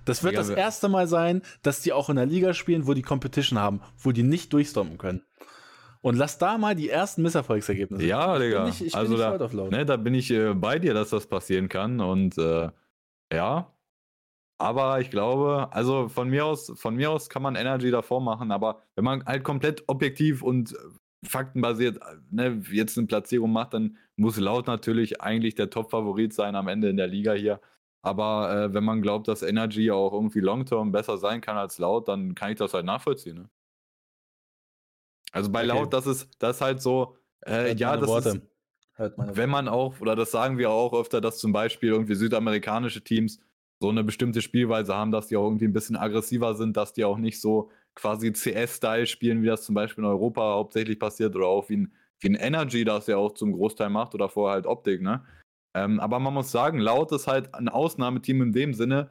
Das 0.04 0.22
wird 0.22 0.32
Digga, 0.32 0.42
das 0.42 0.50
erste 0.50 0.88
Mal 0.88 1.06
sein, 1.06 1.42
dass 1.62 1.80
die 1.80 1.92
auch 1.92 2.10
in 2.10 2.16
der 2.16 2.26
Liga 2.26 2.52
spielen, 2.54 2.86
wo 2.86 2.94
die 2.94 3.02
Competition 3.02 3.58
haben, 3.58 3.80
wo 3.98 4.12
die 4.12 4.22
nicht 4.22 4.52
durchstompen 4.52 4.98
können. 4.98 5.22
Und 6.04 6.16
lass 6.16 6.36
da 6.36 6.58
mal 6.58 6.74
die 6.74 6.90
ersten 6.90 7.22
Misserfolgsergebnisse. 7.22 8.04
ja, 8.04 8.36
Ich 8.36 8.42
Digga. 8.42 8.68
ich 8.68 8.78
bin 8.78 8.94
also 8.94 9.16
da, 9.16 9.38
ne, 9.70 9.86
da 9.86 9.96
bin 9.96 10.12
ich 10.12 10.30
äh, 10.30 10.52
bei 10.52 10.78
dir, 10.78 10.92
dass 10.92 11.08
das 11.08 11.26
passieren 11.26 11.70
kann 11.70 11.98
und 12.00 12.36
äh, 12.36 12.68
ja. 13.32 13.72
Aber 14.58 15.00
ich 15.00 15.10
glaube, 15.10 15.68
also 15.72 16.08
von 16.10 16.28
mir 16.28 16.44
aus, 16.44 16.70
von 16.76 16.94
mir 16.94 17.10
aus 17.10 17.30
kann 17.30 17.40
man 17.40 17.56
Energy 17.56 17.90
davor 17.90 18.20
machen, 18.20 18.52
aber 18.52 18.82
wenn 18.96 19.04
man 19.04 19.24
halt 19.24 19.44
komplett 19.44 19.82
objektiv 19.86 20.42
und 20.42 20.76
faktenbasiert 21.26 21.98
ne, 22.30 22.62
jetzt 22.70 22.98
eine 22.98 23.06
Platzierung 23.06 23.50
macht, 23.50 23.72
dann 23.72 23.96
muss 24.16 24.36
Laut 24.36 24.66
natürlich 24.66 25.22
eigentlich 25.22 25.54
der 25.54 25.70
Top-Favorit 25.70 26.34
sein 26.34 26.54
am 26.54 26.68
Ende 26.68 26.90
in 26.90 26.98
der 26.98 27.06
Liga 27.06 27.32
hier. 27.32 27.62
Aber 28.02 28.54
äh, 28.54 28.74
wenn 28.74 28.84
man 28.84 29.00
glaubt, 29.00 29.26
dass 29.26 29.42
Energy 29.42 29.90
auch 29.90 30.12
irgendwie 30.12 30.40
long-term 30.40 30.92
besser 30.92 31.16
sein 31.16 31.40
kann 31.40 31.56
als 31.56 31.78
Laut, 31.78 32.08
dann 32.08 32.34
kann 32.34 32.50
ich 32.50 32.58
das 32.58 32.74
halt 32.74 32.84
nachvollziehen. 32.84 33.38
Ne? 33.38 33.48
Also 35.34 35.50
bei 35.50 35.60
Okay. 35.60 35.68
Laut, 35.68 35.92
das 35.92 36.06
ist, 36.06 36.30
das 36.38 36.56
ist 36.56 36.62
halt 36.62 36.80
so, 36.80 37.16
äh, 37.44 37.74
ja, 37.74 37.96
das 37.96 38.08
Worte. 38.08 38.28
ist, 38.28 38.40
wenn 39.16 39.50
man 39.50 39.68
auch, 39.68 40.00
oder 40.00 40.14
das 40.14 40.30
sagen 40.30 40.58
wir 40.58 40.70
auch 40.70 40.92
öfter, 40.94 41.20
dass 41.20 41.38
zum 41.38 41.52
Beispiel 41.52 41.90
irgendwie 41.90 42.14
südamerikanische 42.14 43.02
Teams 43.02 43.40
so 43.80 43.88
eine 43.88 44.04
bestimmte 44.04 44.40
Spielweise 44.40 44.94
haben, 44.94 45.10
dass 45.10 45.26
die 45.26 45.36
auch 45.36 45.44
irgendwie 45.44 45.66
ein 45.66 45.72
bisschen 45.72 45.96
aggressiver 45.96 46.54
sind, 46.54 46.76
dass 46.76 46.92
die 46.92 47.04
auch 47.04 47.18
nicht 47.18 47.40
so 47.40 47.70
quasi 47.96 48.32
CS-Style 48.32 49.06
spielen, 49.06 49.42
wie 49.42 49.48
das 49.48 49.64
zum 49.64 49.74
Beispiel 49.74 50.04
in 50.04 50.10
Europa 50.10 50.54
hauptsächlich 50.54 51.00
passiert, 51.00 51.34
oder 51.34 51.48
auch 51.48 51.68
wie 51.68 51.78
ein, 51.78 51.92
wie 52.20 52.28
ein 52.28 52.36
Energy, 52.36 52.84
das 52.84 53.08
ja 53.08 53.16
auch 53.16 53.34
zum 53.34 53.52
Großteil 53.52 53.90
macht, 53.90 54.14
oder 54.14 54.28
vorher 54.28 54.54
halt 54.54 54.66
Optik, 54.66 55.02
ne? 55.02 55.24
Ähm, 55.76 55.98
aber 55.98 56.20
man 56.20 56.32
muss 56.32 56.52
sagen, 56.52 56.78
Laut 56.78 57.10
ist 57.10 57.26
halt 57.26 57.52
ein 57.56 57.68
Ausnahmeteam 57.68 58.42
in 58.42 58.52
dem 58.52 58.74
Sinne, 58.74 59.10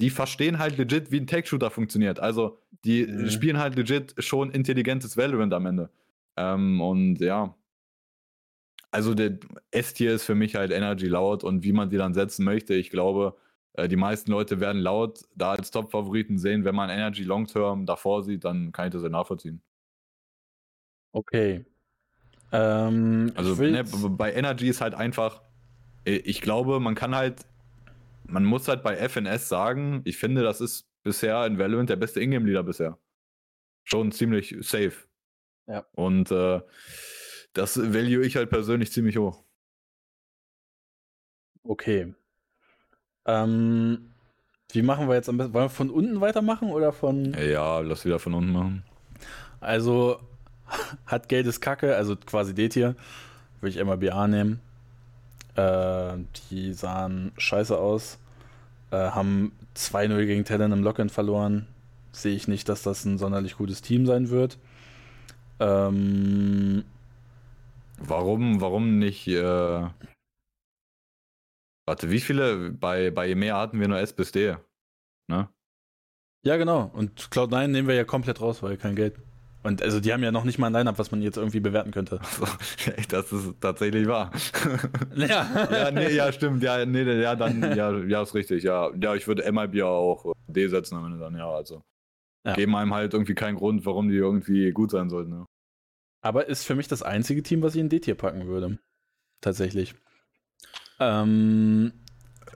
die 0.00 0.10
verstehen 0.10 0.58
halt 0.58 0.76
legit, 0.78 1.10
wie 1.10 1.18
ein 1.20 1.26
Tech-Shooter 1.26 1.70
funktioniert. 1.70 2.20
Also, 2.20 2.58
die 2.84 3.06
Mhm. 3.06 3.30
spielen 3.30 3.58
halt 3.58 3.76
legit 3.76 4.14
schon 4.18 4.50
intelligentes 4.52 5.16
Valorant 5.16 5.52
am 5.54 5.66
Ende. 5.66 5.90
Ähm, 6.36 6.80
und 6.80 7.18
ja, 7.20 7.54
also 8.90 9.14
der 9.14 9.38
S-Tier 9.70 10.12
ist 10.14 10.24
für 10.24 10.34
mich 10.34 10.54
halt 10.54 10.70
Energy 10.72 11.06
laut 11.06 11.44
und 11.44 11.62
wie 11.62 11.72
man 11.72 11.90
die 11.90 11.96
dann 11.98 12.14
setzen 12.14 12.44
möchte, 12.44 12.74
ich 12.74 12.90
glaube, 12.90 13.36
äh, 13.74 13.88
die 13.88 13.96
meisten 13.96 14.30
Leute 14.30 14.60
werden 14.60 14.80
laut 14.80 15.20
da 15.34 15.52
als 15.52 15.70
Top-Favoriten 15.70 16.38
sehen. 16.38 16.64
Wenn 16.64 16.74
man 16.74 16.90
Energy 16.90 17.22
Long-Term 17.24 17.86
davor 17.86 18.22
sieht, 18.22 18.44
dann 18.44 18.72
kann 18.72 18.86
ich 18.88 18.92
das 18.92 19.02
ja 19.02 19.08
nachvollziehen. 19.10 19.62
Okay. 21.12 21.64
Ähm, 22.52 23.32
Also 23.34 23.54
ne, 23.62 23.84
bei 23.84 24.32
Energy 24.32 24.68
ist 24.68 24.80
halt 24.80 24.94
einfach, 24.94 25.42
äh, 26.04 26.16
ich 26.16 26.40
glaube, 26.40 26.80
man 26.80 26.94
kann 26.94 27.14
halt, 27.14 27.46
man 28.28 28.44
muss 28.44 28.68
halt 28.68 28.82
bei 28.82 28.96
FNS 28.96 29.48
sagen, 29.48 30.02
ich 30.04 30.16
finde, 30.16 30.42
das 30.42 30.60
ist 30.60 30.88
bisher 31.02 31.44
in 31.46 31.58
Valorant 31.58 31.90
der 31.90 31.96
beste 31.96 32.20
Ingame-Leader 32.20 32.62
bisher. 32.62 32.98
Schon 33.84 34.12
ziemlich 34.12 34.54
safe. 34.60 34.92
Ja. 35.66 35.86
Und 35.92 36.30
äh, 36.30 36.60
das 37.54 37.78
value 37.78 38.24
ich 38.24 38.36
halt 38.36 38.50
persönlich 38.50 38.92
ziemlich 38.92 39.16
hoch. 39.16 39.42
Okay. 41.62 42.14
Ähm, 43.26 44.14
wie 44.72 44.82
machen 44.82 45.08
wir 45.08 45.14
jetzt 45.14 45.28
am 45.28 45.38
besten? 45.38 45.54
Wollen 45.54 45.64
wir 45.64 45.70
von 45.70 45.90
unten 45.90 46.20
weitermachen 46.20 46.70
oder 46.70 46.92
von. 46.92 47.34
Ja, 47.34 47.80
lass 47.80 48.04
wieder 48.04 48.18
von 48.18 48.34
unten 48.34 48.52
machen. 48.52 48.84
Also, 49.60 50.20
hat 51.06 51.28
Geld 51.28 51.46
ist 51.46 51.60
Kacke, 51.60 51.96
also 51.96 52.16
quasi 52.16 52.54
D-Tier. 52.54 52.96
Würde 53.60 53.76
ich 53.76 53.84
MLBA 53.84 54.28
nehmen. 54.28 54.60
Äh, 55.58 56.18
die 56.50 56.72
sahen 56.72 57.32
scheiße 57.36 57.76
aus. 57.76 58.18
Äh, 58.90 58.96
haben 58.96 59.52
2-0 59.76 60.26
gegen 60.26 60.44
Talon 60.44 60.72
im 60.72 60.82
Lock-In 60.82 61.10
verloren. 61.10 61.66
Sehe 62.12 62.34
ich 62.34 62.48
nicht, 62.48 62.68
dass 62.68 62.82
das 62.82 63.04
ein 63.04 63.18
sonderlich 63.18 63.56
gutes 63.56 63.82
Team 63.82 64.06
sein 64.06 64.30
wird. 64.30 64.58
Ähm, 65.60 66.84
Warum, 68.00 68.60
warum 68.60 68.98
nicht, 68.98 69.26
äh, 69.26 69.88
warte, 71.84 72.10
wie 72.10 72.20
viele, 72.20 72.70
bei, 72.70 73.10
bei 73.10 73.28
EMEA 73.30 73.58
hatten 73.58 73.80
wir 73.80 73.88
nur 73.88 73.98
S 73.98 74.12
bis 74.12 74.30
D, 74.30 74.56
ne? 75.26 75.48
ja, 76.44 76.56
genau. 76.56 76.90
Und 76.92 77.20
Cloud9 77.20 77.66
nehmen 77.66 77.88
wir 77.88 77.96
ja 77.96 78.04
komplett 78.04 78.40
raus, 78.40 78.62
weil 78.62 78.76
kein 78.76 78.94
Geld. 78.94 79.16
Und 79.62 79.82
also 79.82 80.00
die 80.00 80.12
haben 80.12 80.22
ja 80.22 80.30
noch 80.30 80.44
nicht 80.44 80.58
mal 80.58 80.68
ein 80.68 80.72
Line-Up, 80.72 80.98
was 80.98 81.10
man 81.10 81.20
jetzt 81.20 81.36
irgendwie 81.36 81.60
bewerten 81.60 81.90
könnte. 81.90 82.20
So, 82.38 82.46
das 83.08 83.32
ist 83.32 83.60
tatsächlich 83.60 84.06
wahr. 84.06 84.30
Ja, 85.16 85.68
ja, 85.70 85.90
nee, 85.90 86.12
ja, 86.14 86.30
stimmt, 86.32 86.62
ja, 86.62 86.86
nee, 86.86 87.02
ja, 87.02 87.34
dann, 87.34 87.60
ja, 87.76 87.96
ja, 87.98 88.22
ist 88.22 88.34
richtig, 88.34 88.62
ja. 88.62 88.90
Ja, 89.00 89.14
ich 89.14 89.26
würde 89.26 89.50
MIB 89.50 89.82
auch 89.82 90.32
D 90.46 90.68
setzen 90.68 90.96
am 90.96 91.06
Ende 91.06 91.18
dann, 91.18 91.36
ja, 91.36 91.50
also. 91.50 91.82
Ja. 92.44 92.54
Geben 92.54 92.76
einem 92.76 92.94
halt 92.94 93.14
irgendwie 93.14 93.34
keinen 93.34 93.56
Grund, 93.56 93.84
warum 93.84 94.08
die 94.08 94.16
irgendwie 94.16 94.70
gut 94.70 94.92
sein 94.92 95.10
sollten, 95.10 95.30
ne? 95.30 95.46
Aber 96.20 96.46
ist 96.46 96.64
für 96.64 96.74
mich 96.74 96.88
das 96.88 97.02
einzige 97.02 97.42
Team, 97.42 97.62
was 97.62 97.74
ich 97.74 97.80
in 97.80 97.88
D-Tier 97.88 98.14
packen 98.14 98.46
würde. 98.46 98.78
Tatsächlich. 99.40 99.94
Ähm, 101.00 101.92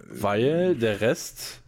weil 0.09 0.74
der 0.76 1.00
Rest 1.00 1.62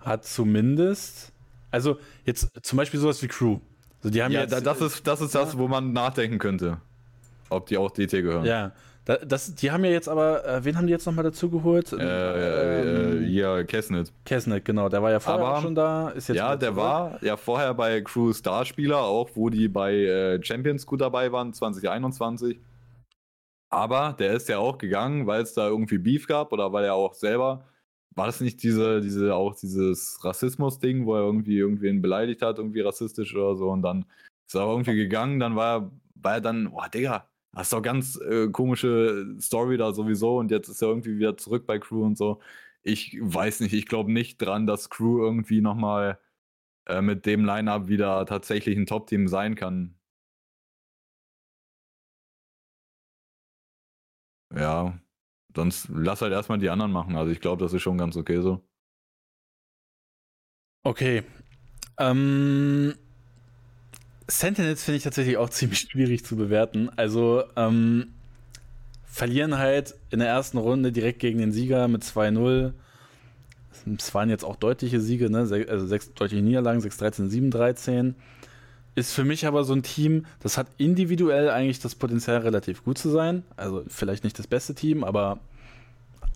hat 0.00 0.24
zumindest. 0.24 1.32
Also, 1.70 1.98
jetzt 2.24 2.50
zum 2.62 2.76
Beispiel 2.76 3.00
sowas 3.00 3.22
wie 3.22 3.28
Crew. 3.28 3.60
Also 4.02 4.12
die 4.12 4.22
haben 4.22 4.32
Ja, 4.32 4.40
jetzt, 4.40 4.52
da, 4.52 4.60
das 4.60 4.80
ist, 4.80 5.06
das 5.06 5.20
ist 5.20 5.34
das, 5.34 5.56
wo 5.58 5.68
man 5.68 5.92
nachdenken 5.92 6.38
könnte. 6.38 6.78
Ob 7.50 7.66
die 7.66 7.76
auch 7.76 7.90
DT 7.90 8.10
gehören. 8.22 8.44
Ja, 8.44 8.72
da, 9.04 9.16
das, 9.16 9.54
die 9.54 9.70
haben 9.70 9.84
ja 9.84 9.90
jetzt 9.90 10.08
aber. 10.08 10.44
Äh, 10.46 10.64
wen 10.64 10.76
haben 10.76 10.86
die 10.86 10.92
jetzt 10.92 11.04
nochmal 11.06 11.24
dazu 11.24 11.50
geholt? 11.50 11.92
Äh, 11.92 11.96
äh, 11.96 12.82
Ähm, 13.16 13.22
äh, 13.24 13.26
ja, 13.26 13.64
Kessnet. 13.64 14.12
Kesnet, 14.24 14.64
genau. 14.64 14.88
Der 14.88 15.02
war 15.02 15.10
ja 15.10 15.18
vorher 15.20 15.44
Aber- 15.44 15.58
auch 15.58 15.62
schon 15.62 15.74
da. 15.74 16.10
Ist 16.10 16.28
jetzt 16.28 16.36
Ja, 16.38 16.54
der 16.56 16.68
zurück. 16.70 16.82
war 16.84 17.18
ja 17.24 17.36
vorher 17.36 17.74
bei 17.74 18.00
Crew 18.02 18.32
Starspieler, 18.32 18.98
auch 18.98 19.30
wo 19.34 19.50
die 19.50 19.68
bei 19.68 19.94
äh, 19.94 20.42
Champions 20.44 20.86
gut 20.86 21.00
dabei 21.00 21.32
waren, 21.32 21.52
2021. 21.52 22.58
Aber 23.68 24.14
der 24.18 24.32
ist 24.34 24.48
ja 24.48 24.58
auch 24.58 24.78
gegangen, 24.78 25.26
weil 25.26 25.42
es 25.42 25.54
da 25.54 25.68
irgendwie 25.68 25.98
Beef 25.98 26.26
gab 26.26 26.52
oder 26.52 26.72
weil 26.72 26.84
er 26.84 26.94
auch 26.94 27.14
selber, 27.14 27.64
war 28.12 28.26
das 28.26 28.40
nicht 28.40 28.62
diese, 28.62 29.00
diese, 29.00 29.34
auch 29.34 29.54
dieses 29.56 30.22
Rassismus-Ding, 30.24 31.06
wo 31.06 31.14
er 31.14 31.22
irgendwie 31.22 31.58
irgendwen 31.58 32.02
beleidigt 32.02 32.42
hat, 32.42 32.58
irgendwie 32.58 32.80
rassistisch 32.80 33.34
oder 33.34 33.56
so 33.56 33.70
und 33.70 33.82
dann 33.82 34.04
ist 34.46 34.54
er 34.54 34.62
irgendwie 34.66 34.96
gegangen, 34.96 35.40
dann 35.40 35.56
war 35.56 35.80
er, 35.82 35.92
war 36.16 36.34
er 36.34 36.40
dann, 36.40 36.70
boah, 36.70 36.88
Digga, 36.88 37.28
das 37.52 37.62
ist 37.68 37.72
doch 37.72 37.82
ganz 37.82 38.16
äh, 38.20 38.48
komische 38.48 39.36
Story 39.40 39.76
da 39.76 39.92
sowieso 39.92 40.38
und 40.38 40.50
jetzt 40.50 40.68
ist 40.68 40.82
er 40.82 40.88
irgendwie 40.88 41.18
wieder 41.18 41.36
zurück 41.36 41.66
bei 41.66 41.78
Crew 41.78 42.04
und 42.04 42.16
so. 42.18 42.40
Ich 42.82 43.16
weiß 43.20 43.60
nicht, 43.60 43.74
ich 43.74 43.86
glaube 43.86 44.12
nicht 44.12 44.38
dran, 44.38 44.66
dass 44.66 44.90
Crew 44.90 45.20
irgendwie 45.22 45.60
nochmal 45.60 46.18
äh, 46.86 47.02
mit 47.02 47.26
dem 47.26 47.44
Line-Up 47.44 47.88
wieder 47.88 48.26
tatsächlich 48.26 48.76
ein 48.78 48.86
Top-Team 48.86 49.28
sein 49.28 49.54
kann. 49.56 49.96
Ja, 54.50 55.00
sonst 55.54 55.88
lass 55.92 56.22
halt 56.22 56.32
erstmal 56.32 56.58
die 56.58 56.70
anderen 56.70 56.92
machen. 56.92 57.16
Also 57.16 57.30
ich 57.32 57.40
glaube, 57.40 57.62
das 57.62 57.72
ist 57.72 57.82
schon 57.82 57.98
ganz 57.98 58.16
okay 58.16 58.40
so. 58.40 58.62
Okay. 60.82 61.22
Ähm, 61.98 62.94
Sentinels 64.26 64.84
finde 64.84 64.96
ich 64.98 65.02
tatsächlich 65.02 65.36
auch 65.36 65.50
ziemlich 65.50 65.80
schwierig 65.80 66.24
zu 66.24 66.36
bewerten. 66.36 66.88
Also, 66.96 67.44
ähm, 67.56 68.14
verlieren 69.10 69.58
halt 69.58 69.94
in 70.10 70.20
der 70.20 70.28
ersten 70.28 70.56
Runde 70.56 70.92
direkt 70.92 71.18
gegen 71.18 71.38
den 71.38 71.52
Sieger 71.52 71.88
mit 71.88 72.02
2-0. 72.04 72.72
Es 73.98 74.14
waren 74.14 74.30
jetzt 74.30 74.44
auch 74.44 74.56
deutliche 74.56 75.00
Siege, 75.00 75.30
ne? 75.30 75.38
Also 75.38 75.86
sechs 75.86 76.12
deutliche 76.14 76.42
Niederlagen, 76.42 76.80
6-13, 76.80 77.28
7-13. 77.28 78.14
Ist 78.94 79.12
für 79.12 79.24
mich 79.24 79.46
aber 79.46 79.64
so 79.64 79.72
ein 79.72 79.82
Team, 79.82 80.26
das 80.40 80.58
hat 80.58 80.68
individuell 80.78 81.48
eigentlich 81.50 81.78
das 81.78 81.94
Potenzial, 81.94 82.38
relativ 82.38 82.84
gut 82.84 82.98
zu 82.98 83.08
sein. 83.08 83.44
Also 83.56 83.84
vielleicht 83.88 84.24
nicht 84.24 84.38
das 84.38 84.46
beste 84.46 84.74
Team, 84.74 85.04
aber 85.04 85.38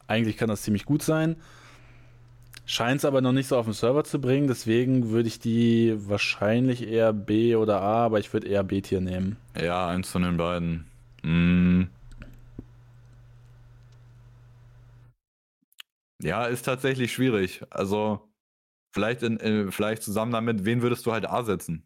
eigentlich 0.06 0.36
kann 0.36 0.48
das 0.48 0.62
ziemlich 0.62 0.84
gut 0.84 1.02
sein. 1.02 1.36
Scheint 2.66 2.98
es 2.98 3.04
aber 3.04 3.20
noch 3.20 3.32
nicht 3.32 3.48
so 3.48 3.58
auf 3.58 3.66
den 3.66 3.74
Server 3.74 4.04
zu 4.04 4.20
bringen, 4.20 4.46
deswegen 4.46 5.10
würde 5.10 5.28
ich 5.28 5.38
die 5.38 5.94
wahrscheinlich 6.08 6.88
eher 6.88 7.12
B 7.12 7.56
oder 7.56 7.82
A, 7.82 8.04
aber 8.06 8.20
ich 8.20 8.32
würde 8.32 8.46
eher 8.46 8.62
B-Tier 8.62 9.00
nehmen. 9.00 9.36
Ja, 9.60 9.88
eins 9.88 10.10
von 10.10 10.22
den 10.22 10.38
beiden. 10.38 10.86
Mm. 11.22 11.82
Ja, 16.22 16.46
ist 16.46 16.62
tatsächlich 16.62 17.12
schwierig. 17.12 17.60
Also, 17.68 18.22
Vielleicht, 18.94 19.24
in, 19.24 19.40
äh, 19.40 19.72
vielleicht 19.72 20.04
zusammen 20.04 20.30
damit, 20.30 20.64
wen 20.64 20.80
würdest 20.80 21.04
du 21.04 21.10
halt 21.10 21.28
A 21.28 21.42
setzen? 21.42 21.84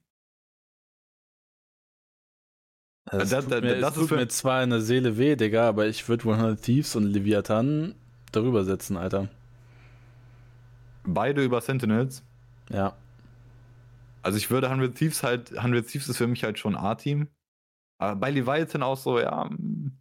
Das, 3.10 3.30
Das- 3.30 3.44
tut, 3.44 3.52
das- 3.52 3.60
mir, 3.62 3.80
das 3.80 3.94
tut 3.94 4.10
mir 4.10 4.28
zwar 4.28 4.62
in 4.62 4.70
der 4.70 4.80
Seele 4.80 5.16
weh, 5.18 5.36
Digga, 5.36 5.68
aber 5.68 5.86
ich 5.86 6.08
würde 6.08 6.24
100 6.24 6.60
Thieves 6.62 6.94
und 6.96 7.04
Leviathan 7.04 7.94
darüber 8.32 8.64
setzen, 8.64 8.96
Alter. 8.96 9.28
Beide 11.04 11.42
über 11.42 11.60
Sentinels. 11.60 12.22
Ja. 12.70 12.94
Also 14.22 14.36
ich 14.36 14.50
würde 14.50 14.68
100 14.68 14.94
Thieves 14.94 15.22
halt, 15.22 15.56
100 15.56 15.86
Thieves 15.86 16.08
ist 16.08 16.18
für 16.18 16.26
mich 16.26 16.44
halt 16.44 16.58
schon 16.58 16.76
A-Team. 16.76 17.28
Aber 17.98 18.16
bei 18.16 18.30
Leviathan 18.30 18.82
auch 18.82 18.96
so, 18.96 19.18
ja. 19.18 19.44
mm. 19.46 19.92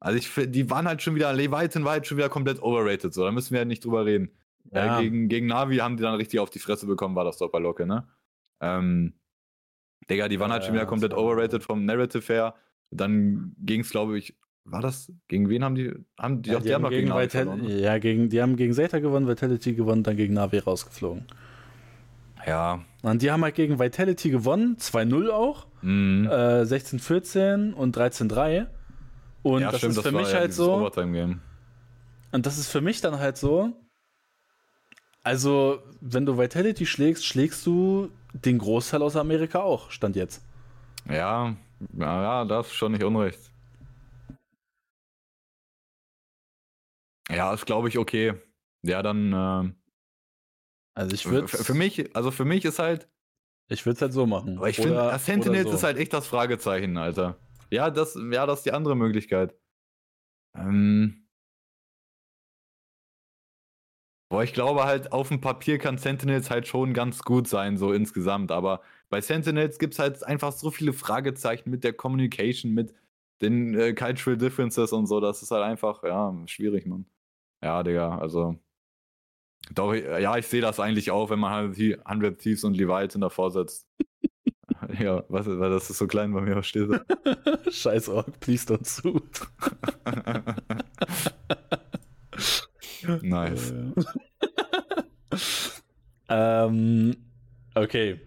Also 0.00 0.18
ich 0.18 0.50
die 0.50 0.68
waren 0.68 0.88
halt 0.88 1.00
schon 1.00 1.14
wieder, 1.14 1.32
Leviathan 1.32 1.84
war 1.84 1.92
halt 1.92 2.06
schon 2.08 2.16
wieder 2.18 2.28
komplett 2.28 2.60
overrated, 2.60 3.14
so, 3.14 3.24
da 3.24 3.30
müssen 3.30 3.52
wir 3.52 3.60
halt 3.60 3.68
nicht 3.68 3.84
drüber 3.84 4.04
reden. 4.04 4.30
Ja. 4.72 4.98
Äh, 4.98 5.02
gegen, 5.04 5.28
gegen 5.28 5.46
Navi 5.46 5.76
haben 5.76 5.96
die 5.96 6.02
dann 6.02 6.14
richtig 6.16 6.40
auf 6.40 6.50
die 6.50 6.58
Fresse 6.58 6.86
bekommen, 6.86 7.14
war 7.14 7.24
das 7.24 7.38
doch 7.38 7.50
bei 7.52 7.60
Locke, 7.60 7.86
ne? 7.86 8.08
Ähm, 8.60 9.14
Digga, 10.10 10.28
die 10.28 10.40
waren 10.40 10.52
halt 10.52 10.64
schon 10.64 10.74
wieder 10.74 10.82
das 10.84 10.88
komplett 10.90 11.14
overrated 11.14 11.62
vom 11.62 11.84
Narrative 11.84 12.32
her. 12.32 12.54
Dann 12.90 13.54
ging 13.58 13.80
es, 13.80 13.90
glaube 13.90 14.18
ich, 14.18 14.36
war 14.64 14.80
das, 14.80 15.12
gegen 15.28 15.48
wen 15.48 15.64
haben 15.64 15.74
die, 15.74 15.92
haben 16.18 16.42
die, 16.42 16.50
Ja, 16.50 16.56
doch, 16.58 16.62
die, 16.64 16.74
haben 16.74 16.82
noch 16.82 16.90
gegen 16.90 17.08
Vital 17.08 17.28
verloren, 17.28 17.62
ne? 17.62 17.80
ja, 17.80 17.98
gegen, 17.98 18.28
die 18.28 18.40
haben 18.40 18.56
gegen 18.56 18.72
Zeta 18.74 18.98
gewonnen, 19.00 19.26
Vitality 19.26 19.74
gewonnen, 19.74 20.02
dann 20.02 20.16
gegen 20.16 20.34
Navi 20.34 20.58
rausgeflogen. 20.58 21.26
Ja. 22.46 22.84
Und 23.02 23.22
die 23.22 23.30
haben 23.30 23.42
halt 23.42 23.54
gegen 23.54 23.78
Vitality 23.78 24.30
gewonnen, 24.30 24.76
2-0 24.78 25.30
auch, 25.30 25.66
Mhm. 25.82 26.26
äh, 26.30 26.64
16-14 26.64 27.72
und 27.72 27.96
13-3. 27.96 28.66
Und 29.42 29.62
ja, 29.62 29.70
das 29.72 29.78
stimmt, 29.78 29.96
ist 29.96 30.02
für 30.02 30.12
war 30.12 30.20
mich 30.20 30.32
ja 30.32 30.38
halt 30.38 30.52
so, 30.54 30.74
und 32.32 32.46
das 32.46 32.58
ist 32.58 32.68
für 32.68 32.80
mich 32.80 33.00
dann 33.00 33.18
halt 33.18 33.36
so, 33.36 33.72
also 35.24 35.80
wenn 36.00 36.24
du 36.26 36.38
Vitality 36.38 36.86
schlägst, 36.86 37.26
schlägst 37.26 37.66
du 37.66 38.10
den 38.32 38.58
Großteil 38.58 39.02
aus 39.02 39.16
Amerika 39.16 39.60
auch, 39.60 39.90
stand 39.90 40.16
jetzt. 40.16 40.44
Ja, 41.08 41.56
ja, 41.98 42.22
ja, 42.22 42.44
das 42.44 42.68
ist 42.68 42.74
schon 42.74 42.92
nicht 42.92 43.04
unrecht. 43.04 43.50
Ja, 47.28 47.52
ist 47.54 47.66
glaube 47.66 47.88
ich 47.88 47.98
okay. 47.98 48.34
Ja, 48.82 49.02
dann 49.02 49.32
äh, 49.32 49.72
Also 50.94 51.14
ich 51.14 51.28
würde 51.28 51.48
für, 51.48 51.74
mich, 51.74 52.14
also 52.14 52.30
für 52.30 52.44
mich 52.44 52.64
ist 52.64 52.78
halt, 52.78 53.08
ich 53.68 53.86
würde 53.86 53.96
es 53.96 54.02
halt 54.02 54.12
so 54.12 54.26
machen. 54.26 54.58
aber 54.58 54.68
ich 54.68 54.76
finde, 54.76 55.16
Sentinels 55.18 55.70
so. 55.70 55.76
ist 55.76 55.82
halt 55.82 55.96
echt 55.98 56.12
das 56.12 56.26
Fragezeichen, 56.26 56.96
Alter. 56.96 57.38
Ja, 57.70 57.90
das, 57.90 58.18
ja, 58.30 58.44
das 58.44 58.60
ist 58.60 58.66
die 58.66 58.72
andere 58.72 58.96
Möglichkeit. 58.96 59.54
Ähm, 60.54 61.21
boah, 64.32 64.42
ich 64.42 64.54
glaube 64.54 64.84
halt, 64.84 65.12
auf 65.12 65.28
dem 65.28 65.42
Papier 65.42 65.76
kann 65.76 65.98
Sentinels 65.98 66.50
halt 66.50 66.66
schon 66.66 66.94
ganz 66.94 67.22
gut 67.22 67.46
sein, 67.46 67.76
so 67.76 67.92
insgesamt. 67.92 68.50
Aber 68.50 68.80
bei 69.10 69.20
Sentinels 69.20 69.78
gibt 69.78 69.92
es 69.92 69.98
halt 69.98 70.24
einfach 70.24 70.52
so 70.52 70.70
viele 70.70 70.94
Fragezeichen 70.94 71.68
mit 71.70 71.84
der 71.84 71.92
Communication, 71.92 72.72
mit 72.72 72.94
den 73.42 73.74
äh, 73.78 73.92
Cultural 73.92 74.38
Differences 74.38 74.94
und 74.94 75.06
so. 75.06 75.20
Das 75.20 75.42
ist 75.42 75.50
halt 75.50 75.62
einfach, 75.62 76.02
ja, 76.02 76.34
schwierig, 76.46 76.86
Mann. 76.86 77.04
Ja, 77.62 77.82
Digga, 77.82 78.18
also. 78.18 78.56
Doch, 79.70 79.92
ja, 79.94 80.38
ich 80.38 80.46
sehe 80.46 80.62
das 80.62 80.80
eigentlich 80.80 81.10
auch, 81.10 81.28
wenn 81.28 81.38
man 81.38 81.52
halt 81.52 81.76
die 81.76 81.98
100 82.00 82.40
Thieves 82.40 82.64
und 82.64 82.74
Leviathan 82.74 83.20
davor 83.20 83.50
setzt. 83.50 83.86
ja, 84.98 85.24
was, 85.28 85.46
weil 85.46 85.70
das 85.70 85.90
ist 85.90 85.98
so 85.98 86.06
klein 86.06 86.32
bei 86.32 86.40
mir, 86.40 86.56
was 86.56 86.66
steht 86.66 86.88
da? 86.90 87.04
Scheiß 87.70 88.08
Org, 88.08 88.40
please 88.40 88.66
don't 88.66 88.86
sue. 88.86 89.20
Nice. 93.22 93.72
ähm, 96.28 97.16
okay. 97.74 98.20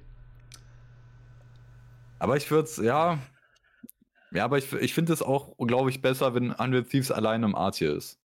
Aber 2.20 2.38
ich 2.38 2.50
würde 2.50 2.66
es, 2.68 2.78
ja. 2.78 3.20
Ja, 4.32 4.46
aber 4.46 4.58
ich, 4.58 4.72
ich 4.74 4.94
finde 4.94 5.14
es 5.14 5.22
auch, 5.22 5.56
glaube 5.58 5.90
ich, 5.90 6.02
besser, 6.02 6.34
wenn 6.36 6.52
100 6.52 6.90
Thieves 6.90 7.12
allein 7.12 7.44
im 7.44 7.56
A-Tier 7.56 7.96
ist. 7.96 8.20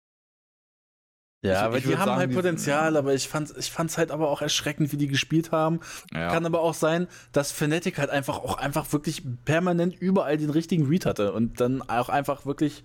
Ja, 1.42 1.52
Ich- 1.54 1.58
aber 1.60 1.78
ich 1.78 1.84
die 1.86 1.98
haben 1.98 2.06
sagen, 2.06 2.20
halt 2.20 2.32
die- 2.32 2.36
Potenzial, 2.36 2.98
aber 2.98 3.14
ich 3.14 3.30
fand 3.30 3.54
ich 3.58 3.72
fand's 3.72 3.98
halt 3.98 4.12
aber 4.12 4.30
auch 4.30 4.42
erschreckend, 4.42 4.92
wie 4.92 4.98
die 4.98 5.08
gespielt 5.08 5.52
haben. 5.52 5.80
Ja. 6.14 6.30
Kann 6.32 6.46
aber 6.46 6.60
auch 6.62 6.74
sein, 6.74 7.08
dass 7.32 7.52
Fnatic 7.54 7.98
halt 7.98 8.10
einfach 8.10 8.40
auch 8.40 8.58
einfach 8.58 8.92
wirklich 8.92 9.24
permanent 9.46 9.96
überall 10.02 10.38
den 10.38 10.50
richtigen 10.50 10.88
Read 10.88 11.06
hatte 11.06 11.32
und 11.32 11.62
dann 11.62 11.82
auch 11.84 12.10
einfach 12.10 12.46
wirklich 12.46 12.84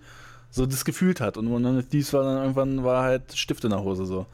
so 0.55 0.65
das 0.65 0.85
gefühlt 0.85 1.19
hat. 1.19 1.37
Und 1.37 1.51
dann 1.63 1.85
dies 1.91 2.13
war 2.13 2.23
dann 2.23 2.41
irgendwann 2.41 2.83
war 2.83 3.03
halt 3.03 3.35
Stift 3.37 3.65
in 3.65 3.71
der 3.71 3.83
Hose 3.83 4.05
so. 4.05 4.25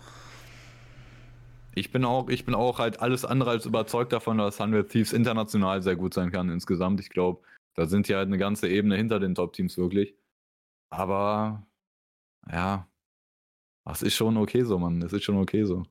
Ich 1.74 1.92
bin 1.92 2.06
auch, 2.06 2.30
ich 2.30 2.46
bin 2.46 2.54
auch 2.54 2.80
halt 2.80 3.02
alles 3.02 3.26
andere 3.26 3.50
als 3.50 3.66
überzeugt 3.66 4.14
davon, 4.14 4.38
dass 4.38 4.62
100 4.62 4.90
Thieves 4.90 5.14
international 5.14 5.82
sehr 5.82 5.96
gut 5.96 6.14
sein 6.14 6.32
kann 6.32 6.50
insgesamt. 6.50 7.00
Ich 7.00 7.10
glaube, 7.10 7.42
da 7.76 7.88
sind 7.88 8.08
die 8.08 8.16
halt 8.16 8.28
eine 8.28 8.38
ganze 8.38 8.68
Ebene 8.68 8.98
hinter 8.98 9.20
den 9.20 9.34
Top-Teams 9.34 9.78
wirklich. 9.78 10.14
Aber 10.92 11.66
ja, 12.52 12.88
das 13.86 14.04
ist 14.04 14.16
schon 14.16 14.38
okay 14.38 14.64
so, 14.64 14.78
Mann. 14.78 15.00
Das 15.00 15.14
ist 15.14 15.24
schon 15.24 15.38
okay 15.38 15.64
so. 15.64 15.84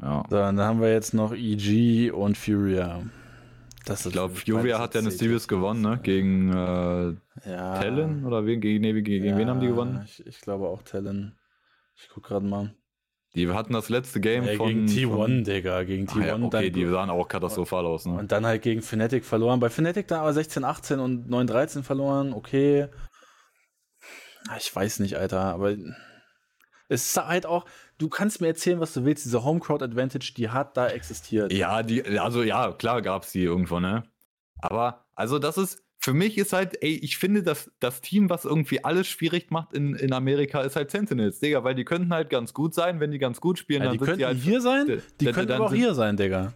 Ja. 0.00 0.22
So, 0.30 0.36
dann 0.36 0.60
haben 0.60 0.80
wir 0.80 0.92
jetzt 0.92 1.12
noch 1.12 1.32
EG 1.32 2.10
und 2.12 2.38
Furia. 2.38 3.02
Das 3.86 4.04
Ich 4.06 4.12
glaube, 4.12 4.34
Furia 4.34 4.78
hat 4.78 4.94
ja 4.94 5.00
eine 5.00 5.10
Series 5.10 5.48
gewonnen, 5.48 5.80
ne? 5.80 5.98
Gegen 6.02 6.50
äh, 6.52 7.14
ja. 7.50 7.80
Talon 7.80 8.24
oder 8.24 8.44
wen? 8.46 8.60
Gegen, 8.60 8.82
nee, 8.82 8.92
gegen, 9.00 9.24
gegen 9.24 9.38
wen 9.38 9.48
haben 9.48 9.60
die 9.60 9.66
Ja, 9.66 9.72
gewonnen? 9.72 10.02
Ich, 10.04 10.24
ich 10.26 10.40
glaube 10.40 10.68
auch 10.68 10.82
Talon. 10.82 11.36
Ich 11.96 12.08
guck 12.12 12.24
gerade 12.24 12.44
mal. 12.46 12.74
Die 13.34 13.48
hatten 13.48 13.72
das 13.72 13.88
letzte 13.88 14.20
Game 14.20 14.44
Ja, 14.44 14.54
von. 14.56 14.68
gegen 14.68 14.86
T1, 14.86 15.10
von, 15.14 15.44
Digga. 15.44 15.82
Gegen 15.84 16.08
Ah, 16.08 16.12
T1. 16.12 16.26
ja, 16.26 16.34
okay, 16.34 16.48
dann, 16.50 16.72
die 16.72 16.86
sahen 16.86 17.10
auch 17.10 17.28
katastrophal 17.28 17.86
aus, 17.86 18.04
ne? 18.06 18.14
Und 18.18 18.32
dann 18.32 18.44
halt 18.44 18.62
gegen 18.62 18.82
Fnatic 18.82 19.24
verloren. 19.24 19.60
Bei 19.60 19.70
Fnatic 19.70 20.08
da 20.08 20.20
aber 20.22 20.32
16, 20.32 20.64
18 20.64 20.98
und 20.98 21.28
9, 21.30 21.46
13 21.46 21.82
verloren. 21.84 22.32
Okay. 22.32 22.88
Ah, 24.48 24.56
Ich 24.58 24.74
weiß 24.74 24.98
nicht, 25.00 25.16
Alter, 25.16 25.40
aber 25.40 25.70
es 26.88 27.04
ist 27.06 27.16
halt 27.16 27.46
auch, 27.46 27.66
du 28.00 28.08
kannst 28.08 28.40
mir 28.40 28.48
erzählen, 28.48 28.80
was 28.80 28.94
du 28.94 29.04
willst, 29.04 29.24
diese 29.24 29.44
Homecrowd 29.44 29.82
Advantage, 29.82 30.32
die 30.36 30.48
hat 30.48 30.76
da 30.76 30.88
existiert. 30.88 31.52
Ja, 31.52 31.82
die, 31.82 32.18
also 32.18 32.42
ja, 32.42 32.72
klar 32.72 33.02
gab 33.02 33.24
es 33.24 33.32
die 33.32 33.44
irgendwo, 33.44 33.78
ne? 33.78 34.04
Aber, 34.62 35.04
also 35.14 35.38
das 35.38 35.58
ist, 35.58 35.82
für 36.02 36.14
mich 36.14 36.38
ist 36.38 36.54
halt, 36.54 36.82
ey, 36.82 36.94
ich 37.02 37.18
finde, 37.18 37.42
dass 37.42 37.70
das 37.78 38.00
Team, 38.00 38.30
was 38.30 38.46
irgendwie 38.46 38.82
alles 38.82 39.06
schwierig 39.06 39.50
macht 39.50 39.74
in, 39.74 39.94
in 39.94 40.14
Amerika, 40.14 40.62
ist 40.62 40.74
halt 40.74 40.90
Sentinels, 40.90 41.40
Digga, 41.40 41.62
weil 41.62 41.74
die 41.74 41.84
könnten 41.84 42.12
halt 42.12 42.30
ganz 42.30 42.54
gut 42.54 42.72
sein, 42.74 43.00
wenn 43.00 43.10
die 43.10 43.18
ganz 43.18 43.38
gut 43.40 43.58
spielen, 43.58 43.82
Ja, 43.82 43.90
die 43.92 43.98
könnten 43.98 44.18
die 44.20 44.24
halt, 44.24 44.38
hier 44.38 44.62
sein, 44.62 44.86
die 45.20 45.24
dann- 45.26 45.34
könnten 45.34 45.52
aber 45.52 45.66
auch 45.66 45.70
sind- 45.70 45.78
hier 45.78 45.92
sein, 45.94 46.16
Digga. 46.16 46.54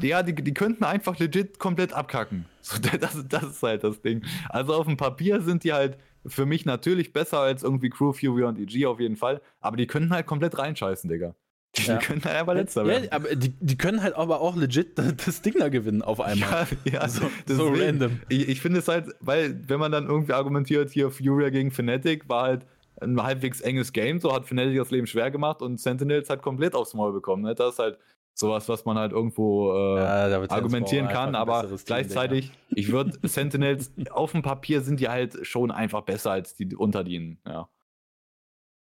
ja, 0.00 0.22
die, 0.22 0.34
die 0.34 0.54
könnten 0.54 0.82
einfach 0.82 1.18
legit 1.18 1.58
komplett 1.58 1.92
abkacken. 1.92 2.46
So, 2.66 2.78
das, 2.80 3.22
das 3.28 3.44
ist 3.44 3.62
halt 3.62 3.84
das 3.84 4.00
Ding. 4.02 4.24
Also 4.48 4.74
auf 4.74 4.86
dem 4.86 4.96
Papier 4.96 5.40
sind 5.40 5.62
die 5.62 5.72
halt 5.72 5.98
für 6.26 6.46
mich 6.46 6.64
natürlich 6.64 7.12
besser 7.12 7.38
als 7.38 7.62
irgendwie 7.62 7.90
Crew, 7.90 8.12
Fury 8.12 8.42
und 8.42 8.58
EG 8.58 8.86
auf 8.86 8.98
jeden 8.98 9.14
Fall, 9.16 9.40
aber 9.60 9.76
die 9.76 9.86
könnten 9.86 10.10
halt 10.10 10.26
komplett 10.26 10.58
reinscheißen, 10.58 11.08
Digga. 11.08 11.36
Die, 11.76 11.82
Ja. 11.86 11.98
die 11.98 12.06
könnten 12.06 12.24
halt 12.24 12.36
einfach 12.36 12.54
letzter 12.54 12.82
Ja, 12.82 12.88
werden. 12.88 13.08
aber 13.12 13.34
die, 13.36 13.50
die 13.60 13.76
können 13.76 14.02
halt 14.02 14.14
aber 14.14 14.40
auch 14.40 14.56
legit 14.56 14.98
das 14.98 15.42
Ding 15.42 15.54
da 15.58 15.68
gewinnen 15.68 16.02
auf 16.02 16.20
einmal. 16.20 16.66
Ja, 16.84 16.92
ja, 17.02 17.08
So- 17.08 17.30
so 17.46 17.68
random. 17.68 18.20
Ich, 18.28 18.48
ich 18.48 18.60
finde 18.60 18.78
es 18.80 18.88
halt, 18.88 19.14
weil, 19.20 19.60
wenn 19.68 19.78
man 19.80 19.92
dann 19.92 20.06
irgendwie 20.06 20.32
argumentiert, 20.32 20.90
hier 20.90 21.10
Furia 21.10 21.50
gegen 21.50 21.70
Fnatic 21.70 22.28
war 22.28 22.42
halt 22.44 22.66
ein 23.00 23.22
halbwegs 23.22 23.60
enges 23.60 23.92
Game, 23.92 24.20
so 24.20 24.32
hat 24.32 24.46
Fnatic 24.46 24.76
das 24.78 24.90
Leben 24.90 25.06
schwer 25.06 25.30
gemacht 25.30 25.60
und 25.60 25.78
Sentinels 25.78 26.30
hat 26.30 26.40
komplett 26.42 26.74
aufs 26.74 26.94
Maul 26.94 27.12
bekommen. 27.12 27.42
Ne? 27.42 27.54
Das 27.54 27.74
ist 27.74 27.78
halt 27.78 27.98
sowas, 28.32 28.68
was 28.70 28.84
man 28.86 28.96
halt 28.98 29.12
irgendwo 29.12 29.72
äh, 29.72 29.98
Ja, 29.98 30.40
argumentieren 30.48 31.08
kann, 31.08 31.34
aber 31.34 31.60
besseres 31.62 31.84
Team, 31.84 31.86
gleichzeitig, 31.96 32.52
ich 32.70 32.90
würde 32.92 33.12
Sentinels 33.28 33.92
auf 34.10 34.32
dem 34.32 34.42
Papier 34.42 34.80
sind 34.80 35.00
die 35.00 35.08
halt 35.08 35.46
schon 35.46 35.70
einfach 35.70 36.02
besser 36.02 36.30
als 36.32 36.54
die 36.54 36.74
unter 36.74 37.04
denen, 37.04 37.38
ja. 37.46 37.68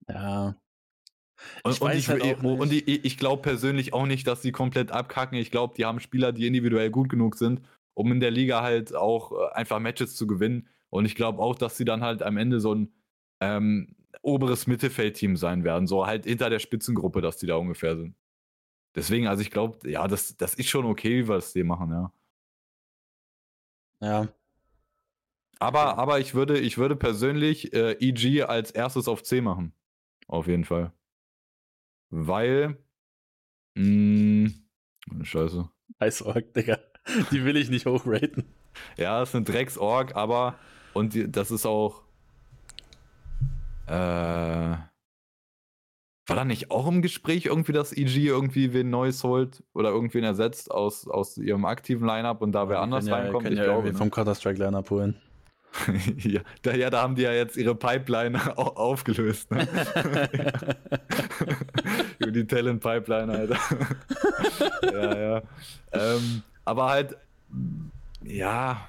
Ja. 0.08 0.54
Und 1.62 1.72
Ich 1.72 1.80
und 1.80 1.94
ich, 1.94 2.08
halt 2.08 2.22
auch 2.22 2.42
und 2.42 2.72
ich, 2.72 3.04
ich 3.04 3.16
glaube 3.16 3.42
persönlich 3.42 3.92
auch 3.92 4.06
nicht, 4.06 4.26
dass 4.26 4.42
die 4.42 4.52
komplett 4.52 4.92
abkacken. 4.92 5.38
Ich 5.38 5.50
glaube, 5.50 5.74
die 5.76 5.84
haben 5.84 6.00
Spieler, 6.00 6.32
die 6.32 6.46
individuell 6.46 6.90
gut 6.90 7.08
genug 7.08 7.36
sind, 7.36 7.62
um 7.94 8.12
in 8.12 8.20
der 8.20 8.30
Liga 8.30 8.62
halt 8.62 8.94
auch 8.94 9.32
äh, 9.32 9.52
einfach 9.54 9.78
Matches 9.80 10.16
zu 10.16 10.26
gewinnen. 10.26 10.68
Und 10.90 11.06
ich 11.06 11.14
glaube 11.14 11.40
auch, 11.42 11.56
dass 11.56 11.76
sie 11.76 11.84
dann 11.84 12.02
halt 12.02 12.22
am 12.22 12.36
Ende 12.36 12.60
so 12.60 12.74
ein 12.74 12.92
ähm, 13.40 13.96
oberes 14.22 14.66
Mittelfeldteam 14.66 15.36
sein 15.36 15.64
werden. 15.64 15.86
So 15.86 16.06
halt 16.06 16.24
hinter 16.26 16.50
der 16.50 16.58
Spitzengruppe, 16.60 17.20
dass 17.20 17.36
die 17.36 17.46
da 17.46 17.56
ungefähr 17.56 17.96
sind. 17.96 18.14
Deswegen, 18.94 19.26
also 19.26 19.42
ich 19.42 19.50
glaube, 19.50 19.90
ja, 19.90 20.06
das, 20.08 20.36
das 20.36 20.54
ist 20.54 20.68
schon 20.68 20.86
okay, 20.86 21.26
was 21.28 21.52
die 21.52 21.64
machen, 21.64 21.90
ja. 21.90 22.12
Ja. 24.00 24.28
Aber, 25.58 25.98
aber 25.98 26.20
ich 26.20 26.34
würde, 26.34 26.58
ich 26.58 26.78
würde 26.78 26.96
persönlich 26.96 27.72
äh, 27.72 27.92
EG 28.00 28.42
als 28.42 28.70
erstes 28.70 29.08
auf 29.08 29.22
C 29.22 29.40
machen. 29.40 29.72
Auf 30.26 30.46
jeden 30.46 30.64
Fall. 30.64 30.92
Weil. 32.16 32.78
Mh, 33.74 34.50
scheiße. 35.22 35.68
Eisorg, 35.98 36.54
Digga. 36.54 36.78
Die 37.32 37.44
will 37.44 37.56
ich 37.56 37.70
nicht 37.70 37.86
hochraten. 37.86 38.44
Ja, 38.96 39.22
ist 39.22 39.34
eine 39.34 39.44
Drecksorg, 39.44 40.14
aber. 40.14 40.54
Und 40.92 41.14
die, 41.14 41.30
das 41.30 41.50
ist 41.50 41.66
auch. 41.66 42.02
Äh. 43.86 44.76
War 46.26 46.36
da 46.36 46.44
nicht 46.44 46.70
auch 46.70 46.86
im 46.86 47.02
Gespräch 47.02 47.46
irgendwie, 47.46 47.72
dass 47.72 47.92
EG 47.92 48.28
irgendwie 48.28 48.72
wen 48.72 48.88
Neues 48.88 49.24
holt 49.24 49.62
oder 49.74 49.90
irgendwen 49.90 50.24
ersetzt 50.24 50.70
aus, 50.70 51.06
aus 51.06 51.36
ihrem 51.36 51.66
aktiven 51.66 52.06
Lineup 52.06 52.40
und 52.40 52.52
da 52.52 52.68
wer 52.70 52.80
anders 52.80 53.06
ja, 53.06 53.16
reinkommt? 53.16 53.50
Ich 53.50 53.58
ja 53.58 53.64
glaube, 53.64 53.92
vom 53.92 54.10
Counter-Strike 54.10 54.58
Lineup 54.58 54.88
holen. 54.88 55.20
ja, 56.18 56.40
da, 56.62 56.74
ja, 56.74 56.88
da 56.88 57.02
haben 57.02 57.14
die 57.14 57.22
ja 57.22 57.32
jetzt 57.32 57.56
ihre 57.56 57.74
Pipeline 57.74 58.56
aufgelöst. 58.56 59.50
Ne? 59.50 59.68
Die 62.34 62.46
Talent 62.46 62.82
Pipeline, 62.82 63.32
Alter. 63.32 63.58
ja, 64.92 65.18
ja. 65.18 65.42
Ähm, 65.92 66.42
aber 66.64 66.88
halt, 66.88 67.16
ja. 68.22 68.88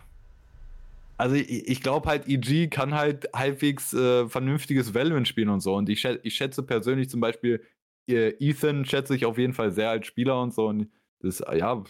Also 1.18 1.36
ich, 1.36 1.68
ich 1.68 1.82
glaube 1.82 2.10
halt, 2.10 2.28
EG 2.28 2.68
kann 2.68 2.94
halt 2.94 3.30
halbwegs 3.34 3.94
äh, 3.94 4.28
vernünftiges 4.28 4.94
Valorant 4.94 5.28
spielen 5.28 5.50
und 5.50 5.62
so. 5.62 5.76
Und 5.76 5.90
ich, 5.90 6.02
schätze, 6.02 6.20
ich 6.24 6.36
schätze 6.36 6.64
persönlich 6.64 7.10
zum 7.10 7.22
Beispiel, 7.22 7.64
Ethan 8.08 8.86
schätze 8.86 9.16
ich 9.16 9.26
auf 9.26 9.38
jeden 9.38 9.54
Fall 9.54 9.72
sehr 9.72 9.90
als 9.90 10.06
Spieler 10.08 10.42
und 10.42 10.54
so. 10.54 10.68
Und 10.68 10.90
das, 11.22 11.40
ja, 11.40 11.84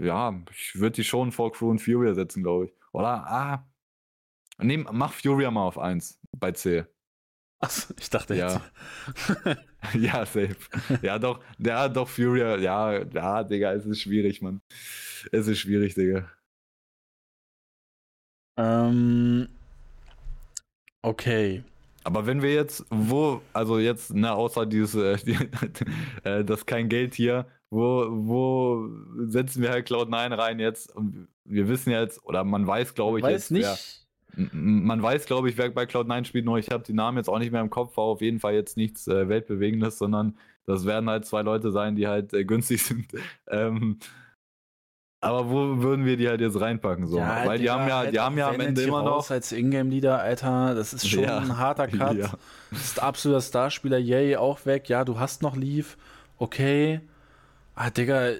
ja, 0.00 0.42
ich 0.50 0.74
würde 0.74 0.96
die 0.96 1.04
schon 1.04 1.32
vor 1.32 1.52
Crew 1.52 1.70
und 1.70 1.80
Fury 1.80 2.14
setzen, 2.14 2.42
glaube 2.42 2.66
ich. 2.66 2.72
Oder? 2.92 3.26
Ah, 3.26 3.66
Nehm, 4.58 4.88
mach 4.92 5.12
Furia 5.12 5.50
mal 5.50 5.66
auf 5.66 5.78
1 5.78 6.20
bei 6.38 6.52
C. 6.52 6.84
Achso, 7.62 7.94
ich 7.98 8.10
dachte 8.10 8.34
ja. 8.34 8.60
ja, 9.94 10.26
safe. 10.26 10.56
Ja, 11.00 11.16
doch, 11.18 11.40
ja, 11.58 11.88
doch, 11.88 12.08
Furia, 12.08 12.56
ja, 12.56 13.04
ja, 13.04 13.44
Digga, 13.44 13.72
es 13.72 13.86
ist 13.86 14.00
schwierig, 14.00 14.42
Mann. 14.42 14.60
Es 15.30 15.46
ist 15.46 15.60
schwierig, 15.60 15.94
Digga. 15.94 16.28
Ähm, 18.58 19.48
okay. 21.02 21.62
Aber 22.02 22.26
wenn 22.26 22.42
wir 22.42 22.52
jetzt, 22.52 22.84
wo, 22.90 23.42
also 23.52 23.78
jetzt, 23.78 24.12
ne, 24.12 24.32
außer 24.32 24.66
dieses, 24.66 24.96
äh, 24.96 25.16
die, 25.24 25.38
äh, 26.28 26.44
das 26.44 26.66
kein 26.66 26.88
Geld 26.88 27.14
hier, 27.14 27.46
wo, 27.70 28.08
wo 28.10 28.90
setzen 29.28 29.62
wir 29.62 29.70
halt 29.70 29.86
Cloud9 29.86 30.36
rein 30.36 30.58
jetzt? 30.58 30.94
Und 30.96 31.28
wir 31.44 31.68
wissen 31.68 31.90
jetzt, 31.90 32.24
oder 32.24 32.42
man 32.42 32.66
weiß, 32.66 32.94
glaube 32.94 33.20
ich, 33.20 33.24
weiß 33.24 33.32
jetzt, 33.32 33.50
nicht. 33.52 33.64
Wer, 33.64 33.78
man 34.34 35.02
weiß, 35.02 35.26
glaube 35.26 35.48
ich, 35.50 35.58
wer 35.58 35.70
bei 35.70 35.84
Cloud9 35.84 36.24
spielt, 36.24 36.44
nur 36.44 36.58
ich 36.58 36.70
habe 36.70 36.84
die 36.84 36.92
Namen 36.92 37.18
jetzt 37.18 37.28
auch 37.28 37.38
nicht 37.38 37.52
mehr 37.52 37.60
im 37.60 37.70
Kopf, 37.70 37.96
war 37.96 38.04
auf 38.04 38.20
jeden 38.20 38.40
Fall 38.40 38.54
jetzt 38.54 38.76
nichts 38.76 39.06
äh, 39.06 39.28
Weltbewegendes, 39.28 39.98
sondern 39.98 40.36
das 40.66 40.86
werden 40.86 41.10
halt 41.10 41.26
zwei 41.26 41.42
Leute 41.42 41.70
sein, 41.70 41.96
die 41.96 42.06
halt 42.08 42.32
äh, 42.32 42.44
günstig 42.44 42.82
sind. 42.84 43.06
ähm, 43.48 43.98
aber 45.20 45.50
wo 45.50 45.82
würden 45.82 46.04
wir 46.04 46.16
die 46.16 46.28
halt 46.28 46.40
jetzt 46.40 46.60
reinpacken? 46.60 47.06
So? 47.06 47.18
Ja, 47.18 47.46
Weil 47.46 47.58
die 47.60 47.70
haben 47.70 47.86
ja, 47.88 48.10
die 48.10 48.18
haben 48.18 48.36
ja 48.36 48.48
am 48.48 48.58
Ende 48.58 48.82
immer 48.82 49.04
noch. 49.04 49.30
als 49.30 49.52
Ingame-Leader, 49.52 50.18
Alter, 50.18 50.74
das 50.74 50.92
ist 50.92 51.08
schon 51.08 51.22
ja. 51.22 51.38
ein 51.38 51.58
harter 51.58 51.86
Cut. 51.88 52.16
Ja. 52.16 52.30
Das 52.70 52.84
ist 52.84 53.00
absoluter 53.00 53.40
Starspieler, 53.40 53.98
yay, 53.98 54.36
auch 54.36 54.66
weg. 54.66 54.88
Ja, 54.88 55.04
du 55.04 55.20
hast 55.20 55.42
noch 55.42 55.56
Leaf. 55.56 55.96
Okay. 56.38 57.00
Ah, 57.76 57.90
Digga. 57.90 58.32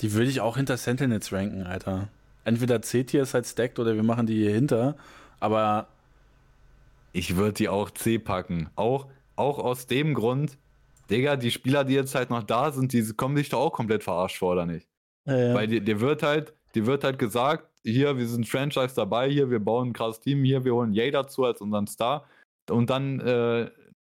Die 0.00 0.12
würde 0.12 0.30
ich 0.30 0.40
auch 0.40 0.56
hinter 0.56 0.76
Sentinels 0.76 1.32
ranken, 1.32 1.64
Alter 1.64 2.08
entweder 2.44 2.82
C-Tier 2.82 3.22
ist 3.22 3.34
halt 3.34 3.46
stacked 3.46 3.78
oder 3.78 3.94
wir 3.94 4.02
machen 4.02 4.26
die 4.26 4.36
hier 4.36 4.52
hinter. 4.52 4.96
Aber. 5.40 5.88
Ich 7.12 7.36
würde 7.36 7.52
die 7.52 7.68
auch 7.68 7.90
C 7.90 8.18
packen. 8.18 8.70
Auch, 8.74 9.06
auch 9.36 9.58
aus 9.60 9.86
dem 9.86 10.14
Grund, 10.14 10.58
Digga, 11.10 11.36
die 11.36 11.50
Spieler, 11.50 11.84
die 11.84 11.94
jetzt 11.94 12.14
halt 12.14 12.30
noch 12.30 12.42
da 12.42 12.72
sind, 12.72 12.92
die 12.92 13.04
kommen 13.12 13.36
sich 13.36 13.50
doch 13.50 13.60
auch 13.60 13.72
komplett 13.72 14.02
verarscht 14.02 14.38
vor, 14.38 14.52
oder 14.52 14.66
nicht? 14.66 14.88
Ja, 15.26 15.38
ja. 15.38 15.54
Weil 15.54 15.66
dir, 15.66 15.80
dir 15.80 16.00
wird 16.00 16.22
halt, 16.22 16.54
dir 16.74 16.86
wird 16.86 17.04
halt 17.04 17.18
gesagt, 17.18 17.68
hier, 17.82 18.16
wir 18.16 18.26
sind 18.26 18.48
Franchise 18.48 18.94
dabei, 18.94 19.30
hier, 19.30 19.50
wir 19.50 19.60
bauen 19.60 19.90
ein 19.90 19.92
krasses 19.92 20.20
Team, 20.20 20.42
hier, 20.44 20.64
wir 20.64 20.74
holen 20.74 20.92
Jay 20.92 21.10
dazu 21.10 21.44
als 21.44 21.60
unseren 21.60 21.86
Star. 21.86 22.24
Und 22.70 22.90
dann 22.90 23.20
äh, 23.20 23.70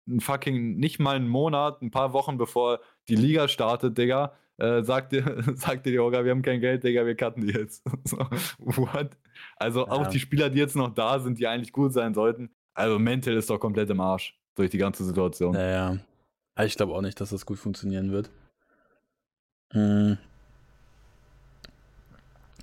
ein 0.06 0.20
fucking, 0.20 0.76
nicht 0.76 0.98
mal 0.98 1.16
einen 1.16 1.28
Monat, 1.28 1.80
ein 1.80 1.90
paar 1.90 2.12
Wochen 2.12 2.36
bevor 2.36 2.80
die 3.08 3.16
Liga 3.16 3.48
startet, 3.48 3.96
Digga, 3.96 4.32
äh, 4.58 4.82
sagt, 4.82 5.12
dir, 5.12 5.42
sagt 5.54 5.86
dir 5.86 5.92
die 5.92 5.98
Orga, 5.98 6.24
wir 6.24 6.30
haben 6.30 6.42
kein 6.42 6.60
Geld, 6.60 6.84
Digga, 6.84 7.04
wir 7.06 7.16
cutten 7.16 7.46
die 7.46 7.52
jetzt. 7.52 7.82
so, 8.04 8.18
what? 8.58 9.10
Also 9.56 9.86
ja. 9.86 9.92
auch 9.92 10.06
die 10.08 10.20
Spieler, 10.20 10.50
die 10.50 10.58
jetzt 10.58 10.76
noch 10.76 10.94
da 10.94 11.18
sind, 11.18 11.38
die 11.38 11.46
eigentlich 11.46 11.72
gut 11.72 11.92
sein 11.92 12.14
sollten, 12.14 12.50
also 12.74 12.98
mental 12.98 13.34
ist 13.34 13.50
doch 13.50 13.58
komplett 13.58 13.90
im 13.90 14.00
Arsch 14.00 14.36
durch 14.54 14.70
die 14.70 14.78
ganze 14.78 15.04
Situation. 15.04 15.52
Naja. 15.52 15.98
Ich 16.60 16.76
glaube 16.76 16.94
auch 16.94 17.00
nicht, 17.00 17.20
dass 17.20 17.30
das 17.30 17.46
gut 17.46 17.58
funktionieren 17.58 18.12
wird. 18.12 18.30
Hm. 19.72 20.18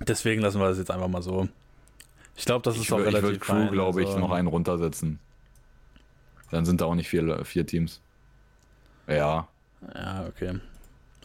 Deswegen 0.00 0.40
lassen 0.40 0.60
wir 0.60 0.68
das 0.68 0.78
jetzt 0.78 0.90
einfach 0.90 1.08
mal 1.08 1.22
so. 1.22 1.48
Ich 2.36 2.44
glaube, 2.46 2.62
das 2.62 2.76
ist 2.76 2.84
ich, 2.84 2.92
auch 2.92 2.98
relativ 2.98 3.16
Ich 3.16 3.22
würde 3.22 3.38
Crew, 3.38 3.70
glaube 3.70 4.00
also, 4.00 4.12
ich, 4.12 4.18
noch 4.18 4.30
einen 4.30 4.48
runtersetzen. 4.48 5.18
Dann 6.50 6.64
sind 6.64 6.80
da 6.80 6.86
auch 6.86 6.94
nicht 6.94 7.08
vier, 7.08 7.44
vier 7.44 7.66
Teams. 7.66 8.00
Ja. 9.06 9.48
Ja, 9.94 10.26
okay. 10.26 10.60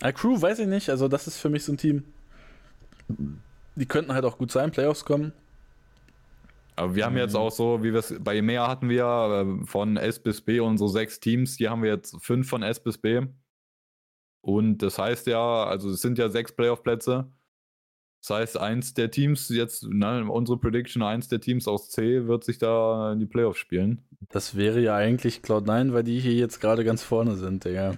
A 0.02 0.11
Crew 0.11 0.40
weiß 0.40 0.60
ich 0.60 0.68
nicht, 0.68 0.90
also 0.90 1.07
das 1.07 1.28
ist 1.28 1.38
für 1.38 1.49
mich 1.49 1.64
so 1.64 1.74
ein 1.74 1.78
Team. 1.78 2.03
Die 3.76 3.86
könnten 3.86 4.14
halt 4.14 4.26
auch 4.26 4.38
gut 4.38 4.52
sein, 4.52 4.72
Playoffs 4.72 5.06
kommen. 5.06 5.34
Aber 6.76 6.95
wir 6.95 7.06
haben 7.06 7.14
mhm. 7.14 7.19
jetzt 7.19 7.36
auch 7.36 7.52
so, 7.52 7.84
wie 7.84 7.91
wir 7.91 7.99
es 7.99 8.14
bei 8.19 8.38
EMEA 8.38 8.68
hatten 8.68 8.90
wir 8.90 9.03
äh, 9.03 9.65
von 9.65 9.98
S 9.98 10.19
bis 10.19 10.41
B 10.41 10.60
unsere 10.60 10.90
sechs 10.90 11.19
Teams. 11.19 11.57
Hier 11.57 11.72
haben 11.72 11.82
wir 11.82 11.90
jetzt 11.90 12.15
fünf 12.24 12.48
von 12.48 12.61
S 12.61 12.80
bis 12.80 12.99
B. 12.99 13.26
Und 14.41 14.78
das 14.78 14.99
heißt 14.99 15.28
ja, 15.28 15.64
also 15.65 15.90
es 15.90 16.02
sind 16.02 16.19
ja 16.19 16.30
sechs 16.30 16.52
Playoff-Plätze. 16.52 17.32
Das 18.22 18.30
heißt, 18.30 18.57
eins 18.57 18.94
der 18.94 19.10
Teams, 19.10 19.49
jetzt, 19.49 19.84
ne, 19.84 20.26
unsere 20.30 20.57
Prediction, 20.57 21.02
eins 21.02 21.28
der 21.28 21.40
Teams 21.40 21.68
aus 21.68 21.90
C 21.90 22.28
wird 22.28 22.44
sich 22.44 22.57
da 22.57 23.14
in 23.14 23.19
die 23.19 23.26
Playoffs 23.26 23.60
spielen. 23.60 24.03
Das 24.30 24.56
wäre 24.56 24.80
ja 24.80 24.95
eigentlich 24.95 25.40
Cloud9, 25.40 25.94
weil 25.94 26.03
die 26.03 26.19
hier 26.19 26.34
jetzt 26.34 26.60
gerade 26.60 26.84
ganz 26.84 27.03
vorne 27.03 27.36
sind, 27.36 27.65
Digga. 27.65 27.98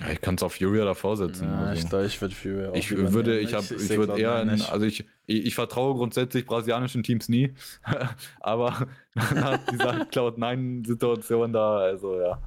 Ja, 0.00 0.10
ich 0.10 0.20
kann 0.20 0.36
es 0.36 0.42
auf 0.42 0.54
Furia 0.54 0.84
davor 0.84 1.16
setzen. 1.16 1.48
Ja, 1.48 1.58
also. 1.58 1.82
ich 1.82 1.88
glaube, 1.88 2.06
ich 2.06 2.20
würde 2.20 2.34
Furia 2.34 2.70
auch 2.70 2.74
Ich 2.74 2.90
würde, 2.90 3.38
ich, 3.38 3.52
ich, 3.52 3.70
ich 3.70 3.96
würde 3.96 4.18
eher, 4.18 4.40
in, 4.42 4.48
also 4.62 4.86
ich, 4.86 5.04
ich, 5.26 5.46
ich, 5.46 5.54
vertraue 5.54 5.94
grundsätzlich 5.94 6.46
brasilianischen 6.46 7.02
Teams 7.02 7.28
nie, 7.28 7.52
aber 8.40 8.86
nach 9.14 9.58
dieser 9.70 9.90
Cloud9-Situation 10.10 11.52
da, 11.52 11.76
also 11.78 12.18
ja. 12.20 12.38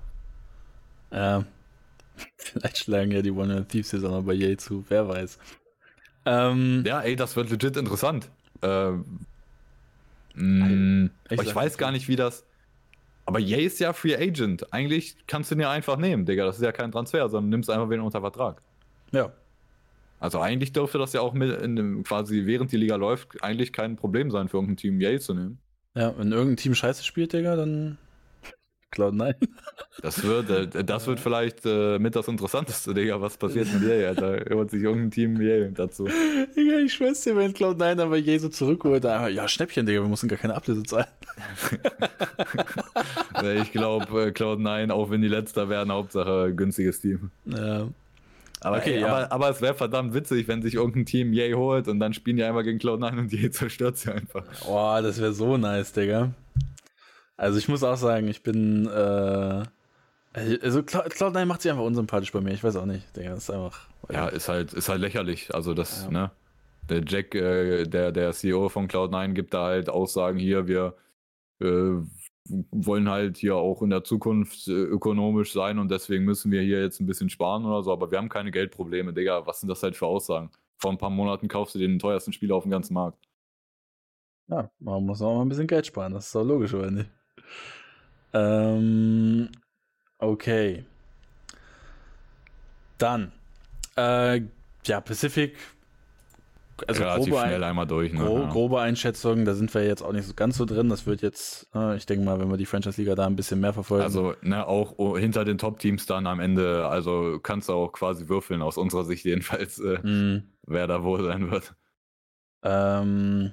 Ja, 1.11 1.45
vielleicht 2.37 2.79
schlagen 2.79 3.11
ja 3.11 3.21
die 3.21 3.31
One 3.31 3.67
Thieves 3.67 3.91
jetzt 3.91 4.03
auch 4.03 4.11
noch 4.11 4.23
bei 4.23 4.33
Yay 4.33 4.57
zu, 4.57 4.83
wer 4.89 5.07
weiß. 5.07 5.37
Ähm, 6.25 6.83
ja, 6.87 7.01
ey, 7.01 7.15
das 7.15 7.35
wird 7.35 7.51
legit 7.51 7.77
interessant. 7.77 8.29
Ähm, 8.63 9.05
mh, 10.33 10.67
mm, 10.67 11.11
ich, 11.29 11.41
ich 11.41 11.55
weiß 11.55 11.77
gar 11.77 11.91
nicht, 11.91 12.07
wie 12.07 12.15
das 12.15 12.45
aber 13.25 13.39
Jay 13.39 13.65
ist 13.65 13.79
ja 13.79 13.93
Free 13.93 14.15
Agent. 14.15 14.71
Eigentlich 14.73 15.15
kannst 15.27 15.51
du 15.51 15.55
ihn 15.55 15.61
ja 15.61 15.71
einfach 15.71 15.97
nehmen, 15.97 16.25
Digga. 16.25 16.45
Das 16.45 16.57
ist 16.57 16.63
ja 16.63 16.71
kein 16.71 16.91
Transfer, 16.91 17.29
sondern 17.29 17.49
nimmst 17.49 17.69
einfach 17.69 17.89
wen 17.89 18.01
unter 18.01 18.21
Vertrag. 18.21 18.61
Ja. 19.11 19.31
Also 20.19 20.39
eigentlich 20.39 20.71
dürfte 20.71 20.97
das 20.97 21.13
ja 21.13 21.21
auch 21.21 21.33
mit 21.33 21.61
in 21.61 21.75
dem, 21.75 22.03
quasi 22.03 22.45
während 22.45 22.71
die 22.71 22.77
Liga 22.77 22.95
läuft, 22.95 23.43
eigentlich 23.43 23.73
kein 23.73 23.95
Problem 23.95 24.31
sein 24.31 24.47
für 24.47 24.57
irgendein 24.57 24.77
Team 24.77 25.01
Yay 25.01 25.19
zu 25.19 25.33
nehmen. 25.33 25.59
Ja, 25.95 26.17
wenn 26.17 26.31
irgendein 26.31 26.57
Team 26.57 26.75
scheiße 26.75 27.03
spielt, 27.03 27.33
Digga, 27.33 27.55
dann 27.55 27.97
Cloud 28.93 29.15
9. 29.15 29.33
Das 30.01 30.23
wird, 30.23 30.49
äh, 30.49 30.83
das 30.83 31.07
wird 31.07 31.19
vielleicht 31.19 31.65
äh, 31.65 31.97
mit 31.99 32.15
das 32.15 32.27
Interessanteste, 32.27 32.93
Digga, 32.93 33.19
was 33.19 33.37
passiert 33.37 33.67
mit 33.73 33.83
Yay, 33.83 34.05
Alter. 34.05 34.43
Holt 34.53 34.71
sich 34.71 34.83
irgendein 34.83 35.11
Team 35.11 35.41
Yay 35.41 35.71
dazu. 35.73 36.07
Digga, 36.55 36.77
ich 36.77 36.93
schwör's 36.93 37.21
dir, 37.21 37.35
wenn 37.35 37.53
Cloud 37.53 37.77
9 37.77 37.99
aber 37.99 38.17
Yay 38.17 38.39
so 38.39 38.49
zurückholt, 38.49 39.03
dann, 39.03 39.33
ja, 39.33 39.47
Schnäppchen, 39.47 39.85
Digga, 39.85 40.01
wir 40.01 40.09
müssen 40.09 40.29
gar 40.29 40.37
keine 40.37 40.55
Ablöse 40.55 40.83
zahlen. 40.83 41.07
ich 43.63 43.71
glaube, 43.71 44.27
äh, 44.27 44.31
Cloud 44.31 44.59
9, 44.59 44.91
auch 44.91 45.09
wenn 45.09 45.21
die 45.21 45.27
Letzter 45.27 45.69
werden, 45.69 45.91
Hauptsache 45.91 46.53
günstiges 46.55 47.01
Team. 47.01 47.31
Ja. 47.45 47.87
Aber, 48.61 48.77
okay, 48.77 48.93
ey, 48.95 49.01
ja. 49.01 49.07
aber, 49.07 49.31
aber, 49.31 49.49
es 49.49 49.61
wäre 49.61 49.73
verdammt 49.73 50.13
witzig, 50.13 50.47
wenn 50.47 50.61
sich 50.61 50.75
irgendein 50.75 51.05
Team 51.05 51.33
Yay 51.33 51.53
holt 51.53 51.87
und 51.87 51.99
dann 51.99 52.13
spielen 52.13 52.37
die 52.37 52.43
einmal 52.43 52.63
gegen 52.63 52.79
Cloud9 52.79 53.19
und 53.19 53.33
Yay 53.33 53.51
zerstört 53.51 53.97
sie 53.97 54.13
einfach. 54.13 54.43
Boah, 54.63 55.01
das 55.01 55.19
wäre 55.19 55.33
so 55.33 55.57
nice, 55.57 55.91
Digga. 55.91 56.31
Also 57.37 57.57
ich 57.57 57.67
muss 57.67 57.83
auch 57.83 57.97
sagen, 57.97 58.27
ich 58.27 58.43
bin 58.43 58.85
äh, 58.87 59.63
also 60.33 60.79
Cloud9 60.79 61.45
macht 61.45 61.61
sich 61.61 61.71
einfach 61.71 61.83
unsympathisch 61.83 62.31
bei 62.31 62.41
mir. 62.41 62.53
Ich 62.53 62.63
weiß 62.63 62.75
auch 62.75 62.85
nicht. 62.85 63.15
Digga, 63.15 63.35
ist 63.35 63.51
einfach. 63.51 63.87
Ja, 64.09 64.27
ist 64.27 64.49
halt, 64.49 64.73
ist 64.73 64.89
halt 64.89 65.01
lächerlich. 65.01 65.53
Also 65.53 65.73
das, 65.73 66.05
ja. 66.05 66.11
ne? 66.11 66.31
Der 66.89 67.03
Jack, 67.05 67.35
äh, 67.35 67.85
der, 67.85 68.11
der 68.11 68.33
CEO 68.33 68.67
von 68.69 68.87
Cloud9 68.87 69.33
gibt 69.33 69.53
da 69.53 69.65
halt 69.65 69.89
Aussagen 69.89 70.37
hier, 70.37 70.67
wir 70.67 70.95
äh, 71.61 72.01
wollen 72.71 73.09
halt 73.09 73.37
hier 73.37 73.55
auch 73.55 73.81
in 73.81 73.89
der 73.89 74.03
Zukunft 74.03 74.67
äh, 74.67 74.71
ökonomisch 74.71 75.53
sein 75.53 75.79
und 75.79 75.89
deswegen 75.89 76.25
müssen 76.25 76.51
wir 76.51 76.61
hier 76.61 76.81
jetzt 76.81 76.99
ein 76.99 77.05
bisschen 77.05 77.29
sparen 77.29 77.63
oder 77.63 77.83
so, 77.83 77.93
aber 77.93 78.11
wir 78.11 78.17
haben 78.17 78.27
keine 78.27 78.51
Geldprobleme, 78.51 79.13
Digga. 79.13 79.45
Was 79.45 79.61
sind 79.61 79.69
das 79.69 79.81
halt 79.81 79.95
für 79.95 80.07
Aussagen? 80.07 80.51
Vor 80.77 80.91
ein 80.91 80.97
paar 80.97 81.09
Monaten 81.09 81.47
kaufst 81.47 81.75
du 81.75 81.79
den 81.79 81.99
teuersten 81.99 82.33
Spieler 82.33 82.55
auf 82.55 82.63
dem 82.63 82.71
ganzen 82.71 82.95
Markt. 82.95 83.17
Ja, 84.49 84.69
man 84.79 85.05
muss 85.05 85.21
auch 85.21 85.35
mal 85.35 85.43
ein 85.43 85.49
bisschen 85.49 85.67
Geld 85.67 85.85
sparen, 85.85 86.13
das 86.13 86.25
ist 86.25 86.35
doch 86.35 86.43
logisch, 86.43 86.73
oder 86.73 86.91
nicht? 86.91 87.09
Ähm, 88.33 89.49
okay. 90.19 90.85
Dann, 92.97 93.31
äh, 93.95 94.41
ja, 94.85 95.01
Pacific 95.01 95.55
also 96.87 97.03
relativ 97.03 97.33
grobe, 97.33 97.45
schnell 97.45 97.63
einmal 97.63 97.87
durch. 97.87 98.13
Ne? 98.13 98.19
gro 98.19 98.47
grobe 98.47 98.81
Einschätzung, 98.81 99.45
da 99.45 99.53
sind 99.53 99.73
wir 99.73 99.85
jetzt 99.85 100.01
auch 100.01 100.11
nicht 100.11 100.25
so 100.25 100.33
ganz 100.33 100.57
so 100.57 100.65
drin. 100.65 100.89
Das 100.89 101.05
wird 101.05 101.21
jetzt, 101.21 101.69
äh, 101.75 101.95
ich 101.95 102.05
denke 102.05 102.25
mal, 102.25 102.39
wenn 102.39 102.49
wir 102.49 102.57
die 102.57 102.65
Franchise-Liga 102.65 103.15
da 103.15 103.27
ein 103.27 103.35
bisschen 103.35 103.59
mehr 103.59 103.73
verfolgen. 103.73 104.03
Also, 104.03 104.33
ne, 104.41 104.65
auch 104.65 104.95
oh, 104.97 105.17
hinter 105.17 105.45
den 105.45 105.57
Top-Teams 105.57 106.05
dann 106.05 106.25
am 106.27 106.39
Ende, 106.39 106.87
also 106.87 107.39
kannst 107.41 107.69
du 107.69 107.73
auch 107.73 107.91
quasi 107.91 108.27
würfeln, 108.27 108.61
aus 108.61 108.77
unserer 108.77 109.03
Sicht 109.03 109.25
jedenfalls, 109.25 109.79
äh, 109.79 109.99
Mhm. 110.03 110.43
wer 110.65 110.87
da 110.87 111.03
wohl 111.03 111.23
sein 111.23 111.51
wird. 111.51 111.75
Ähm, 112.63 113.51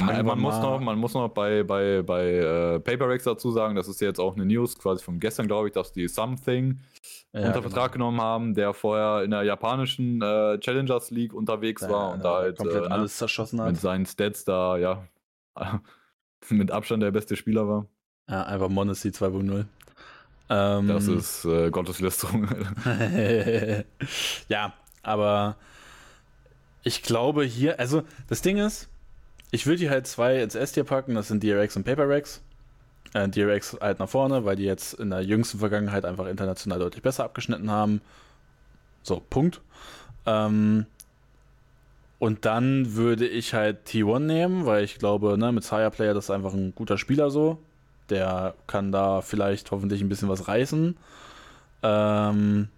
Man, 0.00 0.26
man 0.26 0.38
muss 0.38 0.60
noch, 0.60 0.80
man 0.80 0.98
muss 0.98 1.14
noch 1.14 1.28
bei, 1.28 1.62
bei, 1.62 2.02
bei 2.02 2.24
äh, 2.34 2.78
PaperX 2.80 3.24
dazu 3.24 3.50
sagen, 3.50 3.74
das 3.74 3.88
ist 3.88 4.00
jetzt 4.02 4.20
auch 4.20 4.34
eine 4.36 4.44
News 4.44 4.78
quasi 4.78 5.02
von 5.02 5.18
gestern, 5.18 5.46
glaube 5.46 5.68
ich, 5.68 5.74
dass 5.74 5.92
die 5.92 6.06
Something 6.08 6.78
Ja, 7.32 7.40
unter 7.40 7.52
genau. 7.52 7.62
Vertrag 7.62 7.92
genommen 7.92 8.20
haben, 8.20 8.54
der 8.54 8.74
vorher 8.74 9.24
in 9.24 9.30
der 9.30 9.44
japanischen 9.44 10.20
äh, 10.20 10.58
Challengers 10.60 11.10
League 11.10 11.32
unterwegs 11.32 11.82
Ja, 11.82 11.88
war 11.90 12.12
und 12.12 12.22
da 12.22 12.34
halt 12.36 12.58
komplett 12.58 12.84
äh, 12.84 12.88
ne, 12.88 12.90
alles 12.94 13.16
zerschossen 13.16 13.60
hat. 13.62 13.68
mit 13.68 13.80
seinen 13.80 14.04
Stats 14.04 14.44
da, 14.44 14.76
ja, 14.76 15.04
mit 16.50 16.70
Abstand 16.70 17.02
der 17.02 17.10
beste 17.10 17.34
Spieler 17.34 17.66
war. 17.66 17.86
Ja, 18.28 18.42
einfach 18.44 18.68
Monacy 18.68 19.08
2.0. 19.08 19.64
Ähm, 20.50 20.86
Das 20.88 21.08
ist 21.08 21.44
äh, 21.46 21.70
Gotteslästerung. 21.70 22.46
ja, 24.48 24.72
aber 25.02 25.56
ich 26.82 27.02
glaube 27.02 27.44
hier, 27.44 27.78
also 27.80 28.02
das 28.28 28.42
Ding 28.42 28.58
ist, 28.58 28.88
ich 29.50 29.66
würde 29.66 29.78
die 29.78 29.90
halt 29.90 30.06
zwei 30.06 30.42
ins 30.42 30.54
S-Tier 30.54 30.84
packen, 30.84 31.14
das 31.14 31.28
sind 31.28 31.42
DRX 31.42 31.76
und 31.76 31.84
PaperX. 31.84 32.42
Äh, 33.14 33.28
DRX 33.28 33.78
halt 33.80 33.98
nach 33.98 34.08
vorne, 34.08 34.44
weil 34.44 34.56
die 34.56 34.64
jetzt 34.64 34.94
in 34.94 35.10
der 35.10 35.22
jüngsten 35.22 35.58
Vergangenheit 35.58 36.04
einfach 36.04 36.26
international 36.26 36.78
deutlich 36.78 37.02
besser 37.02 37.24
abgeschnitten 37.24 37.70
haben. 37.70 38.00
So, 39.02 39.22
Punkt. 39.30 39.62
Ähm, 40.26 40.86
und 42.18 42.44
dann 42.44 42.94
würde 42.94 43.26
ich 43.26 43.54
halt 43.54 43.88
T1 43.88 44.20
nehmen, 44.20 44.66
weil 44.66 44.84
ich 44.84 44.98
glaube, 44.98 45.38
ne, 45.38 45.52
mit 45.52 45.64
Sire 45.64 45.90
Player, 45.90 46.14
das 46.14 46.26
ist 46.26 46.30
einfach 46.30 46.52
ein 46.52 46.74
guter 46.74 46.98
Spieler 46.98 47.30
so. 47.30 47.58
Der 48.10 48.54
kann 48.66 48.92
da 48.92 49.20
vielleicht 49.22 49.70
hoffentlich 49.70 50.00
ein 50.00 50.08
bisschen 50.08 50.28
was 50.28 50.48
reißen. 50.48 50.96
Ähm, 51.82 52.68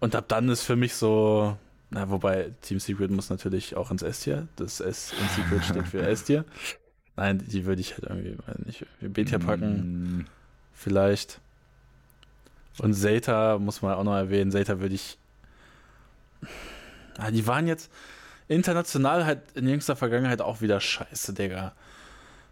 und 0.00 0.16
ab 0.16 0.24
dann 0.28 0.48
ist 0.48 0.62
für 0.62 0.76
mich 0.76 0.94
so, 0.94 1.56
na, 1.92 2.10
wobei 2.10 2.52
Team 2.62 2.80
Secret 2.80 3.10
muss 3.10 3.30
natürlich 3.30 3.76
auch 3.76 3.90
ins 3.90 4.02
S-Tier. 4.02 4.48
Das 4.56 4.80
S 4.80 5.12
in 5.12 5.28
Secret 5.28 5.64
steht 5.64 5.86
für 5.88 6.02
S-Tier. 6.06 6.44
Nein, 7.16 7.42
die 7.46 7.66
würde 7.66 7.80
ich 7.80 7.92
halt 7.92 8.04
irgendwie, 8.04 8.36
weiß 8.46 8.58
nicht, 8.64 8.86
B-Tier 9.00 9.38
packen, 9.38 10.18
Mm, 10.20 10.26
vielleicht. 10.72 11.40
Und 12.78 12.94
Zeta 12.94 13.58
muss 13.58 13.82
man 13.82 13.94
auch 13.94 14.04
noch 14.04 14.16
erwähnen. 14.16 14.50
Zeta 14.50 14.80
würde 14.80 14.94
ich. 14.94 15.18
Ah, 17.18 17.30
die 17.30 17.46
waren 17.46 17.66
jetzt 17.66 17.90
international 18.48 19.26
halt 19.26 19.40
in 19.54 19.68
jüngster 19.68 19.94
Vergangenheit 19.96 20.40
auch 20.40 20.60
wieder 20.62 20.80
scheiße, 20.80 21.34
Digga. 21.34 21.74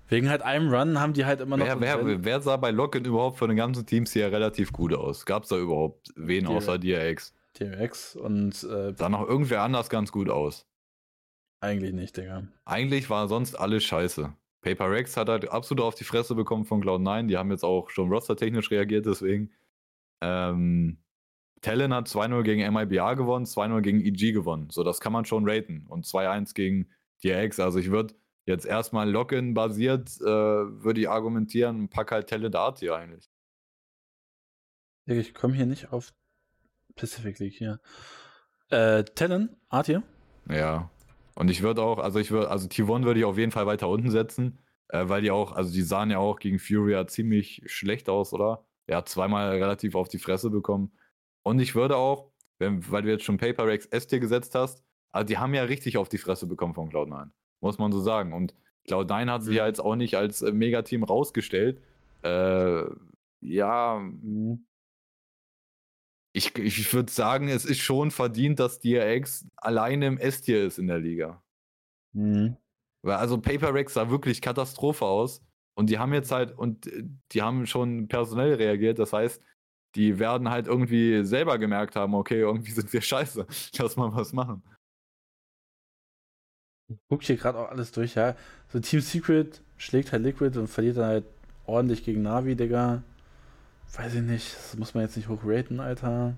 Wegen 0.08 0.28
halt 0.28 0.42
einem 0.42 0.72
Run 0.72 0.98
haben 1.00 1.12
die 1.12 1.24
halt 1.24 1.40
immer 1.40 1.56
noch. 1.56 1.64
Wer, 1.66 1.80
wer, 1.80 2.24
wer 2.24 2.40
sah 2.40 2.56
bei 2.56 2.70
Locken 2.70 3.04
überhaupt 3.04 3.38
von 3.38 3.48
den 3.48 3.56
ganzen 3.56 3.86
Teams 3.86 4.12
hier 4.12 4.30
relativ 4.30 4.72
gut 4.72 4.92
aus? 4.92 5.24
Gab 5.24 5.44
es 5.44 5.48
da 5.48 5.56
überhaupt 5.56 6.12
wen 6.16 6.44
Die- 6.46 6.50
außer 6.52 6.78
DRX? 6.78 7.32
TMX 7.54 8.16
und 8.16 8.62
äh, 8.64 8.94
Sah 8.96 9.08
noch 9.08 9.26
irgendwer 9.26 9.62
anders 9.62 9.90
ganz 9.90 10.12
gut 10.12 10.28
aus? 10.28 10.66
eigentlich 11.60 11.92
nicht, 11.92 12.16
Digga. 12.16 12.48
Eigentlich 12.64 13.10
war 13.10 13.28
sonst 13.28 13.54
alles 13.54 13.84
scheiße. 13.84 14.34
Paper 14.62 14.90
Rex 14.90 15.16
hat 15.16 15.28
halt 15.28 15.48
absolut 15.48 15.84
auf 15.84 15.94
die 15.94 16.04
Fresse 16.04 16.34
bekommen 16.34 16.64
von 16.64 16.82
Cloud9. 16.82 17.26
Die 17.26 17.36
haben 17.36 17.50
jetzt 17.50 17.64
auch 17.64 17.90
schon 17.90 18.10
rostertechnisch 18.10 18.70
reagiert, 18.70 19.06
deswegen. 19.06 19.52
Ähm, 20.22 20.98
Talon 21.62 21.94
hat 21.94 22.08
2-0 22.08 22.42
gegen 22.42 22.72
MIBA 22.72 23.14
gewonnen, 23.14 23.44
2-0 23.44 23.80
gegen 23.82 24.00
EG 24.00 24.32
gewonnen. 24.32 24.68
So, 24.70 24.82
das 24.82 25.00
kann 25.00 25.12
man 25.12 25.24
schon 25.24 25.48
raten. 25.48 25.86
Und 25.88 26.06
2-1 26.06 26.54
gegen 26.54 26.88
DRX. 27.22 27.60
Also 27.60 27.78
ich 27.78 27.90
würde 27.90 28.14
jetzt 28.46 28.64
erstmal 28.66 29.10
Login 29.10 29.54
basiert, 29.54 30.10
äh, 30.20 30.24
würde 30.24 31.00
ich 31.00 31.08
argumentieren, 31.08 31.88
pack 31.88 32.12
halt 32.12 32.28
Talent 32.28 32.56
Art 32.56 32.78
hier 32.80 32.96
eigentlich. 32.96 33.30
Digga, 35.06 35.20
ich 35.20 35.34
komme 35.34 35.54
hier 35.54 35.66
nicht 35.66 35.92
auf 35.92 36.14
Pacific 36.96 37.38
League 37.38 37.54
hier. 37.54 37.80
Äh, 38.70 39.04
Talon, 39.04 39.50
Art 39.68 39.86
hier? 39.86 40.02
Ja. 40.48 40.90
Und 41.34 41.50
ich 41.50 41.62
würde 41.62 41.82
auch, 41.82 41.98
also 41.98 42.18
ich 42.18 42.30
würde, 42.30 42.50
also 42.50 42.68
T1 42.68 43.04
würde 43.04 43.20
ich 43.20 43.26
auf 43.26 43.38
jeden 43.38 43.52
Fall 43.52 43.66
weiter 43.66 43.88
unten 43.88 44.10
setzen, 44.10 44.58
äh, 44.88 45.08
weil 45.08 45.22
die 45.22 45.30
auch, 45.30 45.52
also 45.52 45.72
die 45.72 45.82
sahen 45.82 46.10
ja 46.10 46.18
auch 46.18 46.38
gegen 46.38 46.58
Furia 46.58 47.06
ziemlich 47.06 47.62
schlecht 47.66 48.08
aus, 48.08 48.32
oder? 48.32 48.64
Er 48.86 48.98
hat 48.98 49.08
zweimal 49.08 49.50
relativ 49.50 49.94
auf 49.94 50.08
die 50.08 50.18
Fresse 50.18 50.50
bekommen. 50.50 50.92
Und 51.42 51.60
ich 51.60 51.74
würde 51.74 51.96
auch, 51.96 52.30
wenn, 52.58 52.88
weil 52.90 53.02
du 53.02 53.08
jetzt 53.10 53.24
schon 53.24 53.38
Paper 53.38 53.66
Rex 53.66 53.86
S 53.86 54.06
dir 54.06 54.20
gesetzt 54.20 54.54
hast, 54.54 54.84
also 55.12 55.26
die 55.26 55.38
haben 55.38 55.54
ja 55.54 55.62
richtig 55.62 55.96
auf 55.96 56.08
die 56.08 56.18
Fresse 56.18 56.46
bekommen 56.46 56.74
von 56.74 56.90
Cloud9. 56.90 57.30
Muss 57.60 57.78
man 57.78 57.92
so 57.92 58.00
sagen. 58.00 58.32
Und 58.32 58.54
Cloud9 58.88 59.30
hat 59.30 59.42
sich 59.42 59.52
Mhm. 59.52 59.56
ja 59.58 59.66
jetzt 59.66 59.80
auch 59.80 59.96
nicht 59.96 60.16
als 60.16 60.42
äh, 60.42 60.52
Megateam 60.52 61.04
rausgestellt. 61.04 61.80
Äh, 62.22 62.84
ja, 63.40 64.02
ich, 66.32 66.56
ich 66.56 66.92
würde 66.92 67.12
sagen, 67.12 67.48
es 67.48 67.64
ist 67.64 67.80
schon 67.80 68.10
verdient, 68.10 68.60
dass 68.60 68.78
DRX 68.78 69.46
alleine 69.56 70.06
im 70.06 70.18
S-Tier 70.18 70.64
ist 70.64 70.78
in 70.78 70.86
der 70.86 70.98
Liga. 70.98 71.42
Mhm. 72.12 72.56
Weil 73.02 73.16
also 73.16 73.40
Paper 73.40 73.74
Rex 73.74 73.94
sah 73.94 74.10
wirklich 74.10 74.40
Katastrophe 74.40 75.04
aus. 75.04 75.42
Und 75.74 75.88
die 75.88 75.98
haben 75.98 76.12
jetzt 76.12 76.30
halt, 76.30 76.56
und 76.56 76.86
äh, 76.86 77.04
die 77.32 77.42
haben 77.42 77.66
schon 77.66 78.08
personell 78.08 78.54
reagiert. 78.54 78.98
Das 78.98 79.12
heißt, 79.12 79.42
die 79.94 80.18
werden 80.18 80.50
halt 80.50 80.66
irgendwie 80.66 81.24
selber 81.24 81.58
gemerkt 81.58 81.96
haben, 81.96 82.14
okay, 82.14 82.40
irgendwie 82.40 82.70
sind 82.72 82.92
wir 82.92 83.00
scheiße. 83.00 83.46
Lass 83.78 83.96
mal 83.96 84.14
was 84.14 84.32
machen. 84.32 84.62
Guck 87.08 87.22
hier 87.22 87.36
gerade 87.36 87.58
auch 87.58 87.70
alles 87.70 87.92
durch, 87.92 88.16
ja. 88.16 88.36
So 88.68 88.80
Team 88.80 89.00
Secret 89.00 89.62
schlägt 89.76 90.12
halt 90.12 90.22
Liquid 90.22 90.58
und 90.58 90.66
verliert 90.66 90.96
dann 90.96 91.06
halt 91.06 91.24
ordentlich 91.64 92.04
gegen 92.04 92.22
Navi, 92.22 92.56
Digga. 92.56 93.02
Weiß 93.96 94.14
ich 94.14 94.22
nicht, 94.22 94.54
das 94.54 94.76
muss 94.76 94.94
man 94.94 95.02
jetzt 95.04 95.16
nicht 95.16 95.28
hoch 95.28 95.40
raten, 95.44 95.80
Alter. 95.80 96.34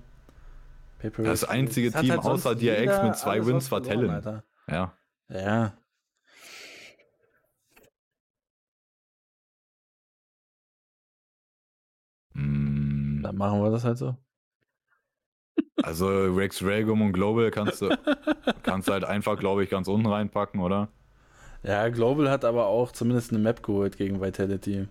Paper 0.99 1.23
Das 1.23 1.43
einzige 1.43 1.93
hat 1.93 2.01
Team 2.01 2.11
halt 2.11 2.21
außer 2.25 2.55
DRX 2.55 3.03
mit 3.03 3.15
zwei 3.17 3.45
Wins 3.45 3.71
war 3.71 3.83
Talon. 3.83 4.09
Alter. 4.09 4.43
Ja. 4.67 4.93
Ja. 5.29 5.73
Mm, 12.33 13.21
Dann 13.23 13.35
machen 13.37 13.61
wir 13.61 13.71
das 13.71 13.83
halt 13.83 13.97
so. 13.97 14.15
Also 15.81 16.07
Rex 16.07 16.63
Ragum 16.63 17.01
und 17.01 17.13
Global 17.13 17.51
kannst 17.51 17.81
du, 17.81 17.89
kannst 18.63 18.87
du 18.87 18.93
halt 18.93 19.03
einfach, 19.03 19.37
glaube 19.37 19.63
ich, 19.63 19.69
ganz 19.69 19.87
unten 19.87 20.07
reinpacken, 20.07 20.59
oder? 20.61 20.87
Ja, 21.63 21.87
Global 21.89 22.29
hat 22.29 22.45
aber 22.45 22.67
auch 22.67 22.91
zumindest 22.91 23.31
eine 23.31 23.39
Map 23.39 23.63
geholt 23.63 23.97
gegen 23.97 24.21
Vitality. 24.21 24.87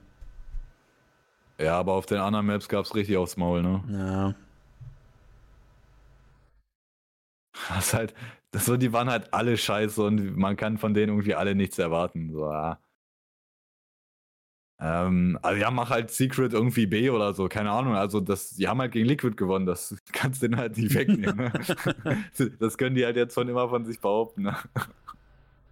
Ja, 1.63 1.79
aber 1.79 1.93
auf 1.93 2.07
den 2.07 2.19
anderen 2.19 2.47
Maps 2.47 2.69
gab 2.69 2.85
es 2.85 2.95
richtig 2.95 3.17
aufs 3.17 3.37
Maul, 3.37 3.63
ne? 3.63 3.85
Ja. 3.89 4.35
Das 7.69 7.87
ist 7.87 7.95
halt, 7.95 8.15
das 8.51 8.67
so, 8.67 8.77
die 8.77 8.93
waren 8.93 9.09
halt 9.11 9.33
alle 9.33 9.57
scheiße 9.57 10.03
und 10.03 10.37
man 10.37 10.57
kann 10.57 10.79
von 10.79 10.95
denen 10.95 11.11
irgendwie 11.11 11.35
alle 11.35 11.55
nichts 11.55 11.79
erwarten. 11.79 12.33
So, 12.33 12.51
ja. 12.51 12.79
Ähm, 14.81 15.39
also 15.43 15.61
ja, 15.61 15.71
mach 15.71 15.91
halt 15.91 16.11
Secret 16.11 16.53
irgendwie 16.53 16.87
B 16.87 17.09
oder 17.11 17.35
so, 17.35 17.49
keine 17.49 17.71
Ahnung. 17.71 17.95
Also 17.95 18.21
das, 18.21 18.51
die 18.57 18.67
haben 18.67 18.81
halt 18.81 18.93
gegen 18.93 19.07
Liquid 19.07 19.37
gewonnen, 19.37 19.67
das 19.67 19.95
kannst 20.13 20.43
du 20.43 20.49
denen 20.49 20.61
halt 20.61 20.77
nicht 20.77 20.95
wegnehmen. 20.95 21.37
Ne? 21.37 22.53
das 22.59 22.77
können 22.79 22.97
die 22.97 23.05
halt 23.05 23.17
jetzt 23.17 23.35
schon 23.35 23.49
immer 23.49 23.69
von 23.69 23.85
sich 23.85 24.01
behaupten. 24.01 24.43
Ne? 24.43 24.57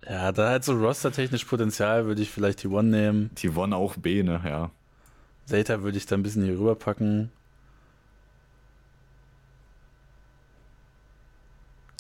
Ja, 0.07 0.33
da 0.33 0.51
halt 0.51 0.65
so 0.65 0.75
rostertechnisch 0.75 1.45
Potenzial 1.45 2.07
würde 2.07 2.23
ich 2.23 2.31
vielleicht 2.31 2.61
T1 2.61 2.83
nehmen. 2.83 3.31
Die 3.39 3.55
wollen 3.55 3.73
auch 3.73 3.97
B, 3.97 4.23
ne, 4.23 4.41
ja. 4.45 4.71
Zeta 5.51 5.83
würde 5.83 5.99
ich 5.99 6.07
da 6.07 6.17
ein 6.17 6.23
bisschen 6.23 6.45
hier 6.45 6.59
rüber 6.59 6.77
packen. 6.77 7.33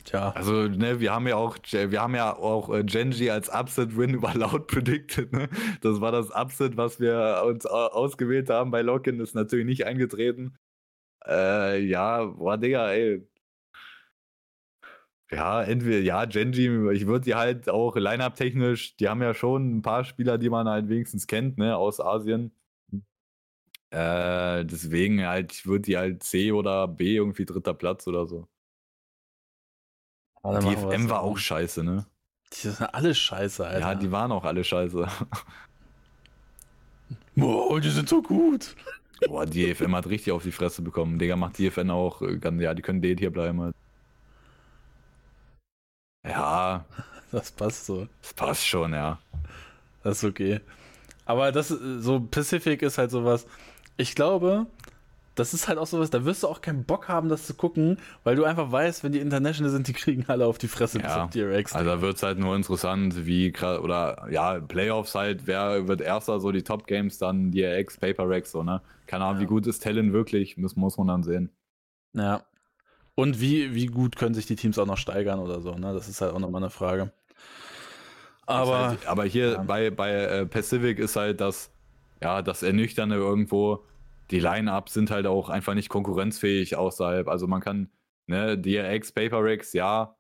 Tja. 0.05 0.31
Also, 0.35 0.67
ne, 0.69 0.99
wir 1.01 1.13
haben 1.13 1.27
ja 1.29 1.37
auch, 1.37 1.59
wir 1.71 2.01
haben 2.01 2.15
ja 2.15 2.35
auch 2.35 2.71
äh, 2.75 2.85
Genji 2.85 3.31
als 3.31 3.49
Upset-Win 3.51 4.15
über 4.15 4.33
Loud 4.35 4.67
predicted, 4.67 5.33
ne? 5.33 5.49
Das 5.83 6.01
war 6.01 6.11
das 6.11 6.31
Upset, 6.31 6.77
was 6.77 7.01
wir 7.01 7.43
uns 7.47 7.67
au- 7.67 7.89
ausgewählt 7.89 8.49
haben 8.51 8.71
bei 8.71 8.83
Locken, 8.83 9.21
ist 9.21 9.35
natürlich 9.35 9.67
nicht 9.67 9.85
eingetreten. 9.87 10.57
Äh, 11.27 11.81
ja, 11.85 12.25
boah, 12.25 12.59
Digga, 12.59 12.91
ey. 12.93 13.27
Ja, 15.33 15.63
entweder, 15.63 16.01
ja, 16.01 16.25
Genji, 16.25 16.67
ich 16.93 17.07
würde 17.07 17.25
die 17.25 17.35
halt 17.37 17.69
auch 17.69 17.95
Line-Up-technisch, 17.97 18.97
die 18.97 19.09
haben 19.09 19.23
ja 19.23 19.33
schon 19.33 19.77
ein 19.77 19.83
paar 19.83 20.05
Spieler, 20.05 20.39
die 20.39 20.51
man 20.51 20.69
halt 20.69 20.89
wenigstens 20.89 21.27
kennt, 21.29 21.57
ne, 21.57 21.77
aus 21.77 22.01
Asien. 22.01 22.53
Äh, 23.91 24.65
deswegen 24.65 25.27
halt, 25.27 25.53
ich 25.53 25.67
würde 25.67 25.83
die 25.83 25.97
halt 25.97 26.23
C 26.23 26.53
oder 26.53 26.87
B 26.87 27.17
irgendwie 27.17 27.45
dritter 27.45 27.75
Platz 27.75 28.07
oder 28.07 28.27
so. 28.27 28.47
Dann 30.43 30.65
Die 30.65 30.77
FM 30.77 31.11
war 31.11 31.23
auch 31.23 31.37
scheiße, 31.37 31.85
ne? 31.85 32.07
Die 32.53 32.69
sind 32.69 32.95
alle 32.95 33.15
scheiße, 33.15 33.67
Alter. 33.67 33.81
Ja, 33.81 33.95
die 33.95 34.11
waren 34.11 34.33
auch 34.33 34.45
alle 34.45 34.65
scheiße. 34.65 35.07
Boah, 37.37 37.81
die 37.81 37.91
sind 37.91 38.09
so 38.09 38.23
gut. 38.23 38.75
Boah, 39.27 39.47
die 39.47 39.71
EFM 39.71 39.95
hat 39.95 40.07
richtig 40.07 40.33
auf 40.33 40.43
die 40.43 40.53
Fresse 40.53 40.83
bekommen. 40.83 41.19
Digga, 41.19 41.37
macht 41.37 41.59
die 41.59 41.67
EFN 41.67 41.91
auch, 41.91 42.23
äh, 42.23 42.39
kann, 42.39 42.61
ja, 42.61 42.75
die 42.75 42.83
können 42.83 43.03
D 43.03 43.17
hier 43.17 43.31
bleiben 43.31 43.61
halt. 43.61 43.75
Das 47.33 47.53
passt 47.53 47.87
so. 47.87 48.09
Das 48.23 48.35
passt 48.35 48.67
schon, 48.67 48.93
ja. 48.93 49.21
Das 50.03 50.19
ist 50.19 50.25
okay. 50.25 50.61
Aber 51.25 51.53
das, 51.53 51.69
so 51.69 52.21
Pacific 52.21 52.83
ist 52.83 52.99
halt 52.99 53.13
sowas. 53.13 53.47
Ich 54.01 54.15
glaube, 54.15 54.67
das 55.35 55.53
ist 55.53 55.69
halt 55.69 55.79
auch 55.79 55.87
sowas, 55.87 56.09
da 56.09 56.25
wirst 56.25 56.43
du 56.43 56.49
auch 56.49 56.63
keinen 56.63 56.85
Bock 56.85 57.09
haben, 57.09 57.29
das 57.29 57.45
zu 57.45 57.53
gucken, 57.53 57.99
weil 58.25 58.35
du 58.35 58.45
einfach 58.45 58.73
weißt, 58.73 59.05
wenn 59.05 59.13
die 59.13 59.19
International 59.19 59.71
sind, 59.71 59.89
die 59.89 59.93
kriegen 59.93 60.25
alle 60.29 60.47
auf 60.47 60.57
die 60.57 60.69
Fresse 60.69 61.01
ja. 61.01 61.27
bis 61.27 61.35
DRX. 61.35 61.75
Also 61.75 61.91
da 61.91 62.01
wird 62.01 62.17
es 62.17 62.23
halt 62.23 62.39
nur 62.39 62.57
interessant, 62.57 63.27
wie 63.27 63.53
oder 63.53 64.27
ja, 64.31 64.59
Playoffs 64.59 65.15
halt, 65.15 65.47
wer 65.47 65.87
wird 65.87 66.01
erster, 66.01 66.41
so 66.41 66.51
die 66.51 66.63
Top 66.63 66.87
Games, 66.87 67.19
dann 67.19 67.53
DRX, 67.53 67.99
Paper 67.99 68.27
Rex, 68.27 68.53
so, 68.53 68.63
ne? 68.63 68.81
Keine 69.07 69.25
Ahnung, 69.25 69.37
ja. 69.37 69.43
wie 69.43 69.49
gut 69.49 69.67
ist 69.67 69.83
Talon 69.83 70.15
wirklich, 70.15 70.57
muss, 70.57 70.77
muss 70.77 70.97
man 70.97 71.09
dann 71.09 71.23
sehen. 71.23 71.51
Ja. 72.15 72.45
Und 73.15 73.39
wie, 73.41 73.75
wie 73.75 73.87
gut 73.87 74.17
können 74.17 74.35
sich 74.35 74.47
die 74.47 74.57
Teams 74.57 74.79
auch 74.79 74.87
noch 74.87 74.97
steigern 74.97 75.41
oder 75.41 75.61
so, 75.61 75.75
ne? 75.75 75.93
Das 75.93 76.09
ist 76.09 76.23
halt 76.23 76.33
auch 76.33 76.39
nochmal 76.39 76.63
eine 76.63 76.71
Frage. 76.71 77.13
Aber, 78.47 78.89
halt, 78.89 79.07
aber 79.07 79.25
hier 79.25 79.53
ja. 79.53 79.63
bei, 79.63 79.91
bei 79.91 80.13
äh, 80.13 80.47
Pacific 80.47 80.99
ist 80.99 81.17
halt 81.17 81.41
das, 81.41 81.71
ja, 82.23 82.43
das 82.43 82.63
Ernüchternde 82.63 83.17
irgendwo, 83.17 83.85
die 84.31 84.41
Line-Ups 84.41 84.95
sind 84.95 85.11
halt 85.11 85.27
auch 85.27 85.49
einfach 85.49 85.75
nicht 85.75 85.89
konkurrenzfähig 85.89 86.77
außerhalb. 86.77 87.29
Also 87.29 87.47
man 87.47 87.61
kann, 87.61 87.91
ne, 88.27 88.59
DRX, 88.59 89.13
Paper 89.13 89.43
Rex, 89.43 89.73
ja, 89.73 90.17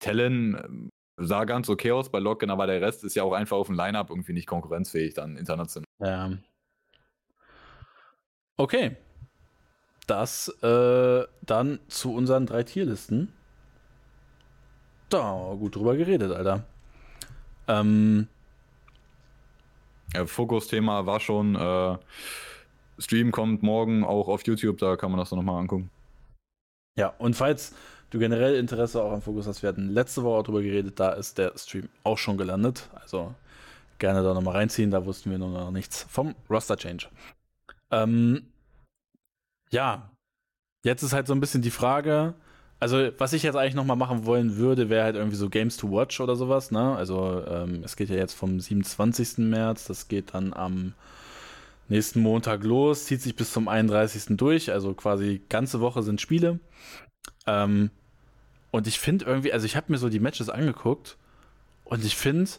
Talon 0.00 0.60
ähm, 0.64 0.88
sah 1.16 1.44
ganz 1.44 1.68
okay 1.68 1.92
aus 1.92 2.10
bei 2.10 2.18
Locken, 2.18 2.50
aber 2.50 2.66
der 2.66 2.80
Rest 2.80 3.04
ist 3.04 3.14
ja 3.14 3.22
auch 3.22 3.32
einfach 3.32 3.56
auf 3.56 3.68
dem 3.68 3.76
Line-Up 3.76 4.10
irgendwie 4.10 4.32
nicht 4.32 4.46
konkurrenzfähig 4.46 5.14
dann 5.14 5.36
international. 5.36 5.84
Ja. 6.00 6.32
Okay. 8.56 8.96
Das 10.06 10.48
äh, 10.62 11.24
dann 11.42 11.78
zu 11.88 12.12
unseren 12.12 12.46
drei 12.46 12.64
Tierlisten. 12.64 13.32
Da, 15.08 15.54
gut 15.58 15.76
drüber 15.76 15.96
geredet, 15.96 16.32
Alter. 16.32 16.64
Ähm. 17.68 18.28
Ja, 20.14 20.26
Fokusthema 20.26 21.06
war 21.06 21.20
schon 21.20 21.56
äh, 21.56 21.96
Stream 22.98 23.32
kommt 23.32 23.62
morgen 23.62 24.04
auch 24.04 24.28
auf 24.28 24.46
YouTube, 24.46 24.78
da 24.78 24.96
kann 24.96 25.10
man 25.10 25.18
das 25.18 25.30
dann 25.30 25.38
nochmal 25.38 25.60
angucken. 25.60 25.90
Ja, 26.96 27.14
und 27.18 27.34
falls 27.34 27.74
du 28.10 28.18
generell 28.18 28.56
Interesse 28.56 29.02
auch 29.02 29.12
am 29.12 29.22
Fokus 29.22 29.46
hast, 29.46 29.62
wir 29.62 29.68
hatten 29.68 29.88
letzte 29.88 30.22
Woche 30.22 30.40
auch 30.40 30.42
drüber 30.42 30.62
geredet, 30.62 31.00
da 31.00 31.12
ist 31.12 31.38
der 31.38 31.56
Stream 31.56 31.88
auch 32.04 32.18
schon 32.18 32.36
gelandet. 32.36 32.90
Also 32.94 33.34
gerne 33.98 34.22
da 34.22 34.34
nochmal 34.34 34.56
reinziehen, 34.56 34.90
da 34.90 35.06
wussten 35.06 35.30
wir 35.30 35.38
noch 35.38 35.70
nichts 35.70 36.06
vom 36.10 36.34
Roster 36.50 36.76
Change. 36.76 37.06
Ähm, 37.90 38.46
ja, 39.70 40.10
jetzt 40.84 41.02
ist 41.02 41.14
halt 41.14 41.26
so 41.26 41.34
ein 41.34 41.40
bisschen 41.40 41.62
die 41.62 41.70
Frage, 41.70 42.34
also 42.82 43.10
was 43.16 43.32
ich 43.32 43.44
jetzt 43.44 43.54
eigentlich 43.54 43.76
nochmal 43.76 43.96
machen 43.96 44.26
wollen 44.26 44.56
würde, 44.56 44.90
wäre 44.90 45.04
halt 45.04 45.14
irgendwie 45.14 45.36
so 45.36 45.48
Games 45.48 45.76
to 45.76 45.92
Watch 45.92 46.20
oder 46.20 46.34
sowas, 46.34 46.72
ne? 46.72 46.96
Also 46.96 47.40
ähm, 47.46 47.82
es 47.84 47.94
geht 47.94 48.10
ja 48.10 48.16
jetzt 48.16 48.32
vom 48.32 48.58
27. 48.58 49.38
März, 49.38 49.84
das 49.84 50.08
geht 50.08 50.34
dann 50.34 50.52
am 50.52 50.92
nächsten 51.88 52.18
Montag 52.18 52.64
los, 52.64 53.04
zieht 53.04 53.22
sich 53.22 53.36
bis 53.36 53.52
zum 53.52 53.68
31. 53.68 54.36
durch, 54.36 54.72
also 54.72 54.94
quasi 54.94 55.42
ganze 55.48 55.80
Woche 55.80 56.02
sind 56.02 56.20
Spiele. 56.20 56.58
Ähm, 57.46 57.90
und 58.72 58.88
ich 58.88 58.98
finde 58.98 59.26
irgendwie, 59.26 59.52
also 59.52 59.64
ich 59.64 59.76
habe 59.76 59.92
mir 59.92 59.98
so 59.98 60.08
die 60.08 60.18
Matches 60.18 60.50
angeguckt 60.50 61.18
und 61.84 62.04
ich 62.04 62.16
finde, 62.16 62.50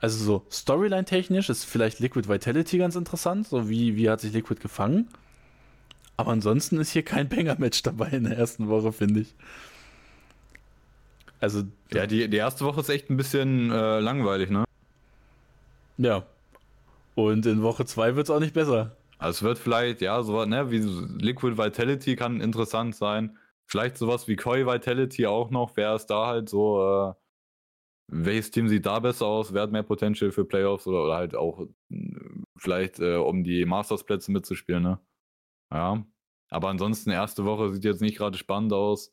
also 0.00 0.24
so 0.24 0.46
Storyline-technisch 0.50 1.50
ist 1.50 1.64
vielleicht 1.64 2.00
Liquid 2.00 2.30
Vitality 2.30 2.78
ganz 2.78 2.96
interessant, 2.96 3.46
so 3.46 3.68
wie, 3.68 3.94
wie 3.96 4.08
hat 4.08 4.22
sich 4.22 4.32
Liquid 4.32 4.58
gefangen. 4.58 5.08
Aber 6.16 6.30
ansonsten 6.30 6.78
ist 6.78 6.92
hier 6.92 7.02
kein 7.02 7.28
Banger-Match 7.28 7.82
dabei 7.82 8.08
in 8.08 8.24
der 8.24 8.38
ersten 8.38 8.68
Woche, 8.68 8.92
finde 8.92 9.20
ich. 9.20 9.34
Also. 11.40 11.64
Ja, 11.92 12.06
die, 12.06 12.28
die 12.28 12.36
erste 12.36 12.64
Woche 12.64 12.80
ist 12.80 12.88
echt 12.88 13.10
ein 13.10 13.16
bisschen 13.16 13.70
äh, 13.70 14.00
langweilig, 14.00 14.50
ne? 14.50 14.64
Ja, 15.98 16.24
und 17.16 17.46
in 17.46 17.62
Woche 17.62 17.86
2 17.86 18.14
wird 18.14 18.26
es 18.28 18.30
auch 18.30 18.40
nicht 18.40 18.52
besser. 18.52 18.94
Also 19.18 19.38
es 19.38 19.42
wird 19.42 19.58
vielleicht, 19.58 20.02
ja, 20.02 20.22
so 20.22 20.44
ne, 20.44 20.70
wie 20.70 20.78
Liquid 20.78 21.56
Vitality 21.56 22.14
kann 22.14 22.42
interessant 22.42 22.94
sein. 22.94 23.38
Vielleicht 23.64 23.96
sowas 23.96 24.28
wie 24.28 24.36
Koi 24.36 24.66
Vitality 24.66 25.26
auch 25.26 25.50
noch. 25.50 25.72
Wer 25.76 25.94
ist 25.94 26.06
da 26.06 26.26
halt 26.26 26.50
so, 26.50 26.82
äh, 26.82 27.14
welches 28.08 28.50
Team 28.50 28.68
sieht 28.68 28.84
da 28.84 29.00
besser 29.00 29.26
aus? 29.26 29.54
Wer 29.54 29.62
hat 29.62 29.72
mehr 29.72 29.82
Potential 29.82 30.30
für 30.30 30.44
Playoffs 30.44 30.86
oder, 30.86 31.04
oder 31.04 31.16
halt 31.16 31.34
auch 31.34 31.66
äh, 31.90 32.04
vielleicht, 32.58 33.00
äh, 33.00 33.16
um 33.16 33.42
die 33.42 33.64
Masters-Plätze 33.64 34.30
mitzuspielen, 34.30 34.82
ne? 34.82 35.00
Ja. 35.72 36.04
Aber 36.48 36.68
ansonsten, 36.68 37.10
erste 37.10 37.44
Woche 37.44 37.72
sieht 37.72 37.84
jetzt 37.84 38.00
nicht 38.00 38.16
gerade 38.16 38.38
spannend 38.38 38.72
aus. 38.72 39.12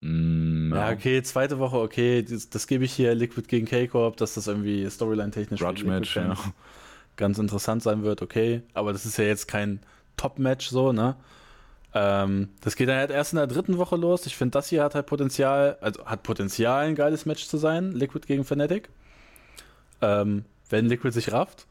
Mm, 0.00 0.72
ja. 0.72 0.90
ja. 0.90 0.96
okay, 0.96 1.22
zweite 1.22 1.58
Woche, 1.58 1.78
okay, 1.78 2.22
das, 2.22 2.50
das 2.50 2.66
gebe 2.66 2.84
ich 2.84 2.92
hier 2.92 3.14
Liquid 3.14 3.48
gegen 3.48 3.66
K-Corp, 3.66 4.16
dass 4.16 4.34
das 4.34 4.46
irgendwie 4.46 4.88
Storyline-technisch 4.88 5.60
ja. 5.60 6.36
ganz 7.16 7.38
interessant 7.38 7.82
sein 7.82 8.02
wird, 8.02 8.22
okay. 8.22 8.62
Aber 8.74 8.92
das 8.92 9.06
ist 9.06 9.18
ja 9.18 9.24
jetzt 9.24 9.48
kein 9.48 9.80
Top-Match 10.16 10.68
so, 10.68 10.92
ne? 10.92 11.16
Ähm, 11.94 12.50
das 12.60 12.76
geht 12.76 12.88
dann 12.88 12.98
halt 12.98 13.10
erst 13.10 13.32
in 13.32 13.38
der 13.38 13.46
dritten 13.46 13.78
Woche 13.78 13.96
los. 13.96 14.26
Ich 14.26 14.36
finde, 14.36 14.52
das 14.52 14.68
hier 14.68 14.84
hat 14.84 14.94
halt 14.94 15.06
Potenzial, 15.06 15.78
also 15.80 16.04
hat 16.04 16.22
Potenzial, 16.22 16.86
ein 16.86 16.94
geiles 16.94 17.24
Match 17.24 17.46
zu 17.46 17.56
sein, 17.56 17.92
Liquid 17.92 18.26
gegen 18.26 18.44
Fnatic. 18.44 18.90
Ähm, 20.02 20.44
wenn 20.68 20.86
Liquid 20.86 21.12
sich 21.12 21.32
rafft. 21.32 21.66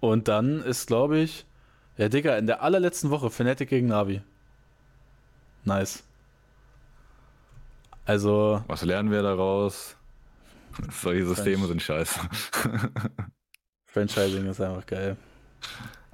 Und 0.00 0.28
dann 0.28 0.62
ist, 0.62 0.86
glaube 0.86 1.18
ich, 1.18 1.46
ja, 1.96 2.08
Digga, 2.08 2.36
in 2.36 2.46
der 2.46 2.62
allerletzten 2.62 3.10
Woche 3.10 3.30
Fnatic 3.30 3.68
gegen 3.68 3.88
Navi. 3.88 4.22
Nice. 5.64 6.02
Also. 8.04 8.62
Was 8.66 8.82
lernen 8.82 9.10
wir 9.10 9.22
daraus? 9.22 9.96
Solche 10.90 11.26
Systeme 11.26 11.56
Franch 11.58 11.68
sind 11.68 11.82
scheiße. 11.82 12.20
Franchising 13.86 14.46
ist 14.46 14.60
einfach 14.60 14.84
geil. 14.86 15.16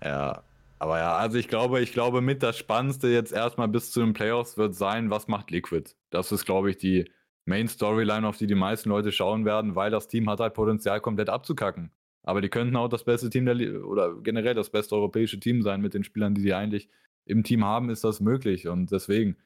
Ja. 0.03 0.43
Aber 0.79 0.99
ja, 0.99 1.17
also 1.17 1.37
ich 1.37 1.49
glaube, 1.49 1.81
ich 1.81 1.93
glaube, 1.93 2.23
mit 2.23 2.43
das 2.43 2.57
Spannendste 2.57 3.09
jetzt 3.09 3.33
erstmal 3.33 3.69
bis 3.69 3.91
zu 3.91 4.01
den 4.01 4.15
Playoffs 4.15 4.57
wird 4.57 4.75
sein, 4.75 5.11
was 5.11 5.29
macht 5.29 5.51
Liquid? 5.51 5.91
Das 6.09 6.33
ist, 6.33 6.47
glaube 6.47 6.71
ich, 6.71 6.79
die 6.79 7.11
Main 7.45 7.69
Storyline, 7.69 8.27
auf 8.27 8.39
die 8.39 8.47
die 8.47 8.55
meisten 8.55 8.89
Leute 8.89 9.13
schauen 9.13 9.45
werden, 9.45 9.75
weil 9.75 9.91
das 9.91 10.09
Team 10.09 10.31
hat 10.31 10.41
halt 10.41 10.55
Potenzial, 10.55 11.01
komplett 11.01 11.29
abzukacken. 11.29 11.91
Aber 12.23 12.41
die 12.41 12.49
könnten 12.49 12.77
auch 12.77 12.89
das 12.89 13.05
beste 13.05 13.31
Team 13.31 13.47
der, 13.47 13.85
oder 13.85 14.15
generell 14.23 14.55
das 14.55 14.71
beste 14.71 14.95
europäische 14.95 15.41
Team 15.41 15.63
sein 15.63 15.81
mit 15.81 15.95
den 15.95 16.05
Spielern, 16.05 16.35
die 16.35 16.43
sie 16.43 16.55
eigentlich 16.55 16.89
im 17.25 17.45
Team 17.45 17.65
haben, 17.65 17.91
ist 17.91 18.05
das 18.05 18.21
möglich. 18.21 18.69
Und 18.69 18.91
deswegen, 18.91 19.37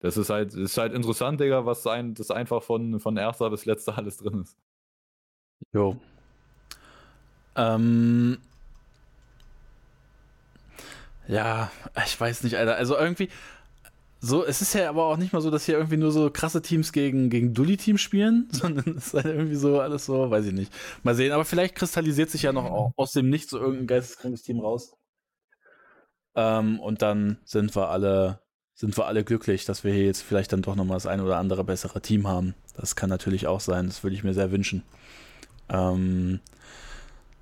das 0.00 0.16
ist 0.16 0.30
halt, 0.30 0.54
ist 0.54 0.78
halt 0.78 0.92
interessant, 0.92 1.40
Digga, 1.40 1.66
was 1.66 1.86
ein, 1.86 2.14
das 2.14 2.30
einfach 2.30 2.62
von, 2.62 2.98
von 3.00 3.16
erster 3.16 3.50
bis 3.50 3.64
letzter 3.64 3.96
alles 3.98 4.16
drin 4.16 4.40
ist. 4.42 4.56
Jo. 5.72 5.96
Ähm. 7.56 8.38
Ja, 11.28 11.70
ich 12.04 12.20
weiß 12.20 12.42
nicht, 12.42 12.56
Alter. 12.56 12.76
Also 12.76 12.96
irgendwie, 12.96 13.28
so, 14.20 14.44
es 14.44 14.60
ist 14.60 14.74
ja 14.74 14.88
aber 14.88 15.06
auch 15.06 15.16
nicht 15.16 15.32
mal 15.32 15.40
so, 15.40 15.50
dass 15.50 15.64
hier 15.64 15.76
irgendwie 15.76 15.96
nur 15.96 16.12
so 16.12 16.30
krasse 16.30 16.60
Teams 16.60 16.92
gegen, 16.92 17.30
gegen 17.30 17.54
Dully-Teams 17.54 18.00
spielen, 18.00 18.48
sondern 18.52 18.96
es 18.96 19.08
ist 19.08 19.14
halt 19.14 19.26
irgendwie 19.26 19.56
so 19.56 19.80
alles 19.80 20.04
so, 20.06 20.30
weiß 20.30 20.46
ich 20.46 20.52
nicht. 20.52 20.72
Mal 21.02 21.14
sehen, 21.14 21.32
aber 21.32 21.44
vielleicht 21.44 21.74
kristallisiert 21.74 22.30
sich 22.30 22.42
ja 22.42 22.52
noch 22.52 22.92
aus 22.96 23.12
dem 23.12 23.30
Nichts 23.30 23.50
so 23.50 23.58
irgendein 23.58 23.86
geisteskrankes 23.86 24.42
Team 24.42 24.60
raus. 24.60 24.94
Ähm, 26.34 26.78
und 26.80 27.02
dann 27.02 27.38
sind 27.44 27.74
wir 27.74 27.88
alle 27.88 28.40
sind 28.80 28.96
wir 28.96 29.06
alle 29.06 29.24
glücklich, 29.24 29.66
dass 29.66 29.84
wir 29.84 29.92
hier 29.92 30.06
jetzt 30.06 30.22
vielleicht 30.22 30.54
dann 30.54 30.62
doch 30.62 30.74
nochmal 30.74 30.96
das 30.96 31.06
ein 31.06 31.20
oder 31.20 31.36
andere 31.36 31.64
bessere 31.64 32.00
Team 32.00 32.26
haben. 32.26 32.54
Das 32.74 32.96
kann 32.96 33.10
natürlich 33.10 33.46
auch 33.46 33.60
sein, 33.60 33.88
das 33.88 34.02
würde 34.02 34.16
ich 34.16 34.24
mir 34.24 34.32
sehr 34.32 34.52
wünschen. 34.52 34.82
Ähm, 35.68 36.40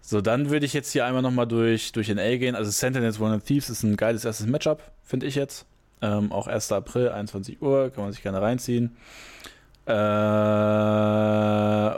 so, 0.01 0.21
dann 0.21 0.51
würde 0.51 0.67
ich 0.67 0.73
jetzt 0.73 0.91
hier 0.91 1.07
einmal 1.07 1.23
nochmal 1.23 1.47
durch, 1.47 1.93
durch 1.93 2.09
NA 2.09 2.39
gehen. 2.39 2.57
Also 2.57 2.73
Sentinels 2.73 3.21
One 3.21 3.37
of 3.37 3.45
Thieves 3.45 3.71
ist 3.71 3.85
ein 3.85 3.97
geiles 3.97 4.25
erstes 4.25 4.49
Matchup, 4.49 4.83
finde 5.05 5.27
ich 5.27 5.37
jetzt. 5.37 5.65
Ähm, 6.01 6.31
auch 6.33 6.47
1. 6.47 6.73
April, 6.73 7.11
21 7.11 7.61
Uhr, 7.61 7.91
kann 7.91 8.05
man 8.05 8.13
sich 8.13 8.23
gerne 8.23 8.41
reinziehen. 8.41 8.97
Äh, 9.87 9.93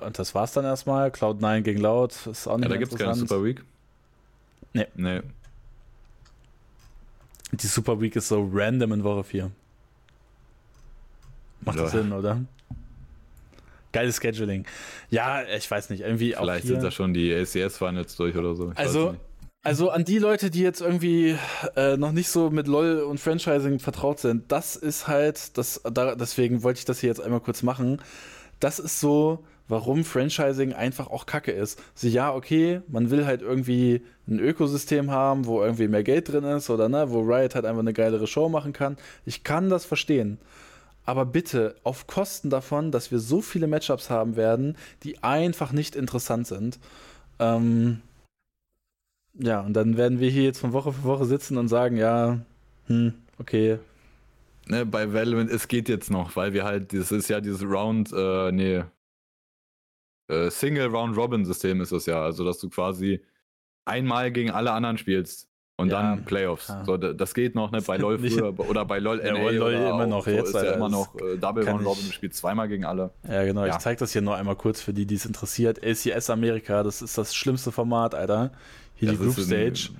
und 0.06 0.18
das 0.18 0.35
war's 0.35 0.52
dann 0.52 0.64
erstmal. 0.64 1.10
Cloud9 1.10 1.62
gegen 1.62 1.81
Loud 1.81 2.12
ist 2.27 2.47
auch 2.47 2.56
nicht 2.56 2.64
Ja, 2.64 2.70
da 2.70 2.77
gibt 2.77 2.93
es 2.93 2.98
keine 2.98 3.14
Super 3.14 3.44
Week. 3.44 3.62
Nee. 4.72 4.86
Nee. 4.94 5.20
Die 7.52 7.66
Super 7.66 8.01
Week 8.01 8.14
ist 8.14 8.28
so 8.28 8.48
random 8.52 8.93
in 8.93 9.05
Woche 9.05 9.24
4. 9.24 9.51
Macht 11.62 11.77
ja. 11.77 11.82
das 11.82 11.93
Sinn, 11.93 12.12
oder? 12.12 12.40
Geiles 13.93 14.18
Scheduling. 14.18 14.66
Ja, 15.10 15.43
ich 15.43 15.68
weiß 15.68 15.90
nicht, 15.90 16.02
irgendwie 16.02 16.32
Vielleicht 16.32 16.39
auch. 16.39 16.44
Vielleicht 16.44 16.66
sind 16.66 16.82
da 16.82 16.90
schon 16.93 17.12
die 17.12 17.35
ACS-Finals 17.35 18.14
durch 18.16 18.36
oder 18.36 18.55
so. 18.55 18.70
Ich 18.70 18.78
also, 18.78 19.16
also 19.62 19.91
an 19.91 20.05
die 20.05 20.19
Leute, 20.19 20.51
die 20.51 20.61
jetzt 20.62 20.81
irgendwie 20.81 21.37
äh, 21.77 21.97
noch 21.97 22.12
nicht 22.12 22.28
so 22.31 22.51
mit 22.51 22.66
LOL 22.66 23.01
und 23.03 23.20
Franchising 23.20 23.78
vertraut 23.78 24.19
sind, 24.20 24.51
das 24.51 24.77
ist 24.77 25.07
halt, 25.09 25.57
das, 25.59 25.82
da, 25.93 26.15
deswegen 26.15 26.62
wollte 26.62 26.78
ich 26.78 26.85
das 26.85 27.01
hier 27.01 27.09
jetzt 27.09 27.20
einmal 27.20 27.41
kurz 27.41 27.62
machen. 27.62 28.01
Das 28.59 28.78
ist 28.78 29.01
so, 29.01 29.45
warum 29.69 30.05
Franchising 30.05 30.73
einfach 30.73 31.09
auch 31.09 31.27
kacke 31.27 31.53
ist. 31.53 31.78
So, 31.95 32.09
ja, 32.09 32.35
okay, 32.35 32.81
man 32.89 33.11
will 33.11 33.27
halt 33.27 33.43
irgendwie 33.43 34.03
ein 34.28 34.39
Ökosystem 34.39 35.11
haben, 35.11 35.47
wo 35.47 35.62
irgendwie 35.62 35.89
mehr 35.89 36.05
Geld 36.05 36.31
drin 36.32 36.45
ist 36.45 36.70
oder 36.70 36.89
ne, 36.89 37.11
wo 37.11 37.20
Riot 37.20 37.55
halt 37.55 37.66
einfach 37.66 37.81
eine 37.81 37.93
geilere 37.93 38.27
Show 38.27 38.49
machen 38.49 38.73
kann. 38.73 38.97
Ich 39.27 39.45
kann 39.45 39.69
das 39.70 39.85
verstehen. 39.85 40.39
aber 41.05 41.27
bitte 41.27 41.74
auf 41.82 42.07
Kosten 42.07 42.51
davon, 42.51 42.93
dass 42.93 43.11
wir 43.11 43.19
so 43.19 43.41
viele 43.43 43.66
Matchups 43.66 44.11
haben 44.11 44.37
werden, 44.37 44.77
die 45.03 45.23
einfach 45.23 45.73
nicht 45.73 45.97
interessant 45.97 46.47
sind. 46.47 46.78
Ähm, 47.39 48.03
ja, 49.35 49.61
und 49.61 49.74
dann 49.74 49.97
werden 49.97 50.20
wir 50.20 50.31
hier 50.31 50.44
jetzt 50.44 50.61
von 50.61 50.73
Woche 50.73 50.93
für 50.93 51.05
Woche 51.05 51.24
sitzen 51.24 51.57
und 51.57 51.69
sagen, 51.69 51.97
ja, 51.97 52.40
hm, 52.86 53.15
okay. 53.39 53.78
Ne, 54.66 54.86
bei 54.86 55.12
Valorant, 55.12 55.51
es 55.51 55.69
geht 55.69 55.89
jetzt 55.89 56.11
noch, 56.11 56.36
weil 56.36 56.52
wir 56.52 56.65
halt, 56.65 56.93
das 56.93 57.12
ist 57.12 57.28
ja 57.28 57.40
dieses 57.40 57.62
Round, 57.62 58.12
äh, 58.12 58.52
nee, 58.52 58.85
äh, 60.31 60.51
Single-Round-Robin-System 60.51 61.81
ist 61.81 61.93
es 61.93 62.07
ja. 62.07 62.23
Also, 62.23 62.44
dass 62.44 62.59
du 62.59 62.70
quasi 62.70 63.20
einmal 63.85 64.31
gegen 64.31 64.51
alle 64.51 64.73
anderen 64.73 64.97
spielst. 64.97 65.48
Und 65.77 65.90
ja, 65.90 66.02
dann 66.02 66.24
Playoffs. 66.27 66.69
Ja. 66.69 66.85
So, 66.85 66.98
das 66.98 67.32
geht 67.32 67.55
noch, 67.55 67.70
ne? 67.70 67.81
Bei 67.81 67.97
LOL 67.97 68.19
früher 68.19 68.61
oder 68.69 68.85
bei 68.85 68.98
LOL 68.98 69.19
ja, 69.24 69.32
NA 69.32 69.51
LOL 69.51 69.73
immer 69.73 70.07
noch 70.07 70.27
so 70.27 70.31
jetzt. 70.31 70.55
Ist 70.55 70.62
ja 70.62 70.73
immer 70.73 70.90
noch 70.90 71.15
äh, 71.19 71.39
Double 71.39 71.66
Round 71.66 71.86
Robin, 71.86 72.05
du 72.05 72.12
spielst 72.12 72.39
zweimal 72.39 72.69
gegen 72.69 72.85
alle. 72.85 73.12
Ja, 73.27 73.44
genau. 73.44 73.65
Ja. 73.65 73.77
Ich 73.77 73.78
zeig 73.78 73.97
das 73.97 74.12
hier 74.12 74.20
nur 74.20 74.36
einmal 74.36 74.57
kurz 74.57 74.82
für 74.82 74.93
die, 74.93 75.07
die 75.07 75.15
es 75.15 75.24
interessiert. 75.24 75.82
ACS 75.82 76.28
Amerika, 76.28 76.82
das 76.82 77.01
ist 77.01 77.16
das 77.16 77.35
schlimmste 77.35 77.73
Format, 77.73 78.15
Alter. 78.15 78.52
Die 79.01 79.16
Group 79.16 79.39
Stage. 79.39 79.90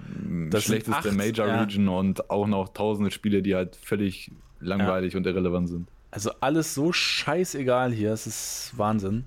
Das 0.51 0.65
schlechteste 0.65 1.13
Major 1.13 1.47
Region 1.47 1.89
und 1.89 2.31
auch 2.31 2.47
noch 2.47 2.69
tausende 2.71 3.11
Spiele, 3.11 3.43
die 3.43 3.55
halt 3.55 3.77
völlig 3.77 4.31
langweilig 4.61 5.17
und 5.17 5.27
irrelevant 5.27 5.69
sind. 5.69 5.89
Also 6.11 6.33
alles 6.41 6.75
so 6.75 6.93
scheißegal 6.93 7.93
hier, 7.93 8.13
es 8.13 8.27
ist 8.27 8.73
Wahnsinn. 8.77 9.25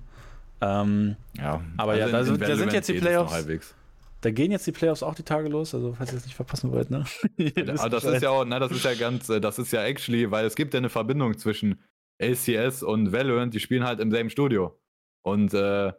Ähm, 0.60 1.16
ja, 1.36 1.60
aber 1.76 1.92
also 1.92 2.06
ja, 2.06 2.12
da, 2.12 2.24
sind, 2.24 2.40
da 2.40 2.56
sind 2.56 2.72
jetzt 2.72 2.88
die 2.88 2.94
Playoffs. 2.94 3.74
Da 4.20 4.30
gehen 4.30 4.50
jetzt 4.50 4.66
die 4.66 4.72
Playoffs 4.72 5.02
auch 5.02 5.14
die 5.14 5.22
Tage 5.22 5.50
los, 5.50 5.74
also 5.74 5.92
falls 5.92 6.12
ihr 6.12 6.16
es 6.16 6.24
nicht 6.24 6.34
verpassen 6.34 6.72
wollt, 6.72 6.90
ne? 6.90 7.04
Aber 7.78 7.90
das 7.90 8.04
ist 8.04 8.22
ja 8.22 8.30
auch, 8.30 8.46
na, 8.46 8.58
das 8.58 8.72
ist 8.72 8.82
ja 8.82 8.94
ganz, 8.94 9.28
äh, 9.28 9.38
das 9.38 9.58
ist 9.58 9.70
ja 9.70 9.82
actually, 9.82 10.30
weil 10.30 10.46
es 10.46 10.54
gibt 10.54 10.72
ja 10.72 10.78
eine 10.78 10.88
Verbindung 10.88 11.36
zwischen 11.36 11.78
LCS 12.18 12.82
und 12.82 13.12
Valorant, 13.12 13.52
die 13.52 13.60
spielen 13.60 13.84
halt 13.84 14.00
im 14.00 14.10
selben 14.10 14.30
Studio. 14.30 14.78
Und 15.22 15.52
äh, 15.52 15.92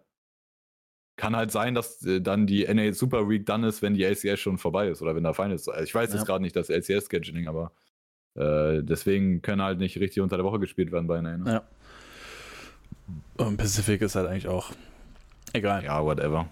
kann 1.16 1.36
halt 1.36 1.52
sein, 1.52 1.76
dass 1.76 2.06
äh, 2.06 2.22
dann 2.22 2.48
die 2.48 2.66
NA 2.66 2.94
Super 2.94 3.30
Week 3.30 3.46
dann 3.46 3.64
ist, 3.64 3.82
wenn 3.82 3.94
die 3.94 4.04
LCS 4.04 4.40
schon 4.40 4.58
vorbei 4.58 4.90
ist 4.90 5.02
oder 5.02 5.16
wenn 5.16 5.24
da 5.24 5.34
Final 5.34 5.56
ist. 5.56 5.70
Ich 5.84 5.96
weiß 5.96 6.10
ja. 6.10 6.18
jetzt 6.18 6.26
gerade 6.26 6.42
nicht 6.42 6.56
das 6.56 6.70
LCS-Scheduling, 6.70 7.48
aber 7.48 7.72
äh, 8.36 8.84
deswegen 8.84 9.42
können 9.42 9.62
halt 9.62 9.80
nicht 9.80 9.98
richtig 10.00 10.22
unter 10.22 10.38
der 10.38 10.46
Woche 10.46 10.60
gespielt 10.60 10.92
werden 10.92 11.08
bei 11.08 11.22
NA. 11.22 11.38
Ne? 11.38 11.52
Ja. 11.52 11.64
Und 13.38 13.58
Pacific 13.58 14.02
ist 14.02 14.16
halt 14.16 14.28
eigentlich 14.28 14.48
auch 14.48 14.72
egal. 15.54 15.84
Ja, 15.84 16.04
whatever. 16.04 16.48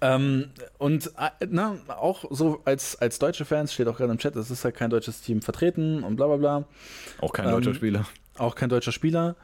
Ähm, 0.00 0.50
und 0.78 1.12
äh, 1.18 1.46
ne, 1.46 1.78
auch 1.88 2.24
so 2.30 2.62
als, 2.64 2.96
als 2.96 3.18
deutsche 3.18 3.44
Fans 3.44 3.72
steht 3.72 3.86
auch 3.86 3.98
gerade 3.98 4.12
im 4.12 4.18
Chat, 4.18 4.34
es 4.36 4.50
ist 4.50 4.64
halt 4.64 4.74
kein 4.74 4.90
deutsches 4.90 5.20
Team 5.20 5.42
vertreten 5.42 6.02
und 6.02 6.16
bla 6.16 6.26
bla 6.26 6.36
bla. 6.36 6.64
Auch 7.20 7.32
kein 7.32 7.46
ähm, 7.46 7.52
deutscher 7.52 7.74
Spieler. 7.74 8.06
Auch 8.38 8.54
kein 8.54 8.70
deutscher 8.70 8.92
Spieler. 8.92 9.36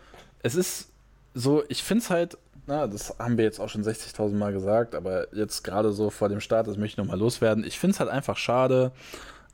Es 0.42 0.54
ist 0.54 0.90
so, 1.34 1.62
ich 1.68 1.82
finde 1.82 2.02
es 2.02 2.10
halt, 2.10 2.38
na, 2.70 2.86
das 2.86 3.16
haben 3.18 3.36
wir 3.36 3.44
jetzt 3.44 3.60
auch 3.60 3.68
schon 3.68 3.82
60.000 3.82 4.34
Mal 4.34 4.52
gesagt, 4.52 4.94
aber 4.94 5.34
jetzt 5.34 5.64
gerade 5.64 5.92
so 5.92 6.08
vor 6.08 6.28
dem 6.28 6.40
Start, 6.40 6.68
das 6.68 6.76
möchte 6.76 6.94
ich 6.94 7.04
nochmal 7.04 7.18
loswerden. 7.18 7.64
Ich 7.64 7.78
finde 7.80 7.94
es 7.94 8.00
halt 8.00 8.10
einfach 8.10 8.36
schade, 8.36 8.92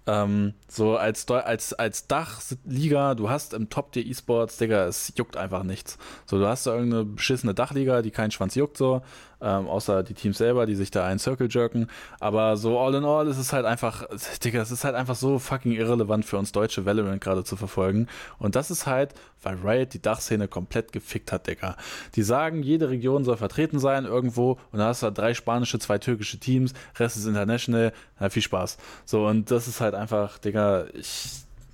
ähm, 0.07 0.53
so 0.69 0.97
als, 0.97 1.29
als, 1.29 1.73
als 1.73 2.07
Dachliga, 2.07 3.15
du 3.15 3.31
hast 3.31 3.55
im 3.55 3.71
Top-Tier 3.71 4.07
E-Sports, 4.07 4.59
Digga, 4.59 4.85
es 4.87 5.15
juckt 5.17 5.37
einfach 5.37 5.63
nichts. 5.63 5.97
So, 6.27 6.39
du 6.39 6.47
hast 6.47 6.67
da 6.67 6.75
irgendeine 6.75 7.05
beschissene 7.05 7.55
Dachliga, 7.55 8.03
die 8.03 8.11
keinen 8.11 8.31
Schwanz 8.31 8.55
juckt, 8.55 8.77
so, 8.77 9.01
ähm, 9.41 9.69
außer 9.69 10.03
die 10.03 10.15
Teams 10.15 10.39
selber, 10.39 10.67
die 10.67 10.75
sich 10.75 10.91
da 10.91 11.07
einen 11.07 11.19
Circle 11.19 11.49
jerken. 11.51 11.89
Aber 12.21 12.57
so 12.57 12.79
all 12.79 12.95
in 12.95 13.05
all 13.05 13.27
ist 13.29 13.39
es 13.39 13.53
halt 13.53 13.67
einfach, 13.67 14.05
Digga, 14.45 14.61
es 14.61 14.71
ist 14.71 14.85
halt 14.85 14.95
einfach 14.95 15.17
so 15.17 15.39
fucking 15.39 15.73
irrelevant 15.73 16.25
für 16.25 16.39
uns 16.39 16.53
deutsche 16.53 16.85
Valorant 16.87 17.21
gerade 17.21 17.45
zu 17.45 17.57
verfolgen. 17.57 18.09
Und 18.39 18.57
das 18.57 18.71
ist 18.71 18.87
halt, 18.87 19.15
weil 19.43 19.57
Riot 19.57 19.95
die 19.95 20.03
Dachszene 20.03 20.49
komplett 20.49 20.93
gefickt 20.93 21.33
hat, 21.33 21.47
Digga. 21.47 21.77
Die 22.15 22.23
sagen, 22.23 22.63
jede 22.63 22.91
Region 22.91 23.25
soll 23.25 23.37
vertreten 23.37 23.79
sein 23.79 24.05
irgendwo 24.05 24.59
und 24.73 24.79
da 24.79 24.87
hast 24.87 25.03
du 25.03 25.07
halt 25.07 25.19
drei 25.19 25.35
spanische, 25.35 25.79
zwei 25.79 25.99
türkische 25.99 26.39
Teams, 26.39 26.73
Rest 26.99 27.17
ist 27.17 27.27
international, 27.27 27.93
na, 28.19 28.31
viel 28.31 28.43
Spaß. 28.43 28.79
So, 29.05 29.27
und 29.27 29.51
das 29.51 29.69
ist 29.69 29.81
halt 29.81 29.95
einfach, 29.95 30.39
Digga, 30.39 30.87
ich 30.95 31.31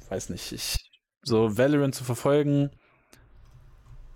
weiß 0.09 0.31
nicht, 0.31 0.53
ich, 0.53 0.77
so 1.23 1.57
Valorant 1.57 1.95
zu 1.95 2.05
verfolgen, 2.05 2.71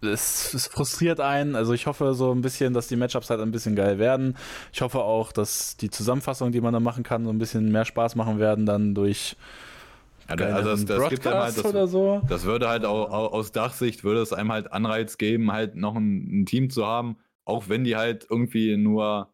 es, 0.06 0.54
es, 0.54 0.66
frustriert 0.66 1.20
einen. 1.20 1.54
Also 1.54 1.72
ich 1.72 1.86
hoffe 1.86 2.14
so 2.14 2.32
ein 2.32 2.40
bisschen, 2.40 2.72
dass 2.72 2.88
die 2.88 2.96
Matchups 2.96 3.30
halt 3.30 3.40
ein 3.40 3.50
bisschen 3.50 3.76
geil 3.76 3.98
werden. 3.98 4.36
Ich 4.72 4.80
hoffe 4.80 5.00
auch, 5.00 5.32
dass 5.32 5.76
die 5.76 5.90
Zusammenfassung, 5.90 6.52
die 6.52 6.60
man 6.60 6.72
da 6.72 6.80
machen 6.80 7.02
kann, 7.02 7.24
so 7.24 7.30
ein 7.30 7.38
bisschen 7.38 7.70
mehr 7.70 7.84
Spaß 7.84 8.16
machen 8.16 8.38
werden 8.38 8.66
dann 8.66 8.94
durch 8.94 9.36
ja, 10.28 10.46
also 10.46 10.70
das, 10.70 10.84
das 10.84 11.08
gibt 11.08 11.26
einem 11.26 11.38
halt, 11.38 11.56
das, 11.56 11.64
oder 11.64 11.86
so. 11.86 12.20
das 12.28 12.44
würde 12.44 12.68
halt 12.68 12.84
auch, 12.84 13.10
aus 13.10 13.52
Dachsicht 13.52 14.02
würde 14.02 14.20
es 14.20 14.32
einem 14.32 14.50
halt 14.50 14.72
Anreiz 14.72 15.18
geben, 15.18 15.52
halt 15.52 15.76
noch 15.76 15.94
ein, 15.94 16.40
ein 16.40 16.46
Team 16.46 16.68
zu 16.68 16.84
haben, 16.84 17.16
auch 17.44 17.68
wenn 17.68 17.84
die 17.84 17.94
halt 17.94 18.26
irgendwie 18.28 18.76
nur 18.76 19.28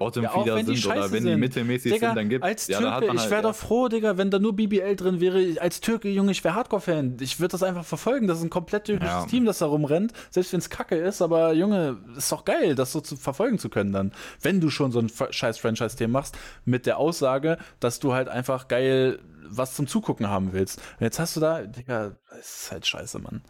Bottom-Feeder 0.00 0.56
ja, 0.56 0.64
sind 0.64 0.86
oder 0.86 1.12
wenn 1.12 1.22
sind. 1.22 1.26
die 1.26 1.36
mittelmäßig 1.36 1.92
Digga, 1.92 2.08
sind, 2.08 2.16
dann 2.16 2.28
gibt 2.30 2.42
es. 2.44 2.66
Ja, 2.68 2.78
Türke, 2.78 3.08
halt, 3.08 3.20
ich 3.20 3.24
wäre 3.26 3.34
ja. 3.34 3.42
doch 3.42 3.54
froh, 3.54 3.88
Digga, 3.88 4.16
wenn 4.16 4.30
da 4.30 4.38
nur 4.38 4.56
BBL 4.56 4.96
drin 4.96 5.20
wäre. 5.20 5.60
Als 5.60 5.82
Türke, 5.82 6.08
Junge, 6.08 6.32
ich 6.32 6.42
wäre 6.42 6.54
Hardcore-Fan. 6.54 7.18
Ich 7.20 7.38
würde 7.38 7.52
das 7.52 7.62
einfach 7.62 7.84
verfolgen. 7.84 8.26
Das 8.26 8.38
ist 8.38 8.44
ein 8.44 8.50
komplett 8.50 8.84
türkisches 8.84 9.12
ja. 9.12 9.26
Team, 9.26 9.44
das 9.44 9.58
da 9.58 9.66
rumrennt. 9.66 10.14
Selbst 10.30 10.54
wenn 10.54 10.60
es 10.60 10.70
kacke 10.70 10.96
ist, 10.96 11.20
aber 11.20 11.52
Junge, 11.52 11.98
ist 12.16 12.32
doch 12.32 12.46
geil, 12.46 12.74
das 12.74 12.92
so 12.92 13.02
zu 13.02 13.16
verfolgen 13.16 13.58
zu 13.58 13.68
können 13.68 13.92
dann. 13.92 14.12
Wenn 14.40 14.62
du 14.62 14.70
schon 14.70 14.90
so 14.90 15.00
ein 15.00 15.10
scheiß 15.10 15.58
Franchise-Team 15.58 16.10
machst, 16.10 16.34
mit 16.64 16.86
der 16.86 16.96
Aussage, 16.96 17.58
dass 17.78 18.00
du 18.00 18.14
halt 18.14 18.28
einfach 18.28 18.68
geil 18.68 19.20
was 19.52 19.74
zum 19.74 19.86
Zugucken 19.86 20.28
haben 20.28 20.54
willst. 20.54 20.78
Und 20.78 21.04
jetzt 21.04 21.18
hast 21.18 21.36
du 21.36 21.40
da, 21.40 21.62
Digga, 21.62 22.16
das 22.30 22.62
ist 22.62 22.72
halt 22.72 22.86
scheiße, 22.86 23.18
Mann. 23.18 23.42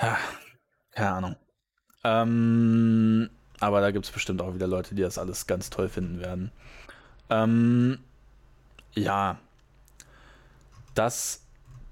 Ja, 0.00 0.18
keine 0.90 1.10
Ahnung. 1.10 1.36
Ähm 2.02 3.30
aber 3.60 3.80
da 3.80 3.90
gibt 3.90 4.04
es 4.06 4.10
bestimmt 4.10 4.40
auch 4.40 4.54
wieder 4.54 4.66
Leute, 4.66 4.94
die 4.94 5.02
das 5.02 5.18
alles 5.18 5.46
ganz 5.46 5.70
toll 5.70 5.88
finden 5.88 6.20
werden. 6.20 6.50
Ähm, 7.30 7.98
ja. 8.94 9.38
Das 10.94 11.46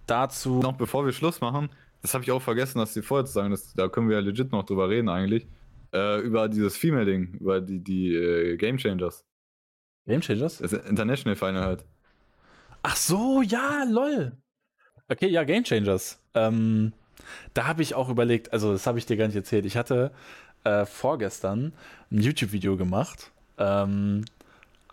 dazu. 0.06 0.60
Noch 0.60 0.76
bevor 0.76 1.04
wir 1.04 1.12
Schluss 1.12 1.40
machen, 1.40 1.70
das 2.02 2.14
habe 2.14 2.24
ich 2.24 2.30
auch 2.30 2.42
vergessen, 2.42 2.78
das 2.78 2.92
dir 2.92 3.02
vorher 3.02 3.24
zu 3.24 3.32
sagen, 3.32 3.50
das, 3.50 3.74
da 3.74 3.88
können 3.88 4.08
wir 4.08 4.16
ja 4.16 4.22
legit 4.22 4.52
noch 4.52 4.64
drüber 4.64 4.88
reden 4.88 5.08
eigentlich. 5.08 5.46
Äh, 5.92 6.20
über 6.20 6.48
dieses 6.48 6.76
Female-Ding, 6.76 7.38
über 7.40 7.60
die, 7.60 7.82
die 7.82 8.14
äh, 8.14 8.56
Game 8.56 8.76
Changers. 8.76 9.24
Game 10.06 10.20
Changers? 10.20 10.58
Das 10.58 10.72
International 10.72 11.36
Final 11.36 11.64
halt. 11.64 11.84
Ach 12.82 12.96
so, 12.96 13.42
ja, 13.42 13.84
lol. 13.88 14.36
Okay, 15.08 15.28
ja, 15.28 15.44
Game 15.44 15.64
Changers. 15.64 16.22
Ähm, 16.34 16.92
da 17.54 17.66
habe 17.66 17.82
ich 17.82 17.94
auch 17.94 18.08
überlegt, 18.08 18.52
also 18.52 18.72
das 18.72 18.86
habe 18.86 18.98
ich 18.98 19.06
dir 19.06 19.16
gar 19.16 19.26
nicht 19.26 19.36
erzählt. 19.36 19.64
Ich 19.64 19.76
hatte 19.76 20.12
äh, 20.66 20.84
vorgestern 20.84 21.72
ein 22.10 22.20
YouTube-Video 22.20 22.76
gemacht. 22.76 23.30
Ähm, 23.58 24.24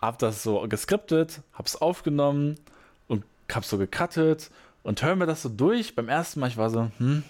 hab 0.00 0.18
das 0.18 0.42
so 0.42 0.60
geskriptet, 0.68 1.40
hab's 1.52 1.76
aufgenommen 1.76 2.56
und 3.08 3.24
hab's 3.52 3.70
so 3.70 3.78
gecuttet 3.78 4.50
und 4.82 5.02
hör 5.02 5.16
mir 5.16 5.26
das 5.26 5.42
so 5.42 5.48
durch. 5.48 5.96
Beim 5.96 6.08
ersten 6.08 6.40
Mal, 6.40 6.48
ich 6.48 6.56
war 6.56 6.70
so, 6.70 6.90
hm, 6.98 7.24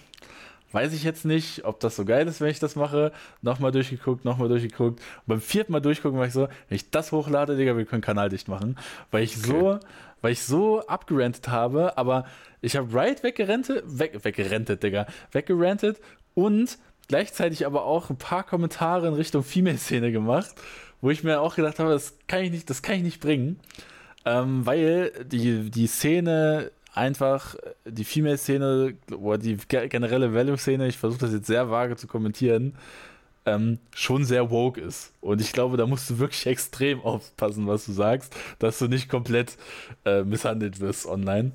weiß 0.71 0.93
ich 0.93 1.03
jetzt 1.03 1.25
nicht, 1.25 1.65
ob 1.65 1.79
das 1.79 1.95
so 1.95 2.05
geil 2.05 2.27
ist, 2.27 2.41
wenn 2.41 2.49
ich 2.49 2.59
das 2.59 2.75
mache. 2.75 3.11
Nochmal 3.41 3.71
durchgeguckt, 3.71 4.25
nochmal 4.25 4.49
durchgeguckt. 4.49 4.99
Und 4.99 5.25
beim 5.25 5.41
vierten 5.41 5.71
Mal 5.71 5.79
durchgucken 5.79 6.19
war 6.19 6.27
ich 6.27 6.33
so, 6.33 6.47
wenn 6.69 6.75
ich 6.75 6.91
das 6.91 7.11
hochlade, 7.11 7.55
Digga, 7.57 7.75
wir 7.77 7.85
können 7.85 8.01
Kanal 8.01 8.29
dicht 8.29 8.47
machen. 8.47 8.77
Weil 9.09 9.23
ich 9.23 9.37
okay. 9.37 9.47
so, 9.47 9.79
weil 10.21 10.33
ich 10.33 10.43
so 10.43 10.85
abgerantet 10.85 11.47
habe, 11.47 11.97
aber 11.97 12.25
ich 12.61 12.75
habe 12.75 12.93
Riot 12.93 13.23
weggerentet, 13.23 13.83
weg, 13.87 14.23
weggerentet, 14.23 14.83
Digga, 14.83 15.07
weggerantet 15.31 15.99
und 16.33 16.77
gleichzeitig 17.07 17.65
aber 17.65 17.85
auch 17.85 18.09
ein 18.09 18.17
paar 18.17 18.43
Kommentare 18.43 19.07
in 19.07 19.13
Richtung 19.13 19.43
Female-Szene 19.43 20.11
gemacht, 20.11 20.55
wo 21.01 21.09
ich 21.09 21.23
mir 21.23 21.41
auch 21.41 21.55
gedacht 21.55 21.79
habe, 21.79 21.91
das 21.91 22.17
kann 22.27 22.43
ich 22.43 22.51
nicht, 22.51 22.69
das 22.69 22.81
kann 22.81 22.95
ich 22.95 23.03
nicht 23.03 23.21
bringen, 23.21 23.59
ähm, 24.25 24.65
weil 24.65 25.11
die, 25.25 25.69
die 25.69 25.87
Szene 25.87 26.71
einfach, 26.93 27.55
die 27.85 28.05
Female-Szene 28.05 28.95
oder 29.17 29.37
die 29.37 29.57
generelle 29.67 30.33
Value-Szene, 30.33 30.87
ich 30.87 30.97
versuche 30.97 31.21
das 31.21 31.33
jetzt 31.33 31.47
sehr 31.47 31.69
vage 31.69 31.95
zu 31.95 32.07
kommentieren, 32.07 32.75
ähm, 33.45 33.79
schon 33.93 34.25
sehr 34.25 34.49
woke 34.49 34.81
ist. 34.81 35.13
Und 35.21 35.41
ich 35.41 35.51
glaube, 35.53 35.77
da 35.77 35.85
musst 35.85 36.09
du 36.09 36.19
wirklich 36.19 36.45
extrem 36.47 37.01
aufpassen, 37.01 37.67
was 37.67 37.85
du 37.85 37.91
sagst, 37.91 38.35
dass 38.59 38.79
du 38.79 38.87
nicht 38.87 39.09
komplett 39.09 39.57
äh, 40.05 40.23
misshandelt 40.23 40.79
wirst 40.79 41.05
online 41.05 41.51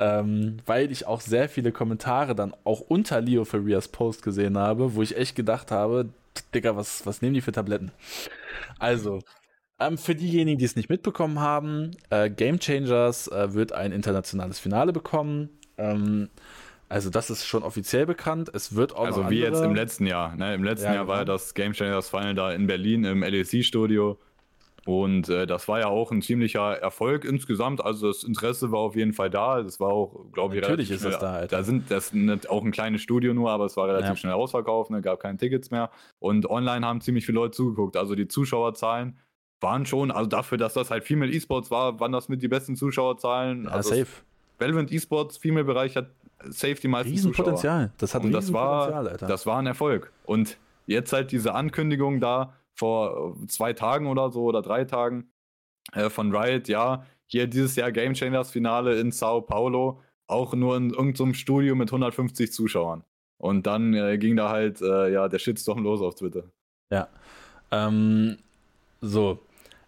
ähm, 0.00 0.56
weil 0.64 0.90
ich 0.90 1.06
auch 1.06 1.20
sehr 1.20 1.48
viele 1.48 1.72
Kommentare 1.72 2.34
dann 2.34 2.54
auch 2.64 2.80
unter 2.80 3.20
Leo 3.20 3.44
Ferrias 3.44 3.86
Post 3.88 4.22
gesehen 4.22 4.58
habe, 4.58 4.94
wo 4.94 5.02
ich 5.02 5.16
echt 5.16 5.36
gedacht 5.36 5.70
habe, 5.70 6.08
Digga, 6.54 6.74
was, 6.74 7.04
was 7.06 7.22
nehmen 7.22 7.34
die 7.34 7.42
für 7.42 7.52
Tabletten? 7.52 7.92
Also, 8.78 9.20
ähm, 9.78 9.98
für 9.98 10.14
diejenigen, 10.14 10.58
die 10.58 10.64
es 10.64 10.74
nicht 10.74 10.88
mitbekommen 10.88 11.40
haben, 11.40 11.90
äh, 12.08 12.30
Game 12.30 12.58
Changers 12.58 13.28
äh, 13.28 13.52
wird 13.52 13.72
ein 13.72 13.92
internationales 13.92 14.58
Finale 14.58 14.92
bekommen. 14.92 15.50
Ähm, 15.76 16.30
also 16.88 17.10
das 17.10 17.30
ist 17.30 17.46
schon 17.46 17.62
offiziell 17.62 18.06
bekannt. 18.06 18.50
Es 18.52 18.74
wird 18.74 18.96
auch 18.96 19.04
Also 19.04 19.30
wie 19.30 19.40
jetzt 19.40 19.62
im 19.62 19.74
letzten 19.74 20.06
Jahr. 20.06 20.34
Ne? 20.34 20.54
Im 20.54 20.64
letzten 20.64 20.86
ja, 20.86 20.94
Jahr 20.94 21.04
genau. 21.04 21.16
war 21.16 21.24
das 21.24 21.54
Game 21.54 21.72
Changers 21.72 22.08
Final 22.08 22.34
da 22.34 22.52
in 22.52 22.66
Berlin 22.66 23.04
im 23.04 23.22
LEC-Studio. 23.22 24.18
Und 24.90 25.28
äh, 25.28 25.46
das 25.46 25.68
war 25.68 25.78
ja 25.78 25.86
auch 25.86 26.10
ein 26.10 26.20
ziemlicher 26.20 26.72
Erfolg 26.78 27.24
insgesamt. 27.24 27.84
Also 27.84 28.08
das 28.08 28.24
Interesse 28.24 28.72
war 28.72 28.80
auf 28.80 28.96
jeden 28.96 29.12
Fall 29.12 29.30
da. 29.30 29.62
Das 29.62 29.78
war 29.78 29.90
auch, 29.90 30.24
glaube 30.32 30.56
ich, 30.56 30.62
Natürlich 30.62 30.90
ist 30.90 31.00
schnell, 31.02 31.12
das 31.12 31.20
da, 31.20 31.32
Alter. 31.34 31.56
Da 31.58 31.62
sind 31.62 31.90
das 31.92 32.12
nicht 32.12 32.50
auch 32.50 32.64
ein 32.64 32.72
kleines 32.72 33.00
Studio 33.00 33.32
nur, 33.32 33.50
aber 33.50 33.66
es 33.66 33.76
war 33.76 33.86
relativ 33.86 34.08
Ja. 34.08 34.16
schnell 34.16 34.32
ausverkauft, 34.32 34.90
ne, 34.90 35.00
gab 35.00 35.20
keine 35.20 35.38
Tickets 35.38 35.70
mehr. 35.70 35.90
Und 36.18 36.50
online 36.50 36.84
haben 36.84 37.00
ziemlich 37.00 37.24
viele 37.24 37.36
Leute 37.36 37.52
zugeguckt. 37.52 37.96
Also 37.96 38.16
die 38.16 38.26
Zuschauerzahlen 38.26 39.16
waren 39.60 39.86
schon, 39.86 40.10
also 40.10 40.28
dafür, 40.28 40.58
dass 40.58 40.74
das 40.74 40.90
halt 40.90 41.04
Female 41.04 41.30
E-Sports 41.30 41.70
war, 41.70 42.00
waren 42.00 42.10
das 42.10 42.28
mit 42.28 42.42
die 42.42 42.48
besten 42.48 42.74
Zuschauerzahlen. 42.74 43.64
Ja, 43.66 43.70
also 43.70 43.90
safe. 43.90 44.06
Valorant 44.58 44.90
E-Sports, 44.90 45.36
Female-Bereich 45.36 45.96
hat 45.96 46.10
safe 46.48 46.74
die 46.76 46.88
meisten 46.88 47.14
Zuschauer. 47.16 47.28
Riesenpotenzial. 47.46 47.92
Das 47.98 48.14
hat 48.14 48.24
Und 48.24 48.32
das 48.32 48.52
war, 48.52 48.92
Alter. 48.92 49.26
das 49.26 49.46
war 49.46 49.58
ein 49.58 49.66
Erfolg. 49.66 50.10
Und 50.24 50.58
jetzt 50.86 51.12
halt 51.12 51.30
diese 51.30 51.54
Ankündigung 51.54 52.18
da 52.20 52.54
vor 52.80 53.36
äh, 53.42 53.46
zwei 53.46 53.72
Tagen 53.74 54.06
oder 54.06 54.30
so 54.30 54.44
oder 54.44 54.62
drei 54.62 54.84
Tagen 54.84 55.30
äh, 55.92 56.10
von 56.10 56.34
Riot, 56.34 56.66
ja, 56.68 57.04
hier 57.26 57.46
dieses 57.46 57.76
Jahr 57.76 57.92
Game 57.92 58.14
Changers 58.14 58.50
Finale 58.50 58.98
in 58.98 59.12
Sao 59.12 59.42
Paulo, 59.42 60.00
auch 60.26 60.54
nur 60.54 60.76
in 60.76 60.90
irgendeinem 60.90 61.34
Studio 61.34 61.74
mit 61.76 61.90
150 61.90 62.52
Zuschauern. 62.52 63.04
Und 63.38 63.66
dann 63.66 63.94
äh, 63.94 64.18
ging 64.18 64.36
da 64.36 64.48
halt 64.48 64.80
äh, 64.82 65.12
ja 65.12 65.28
der 65.28 65.38
Shitstorm 65.38 65.82
los 65.82 66.00
auf 66.00 66.14
Twitter. 66.14 66.44
Ähm, 67.70 68.38
so. 69.00 69.38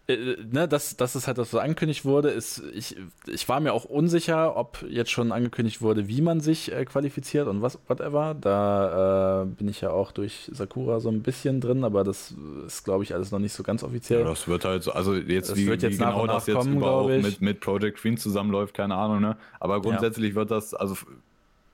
Äh, 0.09 0.37
ne, 0.51 0.67
dass, 0.67 0.97
dass 0.97 1.15
es 1.15 1.29
halt 1.29 1.39
das 1.39 1.53
so 1.53 1.61
angekündigt 1.61 2.05
wurde, 2.05 2.31
ist, 2.31 2.61
ich, 2.75 2.97
ich 3.27 3.49
war 3.49 3.61
mir 3.61 3.73
auch 3.73 3.85
unsicher, 3.85 4.57
ob 4.57 4.85
jetzt 4.89 5.13
schon 5.13 5.31
angekündigt 5.31 5.81
wurde, 5.81 6.09
wie 6.09 6.21
man 6.21 6.41
sich 6.41 6.73
äh, 6.73 6.85
qualifiziert 6.85 7.47
und 7.47 7.63
was, 7.63 7.79
whatever. 7.87 8.35
Da 8.41 9.43
äh, 9.43 9.47
bin 9.47 9.69
ich 9.69 9.81
ja 9.81 9.91
auch 9.91 10.11
durch 10.11 10.51
Sakura 10.53 10.99
so 10.99 11.09
ein 11.09 11.23
bisschen 11.23 11.61
drin, 11.61 11.85
aber 11.85 12.03
das 12.03 12.35
ist, 12.67 12.83
glaube 12.83 13.05
ich, 13.05 13.15
alles 13.15 13.31
noch 13.31 13.39
nicht 13.39 13.53
so 13.53 13.63
ganz 13.63 13.85
offiziell. 13.85 14.21
Ja, 14.21 14.27
das 14.27 14.49
wird 14.49 14.65
halt 14.65 14.83
so, 14.83 14.91
also 14.91 15.15
jetzt 15.15 15.51
Das 15.51 15.57
wie, 15.57 15.67
wird 15.67 15.83
jetzt 15.83 15.95
wie 15.95 15.99
genau 15.99 16.27
das 16.27 16.47
jetzt 16.49 16.57
kommen, 16.57 16.79
überhaupt 16.79 17.23
mit, 17.23 17.41
mit 17.41 17.61
Project 17.61 17.99
Queen 17.99 18.17
zusammenläuft, 18.17 18.75
keine 18.75 18.97
Ahnung, 18.97 19.21
ne? 19.21 19.37
Aber 19.61 19.81
grundsätzlich 19.81 20.35
wird 20.35 20.51
das, 20.51 20.75
also 20.75 20.97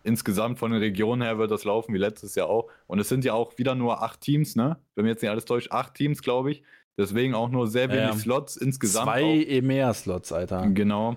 insgesamt 0.04 0.58
von 0.58 0.70
den 0.70 0.80
Regionen 0.80 1.22
her 1.22 1.38
wird 1.38 1.50
das 1.50 1.64
laufen, 1.64 1.94
wie 1.94 1.98
letztes 1.98 2.34
Jahr 2.34 2.48
auch. 2.48 2.68
Und 2.86 2.98
es 2.98 3.08
sind 3.08 3.24
ja 3.24 3.32
auch 3.32 3.56
wieder 3.58 3.74
nur 3.74 4.02
acht 4.02 4.20
Teams, 4.20 4.54
ne? 4.54 4.76
Wenn 4.94 5.04
mir 5.04 5.12
jetzt 5.12 5.22
nicht 5.22 5.30
alles 5.30 5.44
täuscht, 5.44 5.70
acht 5.70 5.94
Teams, 5.94 6.22
glaube 6.22 6.50
ich. 6.50 6.62
Deswegen 6.98 7.34
auch 7.34 7.48
nur 7.48 7.68
sehr 7.68 7.88
wenig 7.88 8.02
ja. 8.02 8.14
Slots 8.16 8.56
insgesamt. 8.56 9.04
Zwei 9.04 9.44
EMEA-Slots, 9.44 10.32
Alter. 10.32 10.66
Genau. 10.70 11.16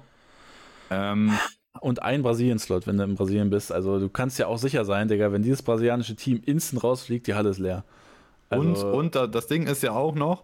Ähm, 0.91 1.32
Und 1.80 2.03
ein 2.03 2.22
Brasilien-Slot, 2.22 2.86
wenn 2.86 2.98
du 2.98 3.03
in 3.03 3.16
Brasilien 3.16 3.49
bist. 3.49 3.72
Also 3.72 3.99
du 3.99 4.08
kannst 4.10 4.38
ja 4.38 4.45
auch 4.48 4.58
sicher 4.60 4.86
sein, 4.86 5.08
Digga, 5.08 5.32
wenn 5.32 5.41
dieses 5.41 5.64
brasilianische 5.64 6.16
Team 6.16 6.41
instant 6.45 6.84
rausfliegt, 6.84 7.26
die 7.28 7.34
Halle 7.34 7.49
ist 7.49 7.60
leer. 7.60 7.84
und, 8.49 8.70
Also- 8.70 8.88
und 8.91 9.16
da, 9.16 9.26
das 9.28 9.48
Ding 9.48 9.66
ist 9.68 9.82
ja 9.82 9.91
auch 9.94 10.14
noch, 10.14 10.44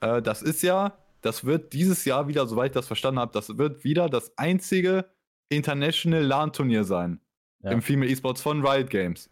äh, 0.00 0.22
das 0.22 0.40
ist 0.42 0.62
ja, 0.62 0.96
das 1.20 1.44
wird 1.44 1.72
dieses 1.72 2.04
Jahr 2.04 2.28
wieder, 2.28 2.46
soweit 2.46 2.70
ich 2.70 2.74
das 2.74 2.86
verstanden 2.86 3.20
habe, 3.20 3.32
das 3.32 3.58
wird 3.58 3.84
wieder 3.84 4.08
das 4.08 4.32
einzige 4.38 5.04
International 5.50 6.22
LAN-Turnier 6.22 6.84
sein. 6.84 7.20
Ja. 7.60 7.72
im 7.72 7.82
Female 7.82 8.08
Esports 8.08 8.40
von 8.40 8.64
Riot 8.64 8.88
Games. 8.88 9.30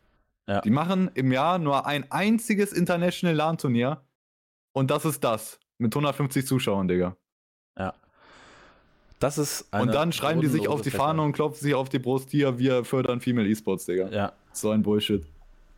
Ja. 0.48 0.60
Die 0.60 0.70
machen 0.70 1.12
im 1.14 1.30
Jahr 1.30 1.58
nur 1.60 1.86
ein 1.86 2.10
einziges 2.10 2.72
International 2.72 3.36
LAN-Turnier 3.36 4.02
und 4.76 4.90
das 4.90 5.06
ist 5.06 5.24
das. 5.24 5.58
Mit 5.78 5.94
150 5.94 6.46
Zuschauern, 6.46 6.86
Digga. 6.86 7.16
Ja. 7.78 7.94
Das 9.18 9.38
ist 9.38 9.64
und 9.72 9.94
dann 9.94 10.12
schreiben 10.12 10.42
die 10.42 10.48
sich 10.48 10.68
auf 10.68 10.82
die 10.82 10.90
Fahne 10.90 11.22
und 11.22 11.32
klopfen 11.32 11.62
sich 11.62 11.74
auf 11.74 11.88
die 11.88 11.98
Brust 11.98 12.30
hier, 12.30 12.58
wir 12.58 12.84
fördern 12.84 13.22
Female 13.22 13.48
Esports, 13.48 13.86
Digga. 13.86 14.08
Ja. 14.10 14.32
So 14.52 14.70
ein 14.72 14.82
Bullshit. 14.82 15.24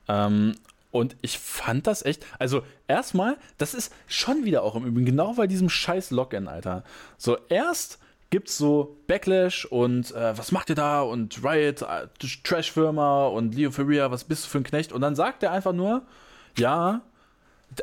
Ähm, 0.08 0.56
und 0.90 1.14
ich 1.22 1.38
fand 1.38 1.86
das 1.86 2.04
echt, 2.04 2.26
also 2.40 2.62
erstmal, 2.88 3.36
das 3.56 3.72
ist 3.72 3.94
schon 4.08 4.44
wieder 4.44 4.64
auch 4.64 4.74
im 4.74 4.84
Übrigen, 4.84 5.06
genau 5.06 5.34
bei 5.34 5.46
diesem 5.46 5.68
scheiß 5.68 6.10
Login, 6.10 6.48
Alter. 6.48 6.82
So, 7.18 7.38
erst 7.48 8.00
gibt's 8.30 8.58
so 8.58 8.96
Backlash 9.06 9.64
und 9.66 10.12
äh, 10.12 10.36
was 10.36 10.50
macht 10.50 10.70
ihr 10.70 10.74
da 10.74 11.02
und 11.02 11.44
Riot, 11.44 11.82
äh, 11.82 12.08
Trash-Firma 12.42 13.28
und 13.28 13.54
Leo 13.54 13.70
Ferreira, 13.70 14.10
was 14.10 14.24
bist 14.24 14.46
du 14.46 14.48
für 14.48 14.58
ein 14.58 14.64
Knecht? 14.64 14.92
Und 14.92 15.02
dann 15.02 15.14
sagt 15.14 15.44
er 15.44 15.52
einfach 15.52 15.72
nur, 15.72 16.02
ja, 16.56 17.02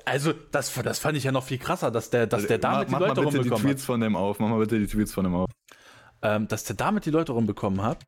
also 0.06 0.34
das, 0.52 0.74
das 0.74 1.00
fand 1.00 1.18
ich 1.18 1.24
ja 1.24 1.32
noch 1.32 1.44
viel 1.44 1.58
krasser, 1.58 1.92
dass 1.92 2.10
der, 2.10 2.28
dass 2.28 2.48
der 2.48 2.58
damit 2.58 2.90
mach, 2.90 3.00
die 3.00 3.04
Leute 3.06 3.22
mach 3.22 3.24
mal 3.26 3.32
bitte 3.32 3.44
die 3.44 3.50
rumbekommen 3.50 3.68
Tweets 3.68 3.86
von 3.86 4.00
dem 4.02 4.16
auf. 4.16 4.40
Mach 4.40 4.50
mal 4.50 4.60
bitte 4.60 4.80
die 4.80 4.88
Tweets 4.88 5.14
von 5.14 5.24
dem 5.24 5.36
auf. 5.36 5.50
hat. 5.50 5.78
Ähm, 6.22 6.48
dass 6.48 6.64
der 6.64 6.76
damit 6.76 7.06
die 7.06 7.12
Leute 7.12 7.32
rumbekommen 7.34 7.82
hat. 7.82 8.04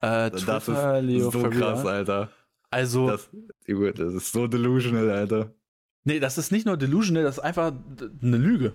Äh, 0.00 0.30
Das 0.30 0.42
Twitter, 0.42 0.98
ist 0.98 1.04
Leo 1.04 1.30
so 1.30 1.40
Ferreira. 1.40 1.72
krass, 1.72 1.86
Alter. 1.86 2.30
Also, 2.70 3.08
Das, 3.10 3.28
das 3.96 4.14
ist 4.14 4.32
so 4.32 4.46
delusional, 4.46 5.10
Alter. 5.10 5.52
nee, 6.04 6.20
das 6.20 6.36
ist 6.38 6.52
nicht 6.52 6.66
nur 6.66 6.76
delusional, 6.76 7.22
das 7.24 7.38
ist 7.38 7.44
einfach 7.44 7.72
eine 8.22 8.36
Lüge. 8.36 8.72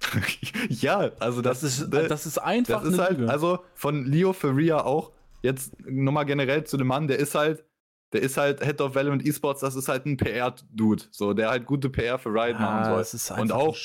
ja, 0.68 1.10
also 1.18 1.40
das, 1.42 1.60
Das 1.60 1.78
ist, 1.78 1.92
ne, 1.92 2.08
das 2.08 2.26
ist 2.26 2.38
einfach 2.38 2.82
Das 2.82 2.92
ist 2.92 2.94
eine 2.98 3.02
halt, 3.08 3.18
Lüge. 3.18 3.30
also 3.30 3.60
von 3.74 4.04
Leo 4.04 4.32
Ferreira 4.32 4.84
auch, 4.84 5.12
jetzt 5.42 5.72
nochmal 5.86 6.24
generell 6.26 6.64
zu 6.64 6.76
dem 6.76 6.88
Mann, 6.88 7.08
der 7.08 7.18
ist 7.18 7.34
halt, 7.34 7.64
der 8.14 8.22
ist 8.22 8.36
halt 8.36 8.64
Head 8.64 8.80
of 8.80 8.94
Valorant 8.94 9.26
Esports, 9.26 9.60
das 9.60 9.74
ist 9.74 9.88
halt 9.88 10.06
ein 10.06 10.16
PR-Dude, 10.16 11.02
so, 11.10 11.34
der 11.34 11.50
halt 11.50 11.66
gute 11.66 11.90
PR 11.90 12.16
für 12.18 12.30
Riot 12.30 12.60
Ja, 12.60 12.60
machen 12.60 12.84
soll. 12.84 13.40
und 13.40 13.50
auch, 13.52 13.76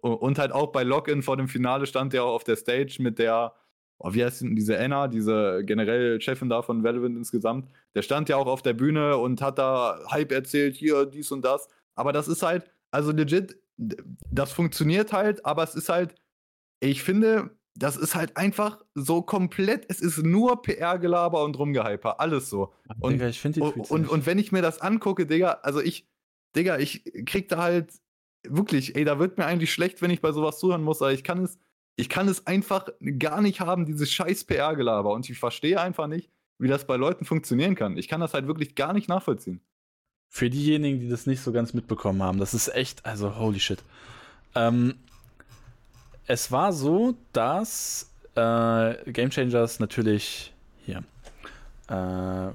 und 0.00 0.38
halt 0.38 0.52
auch 0.52 0.68
bei 0.72 0.82
Login 0.84 1.22
vor 1.22 1.36
dem 1.36 1.48
Finale 1.48 1.86
stand 1.86 2.14
der 2.14 2.24
auch 2.24 2.32
auf 2.34 2.44
der 2.44 2.56
Stage 2.56 2.96
mit 3.00 3.18
der, 3.18 3.52
oh, 3.98 4.14
wie 4.14 4.24
heißt 4.24 4.40
denn 4.40 4.56
diese 4.56 4.78
Anna, 4.80 5.06
diese 5.06 5.62
generell 5.64 6.18
Chefin 6.20 6.48
da 6.48 6.62
von 6.62 6.82
Valorant 6.82 7.16
insgesamt, 7.18 7.68
der 7.94 8.00
stand 8.00 8.30
ja 8.30 8.36
auch 8.38 8.46
auf 8.46 8.62
der 8.62 8.72
Bühne 8.72 9.18
und 9.18 9.42
hat 9.42 9.58
da 9.58 10.00
Hype 10.10 10.32
erzählt, 10.32 10.74
hier, 10.74 11.04
dies 11.04 11.30
und 11.30 11.44
das, 11.44 11.68
aber 11.94 12.14
das 12.14 12.26
ist 12.26 12.42
halt, 12.42 12.70
also 12.90 13.12
legit, 13.12 13.58
das 13.76 14.50
funktioniert 14.50 15.12
halt, 15.12 15.44
aber 15.44 15.62
es 15.62 15.74
ist 15.74 15.90
halt, 15.90 16.14
ich 16.80 17.02
finde, 17.02 17.50
das 17.78 17.96
ist 17.96 18.14
halt 18.14 18.36
einfach 18.36 18.84
so 18.94 19.22
komplett, 19.22 19.86
es 19.88 20.00
ist 20.00 20.18
nur 20.18 20.62
PR-Gelaber 20.62 21.44
und 21.44 21.58
Rumgehyper, 21.58 22.20
alles 22.20 22.50
so. 22.50 22.72
Und, 22.98 23.14
Digga, 23.14 23.28
ich 23.28 23.40
finde 23.40 23.60
die 23.60 23.66
und, 23.66 23.74
Tweets 23.74 23.90
und, 23.90 24.08
und 24.08 24.26
wenn 24.26 24.38
ich 24.38 24.52
mir 24.52 24.62
das 24.62 24.80
angucke, 24.80 25.26
Digga, 25.26 25.60
also 25.62 25.80
ich, 25.80 26.06
Digga, 26.56 26.78
ich 26.78 27.04
krieg 27.24 27.48
da 27.48 27.62
halt 27.62 27.92
wirklich, 28.42 28.96
ey, 28.96 29.04
da 29.04 29.18
wird 29.18 29.38
mir 29.38 29.46
eigentlich 29.46 29.72
schlecht, 29.72 30.02
wenn 30.02 30.10
ich 30.10 30.20
bei 30.20 30.32
sowas 30.32 30.58
zuhören 30.58 30.82
muss, 30.82 31.02
aber 31.02 31.12
ich 31.12 31.22
kann 31.22 31.42
es, 31.44 31.58
ich 31.96 32.08
kann 32.08 32.28
es 32.28 32.46
einfach 32.46 32.88
gar 33.18 33.40
nicht 33.40 33.60
haben, 33.60 33.86
dieses 33.86 34.10
scheiß 34.10 34.44
PR-Gelaber. 34.44 35.12
Und 35.12 35.28
ich 35.28 35.38
verstehe 35.38 35.80
einfach 35.80 36.06
nicht, 36.06 36.30
wie 36.58 36.68
das 36.68 36.86
bei 36.86 36.96
Leuten 36.96 37.24
funktionieren 37.24 37.74
kann. 37.74 37.96
Ich 37.96 38.08
kann 38.08 38.20
das 38.20 38.34
halt 38.34 38.46
wirklich 38.46 38.74
gar 38.74 38.92
nicht 38.92 39.08
nachvollziehen. 39.08 39.60
Für 40.28 40.50
diejenigen, 40.50 41.00
die 41.00 41.08
das 41.08 41.26
nicht 41.26 41.40
so 41.40 41.52
ganz 41.52 41.74
mitbekommen 41.74 42.22
haben, 42.22 42.38
das 42.38 42.54
ist 42.54 42.68
echt, 42.74 43.06
also 43.06 43.38
holy 43.38 43.60
shit. 43.60 43.82
Ähm, 44.54 44.94
es 46.28 46.52
war 46.52 46.72
so, 46.72 47.14
dass 47.32 48.10
äh, 48.36 49.12
Game 49.12 49.30
Changers 49.30 49.80
natürlich 49.80 50.52
hier. 50.84 51.02
Äh, 51.88 52.52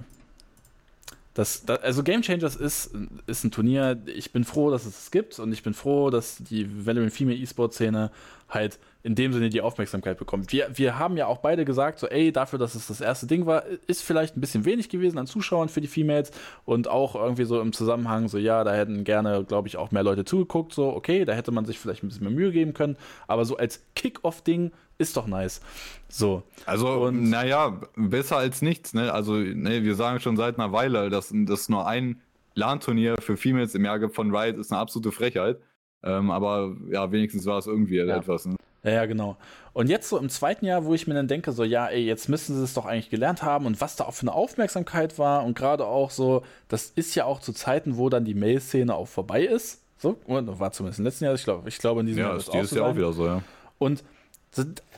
das, 1.34 1.66
da, 1.66 1.76
also 1.76 2.04
Game 2.04 2.22
Changers 2.22 2.56
ist, 2.56 2.92
ist 3.26 3.44
ein 3.44 3.50
Turnier, 3.50 4.00
ich 4.06 4.32
bin 4.32 4.44
froh, 4.44 4.70
dass 4.70 4.86
es 4.86 5.06
es 5.06 5.12
gibt 5.12 5.40
und 5.40 5.52
ich 5.52 5.64
bin 5.64 5.74
froh, 5.74 6.12
dass 6.12 6.38
die 6.38 6.86
Valorant 6.86 7.12
Female 7.12 7.36
E-Sport-Szene 7.36 8.12
halt 8.50 8.78
in 9.06 9.16
dem 9.16 9.34
Sinne 9.34 9.50
die 9.50 9.60
Aufmerksamkeit 9.62 10.18
bekommt. 10.18 10.54
Wir, 10.54 10.70
wir 10.76 10.98
haben 10.98 11.18
ja 11.18 11.28
auch 11.28 11.40
beide 11.40 11.66
gesagt, 11.66 12.00
so 12.00 12.08
ey, 12.08 12.32
dafür, 12.32 12.58
dass 12.58 12.74
es 12.74 12.88
das 12.88 13.02
erste 13.02 13.28
Ding 13.28 13.46
war, 13.46 13.64
ist 13.88 14.02
vielleicht 14.02 14.38
ein 14.38 14.42
bisschen 14.42 14.64
wenig 14.64 14.88
gewesen 14.88 15.18
an 15.18 15.28
Zuschauern 15.28 15.68
für 15.68 15.82
die 15.82 15.88
Females 15.90 16.32
und 16.64 16.88
auch 16.88 17.16
irgendwie 17.16 17.44
so 17.44 17.60
im 17.60 17.74
Zusammenhang, 17.74 18.30
so 18.30 18.38
ja, 18.38 18.64
da 18.64 18.74
hätten 18.74 19.04
gerne, 19.04 19.44
glaube 19.44 19.68
ich, 19.68 19.76
auch 19.76 19.92
mehr 19.92 20.04
Leute 20.04 20.24
zugeguckt, 20.24 20.74
so 20.74 20.88
okay, 20.96 21.26
da 21.26 21.34
hätte 21.34 21.52
man 21.52 21.66
sich 21.66 21.78
vielleicht 21.80 22.02
ein 22.04 22.08
bisschen 22.08 22.24
mehr 22.24 22.32
Mühe 22.34 22.52
geben 22.54 22.74
können, 22.74 22.96
aber 23.28 23.44
so 23.44 23.58
als 23.58 23.86
Kick-Off-Ding 23.96 24.72
ist 24.98 25.18
doch 25.18 25.28
nice. 25.28 25.60
So. 26.08 26.44
Also, 26.66 26.88
Und- 26.88 27.30
naja, 27.30 27.82
besser 27.98 28.38
als 28.38 28.62
nichts, 28.62 28.94
ne? 28.94 29.12
Also, 29.12 29.34
ne, 29.34 29.84
wir 29.84 29.96
sagen 29.96 30.22
schon 30.22 30.38
seit 30.38 30.58
einer 30.58 30.72
Weile, 30.72 31.10
dass 31.10 31.34
das 31.34 31.68
nur 31.68 31.86
ein 31.88 32.22
LAN-Turnier 32.56 33.16
für 33.20 33.36
Females 33.36 33.76
im 33.76 33.84
Jahr 33.84 34.00
gibt 34.00 34.16
von 34.16 34.34
Riot, 34.34 34.58
ist 34.58 34.72
eine 34.72 34.80
absolute 34.80 35.12
Frechheit. 35.12 35.58
Ähm, 36.04 36.32
aber 36.32 36.76
ja, 36.90 37.12
wenigstens 37.12 37.46
war 37.46 37.58
es 37.58 37.66
irgendwie 37.68 37.98
Ja. 37.98 38.16
etwas. 38.18 38.46
Ne? 38.46 38.56
Ja, 38.84 38.92
ja, 38.92 39.06
genau. 39.06 39.38
Und 39.72 39.90
jetzt 39.90 40.10
so 40.10 40.18
im 40.18 40.30
zweiten 40.30 40.66
Jahr, 40.66 40.86
wo 40.86 40.94
ich 40.94 41.08
mir 41.08 41.14
dann 41.14 41.28
denke, 41.28 41.52
so, 41.52 41.64
ja, 41.64 41.88
ey, 41.88 42.06
jetzt 42.06 42.30
müssen 42.30 42.56
sie 42.56 42.64
es 42.64 42.74
doch 42.74 42.86
eigentlich 42.86 43.10
gelernt 43.10 43.42
haben 43.42 43.66
und 43.66 43.82
was 43.82 43.96
da 43.96 44.04
auch 44.04 44.14
für 44.14 44.24
eine 44.24 44.34
Aufmerksamkeit 44.34 45.18
war 45.18 45.46
und 45.46 45.58
gerade 45.58 45.86
auch 45.86 46.12
so, 46.12 46.44
das 46.68 46.92
ist 46.96 47.16
ja 47.16 47.26
auch 47.26 47.40
zu 47.40 47.54
Zeiten, 47.54 47.98
wo 47.98 48.10
dann 48.10 48.26
die 48.26 48.36
Mail-Szene 48.36 48.94
auch 48.94 49.08
vorbei 49.08 49.44
ist. 49.44 49.82
So, 49.98 50.18
war 50.28 50.72
zumindest 50.74 51.00
im 51.00 51.06
letzten 51.06 51.24
Jahr, 51.24 51.34
ich 51.34 51.44
glaube, 51.46 51.70
ich 51.70 51.78
glaube 51.78 52.02
in 52.02 52.08
diesem 52.08 52.22
Ja, 52.22 52.28
Jahr 52.30 52.38
ist 52.38 52.54
dieses 52.54 52.72
Jahr 52.72 52.90
auch 52.90 52.96
wieder 52.96 53.14
so, 53.14 53.26
ja. 53.26 53.42
Und 53.80 54.04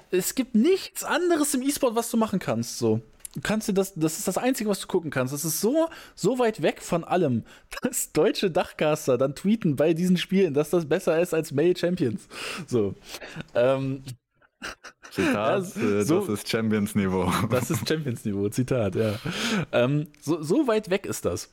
es 0.10 0.34
gibt 0.34 0.56
nichts 0.56 1.04
anderes 1.04 1.54
im 1.54 1.62
E-Sport, 1.62 1.96
was 1.96 2.10
du 2.10 2.18
machen 2.18 2.40
kannst. 2.40 2.80
So. 2.80 3.02
Du 3.36 3.42
kannst 3.42 3.68
dir 3.68 3.74
das, 3.74 3.94
das 3.96 4.18
ist 4.18 4.28
das 4.28 4.38
Einzige, 4.38 4.70
was 4.70 4.80
du 4.80 4.88
gucken 4.88 5.12
kannst. 5.12 5.34
Das 5.34 5.44
ist 5.46 5.60
so, 5.62 5.90
so 6.16 6.40
weit 6.40 6.62
weg 6.62 6.82
von 6.82 7.04
allem, 7.04 7.44
dass 7.82 8.12
deutsche 8.14 8.50
Dachcaster 8.50 9.18
dann 9.18 9.36
tweeten 9.36 9.76
bei 9.76 9.94
diesen 9.94 10.18
Spielen, 10.18 10.54
dass 10.54 10.70
das 10.70 10.88
besser 10.88 11.20
ist 11.20 11.34
als 11.34 11.52
Mail 11.52 11.76
Champions. 11.76 12.28
So. 12.68 12.96
Ähm, 13.54 14.04
Zitat, 15.12 15.66
Ja, 15.76 15.82
äh, 15.82 16.04
so- 16.04 16.22
das 16.22 16.30
ist 16.30 16.50
Champions-Niveau. 16.50 17.32
das 17.50 17.70
ist 17.72 17.88
Champions-Niveau, 17.88 18.50
Zitat, 18.50 18.96
ja. 18.96 19.16
Ähm, 19.72 20.08
so, 20.22 20.42
so 20.42 20.68
weit 20.68 20.90
weg 20.90 21.06
ist 21.06 21.26
das. 21.26 21.52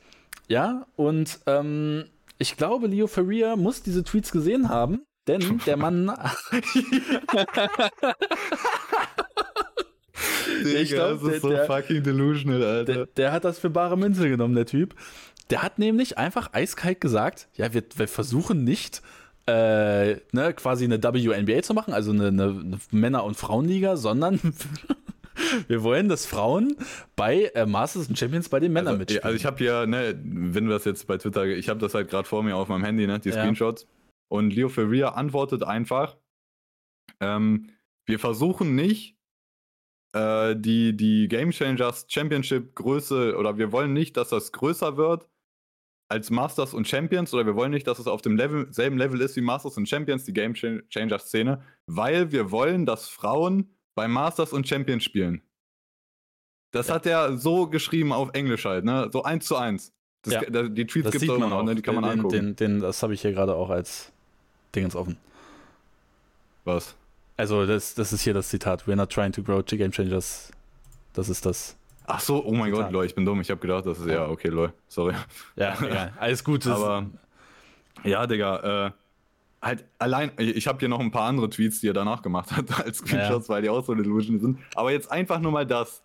Ja, 0.48 0.86
und 0.96 1.40
ähm, 1.46 2.04
ich 2.38 2.56
glaube, 2.56 2.86
Leo 2.86 3.06
Ferrier 3.06 3.56
muss 3.56 3.82
diese 3.82 4.02
Tweets 4.04 4.32
gesehen 4.32 4.68
haben 4.68 5.02
Denn 5.28 5.60
der 5.66 5.76
Mann. 5.76 6.12
ich 10.64 10.90
glaube, 10.90 11.24
das 11.24 11.36
ist 11.36 11.42
so 11.42 11.50
der, 11.50 11.66
fucking 11.66 12.02
delusional, 12.02 12.62
Alter. 12.62 12.94
Der, 12.94 13.06
der, 13.06 13.32
hat 13.32 13.44
das 13.44 13.58
für 13.58 13.70
bare 13.70 13.96
Münze 13.96 14.28
genommen, 14.28 14.54
der 14.54 14.66
Typ. 14.66 14.94
Der 15.50 15.62
hat 15.62 15.78
nämlich 15.78 16.18
einfach 16.18 16.52
eiskalt 16.52 17.00
gesagt: 17.00 17.48
Ja, 17.54 17.72
wir, 17.72 17.82
wir 17.96 18.08
versuchen 18.08 18.64
nicht. 18.64 19.02
Äh, 19.44 20.18
ne, 20.30 20.54
quasi 20.54 20.84
eine 20.84 21.02
WNBA 21.02 21.62
zu 21.62 21.74
machen, 21.74 21.92
also 21.92 22.12
eine, 22.12 22.28
eine 22.28 22.78
Männer- 22.92 23.24
und 23.24 23.36
Frauenliga, 23.36 23.96
sondern 23.96 24.38
wir 25.68 25.82
wollen, 25.82 26.08
dass 26.08 26.26
Frauen 26.26 26.76
bei 27.16 27.50
äh, 27.54 27.66
Masters 27.66 28.08
und 28.08 28.16
Champions 28.16 28.48
bei 28.48 28.60
den 28.60 28.72
Männern 28.72 28.88
also, 28.88 28.98
mitspielen. 28.98 29.24
Also 29.24 29.36
ich 29.36 29.44
habe 29.44 29.58
hier, 29.58 29.86
ne, 29.86 30.16
wenn 30.22 30.68
wir 30.68 30.74
das 30.74 30.84
jetzt 30.84 31.08
bei 31.08 31.18
Twitter, 31.18 31.44
ich 31.46 31.68
habe 31.68 31.80
das 31.80 31.94
halt 31.94 32.08
gerade 32.08 32.28
vor 32.28 32.44
mir 32.44 32.56
auf 32.56 32.68
meinem 32.68 32.84
Handy, 32.84 33.06
ne, 33.06 33.18
die 33.18 33.30
ja. 33.30 33.34
Screenshots. 33.34 33.88
Und 34.28 34.54
Leo 34.54 34.68
Ferrier 34.68 35.16
antwortet 35.16 35.62
einfach, 35.62 36.16
ähm, 37.20 37.68
wir 38.06 38.18
versuchen 38.18 38.74
nicht, 38.74 39.16
äh, 40.12 40.55
die, 40.56 40.97
die 40.97 41.28
Game 41.28 41.51
Changers 41.51 42.06
Championship 42.09 42.74
Größe, 42.74 43.36
oder 43.36 43.59
wir 43.59 43.72
wollen 43.72 43.93
nicht, 43.93 44.16
dass 44.16 44.30
das 44.30 44.52
größer 44.52 44.97
wird 44.97 45.28
als 46.09 46.30
Masters 46.30 46.74
und 46.74 46.86
Champions, 46.86 47.32
oder 47.32 47.47
wir 47.47 47.56
wollen 47.56 47.70
nicht, 47.70 47.86
dass 47.86 47.98
es 47.98 48.06
auf 48.06 48.20
dem 48.20 48.36
Level, 48.36 48.70
selben 48.72 48.98
Level 48.98 49.20
ist 49.20 49.34
wie 49.36 49.40
Masters 49.40 49.76
und 49.78 49.89
Champions, 49.89 50.24
die 50.24 50.34
Game 50.34 50.55
Changer 50.55 51.18
Szene, 51.18 51.62
weil 51.86 52.32
wir 52.32 52.51
wollen, 52.51 52.84
dass 52.84 53.09
Frauen 53.09 53.74
bei 53.94 54.09
Masters 54.09 54.52
und 54.52 54.68
Champions 54.68 55.05
spielen. 55.05 55.43
Das 56.70 56.89
ja. 56.89 56.94
hat 56.94 57.06
er 57.06 57.36
so 57.36 57.66
geschrieben 57.66 58.12
auf 58.12 58.30
Englisch 58.32 58.64
halt, 58.64 58.84
ne? 58.84 59.09
So 59.12 59.22
eins 59.22 59.47
zu 59.47 59.56
eins. 59.56 59.93
Das, 60.22 60.34
ja. 60.34 60.68
Die 60.68 60.86
Tweets 60.86 61.10
gibt 61.10 61.22
es 61.24 61.28
immer 61.28 61.48
noch, 61.48 61.62
ne? 61.64 61.74
die 61.74 61.82
kann 61.82 61.97
man 61.97 62.05
den, 62.05 62.10
angucken. 62.12 62.34
Den, 62.34 62.56
den, 62.56 62.80
das 62.80 63.02
habe 63.02 63.12
ich 63.14 63.22
hier 63.22 63.32
gerade 63.32 63.55
auch 63.55 63.70
als 63.70 64.12
Dingens 64.74 64.94
offen. 64.94 65.16
Was? 66.64 66.94
Also, 67.36 67.66
das, 67.66 67.94
das 67.94 68.12
ist 68.12 68.22
hier 68.22 68.34
das 68.34 68.48
Zitat. 68.48 68.84
We're 68.86 68.96
not 68.96 69.10
trying 69.10 69.32
to 69.32 69.42
grow 69.42 69.64
Game 69.64 69.92
Changers. 69.92 70.50
Das 71.12 71.28
ist 71.28 71.44
das. 71.46 71.76
Ach 72.06 72.20
so, 72.20 72.44
oh 72.44 72.52
mein 72.52 72.72
Zitat. 72.72 72.86
Gott, 72.86 72.92
Leute, 72.92 73.06
ich 73.06 73.14
bin 73.14 73.24
dumm. 73.24 73.40
Ich 73.40 73.50
habe 73.50 73.60
gedacht, 73.60 73.86
das 73.86 73.98
ist 73.98 74.06
ja, 74.06 74.28
okay, 74.28 74.48
Leute, 74.48 74.74
sorry. 74.88 75.14
Ja, 75.56 75.76
egal. 75.80 76.12
Alles 76.18 76.44
gut. 76.44 76.66
Aber, 76.66 77.06
ja, 78.04 78.26
Digga, 78.26 78.86
äh, 78.86 78.90
halt 79.62 79.84
allein, 79.98 80.32
ich 80.38 80.66
habe 80.66 80.78
hier 80.80 80.88
noch 80.88 81.00
ein 81.00 81.10
paar 81.10 81.28
andere 81.28 81.48
Tweets, 81.48 81.80
die 81.80 81.88
er 81.88 81.92
danach 81.92 82.22
gemacht 82.22 82.50
hat, 82.50 82.80
als 82.84 82.98
Screenshots, 82.98 83.48
ja. 83.48 83.54
weil 83.54 83.62
die 83.62 83.70
auch 83.70 83.84
so 83.84 83.94
Delusion 83.94 84.40
sind. 84.40 84.59
Aber 84.74 84.90
jetzt 84.90 85.10
einfach 85.10 85.40
nur 85.40 85.52
mal 85.52 85.66
das. 85.66 86.02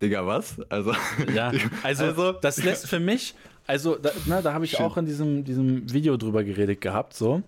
Digga, 0.00 0.24
was? 0.24 0.56
Also, 0.70 0.94
ja, 1.34 1.52
also, 1.82 2.04
also 2.04 2.32
das 2.32 2.62
lässt 2.62 2.88
für 2.88 3.00
mich, 3.00 3.34
also 3.66 3.96
da, 3.96 4.10
na, 4.26 4.40
da 4.40 4.54
habe 4.54 4.64
ich 4.64 4.72
Shit. 4.72 4.80
auch 4.80 4.96
in 4.96 5.04
diesem, 5.04 5.44
diesem 5.44 5.92
Video 5.92 6.16
drüber 6.16 6.42
geredet 6.42 6.80
gehabt, 6.80 7.14
so. 7.14 7.42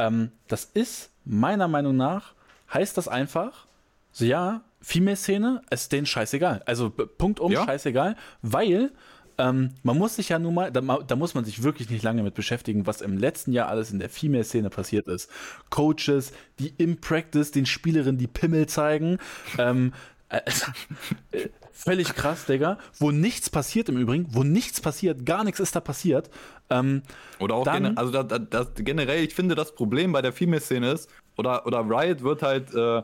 Ähm, 0.00 0.32
das 0.48 0.64
ist 0.64 1.10
meiner 1.24 1.68
Meinung 1.68 1.96
nach, 1.96 2.34
heißt 2.72 2.96
das 2.96 3.08
einfach, 3.08 3.66
so 4.12 4.24
ja, 4.24 4.62
Female-Szene 4.80 5.60
ist 5.70 5.92
denen 5.92 6.06
scheißegal. 6.06 6.62
Also 6.66 6.90
Punkt 6.90 7.38
um, 7.38 7.52
ja. 7.52 7.64
scheißegal, 7.64 8.16
weil 8.40 8.90
ähm, 9.36 9.70
man 9.82 9.98
muss 9.98 10.16
sich 10.16 10.30
ja 10.30 10.38
nun 10.38 10.54
mal, 10.54 10.72
da, 10.72 10.80
da, 10.80 11.16
muss 11.16 11.34
man 11.34 11.44
sich 11.44 11.62
wirklich 11.62 11.90
nicht 11.90 12.02
lange 12.02 12.22
mit 12.22 12.34
beschäftigen, 12.34 12.86
was 12.86 13.00
im 13.00 13.16
letzten 13.16 13.52
Jahr 13.52 13.68
alles 13.68 13.90
in 13.90 13.98
der 13.98 14.08
Female-Szene 14.08 14.70
passiert 14.70 15.06
ist. 15.08 15.30
Coaches, 15.70 16.32
die 16.58 16.74
im 16.78 17.00
Practice 17.00 17.50
den 17.50 17.66
Spielerinnen 17.66 18.18
die 18.18 18.26
Pimmel 18.26 18.66
zeigen. 18.66 19.18
Ähm, 19.58 19.92
also, 20.28 20.66
völlig 21.72 22.14
krass, 22.14 22.46
Digga. 22.46 22.78
Wo 22.98 23.10
nichts 23.10 23.50
passiert 23.50 23.88
im 23.88 23.96
Übrigen, 23.96 24.26
wo 24.30 24.44
nichts 24.44 24.80
passiert, 24.80 25.24
gar 25.24 25.44
nichts 25.44 25.60
ist 25.60 25.74
da 25.74 25.80
passiert. 25.80 26.30
Ähm, 26.70 27.02
oder 27.38 27.56
auch 27.56 27.64
dann, 27.64 27.96
also 27.96 28.12
da, 28.12 28.38
da, 28.38 28.66
generell, 28.76 29.24
ich 29.24 29.34
finde, 29.34 29.54
das 29.54 29.74
Problem 29.74 30.12
bei 30.12 30.22
der 30.22 30.32
Female-Szene 30.32 30.92
ist, 30.92 31.10
oder, 31.36 31.66
oder 31.66 31.80
Riot 31.80 32.22
wird 32.22 32.42
halt, 32.42 32.74
äh, 32.74 33.02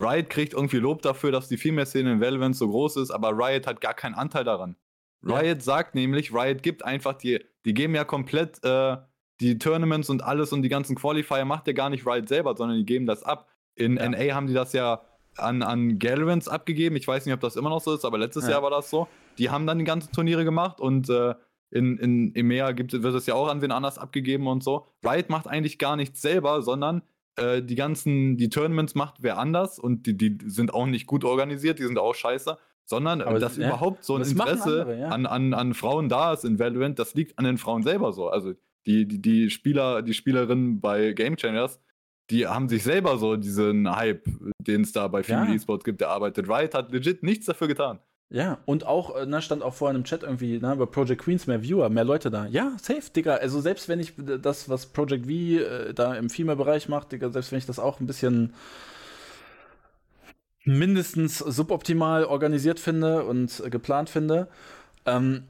Riot 0.00 0.30
kriegt 0.30 0.52
irgendwie 0.52 0.78
Lob 0.78 1.02
dafür, 1.02 1.30
dass 1.32 1.48
die 1.48 1.56
Female-Szene 1.56 2.12
in 2.12 2.20
Valorant 2.20 2.56
so 2.56 2.68
groß 2.68 2.96
ist, 2.96 3.10
aber 3.10 3.30
Riot 3.30 3.66
hat 3.66 3.80
gar 3.80 3.94
keinen 3.94 4.14
Anteil 4.14 4.44
daran. 4.44 4.76
Riot 5.22 5.44
ja. 5.44 5.60
sagt 5.60 5.94
nämlich, 5.94 6.32
Riot 6.32 6.62
gibt 6.62 6.84
einfach 6.84 7.14
die, 7.14 7.40
die 7.64 7.74
geben 7.74 7.94
ja 7.94 8.04
komplett 8.04 8.62
äh, 8.64 8.96
die 9.40 9.58
Tournaments 9.58 10.10
und 10.10 10.22
alles 10.22 10.52
und 10.52 10.62
die 10.62 10.68
ganzen 10.68 10.96
Qualifier 10.96 11.44
macht 11.44 11.66
ja 11.66 11.72
gar 11.72 11.90
nicht 11.90 12.06
Riot 12.06 12.28
selber, 12.28 12.56
sondern 12.56 12.78
die 12.78 12.86
geben 12.86 13.06
das 13.06 13.22
ab. 13.22 13.48
In 13.74 13.96
ja. 13.96 14.08
NA 14.08 14.34
haben 14.34 14.46
die 14.46 14.54
das 14.54 14.72
ja 14.72 15.02
an, 15.36 15.62
an 15.62 15.98
Galvans 15.98 16.48
abgegeben. 16.48 16.96
Ich 16.96 17.08
weiß 17.08 17.26
nicht, 17.26 17.34
ob 17.34 17.40
das 17.40 17.56
immer 17.56 17.70
noch 17.70 17.80
so 17.80 17.94
ist, 17.94 18.04
aber 18.04 18.18
letztes 18.18 18.44
ja. 18.44 18.52
Jahr 18.52 18.62
war 18.62 18.70
das 18.70 18.90
so. 18.90 19.08
Die 19.38 19.50
haben 19.50 19.66
dann 19.66 19.78
die 19.78 19.84
ganzen 19.84 20.12
Turniere 20.12 20.44
gemacht 20.44 20.80
und 20.80 21.08
äh, 21.10 21.34
in, 21.74 21.98
in 21.98 22.34
EMEA 22.34 22.72
gibt, 22.72 22.92
wird 22.92 23.14
es 23.14 23.26
ja 23.26 23.34
auch 23.34 23.48
an 23.48 23.60
wen 23.60 23.72
anders 23.72 23.98
abgegeben 23.98 24.46
und 24.46 24.62
so. 24.62 24.86
Riot 25.04 25.28
macht 25.28 25.48
eigentlich 25.48 25.78
gar 25.78 25.96
nichts 25.96 26.22
selber, 26.22 26.62
sondern 26.62 27.02
äh, 27.36 27.62
die 27.62 27.74
ganzen, 27.74 28.36
die 28.36 28.48
Tournaments 28.48 28.94
macht 28.94 29.16
wer 29.20 29.38
anders 29.38 29.78
und 29.78 30.06
die, 30.06 30.16
die 30.16 30.38
sind 30.46 30.72
auch 30.72 30.86
nicht 30.86 31.06
gut 31.06 31.24
organisiert, 31.24 31.80
die 31.80 31.84
sind 31.84 31.98
auch 31.98 32.14
scheiße. 32.14 32.56
Sondern 32.86 33.22
aber 33.22 33.38
dass 33.38 33.56
ja, 33.56 33.68
überhaupt 33.68 34.04
so 34.04 34.14
ein 34.14 34.22
Interesse 34.22 34.82
andere, 34.82 35.00
ja. 35.00 35.08
an, 35.08 35.24
an, 35.26 35.54
an 35.54 35.74
Frauen 35.74 36.10
da 36.10 36.34
ist 36.34 36.44
in 36.44 36.58
Valorant, 36.58 36.98
das 36.98 37.14
liegt 37.14 37.38
an 37.38 37.46
den 37.46 37.56
Frauen 37.56 37.82
selber 37.82 38.12
so. 38.12 38.28
Also 38.28 38.52
die, 38.86 39.08
die, 39.08 39.22
die 39.22 39.50
Spieler, 39.50 40.02
die 40.02 40.12
Spielerinnen 40.12 40.80
bei 40.80 41.12
Game 41.12 41.36
Changers, 41.36 41.80
die 42.30 42.46
haben 42.46 42.68
sich 42.68 42.82
selber 42.82 43.16
so 43.16 43.36
diesen 43.36 43.90
Hype, 43.96 44.26
den 44.58 44.82
es 44.82 44.92
da 44.92 45.08
bei 45.08 45.22
vielen 45.22 45.48
ja. 45.48 45.54
E-Sports 45.54 45.84
gibt, 45.84 46.02
erarbeitet. 46.02 46.46
Riot 46.46 46.74
hat 46.74 46.92
legit 46.92 47.22
nichts 47.22 47.46
dafür 47.46 47.68
getan. 47.68 48.00
Ja, 48.34 48.58
und 48.64 48.84
auch, 48.84 49.14
äh, 49.14 49.26
ne, 49.26 49.40
stand 49.40 49.62
auch 49.62 49.74
vorhin 49.74 49.96
im 49.96 50.02
Chat 50.02 50.24
irgendwie, 50.24 50.58
ne, 50.58 50.74
bei 50.74 50.86
Project 50.86 51.22
Queens 51.22 51.46
mehr 51.46 51.62
Viewer, 51.62 51.88
mehr 51.88 52.02
Leute 52.02 52.32
da. 52.32 52.46
Ja, 52.46 52.72
safe, 52.82 53.08
Digga. 53.14 53.36
Also 53.36 53.60
selbst 53.60 53.88
wenn 53.88 54.00
ich 54.00 54.14
das, 54.16 54.68
was 54.68 54.86
Project 54.86 55.26
V 55.26 55.30
äh, 55.30 55.94
da 55.94 56.16
im 56.16 56.28
Female-Bereich 56.28 56.88
macht, 56.88 57.12
Digga, 57.12 57.30
selbst 57.30 57.52
wenn 57.52 57.60
ich 57.60 57.66
das 57.66 57.78
auch 57.78 58.00
ein 58.00 58.08
bisschen 58.08 58.52
mindestens 60.64 61.38
suboptimal 61.38 62.24
organisiert 62.24 62.80
finde 62.80 63.22
und 63.22 63.62
äh, 63.64 63.70
geplant 63.70 64.10
finde, 64.10 64.48
ähm, 65.06 65.44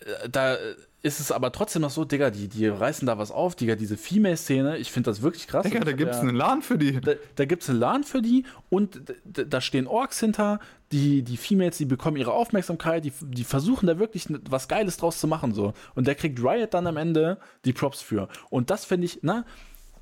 äh, 0.00 0.28
da 0.28 0.56
ist 1.04 1.20
es 1.20 1.30
aber 1.30 1.52
trotzdem 1.52 1.82
noch 1.82 1.90
so, 1.90 2.04
Digga, 2.04 2.30
die, 2.30 2.48
die 2.48 2.66
reißen 2.66 3.06
da 3.06 3.18
was 3.18 3.30
auf, 3.30 3.54
Digga, 3.54 3.76
diese 3.76 3.98
Female-Szene, 3.98 4.78
ich 4.78 4.90
finde 4.90 5.10
das 5.10 5.20
wirklich 5.20 5.46
krass. 5.46 5.64
Digga, 5.64 5.80
da 5.80 5.92
gibt 5.92 6.12
es 6.12 6.16
ja, 6.16 6.22
einen 6.22 6.34
LAN 6.34 6.62
für 6.62 6.78
die. 6.78 6.98
Da, 7.00 7.12
da 7.36 7.44
gibt 7.44 7.62
es 7.62 7.70
einen 7.70 7.78
LAN 7.78 8.04
für 8.04 8.22
die 8.22 8.44
und 8.70 9.02
da 9.24 9.60
stehen 9.60 9.86
Orks 9.86 10.18
hinter, 10.18 10.60
die, 10.94 11.22
die 11.22 11.36
Females, 11.36 11.76
die 11.76 11.86
bekommen 11.86 12.16
ihre 12.16 12.32
Aufmerksamkeit, 12.32 13.04
die, 13.04 13.12
die 13.20 13.42
versuchen 13.42 13.88
da 13.88 13.98
wirklich 13.98 14.28
was 14.48 14.68
Geiles 14.68 14.96
draus 14.96 15.18
zu 15.18 15.26
machen, 15.26 15.52
so. 15.52 15.74
Und 15.96 16.06
der 16.06 16.14
kriegt 16.14 16.38
Riot 16.38 16.72
dann 16.72 16.86
am 16.86 16.96
Ende 16.96 17.38
die 17.64 17.72
Props 17.72 18.00
für. 18.00 18.28
Und 18.48 18.70
das 18.70 18.84
finde 18.84 19.06
ich, 19.06 19.18
na, 19.22 19.44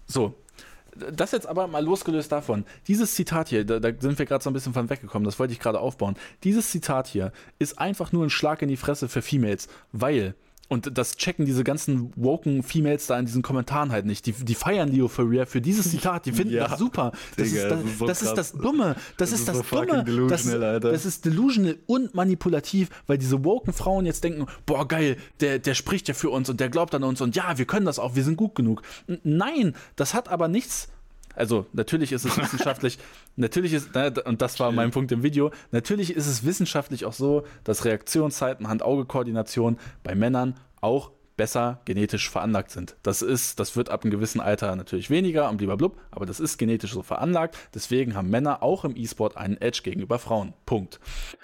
so, 0.07 0.35
das 0.95 1.33
jetzt 1.33 1.47
aber 1.47 1.67
mal 1.67 1.83
losgelöst 1.83 2.31
davon. 2.31 2.67
Dieses 2.89 3.15
Zitat 3.15 3.49
hier, 3.49 3.65
da, 3.65 3.81
da 3.81 3.89
sind 3.99 4.19
wir 4.19 4.27
gerade 4.27 4.45
so 4.45 4.51
ein 4.51 4.53
bisschen 4.53 4.75
von 4.75 4.91
weggekommen, 4.91 5.25
das 5.25 5.39
wollte 5.39 5.55
ich 5.55 5.61
gerade 5.61 5.81
aufbauen. 5.81 6.17
Dieses 6.45 6.71
Zitat 6.71 7.07
hier 7.07 7.33
ist 7.59 7.79
einfach 7.79 8.13
nur 8.13 8.27
ein 8.27 8.31
Schlag 8.31 8.61
in 8.61 8.69
die 8.69 8.77
Fresse 8.77 9.09
für 9.09 9.23
Females, 9.23 9.69
weil 9.93 10.35
und 10.73 10.97
das 10.97 11.17
checken 11.17 11.45
diese 11.45 11.65
ganzen 11.65 12.13
woken 12.17 12.63
Females 12.63 13.07
da 13.07 13.19
in 13.19 13.27
diesen 13.27 13.43
Kommentaren 13.43 13.93
halt 13.93 14.07
nicht. 14.07 14.25
Die, 14.25 14.33
die 14.33 14.55
feiern 14.55 14.89
Leo 14.89 15.07
Ferrier 15.07 15.47
für 15.47 15.61
dieses 15.61 15.91
Zitat. 15.91 16.25
Die 16.25 16.33
finden 16.33 16.55
ja, 16.55 16.67
das 16.67 16.79
super. 16.79 17.13
Das, 17.37 17.49
Digga, 17.49 17.63
ist, 17.63 17.71
da, 17.71 17.77
das, 17.77 17.85
ist, 17.85 17.99
so 17.99 18.07
das 18.07 18.23
ist, 18.23 18.35
das 18.35 18.53
Dumme. 18.53 18.95
Das, 19.19 19.31
das 19.31 19.41
ist, 19.41 19.49
das, 19.49 19.57
so 19.59 19.63
Dumme. 19.63 20.29
Das, 20.29 20.45
das, 20.45 21.05
ist 21.05 21.25
delusional 21.27 21.77
und 21.87 22.15
manipulativ, 22.15 22.89
weil 23.07 23.19
diese 23.19 23.45
woken 23.45 23.73
Frauen 23.73 24.07
jetzt 24.07 24.25
denken, 24.25 24.47
boah, 24.65 24.89
geil, 24.89 25.19
der, 25.41 25.59
der 25.59 25.75
spricht 25.75 26.09
ja 26.09 26.15
für 26.15 26.31
uns 26.31 26.49
und 26.49 26.59
der 26.59 26.71
glaubt 26.71 26.95
an 26.95 27.05
uns 27.05 27.21
und 27.21 27.37
ja, 27.37 27.59
wir 27.59 27.67
können 27.67 27.85
das 27.85 27.99
auch, 27.99 28.15
wir 28.15 28.25
sind 28.25 28.37
gut 28.37 28.55
genug. 28.55 28.83
Nein, 29.23 29.75
das 29.97 30.15
hat 30.15 30.29
aber 30.29 30.49
nichts 30.49 30.89
also 31.35 31.67
natürlich 31.73 32.13
ist 32.13 32.25
es 32.25 32.37
wissenschaftlich, 32.37 32.99
natürlich 33.37 33.73
ist, 33.73 33.95
ne, 33.95 34.13
und 34.25 34.43
das 34.43 34.59
war 34.61 34.73
mein 34.73 34.91
Punkt 34.91 35.13
im 35.13 35.23
Video, 35.23 35.51
natürlich 35.71 36.15
ist 36.15 36.27
es 36.27 36.45
wissenschaftlich 36.45 37.05
auch 37.05 37.13
so, 37.13 37.45
dass 37.65 37.85
Reaktionszeiten, 37.85 38.69
Hand-Auge-Koordination 38.69 39.79
bei 40.03 40.15
Männern 40.15 40.55
auch 40.81 41.11
besser 41.37 41.81
genetisch 41.87 42.31
veranlagt 42.31 42.71
sind. 42.71 42.97
Das 43.03 43.23
ist, 43.23 43.59
das 43.59 43.75
wird 43.77 43.89
ab 43.89 44.03
einem 44.03 44.11
gewissen 44.11 44.41
Alter 44.41 44.77
natürlich 44.77 45.11
weniger 45.11 45.49
und 45.49 45.57
blub, 45.57 45.99
aber 46.11 46.27
das 46.27 46.41
ist 46.41 46.59
genetisch 46.59 46.93
so 46.93 47.03
veranlagt. 47.03 47.57
Deswegen 47.75 48.15
haben 48.15 48.29
Männer 48.29 48.63
auch 48.63 48.85
im 48.85 48.97
E-Sport 48.97 49.37
einen 49.37 49.57
Edge 49.57 49.81
gegenüber 49.83 50.19
Frauen. 50.19 50.53
Punkt. 50.67 51.01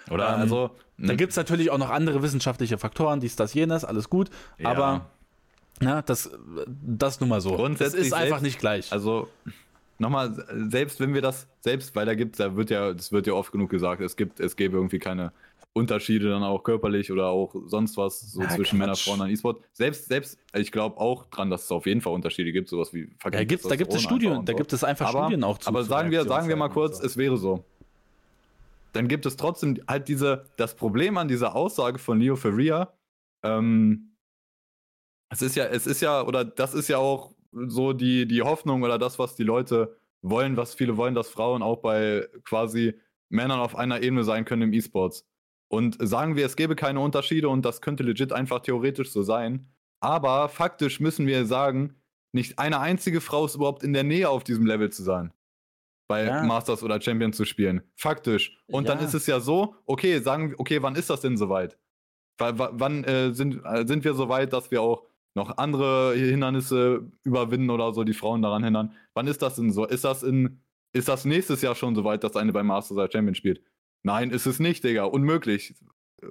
Oder 0.09 0.33
ähm, 0.35 0.41
also. 0.41 0.71
Da 0.97 1.15
gibt 1.15 1.31
es 1.31 1.37
natürlich 1.37 1.71
auch 1.71 1.77
noch 1.77 1.91
andere 1.91 2.21
wissenschaftliche 2.21 2.77
Faktoren, 2.77 3.21
dies, 3.21 3.37
das, 3.37 3.53
jenes, 3.53 3.85
alles 3.85 4.09
gut, 4.09 4.29
ja. 4.57 4.69
aber 4.69 5.09
na, 5.79 6.01
das, 6.01 6.29
das 6.67 7.21
nun 7.21 7.29
mal 7.29 7.39
so. 7.39 7.55
Grundsätzlich 7.55 7.99
das 8.01 8.07
ist 8.07 8.13
einfach 8.13 8.41
nicht 8.41 8.59
gleich. 8.59 8.91
Also 8.91 9.29
nochmal, 9.99 10.45
selbst 10.69 10.99
wenn 10.99 11.13
wir 11.13 11.21
das, 11.21 11.47
selbst, 11.59 11.95
weil 11.95 12.05
da 12.05 12.15
gibt 12.15 12.39
da 12.39 12.55
wird 12.55 12.69
ja, 12.69 12.93
das 12.93 13.11
wird 13.11 13.27
ja 13.27 13.33
oft 13.33 13.51
genug 13.51 13.69
gesagt, 13.69 14.01
es 14.01 14.15
gibt, 14.15 14.39
es 14.39 14.55
gäbe 14.55 14.77
irgendwie 14.77 14.99
keine 14.99 15.31
Unterschiede 15.73 16.29
dann 16.29 16.43
auch 16.43 16.63
körperlich 16.63 17.11
oder 17.11 17.27
auch 17.27 17.55
sonst 17.65 17.95
was 17.97 18.19
so 18.31 18.41
ja, 18.41 18.49
zwischen 18.49 18.79
Männer, 18.79 18.95
Frauen 18.95 19.21
und 19.21 19.29
E-Sport. 19.29 19.61
Selbst, 19.71 20.07
selbst, 20.07 20.39
ich 20.53 20.71
glaube 20.71 20.97
auch 20.97 21.25
dran, 21.25 21.49
dass 21.49 21.65
es 21.65 21.71
auf 21.71 21.85
jeden 21.85 22.01
Fall 22.01 22.13
Unterschiede 22.13 22.51
gibt, 22.51 22.69
sowas 22.69 22.93
wie 22.93 23.09
ja, 23.31 23.43
gibt's, 23.43 23.67
Da 23.67 23.75
gibt 23.75 23.93
es 23.93 24.01
Studien, 24.01 24.43
da 24.45 24.53
gibt 24.53 24.73
es 24.73 24.83
einfach 24.83 25.09
aber, 25.09 25.25
Studien 25.25 25.43
auch 25.43 25.57
zu. 25.57 25.67
Aber 25.67 25.83
sagen 25.83 26.11
wir, 26.11 26.25
sagen 26.25 26.47
wir 26.47 26.55
mal 26.55 26.69
kurz, 26.69 26.97
so. 26.97 27.05
es 27.05 27.17
wäre 27.17 27.37
so. 27.37 27.63
Dann 28.93 29.07
gibt 29.07 29.27
es 29.27 29.37
trotzdem 29.37 29.79
halt 29.87 30.07
diese, 30.07 30.45
das 30.57 30.75
Problem 30.75 31.17
an 31.17 31.27
dieser 31.27 31.55
Aussage 31.55 31.99
von 31.99 32.19
Leo 32.19 32.35
Ferrier, 32.35 32.91
ähm, 33.43 34.15
es 35.31 35.43
ist 35.43 35.55
ja, 35.55 35.65
es 35.65 35.85
ist 35.85 36.01
ja, 36.01 36.23
oder 36.23 36.43
das 36.43 36.73
ist 36.73 36.87
ja 36.87 36.97
auch 36.97 37.35
so 37.51 37.93
die, 37.93 38.27
die 38.27 38.41
Hoffnung 38.41 38.83
oder 38.83 38.97
das, 38.97 39.19
was 39.19 39.35
die 39.35 39.43
Leute 39.43 39.97
wollen, 40.21 40.57
was 40.57 40.73
viele 40.73 40.97
wollen, 40.97 41.15
dass 41.15 41.29
Frauen 41.29 41.61
auch 41.61 41.77
bei 41.77 42.27
quasi 42.43 42.99
Männern 43.29 43.59
auf 43.59 43.75
einer 43.75 44.01
Ebene 44.01 44.23
sein 44.23 44.45
können 44.45 44.63
im 44.63 44.73
E-Sports. 44.73 45.25
Und 45.71 45.97
sagen 45.99 46.35
wir, 46.35 46.45
es 46.45 46.55
gäbe 46.55 46.75
keine 46.75 46.99
Unterschiede 46.99 47.47
und 47.47 47.63
das 47.63 47.81
könnte 47.81 48.03
legit 48.03 48.33
einfach 48.33 48.59
theoretisch 48.59 49.11
so 49.11 49.21
sein. 49.21 49.71
Aber 50.01 50.49
faktisch 50.49 50.99
müssen 50.99 51.27
wir 51.27 51.45
sagen, 51.45 51.95
nicht 52.31 52.59
eine 52.59 52.79
einzige 52.79 53.21
Frau 53.21 53.45
ist 53.45 53.55
überhaupt 53.55 53.83
in 53.83 53.93
der 53.93 54.03
Nähe 54.03 54.29
auf 54.29 54.43
diesem 54.43 54.65
Level 54.65 54.91
zu 54.91 55.03
sein. 55.03 55.33
Bei 56.07 56.25
ja. 56.25 56.43
Masters 56.43 56.81
oder 56.81 56.99
Champion 56.99 57.33
zu 57.33 57.45
spielen. 57.45 57.83
Faktisch. 57.95 58.57
Und 58.67 58.87
ja. 58.87 58.95
dann 58.95 59.05
ist 59.05 59.13
es 59.13 59.27
ja 59.27 59.39
so, 59.39 59.75
okay, 59.85 60.19
sagen 60.19 60.51
wir, 60.51 60.59
okay, 60.59 60.81
wann 60.81 60.95
ist 60.95 61.09
das 61.09 61.21
denn 61.21 61.37
soweit? 61.37 61.77
W 62.39 62.51
wann 62.55 63.03
äh, 63.03 63.33
sind, 63.33 63.61
äh, 63.63 63.85
sind 63.85 64.03
wir 64.03 64.15
so 64.15 64.27
weit, 64.29 64.53
dass 64.53 64.71
wir 64.71 64.81
auch 64.81 65.05
noch 65.39 65.57
andere 65.57 66.13
Hindernisse 66.15 67.09
überwinden 67.23 67.69
oder 67.69 67.93
so, 67.93 68.03
die 68.03 68.13
Frauen 68.13 68.41
daran 68.41 68.63
hindern? 68.63 68.93
Wann 69.13 69.27
ist 69.27 69.41
das 69.41 69.55
denn 69.55 69.71
so? 69.71 69.85
Ist 69.85 70.03
das 70.03 70.21
in, 70.23 70.61
ist 70.93 71.07
das 71.07 71.25
nächstes 71.25 71.61
Jahr 71.61 71.75
schon 71.75 71.95
so 71.95 72.03
weit, 72.03 72.23
dass 72.23 72.35
eine 72.35 72.53
beim 72.53 72.67
Masters 72.67 72.97
oder 72.97 73.09
Champion 73.11 73.35
spielt? 73.35 73.61
Nein, 74.03 74.31
ist 74.31 74.45
es 74.45 74.59
nicht, 74.59 74.83
Digga. 74.83 75.03
Unmöglich. 75.05 75.75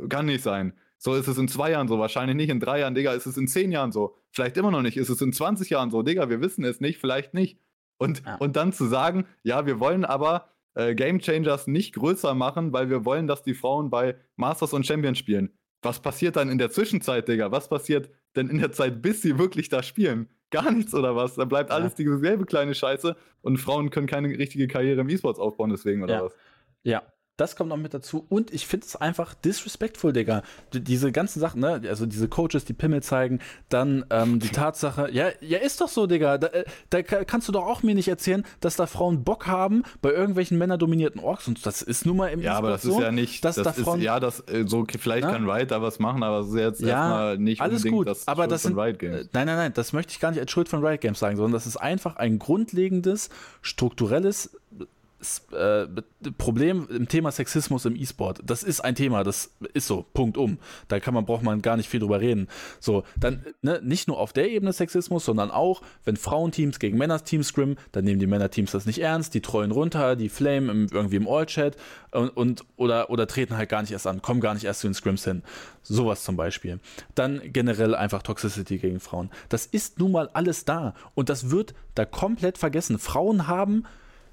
Kann 0.09 0.27
nicht 0.27 0.43
sein. 0.43 0.75
So 0.99 1.15
ist 1.15 1.29
es 1.29 1.39
in 1.39 1.49
zwei 1.49 1.71
Jahren 1.71 1.89
so, 1.89 1.99
wahrscheinlich 1.99 2.37
nicht 2.37 2.51
in 2.51 2.61
drei 2.61 2.81
Jahren, 2.81 2.95
Digga, 2.95 3.13
ist 3.13 3.27
es 3.27 3.37
in 3.37 3.47
zehn 3.47 3.73
Jahren 3.73 3.93
so. 3.93 4.17
Vielleicht 4.33 4.57
immer 4.57 4.71
noch 4.71 4.83
nicht, 4.83 4.97
ist 4.97 5.09
es 5.09 5.21
in 5.23 5.33
20 5.33 5.71
Jahren 5.71 5.91
so, 5.91 6.03
Digga, 6.03 6.29
wir 6.29 6.41
wissen 6.41 6.65
es 6.65 6.81
nicht, 6.81 6.99
vielleicht 6.99 7.35
nicht. 7.35 7.59
Und, 7.99 8.23
ja. 8.25 8.37
und 8.37 8.57
dann 8.57 8.73
zu 8.73 8.87
sagen, 8.87 9.27
ja, 9.43 9.65
wir 9.65 9.81
wollen 9.81 10.05
aber 10.05 10.51
äh, 10.75 10.95
Game 10.95 11.21
Changers 11.21 11.67
nicht 11.67 11.95
größer 11.95 12.35
machen, 12.35 12.73
weil 12.73 12.91
wir 12.91 13.05
wollen, 13.05 13.27
dass 13.27 13.43
die 13.43 13.55
Frauen 13.55 13.91
bei 13.91 14.17
Masters 14.37 14.73
und 14.73 14.87
Champions 14.87 15.19
spielen. 15.19 15.51
Was 15.83 16.01
passiert 16.01 16.37
dann 16.37 16.49
in 16.49 16.59
der 16.59 16.71
Zwischenzeit, 16.71 17.29
Digga? 17.29 17.53
Was 17.53 17.69
passiert 17.69 18.11
denn 18.37 18.49
in 18.49 18.59
der 18.59 18.73
Zeit, 18.73 19.01
bis 19.01 19.23
sie 19.23 19.39
wirklich 19.39 19.69
da 19.69 19.83
spielen? 19.83 20.29
Gar 20.51 20.73
nichts 20.73 20.95
oder 20.95 21.15
was? 21.15 21.35
Da 21.35 21.45
bleibt 21.45 21.71
ja. 21.71 21.77
alles 21.77 21.95
dieselbe 21.95 22.47
kleine 22.47 22.75
Scheiße 22.75 23.17
und 23.43 23.59
Frauen 23.59 23.91
können 23.91 24.07
keine 24.07 24.29
richtige 24.29 24.67
Karriere 24.67 25.01
im 25.03 25.09
E-Sports 25.09 25.39
aufbauen, 25.39 25.71
deswegen 25.71 26.03
oder 26.03 26.15
ja. 26.15 26.25
was? 26.25 26.35
Ja, 26.83 27.03
das 27.39 27.55
kommt 27.57 27.71
noch 27.71 27.77
mit 27.77 27.95
dazu. 27.95 28.27
Und 28.29 28.53
ich 28.53 28.67
finde 28.67 28.85
es 28.85 28.97
einfach 28.97 29.33
disrespectful, 29.33 30.13
Digga. 30.13 30.43
diese 30.73 31.13
ganzen 31.13 31.39
Sachen, 31.41 31.61
ne? 31.61 31.81
Also 31.89 32.05
diese 32.05 32.29
Coaches, 32.29 32.65
die 32.65 32.73
Pimmel 32.73 33.03
zeigen, 33.03 33.39
dann 33.69 34.05
ähm, 34.11 34.41
die 34.41 34.49
Tatsache, 34.49 35.09
ja, 35.13 35.29
ja, 35.41 35.59
ist 35.59 35.81
doch 35.81 35.89
so, 35.89 36.07
Digga. 36.07 36.39
Da, 36.39 36.49
äh, 36.49 36.65
da, 36.91 37.03
kannst 37.03 37.47
du 37.49 37.53
doch 37.53 37.65
auch 37.65 37.85
mir 37.85 37.95
nicht 37.95 38.09
erzählen, 38.09 38.45
dass 38.61 38.75
da 38.75 38.87
Frauen 38.87 39.23
Bock 39.23 39.47
haben 39.47 39.85
bei 40.03 40.13
irgendwelchen 40.13 40.59
männerdominierten 40.59 41.21
Orks. 41.21 41.47
Und 41.47 41.65
das 41.65 41.81
ist 41.81 42.05
nun 42.07 42.17
mal 42.17 42.27
im 42.27 42.41
Ja, 42.41 42.55
aber 42.55 42.71
das 42.71 42.85
ist 42.85 42.99
ja 42.99 43.13
nicht, 43.13 43.45
dass 43.45 43.55
das 43.55 43.65
da 43.65 43.73
Frauen, 43.73 44.01
ist, 44.01 44.05
ja, 44.05 44.19
das, 44.19 44.41
äh, 44.49 44.65
so, 44.67 44.85
vielleicht 44.99 45.25
na? 45.25 45.33
kann 45.33 45.49
Riot 45.49 45.71
da 45.71 45.81
was 45.81 46.01
machen, 46.01 46.25
aber 46.25 46.39
das 46.39 46.49
ist 46.49 46.57
jetzt 46.57 46.81
ja, 46.81 46.89
erstmal 46.89 47.39
nicht 47.39 47.61
alles 47.61 47.85
gut, 47.85 48.09
das 48.09 48.27
aber 48.27 48.43
Schuld 48.43 48.53
das 48.53 48.63
sind, 48.63 48.75
von 48.75 48.83
Riot 48.83 48.99
Games. 48.99 49.21
Äh, 49.21 49.29
nein, 49.33 49.47
nein, 49.47 49.57
nein, 49.57 49.73
das 49.75 49.93
möchte 49.93 50.13
ich 50.13 50.19
gar 50.19 50.33
nicht 50.33 50.41
als 50.41 50.51
Schuld 50.51 50.69
von 50.69 50.85
Riot 50.85 51.01
Games 51.01 51.21
sagen, 51.21 51.37
sondern 51.37 51.53
das 51.53 51.67
ist 51.67 51.77
einfach 51.77 52.17
ein 52.17 52.41
grundlegendes, 52.41 53.31
strukturelles 53.63 54.59
äh, 55.53 55.87
Problem 56.37 56.87
im 56.89 57.09
Thema 57.09 57.33
Sexismus 57.33 57.85
im 57.85 57.97
E-Sport. 57.97 58.41
Das 58.45 58.63
ist 58.63 58.81
ein 58.81 58.95
Thema, 58.95 59.25
das 59.25 59.53
ist 59.75 59.87
so, 59.87 60.05
Punkt 60.15 60.37
um. 60.37 60.59
Da 60.87 61.01
kann 61.01 61.13
man, 61.13 61.27
braucht 61.27 61.43
man 61.43 61.61
gar 61.61 61.77
nicht 61.77 61.89
viel 61.89 62.01
drüber 62.01 62.21
reden. 62.21 62.49
So, 62.79 63.03
dann 63.17 63.45
ne, 63.63 63.81
nicht 63.83 64.07
nur 64.07 64.19
auf 64.19 64.33
der 64.33 64.49
Ebene 64.51 64.73
Sexismus, 64.73 65.25
sondern 65.25 65.51
auch, 65.51 65.83
wenn 66.05 66.17
Frauenteams 66.17 66.79
gegen 66.79 66.99
Männerteams 66.99 67.49
scrimmen, 67.49 67.79
dann 67.93 68.05
nehmen 68.05 68.21
die 68.21 68.27
Männerteams 68.27 68.71
das 68.71 68.87
nicht 68.87 69.01
ernst, 69.01 69.35
die 69.35 69.41
treuen 69.41 69.73
runter, 69.73 70.15
die 70.15 70.29
flame 70.29 70.71
im, 70.71 70.87
irgendwie 70.91 71.17
im 71.17 71.27
All-Chat 71.27 71.77
und, 72.13 72.31
und, 72.31 72.65
oder, 72.77 73.11
oder 73.11 73.27
treten 73.27 73.57
halt 73.57 73.69
gar 73.69 73.83
nicht 73.83 73.93
erst 73.93 74.07
an, 74.07 74.23
kommen 74.23 74.41
gar 74.41 74.55
nicht 74.55 74.65
erst 74.65 74.81
zu 74.81 74.89
den 74.89 74.95
Scrims 74.95 75.25
hin. 75.25 75.43
Sowas 75.83 76.23
zum 76.23 76.37
Beispiel. 76.37 76.79
Dann 77.15 77.41
generell 77.53 77.95
einfach 77.95 78.23
Toxicity 78.23 78.79
gegen 78.79 79.01
Frauen. 79.01 79.31
Das 79.49 79.67
ist 79.67 79.99
nun 79.99 80.13
mal 80.13 80.29
alles 80.33 80.65
da 80.65 80.95
und 81.15 81.29
das 81.29 81.51
wird 81.51 81.75
da 81.95 82.05
komplett 82.05 82.59
vergessen. 82.59 82.99
Frauen 82.99 83.49
haben 83.49 83.85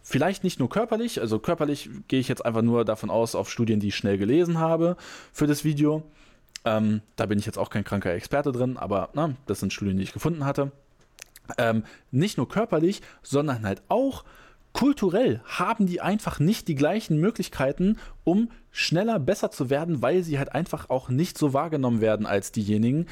Vielleicht 0.08 0.44
nicht 0.44 0.60
nur 0.60 0.70
körperlich, 0.70 1.20
also 1.20 1.40
körperlich 1.40 1.90
gehe 2.08 2.20
ich 2.20 2.28
jetzt 2.28 2.46
einfach 2.46 2.62
nur 2.62 2.86
davon 2.86 3.10
aus, 3.10 3.34
auf 3.34 3.50
Studien, 3.50 3.80
die 3.80 3.88
ich 3.88 3.96
schnell 3.96 4.20
gelesen 4.20 4.60
habe 4.60 4.98
für 5.34 5.48
das 5.48 5.64
Video. 5.64 6.04
Ähm, 6.64 7.02
da 7.16 7.26
bin 7.26 7.40
ich 7.40 7.48
jetzt 7.48 7.58
auch 7.58 7.72
kein 7.72 7.84
kranker 7.84 8.14
Experte 8.14 8.52
drin, 8.52 8.78
aber 8.78 9.10
na, 9.14 9.34
das 9.48 9.62
sind 9.62 9.74
Studien, 9.74 9.98
die 9.98 10.04
ich 10.04 10.14
gefunden 10.14 10.46
hatte. 10.46 10.72
Ähm, 11.58 11.86
nicht 12.12 12.38
nur 12.38 12.48
körperlich, 12.48 13.02
sondern 13.24 13.66
halt 13.66 13.82
auch 13.88 14.26
kulturell 14.74 15.42
haben 15.44 15.88
die 15.88 16.02
einfach 16.02 16.40
nicht 16.40 16.68
die 16.68 16.76
gleichen 16.76 17.20
Möglichkeiten, 17.20 17.98
um 18.24 18.52
schneller 18.70 19.18
besser 19.18 19.50
zu 19.50 19.72
werden, 19.72 20.04
weil 20.04 20.22
sie 20.22 20.38
halt 20.38 20.54
einfach 20.54 20.92
auch 20.92 21.10
nicht 21.10 21.40
so 21.40 21.52
wahrgenommen 21.54 22.00
werden 22.00 22.28
als 22.28 22.52
diejenigen, 22.52 23.08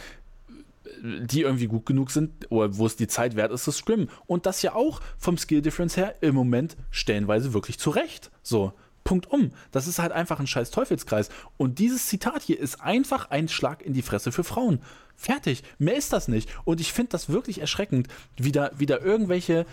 die 1.02 1.42
irgendwie 1.42 1.68
gut 1.68 1.86
genug 1.86 2.12
sind 2.12 2.52
oder 2.52 2.78
wo 2.78 2.86
es 2.86 2.96
die 2.96 3.08
Zeit 3.08 3.36
wert 3.36 3.52
ist 3.52 3.64
zu 3.64 3.72
scrimmen. 3.72 4.10
Und 4.26 4.46
das 4.46 4.62
ja 4.62 4.76
auch 4.76 5.02
vom 5.18 5.38
Skill 5.38 5.62
Difference 5.62 5.98
her 5.98 6.16
im 6.22 6.36
Moment 6.36 6.76
stellenweise 6.92 7.54
wirklich 7.54 7.80
zurecht. 7.80 8.32
So. 8.42 8.74
Punkt 9.04 9.30
um. 9.30 9.52
Das 9.72 9.88
ist 9.88 10.00
halt 10.00 10.14
einfach 10.14 10.40
ein 10.40 10.48
scheiß 10.48 10.72
Teufelskreis. 10.72 11.30
Und 11.58 11.80
dieses 11.80 12.08
Zitat 12.08 12.42
hier 12.42 12.58
ist 12.58 12.82
einfach 12.82 13.30
ein 13.32 13.50
Schlag 13.50 13.82
in 13.82 13.94
die 13.94 14.02
Fresse 14.02 14.32
für 14.32 14.46
Frauen. 14.46 14.80
Fertig. 15.16 15.64
Mehr 15.78 15.96
ist 15.96 16.14
das 16.14 16.28
nicht. 16.28 16.50
Und 16.64 16.80
ich 16.80 16.94
finde 16.94 17.10
das 17.10 17.30
wirklich 17.30 17.60
erschreckend, 17.60 18.08
wie 18.38 18.52
da, 18.52 18.72
wie 18.78 18.86
da 18.86 18.98
irgendwelche 18.98 19.66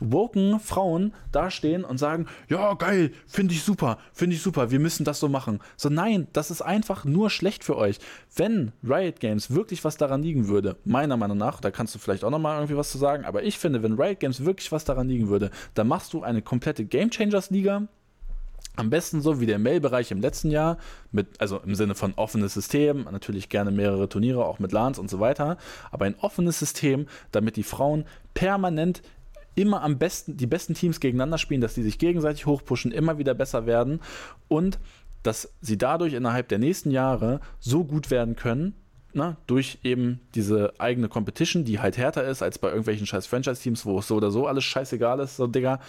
woken 0.00 0.60
Frauen 0.60 1.12
dastehen 1.32 1.84
und 1.84 1.98
sagen, 1.98 2.26
ja, 2.48 2.74
geil, 2.74 3.12
finde 3.26 3.54
ich 3.54 3.62
super, 3.62 3.98
finde 4.12 4.36
ich 4.36 4.42
super, 4.42 4.70
wir 4.70 4.80
müssen 4.80 5.04
das 5.04 5.20
so 5.20 5.28
machen. 5.28 5.60
So, 5.76 5.88
nein, 5.88 6.28
das 6.32 6.50
ist 6.50 6.62
einfach 6.62 7.04
nur 7.04 7.30
schlecht 7.30 7.64
für 7.64 7.76
euch. 7.76 7.98
Wenn 8.34 8.72
Riot 8.82 9.20
Games 9.20 9.50
wirklich 9.50 9.84
was 9.84 9.96
daran 9.96 10.22
liegen 10.22 10.48
würde, 10.48 10.76
meiner 10.84 11.16
Meinung 11.16 11.38
nach, 11.38 11.60
da 11.60 11.70
kannst 11.70 11.94
du 11.94 11.98
vielleicht 11.98 12.24
auch 12.24 12.30
nochmal 12.30 12.56
irgendwie 12.56 12.76
was 12.76 12.90
zu 12.90 12.98
sagen, 12.98 13.24
aber 13.24 13.42
ich 13.42 13.58
finde, 13.58 13.82
wenn 13.82 13.94
Riot 14.00 14.20
Games 14.20 14.44
wirklich 14.44 14.72
was 14.72 14.84
daran 14.84 15.08
liegen 15.08 15.28
würde, 15.28 15.50
dann 15.74 15.88
machst 15.88 16.12
du 16.12 16.22
eine 16.22 16.42
komplette 16.42 16.84
Game 16.84 17.10
Changers 17.10 17.50
Liga, 17.50 17.88
am 18.76 18.90
besten 18.90 19.22
so 19.22 19.40
wie 19.40 19.46
der 19.46 19.58
Mail-Bereich 19.58 20.10
im 20.10 20.20
letzten 20.20 20.50
Jahr, 20.50 20.76
mit, 21.10 21.40
also 21.40 21.58
im 21.58 21.74
Sinne 21.74 21.94
von 21.94 22.12
offenes 22.14 22.54
System, 22.54 23.06
natürlich 23.10 23.48
gerne 23.48 23.70
mehrere 23.70 24.08
Turniere, 24.08 24.44
auch 24.44 24.58
mit 24.58 24.72
LANs 24.72 24.98
und 24.98 25.10
so 25.10 25.18
weiter, 25.18 25.56
aber 25.90 26.04
ein 26.04 26.16
offenes 26.20 26.58
System, 26.58 27.06
damit 27.32 27.56
die 27.56 27.62
Frauen 27.62 28.04
permanent 28.34 29.02
immer 29.56 29.82
am 29.82 29.98
besten, 29.98 30.36
die 30.36 30.46
besten 30.46 30.74
Teams 30.74 31.00
gegeneinander 31.00 31.38
spielen, 31.38 31.60
dass 31.60 31.74
die 31.74 31.82
sich 31.82 31.98
gegenseitig 31.98 32.46
hochpushen, 32.46 32.92
immer 32.92 33.18
wieder 33.18 33.34
besser 33.34 33.66
werden 33.66 34.00
und 34.46 34.78
dass 35.24 35.52
sie 35.60 35.76
dadurch 35.76 36.12
innerhalb 36.12 36.48
der 36.48 36.58
nächsten 36.58 36.92
Jahre 36.92 37.40
so 37.58 37.84
gut 37.84 38.10
werden 38.12 38.36
können, 38.36 38.74
na, 39.12 39.30
ne, 39.30 39.36
durch 39.46 39.78
eben 39.82 40.20
diese 40.34 40.74
eigene 40.78 41.08
Competition, 41.08 41.64
die 41.64 41.80
halt 41.80 41.96
härter 41.96 42.24
ist 42.24 42.42
als 42.42 42.58
bei 42.58 42.68
irgendwelchen 42.68 43.06
scheiß 43.06 43.26
Franchise-Teams, 43.26 43.86
wo 43.86 43.98
es 43.98 44.06
so 44.06 44.16
oder 44.16 44.30
so 44.30 44.46
alles 44.46 44.64
scheißegal 44.64 45.18
ist, 45.20 45.36
so 45.36 45.46
Digga, 45.46 45.80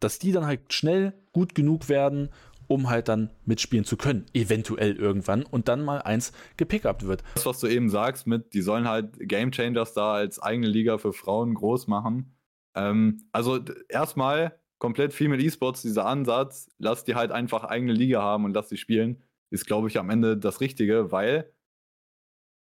dass 0.00 0.18
die 0.18 0.32
dann 0.32 0.46
halt 0.46 0.72
schnell 0.72 1.14
gut 1.32 1.54
genug 1.54 1.88
werden, 1.88 2.28
um 2.68 2.90
halt 2.90 3.08
dann 3.08 3.30
mitspielen 3.44 3.84
zu 3.84 3.96
können, 3.96 4.26
eventuell 4.34 4.96
irgendwann 4.96 5.44
und 5.44 5.68
dann 5.68 5.84
mal 5.84 6.02
eins 6.02 6.32
gepickupt 6.56 7.06
wird. 7.06 7.22
Das, 7.34 7.46
was 7.46 7.58
du 7.60 7.66
eben 7.66 7.88
sagst, 7.88 8.26
mit, 8.26 8.54
die 8.54 8.62
sollen 8.62 8.86
halt 8.86 9.18
Game 9.18 9.50
Changers 9.50 9.94
da 9.94 10.12
als 10.12 10.40
eigene 10.40 10.68
Liga 10.68 10.98
für 10.98 11.12
Frauen 11.12 11.54
groß 11.54 11.86
machen, 11.86 12.34
ähm, 12.74 13.28
also 13.32 13.60
erstmal 13.88 14.58
komplett 14.78 15.18
mit 15.20 15.40
E-Sports, 15.40 15.82
dieser 15.82 16.06
Ansatz, 16.06 16.68
lass 16.78 17.04
die 17.04 17.14
halt 17.14 17.30
einfach 17.30 17.64
eigene 17.64 17.92
Liga 17.92 18.20
haben 18.20 18.44
und 18.44 18.52
lass 18.52 18.68
sie 18.68 18.76
spielen, 18.76 19.22
ist, 19.50 19.66
glaube 19.66 19.88
ich, 19.88 19.98
am 19.98 20.10
Ende 20.10 20.36
das 20.36 20.60
Richtige, 20.60 21.12
weil 21.12 21.52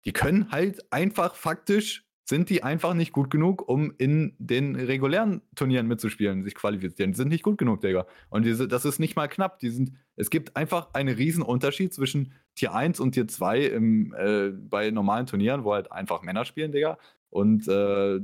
die 0.05 0.13
können 0.13 0.51
halt 0.51 0.93
einfach 0.93 1.35
faktisch, 1.35 2.05
sind 2.27 2.51
die 2.51 2.63
einfach 2.63 2.95
nicht 2.95 3.13
gut 3.13 3.31
genug, 3.31 3.69
um 3.69 3.95
in 3.99 4.35
den 4.39 4.77
regulären 4.77 5.43
Turnieren 5.55 5.87
mitzuspielen, 5.87 6.43
sich 6.43 6.55
qualifizieren. 6.55 7.13
Die 7.13 7.17
sind 7.17 7.29
nicht 7.29 7.43
gut 7.43 7.59
genug, 7.59 7.81
Digga. 7.81 8.07
Und 8.31 8.45
diese, 8.45 8.67
das 8.67 8.85
ist 8.85 8.99
nicht 8.99 9.15
mal 9.15 9.29
knapp. 9.29 9.59
Die 9.59 9.71
sind, 9.71 9.93
es 10.17 10.31
gibt 10.31 10.57
einfach 10.57 10.93
einen 10.95 11.15
riesen 11.15 11.43
Unterschied 11.43 11.93
zwischen 11.93 12.33
Tier 12.55 12.75
1 12.75 12.99
und 13.01 13.13
Tier 13.13 13.29
2 13.29 13.61
im, 13.61 14.15
äh, 14.15 14.51
bei 14.51 14.91
normalen 14.91 15.27
Turnieren, 15.27 15.65
wo 15.65 15.75
halt 15.75 15.93
einfach 15.93 16.23
Männer 16.23 16.45
spielen, 16.45 16.73
Digga. 16.73 16.99
Und 17.35 17.67
äh, 17.67 18.21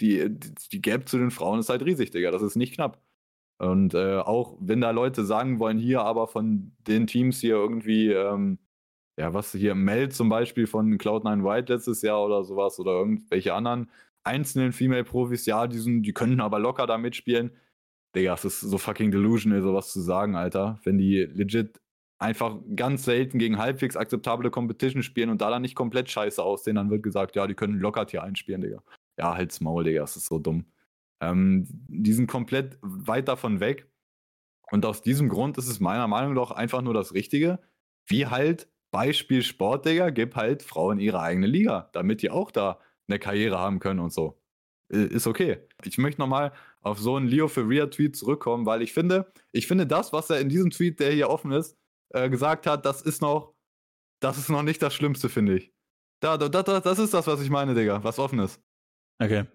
die, 0.00 0.38
die 0.70 0.82
Gap 0.82 1.08
zu 1.08 1.16
den 1.16 1.30
Frauen 1.30 1.60
ist 1.60 1.70
halt 1.70 1.82
riesig, 1.82 2.10
Digga. 2.10 2.30
Das 2.30 2.42
ist 2.42 2.56
nicht 2.56 2.74
knapp. 2.74 3.00
Und 3.58 3.94
äh, 3.94 4.18
auch 4.18 4.58
wenn 4.60 4.82
da 4.82 4.90
Leute 4.90 5.24
sagen 5.24 5.58
wollen, 5.58 5.78
hier 5.78 6.02
aber 6.02 6.26
von 6.28 6.72
den 6.86 7.06
Teams 7.06 7.40
hier 7.40 7.54
irgendwie, 7.54 8.12
ähm, 8.12 8.58
ja, 9.18 9.32
was 9.32 9.52
hier, 9.52 9.74
Mel 9.74 10.10
zum 10.10 10.28
Beispiel 10.28 10.66
von 10.66 10.98
Cloud9 10.98 11.42
White 11.42 11.72
letztes 11.72 12.02
Jahr 12.02 12.22
oder 12.22 12.44
sowas 12.44 12.78
oder 12.78 12.92
irgendwelche 12.92 13.54
anderen 13.54 13.90
einzelnen 14.24 14.72
Female-Profis, 14.72 15.46
ja, 15.46 15.66
die, 15.66 15.78
sind, 15.78 16.02
die 16.02 16.12
könnten 16.12 16.40
aber 16.40 16.58
locker 16.58 16.86
da 16.86 16.98
mitspielen. 16.98 17.52
Digga, 18.14 18.34
es 18.34 18.44
ist 18.44 18.60
so 18.60 18.76
fucking 18.76 19.10
delusional, 19.10 19.62
sowas 19.62 19.90
zu 19.92 20.00
sagen, 20.02 20.36
Alter. 20.36 20.80
Wenn 20.84 20.98
die 20.98 21.20
legit 21.24 21.80
einfach 22.20 22.56
ganz 22.76 23.04
selten 23.04 23.38
gegen 23.38 23.58
halbwegs 23.58 23.96
akzeptable 23.96 24.50
Competition 24.50 25.02
spielen 25.02 25.30
und 25.30 25.40
da 25.40 25.50
dann 25.50 25.62
nicht 25.62 25.74
komplett 25.74 26.10
scheiße 26.10 26.42
aussehen, 26.42 26.76
dann 26.76 26.90
wird 26.90 27.02
gesagt, 27.02 27.34
ja, 27.34 27.46
die 27.46 27.54
können 27.54 27.80
locker 27.80 28.06
Tier 28.06 28.22
einspielen, 28.22 28.60
Digga. 28.60 28.82
Ja, 29.18 29.34
halt's 29.34 29.60
Maul, 29.60 29.84
Digga, 29.84 30.02
das 30.02 30.16
ist 30.16 30.26
so 30.26 30.38
dumm. 30.38 30.66
Ähm, 31.22 31.66
die 31.68 32.12
sind 32.12 32.26
komplett 32.26 32.78
weit 32.82 33.28
davon 33.28 33.60
weg. 33.60 33.90
Und 34.70 34.84
aus 34.86 35.02
diesem 35.02 35.28
Grund 35.28 35.58
ist 35.58 35.68
es 35.68 35.80
meiner 35.80 36.06
Meinung 36.08 36.34
nach 36.34 36.50
einfach 36.50 36.82
nur 36.82 36.94
das 36.94 37.14
Richtige, 37.14 37.58
wie 38.06 38.26
halt 38.26 38.68
Beispiel 38.90 39.42
Sport, 39.42 39.86
Digga, 39.86 40.10
gib 40.10 40.36
halt 40.36 40.62
Frauen 40.62 41.00
ihre 41.00 41.20
eigene 41.20 41.46
Liga, 41.46 41.88
damit 41.92 42.22
die 42.22 42.30
auch 42.30 42.50
da 42.50 42.78
eine 43.08 43.18
Karriere 43.18 43.58
haben 43.58 43.80
können 43.80 44.00
und 44.00 44.12
so. 44.12 44.38
Äh, 44.92 45.06
ist 45.06 45.26
okay. 45.26 45.58
Ich 45.84 45.96
möchte 45.96 46.20
nochmal 46.20 46.52
auf 46.82 46.98
so 46.98 47.16
einen 47.16 47.28
Leo 47.28 47.48
Ferrier-Tweet 47.48 48.14
zurückkommen, 48.14 48.66
weil 48.66 48.82
ich 48.82 48.92
finde, 48.92 49.32
ich 49.52 49.66
finde 49.66 49.86
das, 49.86 50.12
was 50.12 50.28
er 50.28 50.40
in 50.40 50.48
diesem 50.50 50.70
Tweet, 50.70 51.00
der 51.00 51.12
hier 51.12 51.30
offen 51.30 51.52
ist, 51.52 51.79
äh, 52.10 52.28
gesagt 52.28 52.66
hat, 52.66 52.84
das 52.84 53.02
ist 53.02 53.22
noch, 53.22 53.54
das 54.20 54.38
ist 54.38 54.48
noch 54.48 54.62
nicht 54.62 54.82
das 54.82 54.94
Schlimmste, 54.94 55.28
finde 55.28 55.56
ich. 55.56 55.72
Da, 56.20 56.36
da, 56.36 56.48
da, 56.48 56.80
das 56.80 56.98
ist 56.98 57.14
das, 57.14 57.26
was 57.26 57.40
ich 57.40 57.50
meine, 57.50 57.74
Digga, 57.74 58.04
was 58.04 58.18
offen 58.18 58.38
ist. 58.40 58.60
Okay. 59.18 59.46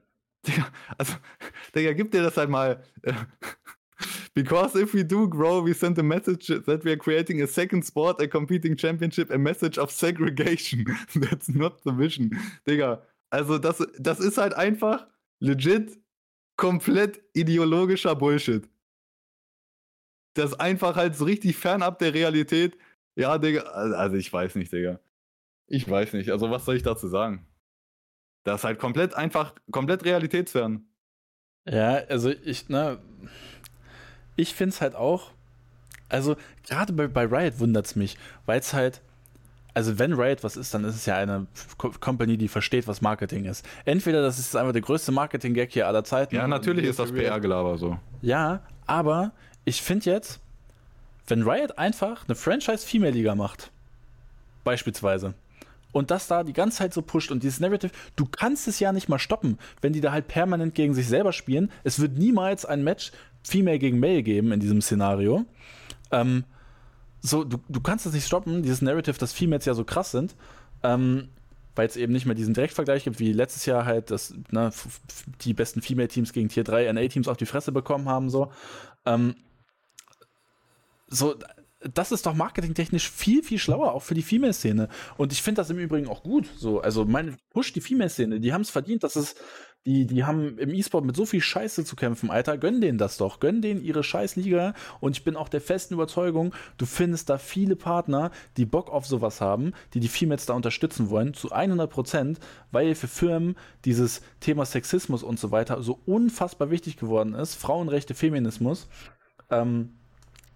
Digga, 0.47 0.67
also, 0.97 1.13
Digga, 1.75 1.93
gib 1.93 2.11
dir 2.11 2.23
das 2.23 2.37
halt 2.37 2.49
mal. 2.49 2.83
Äh, 3.03 3.13
Because 4.33 4.75
if 4.75 4.93
we 4.93 5.03
do 5.03 5.27
grow, 5.27 5.61
we 5.61 5.73
send 5.73 5.97
a 5.97 6.03
message 6.03 6.47
that 6.47 6.83
we 6.83 6.91
are 6.91 6.97
creating 6.97 7.41
a 7.41 7.47
second 7.47 7.85
sport, 7.85 8.21
a 8.21 8.27
competing 8.27 8.75
championship, 8.75 9.31
a 9.31 9.37
message 9.37 9.77
of 9.77 9.91
segregation. 9.91 10.85
That's 11.15 11.47
not 11.47 11.83
the 11.83 11.93
vision. 11.93 12.31
Digga, 12.67 13.01
also 13.29 13.57
das, 13.57 13.81
das 13.97 14.19
ist 14.19 14.37
halt 14.37 14.53
einfach 14.53 15.07
legit 15.39 15.97
komplett 16.57 17.21
ideologischer 17.33 18.15
Bullshit. 18.15 18.67
Das 20.35 20.51
ist 20.51 20.59
einfach 20.59 20.95
halt 20.95 21.15
so 21.15 21.25
richtig 21.25 21.57
fernab 21.57 21.99
der 21.99 22.13
Realität. 22.13 22.77
Ja, 23.15 23.37
Digga, 23.37 23.61
also 23.61 24.15
ich 24.15 24.31
weiß 24.31 24.55
nicht, 24.55 24.71
Digga. 24.71 24.99
Ich 25.67 25.89
weiß 25.89 26.13
nicht. 26.13 26.29
Also 26.29 26.51
was 26.51 26.65
soll 26.65 26.75
ich 26.75 26.83
dazu 26.83 27.07
sagen? 27.07 27.47
Das 28.43 28.61
ist 28.61 28.63
halt 28.65 28.77
komplett 28.77 29.15
einfach, 29.15 29.55
komplett 29.71 30.05
realitätsfern. 30.05 30.85
Ja, 31.67 31.95
also 32.09 32.29
ich, 32.29 32.69
ne, 32.69 32.99
ich 34.35 34.53
finde 34.53 34.69
es 34.69 34.81
halt 34.81 34.93
auch, 34.93 35.31
also 36.09 36.35
gerade 36.67 36.93
bei, 36.93 37.07
bei 37.07 37.25
Riot 37.25 37.59
wundert 37.59 37.87
es 37.87 37.95
mich, 37.95 38.17
weil 38.45 38.59
es 38.59 38.73
halt, 38.73 39.01
also 39.73 39.97
wenn 39.97 40.13
Riot 40.13 40.43
was 40.43 40.57
ist, 40.57 40.73
dann 40.73 40.83
ist 40.83 40.95
es 40.95 41.05
ja 41.07 41.17
eine 41.17 41.47
Company, 41.77 42.37
die 42.37 42.47
versteht, 42.47 42.87
was 42.87 43.01
Marketing 43.01 43.45
ist. 43.45 43.67
Entweder 43.83 44.21
das 44.21 44.37
ist 44.37 44.55
einfach 44.55 44.73
der 44.73 44.83
größte 44.83 45.11
Marketing-Gag 45.11 45.71
hier 45.71 45.87
aller 45.87 46.03
Zeiten. 46.03 46.35
Ja, 46.35 46.47
natürlich 46.47 46.85
ist 46.85 46.99
das 46.99 47.11
PR-Gelaber 47.11 47.77
so. 47.77 47.97
Ja, 48.21 48.61
aber 48.85 49.33
ich 49.65 49.81
finde 49.81 50.05
jetzt, 50.05 50.39
wenn 51.27 51.43
Riot 51.43 51.77
einfach 51.77 52.25
eine 52.27 52.35
Franchise-Female-Liga 52.35 53.35
macht, 53.35 53.71
beispielsweise, 54.63 55.33
und 55.91 56.11
das 56.11 56.27
da 56.27 56.43
die 56.43 56.53
ganze 56.53 56.79
Zeit 56.79 56.93
so 56.93 57.01
pusht 57.01 57.31
und 57.31 57.41
dieses 57.41 57.59
Narrative, 57.59 57.91
du 58.15 58.25
kannst 58.25 58.67
es 58.67 58.79
ja 58.79 58.91
nicht 58.91 59.07
mal 59.07 59.19
stoppen, 59.19 59.57
wenn 59.81 59.93
die 59.93 60.01
da 60.01 60.11
halt 60.11 60.27
permanent 60.27 60.75
gegen 60.75 60.93
sich 60.93 61.07
selber 61.07 61.31
spielen. 61.31 61.71
Es 61.85 61.99
wird 61.99 62.17
niemals 62.17 62.65
ein 62.65 62.83
Match 62.83 63.11
Female 63.43 63.79
gegen 63.79 63.99
Male 63.99 64.21
geben 64.21 64.51
in 64.51 64.59
diesem 64.59 64.81
Szenario. 64.81 65.45
Ähm, 66.11 66.43
so, 67.21 67.45
du, 67.45 67.59
du 67.69 67.79
kannst 67.79 68.05
es 68.05 68.13
nicht 68.13 68.27
stoppen, 68.27 68.61
dieses 68.61 68.81
Narrative, 68.81 69.17
dass 69.17 69.31
Females 69.31 69.65
ja 69.65 69.73
so 69.73 69.85
krass 69.85 70.11
sind. 70.11 70.35
Ähm, 70.83 71.29
weil 71.75 71.87
es 71.87 71.97
eben 71.97 72.13
nicht 72.13 72.25
mehr 72.25 72.35
diesen 72.35 72.53
Direktvergleich 72.53 73.03
gibt, 73.03 73.19
wie 73.19 73.33
letztes 73.33 73.65
Jahr 73.65 73.85
halt, 73.85 74.11
dass 74.11 74.33
ne, 74.51 74.71
die 75.41 75.53
besten 75.53 75.81
Female-Teams 75.81 76.33
gegen 76.33 76.49
Tier 76.49 76.63
3 76.63 76.91
NA-Teams 76.91 77.27
auf 77.27 77.37
die 77.37 77.45
Fresse 77.45 77.71
bekommen 77.71 78.07
haben, 78.07 78.29
so. 78.29 78.51
Ähm, 79.05 79.35
so, 81.07 81.35
das 81.93 82.11
ist 82.11 82.25
doch 82.25 82.33
marketingtechnisch 82.33 83.09
viel, 83.09 83.43
viel 83.43 83.59
schlauer, 83.59 83.93
auch 83.93 84.01
für 84.01 84.15
die 84.15 84.23
Female-Szene. 84.23 84.89
Und 85.17 85.31
ich 85.31 85.41
finde 85.41 85.61
das 85.61 85.69
im 85.69 85.77
Übrigen 85.77 86.07
auch 86.07 86.23
gut. 86.23 86.47
So, 86.57 86.81
also 86.81 87.05
mein 87.05 87.37
Push 87.51 87.73
die 87.73 87.81
Female-Szene, 87.81 88.39
die 88.39 88.53
haben 88.53 88.61
es 88.61 88.71
verdient, 88.71 89.03
dass 89.03 89.15
es 89.15 89.35
die, 89.85 90.07
die 90.07 90.23
haben 90.23 90.57
im 90.57 90.73
E-Sport 90.73 91.05
mit 91.05 91.15
so 91.15 91.27
viel 91.27 91.41
Scheiße 91.41 91.85
zu 91.85 91.95
kämpfen, 91.95 92.31
Alter. 92.31 92.57
Gönn 92.57 92.81
denen 92.81 92.97
das 92.97 93.17
doch. 93.17 93.39
Gönn 93.39 93.61
denen 93.61 93.83
ihre 93.83 94.03
Scheißliga. 94.03 94.73
Und 94.99 95.15
ich 95.15 95.23
bin 95.23 95.35
auch 95.35 95.47
der 95.47 95.61
festen 95.61 95.93
Überzeugung, 95.93 96.55
du 96.79 96.87
findest 96.87 97.29
da 97.29 97.37
viele 97.37 97.75
Partner, 97.75 98.31
die 98.57 98.65
Bock 98.65 98.89
auf 98.89 99.05
sowas 99.05 99.41
haben, 99.41 99.73
die 99.93 99.99
die 99.99 100.07
Females 100.07 100.47
da 100.47 100.55
unterstützen 100.55 101.11
wollen, 101.11 101.35
zu 101.35 101.51
100 101.51 101.87
Prozent, 101.87 102.39
weil 102.71 102.95
für 102.95 103.07
Firmen 103.07 103.55
dieses 103.85 104.21
Thema 104.39 104.65
Sexismus 104.65 105.21
und 105.21 105.39
so 105.39 105.51
weiter 105.51 105.79
so 105.83 105.99
unfassbar 106.07 106.71
wichtig 106.71 106.97
geworden 106.97 107.35
ist. 107.35 107.53
Frauenrechte, 107.53 108.15
Feminismus. 108.15 108.87
Ähm, 109.51 109.99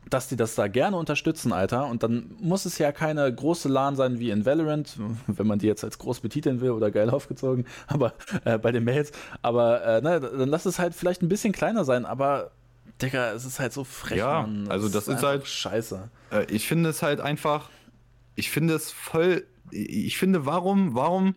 dass 0.09 0.27
die 0.27 0.35
das 0.35 0.55
da 0.55 0.67
gerne 0.67 0.97
unterstützen, 0.97 1.53
Alter. 1.53 1.88
Und 1.88 2.03
dann 2.03 2.35
muss 2.39 2.65
es 2.65 2.77
ja 2.77 2.91
keine 2.91 3.34
große 3.34 3.69
LAN 3.69 3.95
sein 3.95 4.19
wie 4.19 4.31
in 4.31 4.45
Valorant, 4.45 4.97
wenn 5.27 5.47
man 5.47 5.59
die 5.59 5.67
jetzt 5.67 5.84
als 5.84 5.97
groß 5.99 6.21
betiteln 6.21 6.61
will 6.61 6.71
oder 6.71 6.91
geil 6.91 7.09
aufgezogen, 7.11 7.65
aber 7.88 8.13
äh, 8.45 8.57
bei 8.57 8.71
den 8.71 8.84
Mails. 8.84 9.11
Aber 9.41 9.84
äh, 9.84 10.01
ne, 10.01 10.19
dann 10.19 10.49
lass 10.49 10.65
es 10.65 10.80
halt 10.80 10.95
vielleicht 10.95 11.21
ein 11.21 11.30
bisschen 11.30 11.53
kleiner 11.53 11.85
sein, 11.85 12.05
aber 12.05 12.51
Digga, 13.01 13.31
es 13.31 13.45
ist 13.45 13.59
halt 13.59 13.71
so 13.71 13.84
frech. 13.84 14.17
Ja, 14.17 14.41
Mann. 14.41 14.67
also 14.69 14.89
das 14.89 15.07
ist, 15.07 15.17
ist 15.17 15.23
halt 15.23 15.47
scheiße. 15.47 16.09
Äh, 16.31 16.45
ich 16.49 16.67
finde 16.67 16.89
es 16.89 17.01
halt 17.01 17.21
einfach, 17.21 17.69
ich 18.35 18.49
finde 18.49 18.73
es 18.73 18.91
voll, 18.91 19.45
ich 19.71 20.17
finde, 20.17 20.45
warum, 20.45 20.95
warum, 20.95 21.35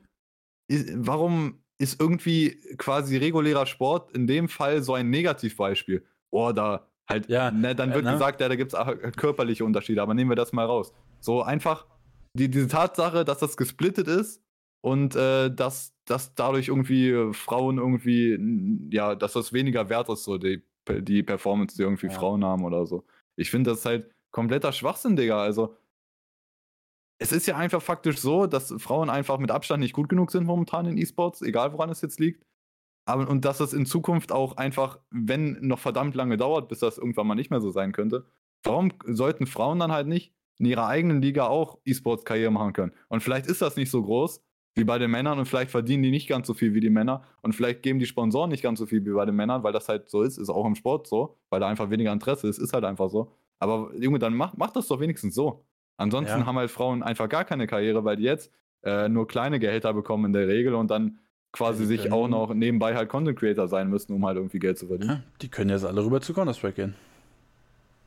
warum 0.68 1.62
ist 1.78 2.00
irgendwie 2.00 2.60
quasi 2.78 3.16
regulärer 3.16 3.66
Sport 3.66 4.12
in 4.12 4.26
dem 4.26 4.48
Fall 4.48 4.82
so 4.82 4.94
ein 4.94 5.10
Negativbeispiel? 5.10 6.04
Oh, 6.30 6.52
da 6.52 6.88
Halt, 7.12 7.28
ja, 7.28 7.50
ne, 7.50 7.74
dann 7.74 7.92
wird 7.94 8.04
äh, 8.04 8.08
ne? 8.08 8.12
gesagt, 8.12 8.40
ja, 8.40 8.48
da 8.48 8.56
gibt 8.56 8.74
es 8.74 9.16
körperliche 9.16 9.64
Unterschiede, 9.64 10.02
aber 10.02 10.14
nehmen 10.14 10.30
wir 10.30 10.36
das 10.36 10.52
mal 10.52 10.66
raus. 10.66 10.92
So 11.20 11.42
einfach 11.42 11.86
die, 12.34 12.50
diese 12.50 12.68
Tatsache, 12.68 13.24
dass 13.24 13.38
das 13.38 13.56
gesplittet 13.56 14.08
ist 14.08 14.42
und 14.80 15.14
äh, 15.14 15.54
dass, 15.54 15.94
dass 16.06 16.34
dadurch 16.34 16.68
irgendwie 16.68 17.32
Frauen 17.32 17.78
irgendwie, 17.78 18.88
ja, 18.90 19.14
dass 19.14 19.34
das 19.34 19.52
weniger 19.52 19.88
wert 19.88 20.08
ist, 20.08 20.24
so 20.24 20.38
die, 20.38 20.62
die 20.88 21.22
Performance, 21.22 21.76
die 21.76 21.82
irgendwie 21.82 22.06
ja. 22.06 22.12
Frauen 22.12 22.44
haben 22.44 22.64
oder 22.64 22.86
so. 22.86 23.04
Ich 23.36 23.50
finde 23.50 23.70
das 23.70 23.84
halt 23.84 24.10
kompletter 24.30 24.72
Schwachsinn, 24.72 25.16
Digga. 25.16 25.40
Also, 25.42 25.76
es 27.18 27.30
ist 27.30 27.46
ja 27.46 27.56
einfach 27.56 27.80
faktisch 27.80 28.18
so, 28.18 28.46
dass 28.46 28.74
Frauen 28.78 29.08
einfach 29.08 29.38
mit 29.38 29.50
Abstand 29.50 29.80
nicht 29.80 29.92
gut 29.92 30.08
genug 30.08 30.32
sind 30.32 30.44
momentan 30.44 30.86
in 30.86 30.98
E-Sports, 30.98 31.42
egal 31.42 31.72
woran 31.72 31.90
es 31.90 32.00
jetzt 32.00 32.18
liegt. 32.18 32.44
Aber, 33.04 33.28
und 33.28 33.44
dass 33.44 33.58
das 33.58 33.72
in 33.72 33.86
Zukunft 33.86 34.32
auch 34.32 34.56
einfach, 34.56 34.98
wenn 35.10 35.58
noch 35.60 35.78
verdammt 35.78 36.14
lange 36.14 36.36
dauert, 36.36 36.68
bis 36.68 36.78
das 36.78 36.98
irgendwann 36.98 37.26
mal 37.26 37.34
nicht 37.34 37.50
mehr 37.50 37.60
so 37.60 37.70
sein 37.70 37.92
könnte, 37.92 38.26
warum 38.62 38.92
sollten 39.04 39.46
Frauen 39.46 39.78
dann 39.78 39.92
halt 39.92 40.06
nicht 40.06 40.34
in 40.58 40.66
ihrer 40.66 40.86
eigenen 40.86 41.20
Liga 41.20 41.46
auch 41.46 41.78
E-Sports-Karriere 41.84 42.52
machen 42.52 42.72
können? 42.72 42.92
Und 43.08 43.22
vielleicht 43.22 43.46
ist 43.46 43.62
das 43.62 43.76
nicht 43.76 43.90
so 43.90 44.02
groß 44.02 44.40
wie 44.74 44.84
bei 44.84 44.98
den 44.98 45.10
Männern 45.10 45.38
und 45.38 45.46
vielleicht 45.46 45.70
verdienen 45.70 46.02
die 46.02 46.10
nicht 46.10 46.28
ganz 46.28 46.46
so 46.46 46.54
viel 46.54 46.74
wie 46.74 46.80
die 46.80 46.90
Männer 46.90 47.24
und 47.42 47.54
vielleicht 47.54 47.82
geben 47.82 47.98
die 47.98 48.06
Sponsoren 48.06 48.50
nicht 48.50 48.62
ganz 48.62 48.78
so 48.78 48.86
viel 48.86 49.04
wie 49.04 49.10
bei 49.10 49.26
den 49.26 49.34
Männern, 49.34 49.62
weil 49.62 49.72
das 49.72 49.88
halt 49.88 50.08
so 50.08 50.22
ist, 50.22 50.38
ist 50.38 50.48
auch 50.48 50.64
im 50.64 50.74
Sport 50.74 51.06
so, 51.06 51.36
weil 51.50 51.60
da 51.60 51.68
einfach 51.68 51.90
weniger 51.90 52.12
Interesse 52.12 52.48
ist, 52.48 52.58
ist 52.58 52.72
halt 52.72 52.84
einfach 52.84 53.10
so. 53.10 53.32
Aber 53.58 53.92
Junge, 53.96 54.18
dann 54.18 54.34
mach, 54.34 54.54
mach 54.56 54.70
das 54.70 54.88
doch 54.88 55.00
wenigstens 55.00 55.34
so. 55.34 55.66
Ansonsten 55.98 56.40
ja. 56.40 56.46
haben 56.46 56.56
halt 56.56 56.70
Frauen 56.70 57.02
einfach 57.02 57.28
gar 57.28 57.44
keine 57.44 57.66
Karriere, 57.66 58.04
weil 58.04 58.16
die 58.16 58.24
jetzt 58.24 58.50
äh, 58.82 59.08
nur 59.08 59.26
kleine 59.26 59.60
Gehälter 59.60 59.92
bekommen 59.92 60.26
in 60.26 60.32
der 60.32 60.48
Regel 60.48 60.74
und 60.74 60.90
dann 60.90 61.18
quasi 61.52 61.84
sich 61.84 62.10
auch 62.10 62.28
noch 62.28 62.54
nebenbei 62.54 62.94
halt 62.94 63.08
Content 63.08 63.38
Creator 63.38 63.68
sein 63.68 63.88
müssen, 63.88 64.12
um 64.14 64.24
halt 64.26 64.36
irgendwie 64.36 64.58
Geld 64.58 64.78
zu 64.78 64.86
verdienen. 64.86 65.10
Ja, 65.10 65.22
die 65.42 65.48
können 65.48 65.70
jetzt 65.70 65.84
alle 65.84 66.04
rüber 66.04 66.20
zu 66.20 66.32
Counter-Strike 66.32 66.74
gehen. 66.74 66.94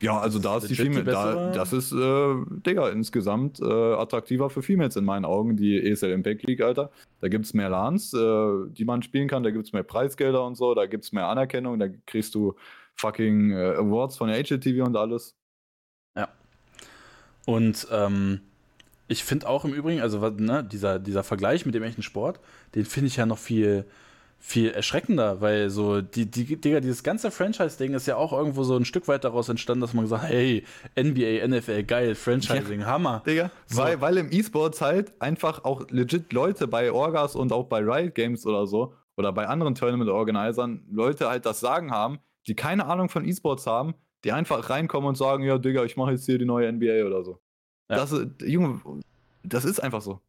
Ja, 0.02 0.20
also 0.20 0.38
da 0.38 0.58
ist 0.58 0.68
die 0.68 0.74
Female, 0.74 1.04
da, 1.04 1.52
das 1.52 1.72
ist, 1.72 1.90
äh, 1.90 2.34
Digga, 2.66 2.90
insgesamt 2.90 3.60
äh, 3.60 3.64
attraktiver 3.64 4.50
für 4.50 4.60
Females 4.60 4.96
in 4.96 5.06
meinen 5.06 5.24
Augen, 5.24 5.56
die 5.56 5.78
ESL 5.80 6.10
Impact 6.10 6.42
League, 6.42 6.60
Alter. 6.60 6.90
Da 7.20 7.28
gibt 7.28 7.46
es 7.46 7.54
mehr 7.54 7.70
LANs, 7.70 8.12
äh, 8.12 8.18
die 8.68 8.84
man 8.84 9.02
spielen 9.02 9.26
kann, 9.26 9.42
da 9.42 9.50
gibt 9.50 9.64
es 9.64 9.72
mehr 9.72 9.84
Preisgelder 9.84 10.44
und 10.44 10.56
so, 10.56 10.74
da 10.74 10.84
gibt 10.84 11.04
es 11.04 11.12
mehr 11.12 11.26
Anerkennung, 11.28 11.78
da 11.78 11.88
kriegst 12.04 12.34
du 12.34 12.54
fucking 12.94 13.52
äh, 13.52 13.74
Awards 13.76 14.18
von 14.18 14.28
der 14.28 14.42
HLTV 14.42 14.84
und 14.84 14.96
alles. 14.96 15.34
Ja. 16.14 16.28
Und 17.46 17.86
ähm, 17.90 18.40
ich 19.08 19.24
finde 19.24 19.48
auch 19.48 19.64
im 19.64 19.72
Übrigen, 19.72 20.00
also 20.00 20.18
ne, 20.30 20.64
dieser, 20.64 20.98
dieser 20.98 21.22
Vergleich 21.22 21.66
mit 21.66 21.74
dem 21.74 21.82
echten 21.82 22.02
Sport, 22.02 22.40
den 22.74 22.84
finde 22.84 23.08
ich 23.08 23.16
ja 23.16 23.26
noch 23.26 23.38
viel, 23.38 23.86
viel 24.38 24.70
erschreckender, 24.70 25.40
weil 25.40 25.70
so, 25.70 26.00
die, 26.00 26.30
die, 26.30 26.60
Digga, 26.60 26.80
dieses 26.80 27.02
ganze 27.02 27.30
Franchise-Ding 27.30 27.94
ist 27.94 28.06
ja 28.06 28.16
auch 28.16 28.32
irgendwo 28.32 28.64
so 28.64 28.76
ein 28.76 28.84
Stück 28.84 29.08
weit 29.08 29.24
daraus 29.24 29.48
entstanden, 29.48 29.80
dass 29.80 29.94
man 29.94 30.04
gesagt 30.04 30.24
hat, 30.24 30.30
hey, 30.30 30.64
NBA, 30.98 31.46
NFL, 31.46 31.84
geil, 31.84 32.14
Franchising, 32.14 32.80
ja, 32.80 32.86
Hammer. 32.86 33.22
Digga, 33.26 33.50
so. 33.66 33.82
weil, 33.82 34.00
weil 34.00 34.16
im 34.18 34.30
E-Sports 34.30 34.80
halt 34.80 35.12
einfach 35.20 35.64
auch 35.64 35.88
legit 35.90 36.32
Leute 36.32 36.66
bei 36.66 36.92
Orgas 36.92 37.34
und 37.36 37.52
auch 37.52 37.64
bei 37.64 37.80
Riot 37.80 38.14
Games 38.14 38.46
oder 38.46 38.66
so, 38.66 38.94
oder 39.16 39.32
bei 39.32 39.46
anderen 39.46 39.74
Tournament-Organisern, 39.74 40.84
Leute 40.90 41.28
halt 41.28 41.46
das 41.46 41.60
Sagen 41.60 41.90
haben, 41.90 42.18
die 42.46 42.54
keine 42.54 42.86
Ahnung 42.86 43.08
von 43.08 43.26
E-Sports 43.26 43.66
haben, 43.66 43.94
die 44.24 44.32
einfach 44.32 44.68
reinkommen 44.68 45.08
und 45.08 45.16
sagen, 45.16 45.44
ja, 45.44 45.58
Digga, 45.58 45.84
ich 45.84 45.96
mache 45.96 46.12
jetzt 46.12 46.26
hier 46.26 46.38
die 46.38 46.44
neue 46.44 46.70
NBA 46.70 47.06
oder 47.06 47.22
so. 47.22 47.40
Ja. 47.88 47.96
Das, 47.96 48.14
Junge, 48.42 48.80
das 49.42 49.64
ist 49.64 49.80
einfach 49.80 50.02
so. 50.02 50.20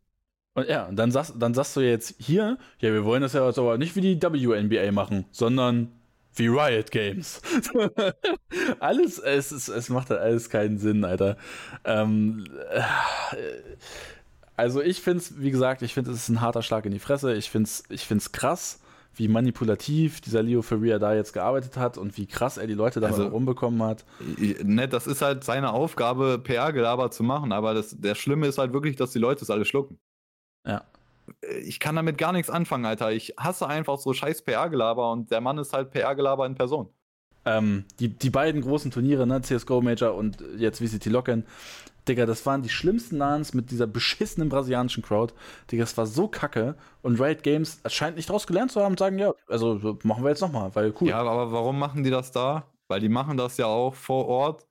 Und 0.54 0.68
ja, 0.68 0.86
und 0.86 0.96
dann 0.96 1.12
sagst, 1.12 1.36
dann 1.38 1.54
sagst 1.54 1.76
du 1.76 1.82
jetzt 1.82 2.16
hier, 2.18 2.58
ja, 2.80 2.92
wir 2.92 3.06
wollen 3.06 3.22
das 3.22 3.34
ja 3.34 3.46
jetzt 3.46 3.60
aber 3.60 3.78
nicht 3.78 3.96
wie 3.96 4.02
die 4.02 4.22
WNBA 4.22 4.92
machen, 4.92 5.26
sondern 5.32 5.92
wie 6.36 6.48
Riot 6.48 6.92
Games. 6.92 7.42
alles, 8.80 9.20
es, 9.20 9.52
es, 9.52 9.68
es 9.68 9.90
macht 9.90 10.10
halt 10.10 10.20
alles 10.20 10.50
keinen 10.50 10.78
Sinn, 10.78 11.04
Alter. 11.04 11.38
Ähm, 11.84 12.46
äh, 12.72 12.82
also 14.56 14.82
ich 14.82 15.02
finde 15.02 15.20
es, 15.20 15.40
wie 15.40 15.52
gesagt, 15.52 15.82
ich 15.84 15.94
finde 15.94 16.12
es 16.12 16.18
ist 16.18 16.30
ein 16.30 16.42
harter 16.42 16.64
Schlag 16.64 16.86
in 16.86 16.92
die 16.92 17.00
Fresse. 17.00 17.36
Ich 17.36 17.50
finde 17.50 17.68
es 17.68 17.84
ich 17.90 18.06
find's 18.06 18.32
krass 18.32 18.80
wie 19.18 19.28
manipulativ 19.28 20.22
dieser 20.22 20.44
Leo 20.44 20.62
Ferrier 20.62 21.00
da 21.00 21.14
jetzt 21.14 21.34
gearbeitet 21.34 21.78
hat 21.78 21.98
und 21.98 22.18
wie 22.18 22.28
krass 22.28 22.58
er 22.58 22.68
die 22.68 22.74
Leute 22.74 23.00
da 23.00 23.08
also, 23.08 23.28
rumbekommen 23.28 23.82
hat. 23.84 24.06
Ne, 24.64 24.88
das 24.88 25.08
ist 25.08 25.22
halt 25.22 25.44
seine 25.44 25.74
Aufgabe, 25.74 26.40
PR-Gelaber 26.40 27.12
zu 27.12 27.24
machen, 27.24 27.52
aber 27.52 27.74
das, 27.74 28.00
der 28.00 28.16
Schlimme 28.16 28.48
ist 28.48 28.58
halt 28.58 28.74
wirklich, 28.74 28.96
dass 28.96 29.12
die 29.12 29.20
Leute 29.20 29.44
es 29.44 29.50
alle 29.50 29.66
schlucken. 29.66 30.00
Ja. 30.66 30.84
äh, 31.42 31.58
ich 31.60 31.80
kann 31.80 31.96
damit 31.96 32.18
gar 32.18 32.32
nichts 32.32 32.50
anfangen, 32.50 32.86
Alter. 32.86 33.12
Ich 33.12 33.34
hasse 33.38 33.68
einfach 33.68 33.98
so 33.98 34.14
scheiß 34.14 34.44
PR-Gelaber 34.44 35.12
und 35.12 35.32
der 35.32 35.42
Mann 35.42 35.58
ist 35.58 35.74
halt 35.74 35.92
PR-Gelaber 35.92 36.46
in 36.46 36.56
Person. 36.56 36.90
Ähm, 37.46 37.86
die, 38.00 38.10
die 38.10 38.30
beiden 38.30 38.62
großen 38.62 38.92
Turniere, 38.92 39.26
ne, 39.26 39.42
CSGO 39.42 39.82
Major 39.82 40.14
und 40.14 40.44
jetzt 40.58 40.80
VCT 40.80 41.06
Locken, 41.06 41.46
Digga, 42.08 42.26
das 42.26 42.46
waren 42.46 42.62
die 42.62 42.70
schlimmsten 42.70 43.18
LANs 43.18 43.54
mit 43.54 43.72
dieser 43.72 43.88
beschissenen 43.88 44.50
brasilianischen 44.50 45.04
Crowd. 45.04 45.34
Digga, 45.72 45.84
das 45.84 45.98
war 45.98 46.06
so 46.06 46.28
kacke. 46.28 46.76
Und 47.02 47.20
Riot 47.20 47.44
Games 47.44 47.82
scheint 47.88 48.16
nicht 48.16 48.30
draus 48.30 48.48
gelernt 48.48 48.72
zu 48.72 48.82
haben 48.82 48.94
und 48.94 49.00
sagen, 49.00 49.20
ja, 49.20 49.34
also 49.48 49.98
machen 50.04 50.24
wir 50.24 50.30
jetzt 50.30 50.42
nochmal, 50.42 50.72
weil 50.74 50.94
cool. 51.02 51.10
Ja, 51.10 51.22
aber 51.22 51.52
warum 51.52 51.80
machen 51.80 52.04
die 52.04 52.10
das 52.10 52.32
da? 52.32 52.66
Weil 52.88 53.00
die 53.00 53.10
machen 53.10 53.38
das 53.38 53.58
ja 53.58 53.66
auch 53.66 53.94
vor 53.94 54.28
Ort 54.28 54.68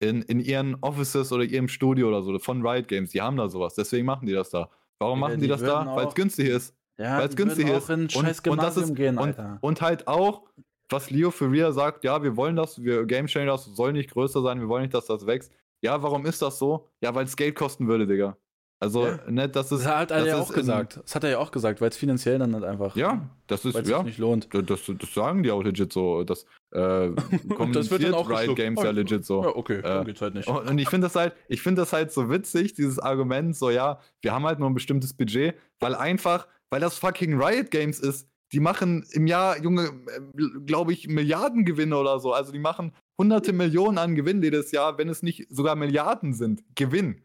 in, 0.00 0.22
in 0.22 0.40
ihren 0.40 0.76
Offices 0.80 1.30
oder 1.32 1.44
ihrem 1.44 1.68
Studio 1.68 2.08
oder 2.08 2.22
so 2.22 2.38
von 2.38 2.66
Riot 2.66 2.88
Games. 2.88 3.10
Die 3.10 3.20
haben 3.20 3.36
da 3.36 3.48
sowas, 3.48 3.74
deswegen 3.74 4.06
machen 4.06 4.26
die 4.26 4.32
das 4.32 4.50
da. 4.50 4.70
Warum 4.98 5.20
ja, 5.20 5.28
machen 5.28 5.36
die, 5.36 5.42
die 5.42 5.48
das 5.48 5.62
da? 5.62 5.94
Weil 5.94 6.08
es 6.08 6.14
günstig 6.14 6.48
ist. 6.48 6.74
Ja, 6.98 7.18
Weil 7.18 7.28
es 7.28 7.36
günstig 7.36 7.68
ist. 7.68 7.88
und, 7.88 8.14
und, 8.46 8.62
das 8.62 8.76
ist 8.76 8.94
gehen, 8.94 9.16
und, 9.16 9.34
und, 9.62 9.80
halt 9.80 10.06
auch, 10.06 10.42
was 10.90 11.10
Leo 11.10 11.30
Ferrier 11.30 11.72
sagt, 11.72 12.04
ja, 12.04 12.22
wir 12.22 12.36
wollen 12.36 12.56
das, 12.56 12.82
wir 12.82 13.06
Game 13.06 13.26
Changers 13.26 13.64
soll 13.64 13.94
nicht 13.94 14.10
größer 14.10 14.42
sein, 14.42 14.60
wir 14.60 14.68
wollen 14.68 14.82
nicht, 14.82 14.92
dass 14.92 15.06
das 15.06 15.26
wächst. 15.26 15.50
Ja, 15.82 16.02
warum 16.02 16.26
ist 16.26 16.42
das 16.42 16.58
so? 16.58 16.88
Ja, 17.00 17.14
weil 17.14 17.24
es 17.24 17.36
Geld 17.36 17.54
kosten 17.54 17.88
würde, 17.88 18.06
Digga. 18.06 18.36
Also, 18.82 19.06
ja. 19.06 19.18
ne, 19.28 19.46
das 19.46 19.70
ist. 19.72 19.84
Das 19.84 19.94
hat 19.94 20.10
er 20.10 20.26
ja 20.26 20.38
auch 20.38 20.52
gesagt. 20.52 21.00
Das 21.04 21.14
hat 21.14 21.22
er 21.22 21.30
ja 21.30 21.38
auch 21.38 21.50
gesagt, 21.50 21.82
weil 21.82 21.90
es 21.90 21.98
finanziell 21.98 22.38
dann 22.38 22.54
halt 22.54 22.64
einfach. 22.64 22.96
Ja, 22.96 23.28
das 23.46 23.66
ist. 23.66 23.86
Ja, 23.86 24.02
nicht 24.02 24.16
lohnt. 24.16 24.48
Das, 24.54 24.80
das, 24.86 25.14
sagen 25.14 25.42
die 25.42 25.50
auch 25.50 25.62
legit 25.62 25.92
so. 25.92 26.24
Das, 26.24 26.46
äh, 26.72 27.10
das 27.72 27.90
wird 27.90 28.04
dann 28.04 28.14
auch 28.14 28.30
Riot 28.30 28.56
Games 28.56 28.82
ja 28.82 28.90
legit 28.90 29.26
so. 29.26 29.44
Ja, 29.44 29.54
okay, 29.54 29.82
dann 29.82 30.02
äh, 30.02 30.04
geht's 30.06 30.22
halt 30.22 30.34
nicht. 30.34 30.48
Und 30.48 30.78
ich 30.78 30.88
finde 30.88 31.06
das 31.08 31.14
halt, 31.14 31.34
ich 31.48 31.60
finde 31.60 31.82
das 31.82 31.92
halt 31.92 32.10
so 32.10 32.30
witzig, 32.30 32.72
dieses 32.72 32.98
Argument, 32.98 33.54
so, 33.54 33.68
ja, 33.68 34.00
wir 34.22 34.32
haben 34.32 34.46
halt 34.46 34.58
nur 34.58 34.70
ein 34.70 34.74
bestimmtes 34.74 35.12
Budget, 35.12 35.56
weil 35.78 35.94
einfach, 35.94 36.48
weil 36.70 36.80
das 36.80 36.96
fucking 36.96 37.38
Riot 37.40 37.70
Games 37.70 37.98
ist. 38.00 38.30
Die 38.52 38.60
machen 38.60 39.06
im 39.12 39.26
Jahr, 39.26 39.62
Junge, 39.62 39.86
äh, 39.86 40.60
glaube 40.66 40.92
ich, 40.92 41.08
Milliardengewinne 41.08 41.96
oder 41.96 42.18
so. 42.18 42.32
Also 42.32 42.52
die 42.52 42.58
machen 42.58 42.92
hunderte 43.18 43.52
Millionen 43.52 43.98
an 43.98 44.14
Gewinn 44.14 44.42
jedes 44.42 44.72
Jahr, 44.72 44.98
wenn 44.98 45.08
es 45.08 45.22
nicht 45.22 45.46
sogar 45.50 45.76
Milliarden 45.76 46.34
sind. 46.34 46.64
Gewinn. 46.74 47.22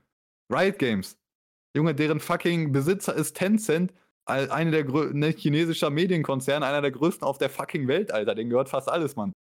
Riot 0.51 0.77
Games. 0.77 1.17
Junge, 1.75 1.95
deren 1.95 2.19
fucking 2.19 2.71
Besitzer 2.71 3.15
ist 3.15 3.35
Tencent, 3.35 3.93
einer 4.25 4.71
der 4.71 4.85
ne, 5.13 5.29
chinesischer 5.29 5.89
Medienkonzern, 5.89 6.63
einer 6.63 6.81
der 6.81 6.91
größten 6.91 7.27
auf 7.27 7.37
der 7.37 7.49
fucking 7.49 7.87
Welt, 7.87 8.11
Alter. 8.11 8.35
Den 8.35 8.49
gehört 8.49 8.69
fast 8.69 8.89
alles, 8.89 9.15
Mann. 9.15 9.31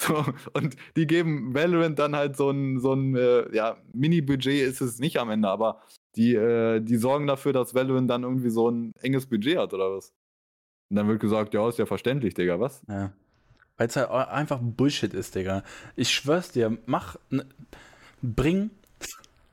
So, 0.00 0.24
und 0.52 0.76
die 0.96 1.08
geben 1.08 1.54
Valorant 1.54 1.98
dann 1.98 2.14
halt 2.14 2.36
so 2.36 2.50
ein, 2.50 2.78
so 2.78 2.92
ein 2.92 3.16
äh, 3.16 3.52
ja, 3.52 3.82
Mini-Budget 3.92 4.62
ist 4.62 4.80
es 4.80 5.00
nicht 5.00 5.18
am 5.18 5.28
Ende, 5.28 5.48
aber 5.48 5.82
die, 6.14 6.36
äh, 6.36 6.80
die 6.80 6.96
sorgen 6.96 7.26
dafür, 7.26 7.52
dass 7.52 7.74
Valorant 7.74 8.08
dann 8.08 8.22
irgendwie 8.22 8.50
so 8.50 8.70
ein 8.70 8.92
enges 9.00 9.26
Budget 9.26 9.58
hat, 9.58 9.74
oder 9.74 9.96
was? 9.96 10.12
Und 10.90 10.96
dann 10.96 11.08
wird 11.08 11.20
gesagt, 11.20 11.54
ja, 11.54 11.68
ist 11.68 11.78
ja 11.78 11.86
verständlich, 11.86 12.34
Digga, 12.34 12.60
was? 12.60 12.82
Ja. 12.88 13.12
Weil 13.76 13.88
es 13.88 13.96
halt 13.96 14.10
einfach 14.10 14.58
Bullshit 14.60 15.12
ist, 15.14 15.34
Digga. 15.34 15.62
Ich 15.96 16.10
schwör's 16.10 16.50
dir, 16.50 16.78
mach, 16.86 17.16
bring 18.22 18.70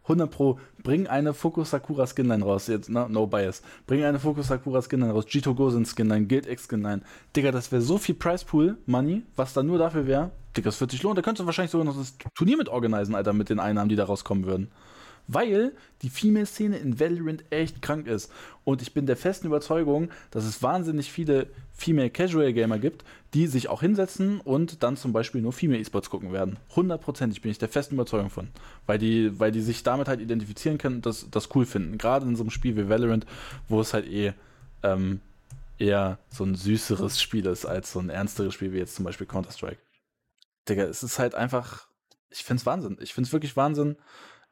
100 0.03 0.31
Pro, 0.31 0.59
bring 0.83 1.07
eine 1.07 1.33
Focus 1.33 1.71
Sakura 1.71 2.07
Skinline 2.07 2.43
raus, 2.43 2.67
jetzt, 2.67 2.89
no, 2.89 3.07
no 3.07 3.27
bias. 3.27 3.61
Bring 3.87 4.03
eine 4.03 4.19
Focus 4.19 4.47
Sakura 4.47 4.81
Skinline 4.81 5.11
raus, 5.11 5.25
Jito 5.27 5.53
Gozen 5.53 5.85
Skinline, 5.85 6.27
Guild 6.27 6.47
X 6.47 6.65
Skinline. 6.65 7.01
Digga, 7.35 7.51
das 7.51 7.71
wäre 7.71 7.81
so 7.81 7.97
viel 7.97 8.15
Price 8.15 8.43
Pool 8.43 8.77
Money, 8.85 9.23
was 9.35 9.53
da 9.53 9.61
nur 9.61 9.77
dafür 9.77 10.07
wäre. 10.07 10.31
Digga, 10.55 10.69
das 10.69 10.79
wird 10.79 10.91
sich 10.91 11.03
lohnen. 11.03 11.15
Da 11.15 11.21
könntest 11.21 11.41
du 11.41 11.45
wahrscheinlich 11.45 11.71
sogar 11.71 11.85
noch 11.85 11.97
das 11.97 12.15
Turnier 12.35 12.57
mit 12.57 12.69
organisieren, 12.69 13.15
Alter, 13.15 13.33
mit 13.33 13.49
den 13.49 13.59
Einnahmen, 13.59 13.89
die 13.89 13.95
da 13.95 14.05
rauskommen 14.05 14.45
würden 14.45 14.71
weil 15.27 15.73
die 16.01 16.09
Female-Szene 16.09 16.77
in 16.77 16.99
Valorant 16.99 17.43
echt 17.49 17.81
krank 17.81 18.07
ist. 18.07 18.31
Und 18.63 18.81
ich 18.81 18.93
bin 18.93 19.05
der 19.05 19.17
festen 19.17 19.47
Überzeugung, 19.47 20.09
dass 20.31 20.45
es 20.45 20.61
wahnsinnig 20.63 21.11
viele 21.11 21.47
Female 21.73 22.09
Casual 22.09 22.53
Gamer 22.53 22.79
gibt, 22.79 23.03
die 23.33 23.47
sich 23.47 23.67
auch 23.67 23.81
hinsetzen 23.81 24.39
und 24.39 24.81
dann 24.81 24.97
zum 24.97 25.13
Beispiel 25.13 25.41
nur 25.41 25.53
Female 25.53 25.79
E-Sports 25.79 26.09
gucken 26.09 26.31
werden. 26.31 26.57
Hundertprozentig 26.75 27.41
bin 27.41 27.51
ich 27.51 27.57
der 27.57 27.69
festen 27.69 27.95
Überzeugung 27.95 28.29
von. 28.29 28.49
Weil 28.85 28.97
die, 28.97 29.39
weil 29.39 29.51
die 29.51 29.61
sich 29.61 29.83
damit 29.83 30.07
halt 30.07 30.21
identifizieren 30.21 30.77
können 30.77 30.97
und 30.97 31.05
das, 31.05 31.29
das 31.29 31.53
cool 31.55 31.65
finden. 31.65 31.97
Gerade 31.97 32.25
in 32.25 32.35
so 32.35 32.43
einem 32.43 32.51
Spiel 32.51 32.77
wie 32.77 32.89
Valorant, 32.89 33.25
wo 33.67 33.81
es 33.81 33.93
halt 33.93 34.07
eh 34.07 34.33
ähm, 34.83 35.21
eher 35.77 36.19
so 36.29 36.43
ein 36.43 36.55
süßeres 36.55 37.21
Spiel 37.21 37.45
ist 37.45 37.65
als 37.65 37.91
so 37.91 37.99
ein 37.99 38.09
ernsteres 38.09 38.53
Spiel 38.53 38.71
wie 38.73 38.77
jetzt 38.77 38.95
zum 38.95 39.05
Beispiel 39.05 39.27
Counter-Strike. 39.27 39.79
Digga, 40.69 40.83
es 40.83 41.03
ist 41.03 41.19
halt 41.19 41.35
einfach, 41.35 41.87
ich 42.29 42.43
find's 42.43 42.65
Wahnsinn. 42.65 42.97
Ich 43.01 43.13
find's 43.13 43.33
wirklich 43.33 43.55
Wahnsinn, 43.55 43.97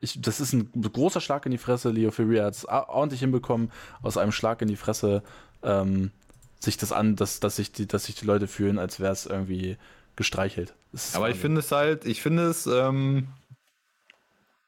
ich, 0.04 0.22
das 0.22 0.40
ist 0.40 0.54
ein 0.54 0.70
großer 0.74 1.22
Schlag 1.22 1.46
in 1.46 1.52
die 1.52 1.58
Fresse. 1.58 1.90
Leo 1.90 2.12
Ferrier 2.12 2.46
hat 2.46 2.56
es 2.56 2.66
ordentlich 2.66 3.22
hinbekommen, 3.22 3.72
aus 4.02 4.18
einem 4.18 4.32
Schlag 4.32 4.62
in 4.62 4.68
die 4.68 4.76
Fresse 4.76 5.24
ähm, 5.64 6.12
sich 6.60 6.78
das 6.78 6.92
an, 6.92 7.16
dass, 7.16 7.40
dass, 7.40 7.56
sich 7.56 7.72
die, 7.72 7.88
dass 7.88 8.06
sich 8.06 8.16
die 8.16 8.26
Leute 8.26 8.48
fühlen, 8.48 8.80
als 8.80 9.00
wäre 9.00 9.14
es 9.14 9.26
irgendwie 9.26 9.78
gestreichelt. 10.16 10.76
Aber 11.14 11.30
ich 11.30 11.38
finde 11.38 11.60
es 11.60 11.72
halt, 11.72 12.06
ich 12.06 12.22
finde 12.22 12.44
es, 12.44 12.68
ähm, 12.68 13.28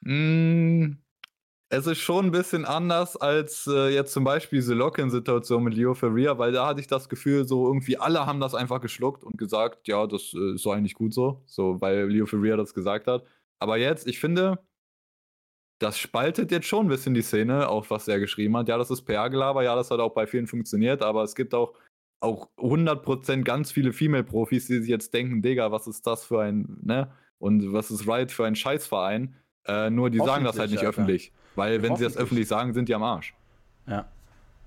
mh, 0.02 0.14
mm, 0.14 0.98
es 1.70 1.88
ist 1.88 1.98
schon 1.98 2.28
ein 2.28 2.32
bisschen 2.32 2.64
anders 2.64 3.18
als 3.18 3.68
äh, 3.68 3.90
jetzt 3.90 4.14
zum 4.14 4.24
Beispiel 4.24 4.60
diese 4.60 4.76
Lock-in-Situation 4.76 5.64
mit 5.64 5.74
Leo 5.74 5.94
Ferrier, 5.96 6.38
weil 6.38 6.52
da 6.52 6.68
hatte 6.68 6.80
ich 6.80 6.88
das 6.88 7.10
Gefühl, 7.10 7.48
so 7.48 7.68
irgendwie 7.68 7.98
alle 7.98 8.26
haben 8.26 8.40
das 8.40 8.54
einfach 8.54 8.80
geschluckt 8.82 9.24
und 9.24 9.38
gesagt, 9.38 9.88
ja, 9.88 10.06
das 10.08 10.34
äh, 10.34 10.54
ist 10.54 10.62
so 10.62 10.72
eigentlich 10.72 10.94
gut 10.94 11.14
so, 11.14 11.42
so, 11.46 11.82
weil 11.82 12.08
Leo 12.08 12.26
Ferrier 12.26 12.56
das 12.56 12.74
gesagt 12.74 13.08
hat. 13.08 13.26
Aber 13.60 13.78
jetzt, 13.78 14.08
ich 14.08 14.20
finde, 14.20 14.60
das 15.86 16.00
spaltet 16.00 16.50
jetzt 16.52 16.66
schon 16.66 16.88
ein 16.88 16.90
bisschen 16.90 17.14
die 17.14 17.22
Szene, 17.22 17.70
auch 17.70 17.92
was 17.92 18.08
er 18.08 18.20
geschrieben 18.20 18.58
hat. 18.58 18.68
Ja, 18.68 18.80
das 18.80 18.90
ist 18.90 19.04
PR-Gelaber, 19.04 19.64
ja, 19.64 19.76
das 19.76 19.92
hat 19.92 20.00
auch 20.00 20.16
bei 20.16 20.26
vielen 20.26 20.48
funktioniert, 20.48 21.04
aber 21.04 21.22
es 21.22 21.36
gibt 21.36 21.54
auch, 21.54 21.76
auch 22.22 22.48
100% 22.58 23.44
ganz 23.44 23.72
viele 23.72 23.94
Female-Profis, 23.94 24.66
die 24.66 24.80
sich 24.80 24.90
jetzt 24.90 25.14
denken, 25.14 25.44
Digga, 25.44 25.72
was 25.72 25.86
ist 25.86 26.08
das 26.08 26.26
für 26.26 26.42
ein, 26.42 26.80
ne? 26.82 27.12
Und 27.38 27.72
was 27.72 27.92
ist 27.92 28.08
Riot 28.08 28.32
für 28.32 28.48
ein 28.48 28.56
Scheißverein? 28.56 29.36
Äh, 29.68 29.92
nur 29.92 30.10
die 30.10 30.18
sagen 30.18 30.44
das 30.44 30.58
halt 30.58 30.72
nicht 30.72 30.80
Alter. 30.80 30.90
öffentlich. 30.90 31.32
Weil 31.54 31.84
wenn 31.84 31.96
sie 31.98 32.04
das 32.04 32.18
öffentlich 32.18 32.48
sagen, 32.48 32.74
sind 32.74 32.90
die 32.90 32.96
am 32.96 33.04
Arsch. 33.04 33.36
Ja. 33.86 34.06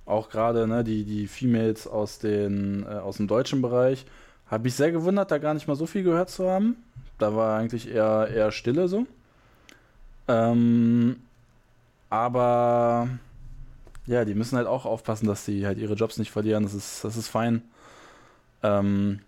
Auch 0.07 0.31
gerade 0.31 0.69
ne, 0.69 0.85
die, 0.85 1.05
die 1.05 1.27
Females 1.27 1.89
aus, 1.89 2.21
den, 2.21 2.85
äh, 2.85 2.91
aus 2.91 3.17
dem 3.17 3.27
deutschen 3.27 3.61
Bereich. 3.61 4.07
Habe 4.47 4.69
ich 4.69 4.75
sehr 4.75 4.93
gewundert, 4.93 5.33
da 5.33 5.39
gar 5.39 5.55
nicht 5.55 5.67
mal 5.67 5.75
so 5.75 5.87
viel 5.87 6.05
gehört 6.05 6.31
zu 6.31 6.49
haben. 6.49 6.77
Da 7.19 7.35
war 7.35 7.59
eigentlich 7.59 7.91
eher, 7.91 8.29
eher 8.33 8.53
Stille 8.53 8.87
so. 8.87 9.07
Ähm, 10.29 11.17
aber 12.11 13.09
ja, 14.07 14.25
die 14.25 14.35
müssen 14.35 14.57
halt 14.57 14.67
auch 14.67 14.87
aufpassen, 14.87 15.27
dass 15.27 15.45
sie 15.45 15.67
halt 15.67 15.79
ihre 15.79 15.95
Jobs 15.95 16.19
nicht 16.19 16.31
verlieren. 16.31 16.63
Das 16.63 16.75
ist, 16.75 17.05
das 17.05 17.17
ist 17.17 17.29
fein. 17.29 17.63
Ähm, 18.63 19.21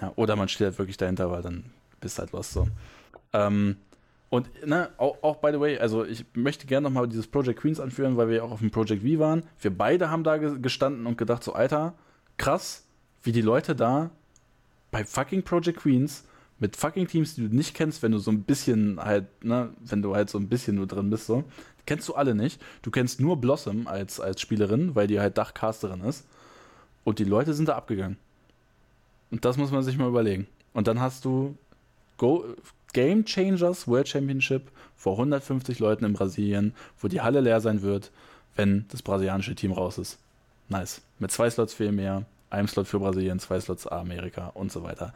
ja, 0.00 0.12
oder 0.16 0.36
man 0.36 0.48
steht 0.48 0.66
halt 0.66 0.78
wirklich 0.78 0.96
dahinter, 0.96 1.30
weil 1.30 1.42
dann 1.42 1.64
bist 2.00 2.18
halt 2.18 2.32
los 2.32 2.52
so. 2.52 2.68
Ähm, 3.32 3.76
und 4.30 4.66
ne, 4.66 4.90
auch, 4.98 5.16
auch, 5.22 5.36
by 5.36 5.50
the 5.52 5.60
way, 5.60 5.78
also 5.78 6.04
ich 6.04 6.24
möchte 6.34 6.66
gerne 6.66 6.84
nochmal 6.84 7.08
dieses 7.08 7.26
Project 7.26 7.60
Queens 7.60 7.80
anführen, 7.80 8.16
weil 8.16 8.28
wir 8.28 8.36
ja 8.36 8.42
auch 8.42 8.50
auf 8.50 8.60
dem 8.60 8.70
Project 8.70 9.02
V 9.02 9.18
waren. 9.18 9.42
Wir 9.60 9.76
beide 9.76 10.10
haben 10.10 10.24
da 10.24 10.36
gestanden 10.36 11.06
und 11.06 11.16
gedacht, 11.16 11.42
so, 11.42 11.54
Alter, 11.54 11.94
krass, 12.36 12.84
wie 13.22 13.32
die 13.32 13.40
Leute 13.40 13.74
da 13.74 14.10
bei 14.90 15.04
fucking 15.04 15.42
Project 15.42 15.80
Queens 15.80 16.24
mit 16.58 16.76
fucking 16.76 17.06
Teams, 17.06 17.34
die 17.34 17.48
du 17.48 17.54
nicht 17.54 17.74
kennst, 17.74 18.02
wenn 18.02 18.12
du 18.12 18.18
so 18.18 18.30
ein 18.30 18.42
bisschen 18.42 18.98
halt, 19.00 19.44
ne, 19.44 19.70
wenn 19.80 20.02
du 20.02 20.14
halt 20.14 20.30
so 20.30 20.38
ein 20.38 20.48
bisschen 20.48 20.76
nur 20.76 20.86
drin 20.86 21.10
bist, 21.10 21.26
so. 21.26 21.44
Kennst 21.86 22.08
du 22.08 22.14
alle 22.14 22.34
nicht. 22.34 22.60
Du 22.82 22.90
kennst 22.90 23.20
nur 23.20 23.40
Blossom 23.40 23.86
als, 23.86 24.20
als 24.20 24.40
Spielerin, 24.40 24.94
weil 24.94 25.06
die 25.06 25.20
halt 25.20 25.38
Dachcasterin 25.38 26.02
ist. 26.02 26.26
Und 27.04 27.18
die 27.18 27.24
Leute 27.24 27.54
sind 27.54 27.68
da 27.68 27.76
abgegangen. 27.76 28.18
Und 29.30 29.44
das 29.44 29.56
muss 29.56 29.70
man 29.70 29.82
sich 29.82 29.96
mal 29.96 30.08
überlegen. 30.08 30.46
Und 30.74 30.86
dann 30.86 31.00
hast 31.00 31.24
du 31.24 31.56
Go 32.18 32.44
Game 32.92 33.24
Changers 33.24 33.86
World 33.86 34.08
Championship 34.08 34.70
vor 34.96 35.12
150 35.12 35.78
Leuten 35.78 36.04
in 36.04 36.12
Brasilien, 36.14 36.74
wo 37.00 37.08
die 37.08 37.20
Halle 37.20 37.40
leer 37.40 37.60
sein 37.60 37.82
wird, 37.82 38.10
wenn 38.56 38.86
das 38.88 39.02
brasilianische 39.02 39.54
Team 39.54 39.72
raus 39.72 39.98
ist. 39.98 40.18
Nice. 40.68 41.02
Mit 41.18 41.30
zwei 41.30 41.48
Slots 41.48 41.74
viel 41.74 41.92
mehr, 41.92 42.24
einem 42.50 42.68
Slot 42.68 42.86
für 42.86 42.98
Brasilien, 42.98 43.38
zwei 43.38 43.60
Slots 43.60 43.86
Amerika 43.86 44.48
und 44.48 44.72
so 44.72 44.82
weiter. 44.82 45.14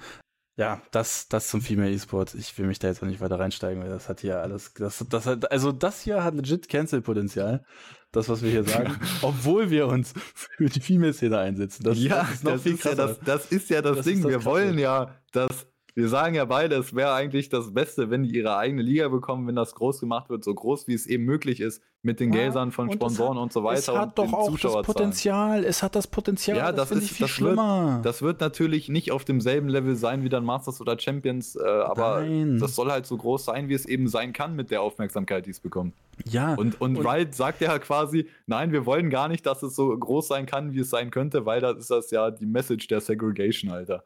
Ja, 0.56 0.82
das, 0.90 1.28
das 1.28 1.48
zum 1.48 1.62
Female 1.62 1.90
E-Sport. 1.90 2.34
Ich 2.34 2.56
will 2.58 2.66
mich 2.66 2.78
da 2.78 2.88
jetzt 2.88 3.02
auch 3.02 3.06
nicht 3.06 3.20
weiter 3.20 3.38
reinsteigen, 3.38 3.82
weil 3.82 3.88
das 3.88 4.08
hat 4.08 4.20
hier 4.20 4.40
alles, 4.40 4.74
das, 4.74 5.04
das 5.08 5.26
hat, 5.26 5.50
also 5.50 5.72
das 5.72 6.02
hier 6.02 6.22
hat 6.22 6.34
legit 6.34 6.68
Cancel-Potenzial. 6.68 7.64
Das, 8.10 8.28
was 8.28 8.42
wir 8.42 8.50
hier 8.50 8.64
sagen. 8.64 8.94
obwohl 9.22 9.70
wir 9.70 9.86
uns 9.86 10.12
für 10.34 10.66
die 10.66 10.80
Female-Szene 10.80 11.38
einsetzen. 11.38 11.82
Das, 11.84 11.98
ja, 11.98 12.28
das 12.28 12.34
ist, 12.34 12.44
das 12.46 12.66
ist 12.66 12.84
ja 12.84 12.94
das, 12.94 13.20
das 13.20 13.46
ist 13.46 13.70
ja 13.70 13.80
das, 13.80 13.96
das 13.96 14.06
Ding. 14.06 14.28
wir 14.28 14.44
wollen 14.44 14.78
ja, 14.78 15.16
dass, 15.32 15.66
wir 15.94 16.08
sagen 16.08 16.34
ja 16.34 16.46
beide, 16.46 16.76
es 16.76 16.94
wäre 16.94 17.12
eigentlich 17.12 17.50
das 17.50 17.74
Beste, 17.74 18.08
wenn 18.08 18.22
die 18.22 18.34
ihre 18.34 18.56
eigene 18.56 18.80
Liga 18.80 19.08
bekommen, 19.08 19.46
wenn 19.46 19.56
das 19.56 19.74
groß 19.74 20.00
gemacht 20.00 20.30
wird, 20.30 20.42
so 20.42 20.54
groß 20.54 20.88
wie 20.88 20.94
es 20.94 21.06
eben 21.06 21.24
möglich 21.24 21.60
ist. 21.60 21.82
mit 22.04 22.18
den 22.18 22.32
ja, 22.32 22.40
Gläsern 22.40 22.72
von 22.72 22.90
Sponsoren 22.90 23.32
und, 23.32 23.36
hat, 23.36 23.42
und, 23.42 23.52
so 23.52 23.62
weiter. 23.62 23.78
Es 23.78 23.88
hat 23.88 24.18
doch 24.18 24.32
auch 24.32 24.58
das 24.58 24.82
Potenzial. 24.82 25.64
Es 25.64 25.82
hat 25.82 25.94
das 25.94 26.06
Potenzial. 26.06 26.56
Ja, 26.56 26.72
das, 26.72 26.88
das 26.88 26.98
ist 26.98 27.10
viel 27.10 27.24
das 27.24 27.30
schlimmer. 27.30 27.96
Wird, 27.96 28.06
das 28.06 28.22
wird 28.22 28.40
natürlich 28.40 28.88
nicht 28.88 29.12
auf 29.12 29.24
demselben 29.24 29.68
Level 29.68 29.94
sein 29.94 30.24
wie 30.24 30.28
dann 30.28 30.44
Masters 30.44 30.80
oder 30.80 30.98
Champions, 30.98 31.56
äh, 31.56 31.62
aber 31.62 32.22
Nein. 32.22 32.58
das 32.58 32.74
soll 32.74 32.90
halt 32.90 33.06
so 33.06 33.16
groß 33.16 33.44
sein, 33.44 33.68
wie 33.68 33.74
es 33.74 33.84
eben 33.84 34.08
sein 34.08 34.32
kann 34.32 34.56
mit 34.56 34.70
der 34.70 34.80
Aufmerksamkeit, 34.80 35.46
die 35.46 35.50
es 35.50 35.60
bekommt. 35.60 35.94
Ja. 36.24 36.54
Und, 36.54 36.80
und, 36.80 36.96
und 36.96 37.06
Riot 37.06 37.34
sagt 37.34 37.60
ja 37.60 37.78
quasi, 37.78 38.28
nein, 38.46 38.72
wir 38.72 38.86
wollen 38.86 39.10
gar 39.10 39.28
nicht, 39.28 39.46
dass 39.46 39.62
es 39.62 39.76
so 39.76 39.96
groß 39.96 40.26
sein 40.26 40.46
kann, 40.46 40.72
wie 40.72 40.80
es 40.80 40.90
sein 40.90 41.10
könnte, 41.10 41.44
weil 41.44 41.60
das 41.60 41.76
ist 41.76 41.90
das 41.90 42.10
ja 42.10 42.30
die 42.30 42.46
Message 42.46 42.86
der 42.88 43.00
Segregation, 43.00 43.70
Alter. 43.70 44.02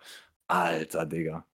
Alter, 0.49 1.07
Digga. 1.07 1.45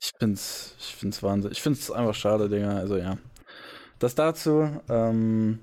Ich 0.00 0.12
find's, 0.18 0.74
ich 0.78 0.94
find's 0.96 1.22
Wahnsinn. 1.22 1.52
Ich 1.52 1.60
find's 1.60 1.90
einfach 1.90 2.14
schade, 2.14 2.48
Digga. 2.48 2.76
Also 2.76 2.96
ja. 2.96 3.18
Das 3.98 4.14
dazu. 4.14 4.80
Ähm, 4.88 5.60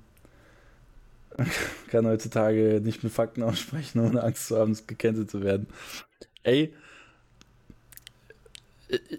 kann 1.92 2.06
heutzutage 2.06 2.82
nicht 2.84 3.04
mit 3.04 3.14
Fakten 3.14 3.44
aussprechen, 3.44 4.00
ohne 4.00 4.24
Angst 4.24 4.48
zu 4.48 4.58
haben, 4.58 4.78
gecancelt 4.88 5.30
zu 5.30 5.42
werden. 5.42 5.68
Ey, 6.44 6.74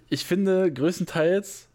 ich 0.09 0.25
finde 0.25 0.73
größtenteils 0.73 1.69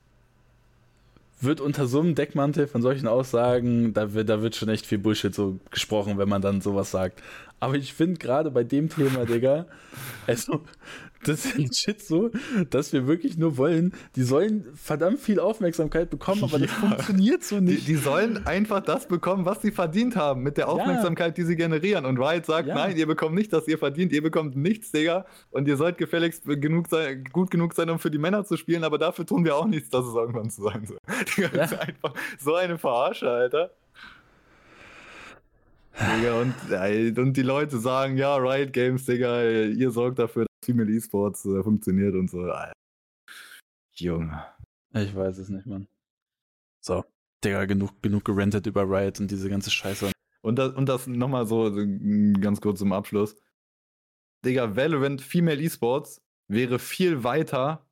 wird 1.42 1.60
unter 1.60 1.88
so 1.88 2.00
einem 2.00 2.16
Deckmantel 2.16 2.68
von 2.68 2.82
solchen 2.82 3.08
Aussagen, 3.08 3.94
da 3.94 4.14
wird, 4.14 4.30
da 4.30 4.42
wird 4.42 4.56
schon 4.56 4.70
echt 4.70 4.86
viel 4.86 4.98
Bullshit 4.98 5.36
so 5.36 5.60
gesprochen, 5.72 6.18
wenn 6.18 6.30
man 6.30 6.42
dann 6.42 6.62
sowas 6.62 6.92
sagt. 6.92 7.22
Aber 7.60 7.76
ich 7.76 7.94
finde 7.94 8.18
gerade 8.18 8.50
bei 8.50 8.64
dem 8.64 8.90
Thema, 8.90 9.26
Digga, 9.26 9.66
also 10.26 10.62
das 11.24 11.46
ist 11.46 11.58
legit 11.58 12.02
so, 12.02 12.32
dass 12.70 12.94
wir 12.94 13.08
wirklich 13.08 13.38
nur 13.38 13.58
wollen, 13.58 13.94
die 14.16 14.24
sollen 14.24 14.66
verdammt 14.76 15.20
viel 15.20 15.40
Aufmerksamkeit 15.40 16.10
bekommen, 16.10 16.44
aber 16.44 16.60
das 16.60 16.72
funktioniert 16.72 17.44
so 17.44 17.60
nicht. 17.60 17.88
Die, 17.88 17.94
die, 17.94 17.96
sollen 17.96 18.46
einfach 18.46 18.82
das 18.82 19.08
bekommen, 19.08 19.46
was 19.46 19.62
sie 19.62 19.72
verdient 19.72 20.16
haben, 20.16 20.44
mit 20.44 20.58
der 20.58 20.70
Aufmerksamkeit, 20.70 21.38
ja. 21.38 21.44
die 21.44 21.44
sie 21.44 21.56
generieren. 21.56 22.06
Und 22.06 22.20
Riot 22.20 22.46
sagt, 22.46 22.68
ja. 22.68 22.76
nein, 22.76 22.98
ihr 22.98 23.08
bekommt 23.08 23.36
nicht, 23.36 23.52
was 23.52 23.68
ihr 23.68 23.78
verdient, 23.78 24.12
ihr 24.14 24.24
bekommt 24.24 24.56
nichts, 24.56 24.92
Digga. 24.92 25.26
Und 25.52 25.68
ihr 25.68 25.78
sollt 25.78 25.98
gefälligst 25.98 26.44
genug 26.46 26.88
sein, 26.88 27.24
gut 27.32 27.52
genug 27.52 27.74
sein, 27.74 27.90
um 27.90 28.00
für 28.00 28.12
die 28.12 28.18
Männer 28.18 28.46
zu 28.46 28.58
spielen, 28.58 28.84
aber 28.84 28.98
dafür 28.98 29.26
tun 29.26 29.46
wir 29.46 29.56
auch 29.56 29.66
nichts, 29.66 29.90
dass 29.90 30.06
es 30.06 30.14
irgendwann 30.14 30.50
zu 30.50 30.64
sein 30.64 30.86
soll. 30.86 30.98
Ja. 31.38 31.48
Das 31.48 31.72
ist 31.72 31.80
einfach 31.80 32.14
so 32.40 32.56
eine 32.56 32.78
Verarsche, 32.78 33.30
Alter. 33.30 33.72
Digga, 36.00 36.42
und, 36.42 37.18
und 37.18 37.38
die 37.38 37.44
Leute 37.44 37.78
sagen, 37.78 38.18
ja, 38.18 38.36
Riot 38.36 38.74
Games, 38.74 39.06
Digga, 39.06 39.44
ihr 39.44 39.92
sorgt 39.92 40.20
dafür, 40.20 40.44
dass 40.46 40.66
Female 40.66 40.92
Esports 40.92 41.46
äh, 41.46 41.62
funktioniert 41.62 42.16
und 42.16 42.30
so. 42.30 42.52
Junge. 43.96 44.44
Ich 44.94 45.16
weiß 45.16 45.38
es 45.38 45.50
nicht, 45.50 45.66
Mann. 45.66 45.88
So, 46.82 47.04
Digga, 47.44 47.66
genug, 47.66 48.02
genug 48.02 48.26
gerentet 48.26 48.66
über 48.66 48.84
Riot 48.84 49.20
und 49.20 49.30
diese 49.30 49.50
ganze 49.50 49.70
Scheiße. 49.70 50.12
Und 50.42 50.58
das, 50.58 50.74
und 50.74 50.90
das 50.90 51.08
nochmal 51.08 51.46
so 51.46 51.72
ganz 52.42 52.60
kurz 52.60 52.80
zum 52.80 52.92
Abschluss. 52.92 53.36
Digga, 54.46 54.76
Valorant 54.76 55.22
Female 55.22 55.62
Esports 55.62 56.22
wäre 56.48 56.80
viel 56.80 57.24
weiter, 57.24 57.88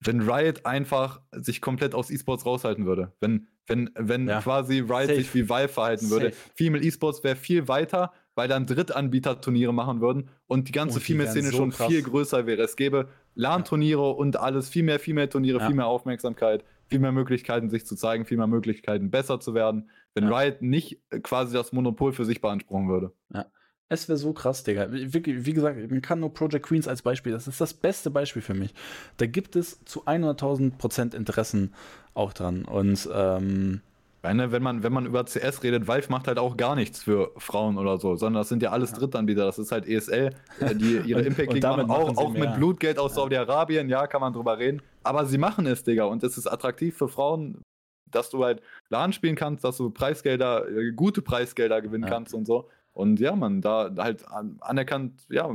wenn 0.00 0.28
Riot 0.28 0.64
einfach 0.64 1.20
sich 1.32 1.60
komplett 1.60 1.94
aus 1.94 2.10
Esports 2.10 2.46
raushalten 2.46 2.86
würde. 2.86 3.12
Wenn 3.20 3.48
wenn, 3.68 3.90
wenn 3.94 4.26
ja. 4.26 4.40
quasi 4.40 4.80
Riot 4.80 5.06
Safe. 5.06 5.14
sich 5.14 5.34
wie 5.34 5.48
Valve 5.48 5.68
verhalten 5.68 6.10
würde. 6.10 6.30
Safe. 6.30 6.50
Female 6.54 6.84
Esports 6.84 7.22
wäre 7.22 7.36
viel 7.36 7.68
weiter, 7.68 8.12
weil 8.34 8.48
dann 8.48 8.66
Drittanbieter-Turniere 8.66 9.72
machen 9.72 10.00
würden 10.00 10.28
und 10.46 10.68
die 10.68 10.72
ganze 10.72 11.00
Female-Szene 11.00 11.50
so 11.50 11.56
schon 11.56 11.70
krass. 11.70 11.88
viel 11.88 12.02
größer 12.02 12.46
wäre. 12.46 12.62
Es 12.62 12.76
gäbe 12.76 13.08
LAN-Turniere 13.34 14.10
und 14.10 14.36
alles, 14.36 14.68
viel 14.68 14.82
mehr 14.82 14.98
Female-Turniere, 14.98 15.60
ja. 15.60 15.66
viel 15.66 15.76
mehr 15.76 15.86
Aufmerksamkeit, 15.86 16.64
viel 16.86 16.98
mehr 16.98 17.12
Möglichkeiten, 17.12 17.70
sich 17.70 17.86
zu 17.86 17.94
zeigen, 17.94 18.24
viel 18.24 18.38
mehr 18.38 18.46
Möglichkeiten, 18.46 19.10
besser 19.10 19.40
zu 19.40 19.54
werden, 19.54 19.90
wenn 20.14 20.28
ja. 20.28 20.36
Riot 20.36 20.62
nicht 20.62 21.00
quasi 21.22 21.54
das 21.54 21.72
Monopol 21.72 22.12
für 22.12 22.24
sich 22.24 22.40
beanspruchen 22.40 22.88
würde. 22.88 23.12
Ja. 23.32 23.46
Es 23.90 24.08
wäre 24.08 24.18
so 24.18 24.32
krass, 24.32 24.64
Digga. 24.64 24.92
Wie, 24.92 25.46
wie, 25.46 25.52
gesagt, 25.52 25.90
man 25.90 26.02
kann 26.02 26.20
nur 26.20 26.32
Project 26.32 26.66
Queens 26.66 26.86
als 26.86 27.02
Beispiel, 27.02 27.32
das 27.32 27.48
ist 27.48 27.60
das 27.60 27.72
beste 27.72 28.10
Beispiel 28.10 28.42
für 28.42 28.54
mich. 28.54 28.74
Da 29.16 29.26
gibt 29.26 29.56
es 29.56 29.82
zu 29.84 30.04
100.000 30.04 30.76
Prozent 30.76 31.14
Interessen 31.14 31.72
auch 32.12 32.32
dran. 32.34 32.64
Und, 32.64 33.08
ähm, 33.14 33.80
meine, 34.22 34.52
wenn 34.52 34.62
man, 34.62 34.82
wenn 34.82 34.92
man 34.92 35.06
über 35.06 35.24
CS 35.24 35.62
redet, 35.62 35.86
Valve 35.86 36.10
macht 36.10 36.26
halt 36.26 36.38
auch 36.38 36.56
gar 36.56 36.74
nichts 36.74 37.02
für 37.02 37.30
Frauen 37.38 37.78
oder 37.78 37.98
so, 37.98 38.16
sondern 38.16 38.40
das 38.40 38.48
sind 38.48 38.62
ja 38.62 38.70
alles 38.70 38.92
Drittanbieter. 38.92 39.44
Das 39.44 39.58
ist 39.58 39.72
halt 39.72 39.86
ESL, 39.86 40.30
äh, 40.60 40.74
die 40.74 40.98
ihre 40.98 41.22
Impact 41.26 41.52
League 41.52 41.62
machen, 41.62 41.90
auch, 41.90 42.16
auch 42.16 42.32
mit 42.32 42.54
Blutgeld 42.56 42.98
aus 42.98 43.12
ja. 43.12 43.22
Saudi-Arabien, 43.22 43.88
ja, 43.88 44.06
kann 44.06 44.20
man 44.20 44.32
drüber 44.32 44.58
reden. 44.58 44.82
Aber 45.02 45.24
sie 45.24 45.38
machen 45.38 45.66
es, 45.66 45.84
Digga. 45.84 46.04
Und 46.04 46.22
es 46.24 46.36
ist 46.36 46.46
attraktiv 46.46 46.96
für 46.96 47.08
Frauen, 47.08 47.62
dass 48.10 48.30
du 48.30 48.44
halt 48.44 48.60
LAN 48.88 49.12
spielen 49.12 49.36
kannst, 49.36 49.64
dass 49.64 49.76
du 49.76 49.90
Preisgelder, 49.90 50.68
äh, 50.68 50.92
gute 50.92 51.22
Preisgelder 51.22 51.80
gewinnen 51.80 52.04
ja. 52.04 52.10
kannst 52.10 52.34
und 52.34 52.46
so. 52.46 52.68
Und 52.98 53.20
ja, 53.20 53.36
man, 53.36 53.60
da 53.60 53.94
halt 53.96 54.26
anerkannt, 54.26 55.24
ja, 55.28 55.48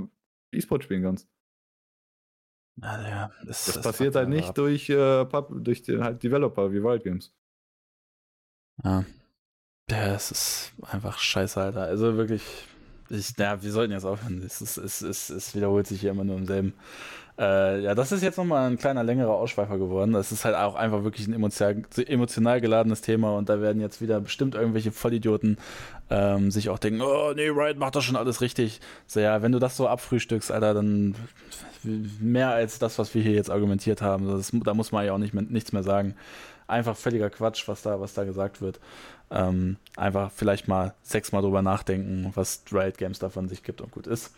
E-Sport 0.54 0.86
spielen 0.86 1.04
kannst. 1.04 1.28
Ja, 2.82 3.32
das, 3.46 3.66
das, 3.66 3.76
das 3.76 3.84
passiert 3.84 4.16
halt 4.16 4.30
nicht 4.30 4.48
ab. 4.48 4.56
durch, 4.56 4.90
äh, 4.90 5.26
durch 5.60 5.82
die, 5.82 6.00
halt 6.00 6.24
Developer 6.24 6.72
wie 6.72 6.82
Wild 6.82 7.04
Games. 7.04 7.36
Ja. 8.82 9.04
Ja, 9.90 10.16
es 10.16 10.32
ist 10.32 10.74
einfach 10.84 11.20
scheiße, 11.20 11.62
Alter. 11.62 11.82
Also 11.82 12.16
wirklich, 12.16 12.44
ich, 13.10 13.38
ja, 13.38 13.62
wir 13.62 13.72
sollten 13.74 13.92
jetzt 13.92 14.06
aufhören. 14.06 14.42
Es, 14.42 14.62
ist, 14.62 14.78
es, 14.78 15.02
es, 15.02 15.30
es 15.30 15.54
wiederholt 15.54 15.86
sich 15.86 16.00
hier 16.00 16.12
immer 16.12 16.24
nur 16.24 16.38
im 16.38 16.46
selben. 16.46 16.74
Äh, 17.38 17.82
ja, 17.82 17.96
das 17.96 18.12
ist 18.12 18.22
jetzt 18.22 18.38
nochmal 18.38 18.70
ein 18.70 18.78
kleiner, 18.78 19.04
längerer 19.04 19.34
Ausschweifer 19.34 19.78
geworden. 19.78 20.14
Das 20.14 20.32
ist 20.32 20.46
halt 20.46 20.56
auch 20.56 20.76
einfach 20.76 21.04
wirklich 21.04 21.28
ein 21.28 21.34
emotional, 21.34 21.82
emotional 22.06 22.62
geladenes 22.62 23.02
Thema 23.02 23.36
und 23.36 23.50
da 23.50 23.60
werden 23.60 23.82
jetzt 23.82 24.02
wieder 24.02 24.20
bestimmt 24.20 24.54
irgendwelche 24.54 24.92
Vollidioten 24.92 25.58
ähm, 26.12 26.52
sich 26.52 26.70
auch 26.70 26.78
denken, 26.78 27.02
oh 27.02 27.34
nee, 27.36 27.48
Riot 27.48 27.78
macht 27.78 27.96
doch 27.96 28.02
schon 28.02 28.16
alles 28.16 28.42
richtig. 28.42 28.82
So, 29.08 29.20
ja, 29.20 29.42
wenn 29.42 29.52
du 29.52 29.60
das 29.60 29.76
so 29.76 29.88
abfrühstückst, 29.88 30.52
Alter, 30.52 30.76
dann 30.76 31.16
mehr 31.84 32.52
als 32.52 32.78
das, 32.78 33.00
was 33.00 33.14
wir 33.16 33.24
hier 33.24 33.34
jetzt 33.34 33.50
argumentiert 33.50 34.02
haben. 34.02 34.28
Das, 34.28 34.52
da 34.54 34.74
muss 34.74 34.92
man 34.92 35.06
ja 35.06 35.14
auch 35.14 35.18
nicht 35.18 35.34
mehr, 35.34 35.44
nichts 35.44 35.74
mehr 35.74 35.84
sagen. 35.84 36.16
Einfach 36.68 36.96
völliger 36.96 37.30
Quatsch, 37.30 37.68
was 37.68 37.82
da, 37.82 38.00
was 38.00 38.14
da 38.14 38.26
gesagt 38.26 38.62
wird. 38.62 38.80
Ähm, 39.32 39.78
einfach 39.98 40.32
vielleicht 40.32 40.68
mal 40.68 40.94
sechsmal 41.02 41.42
drüber 41.42 41.64
nachdenken, 41.64 42.32
was 42.36 42.64
Riot 42.72 42.98
Games 43.00 43.20
da 43.20 43.30
von 43.30 43.50
sich 43.50 43.64
gibt 43.64 43.82
und 43.82 43.92
gut 43.92 44.06
ist. 44.06 44.34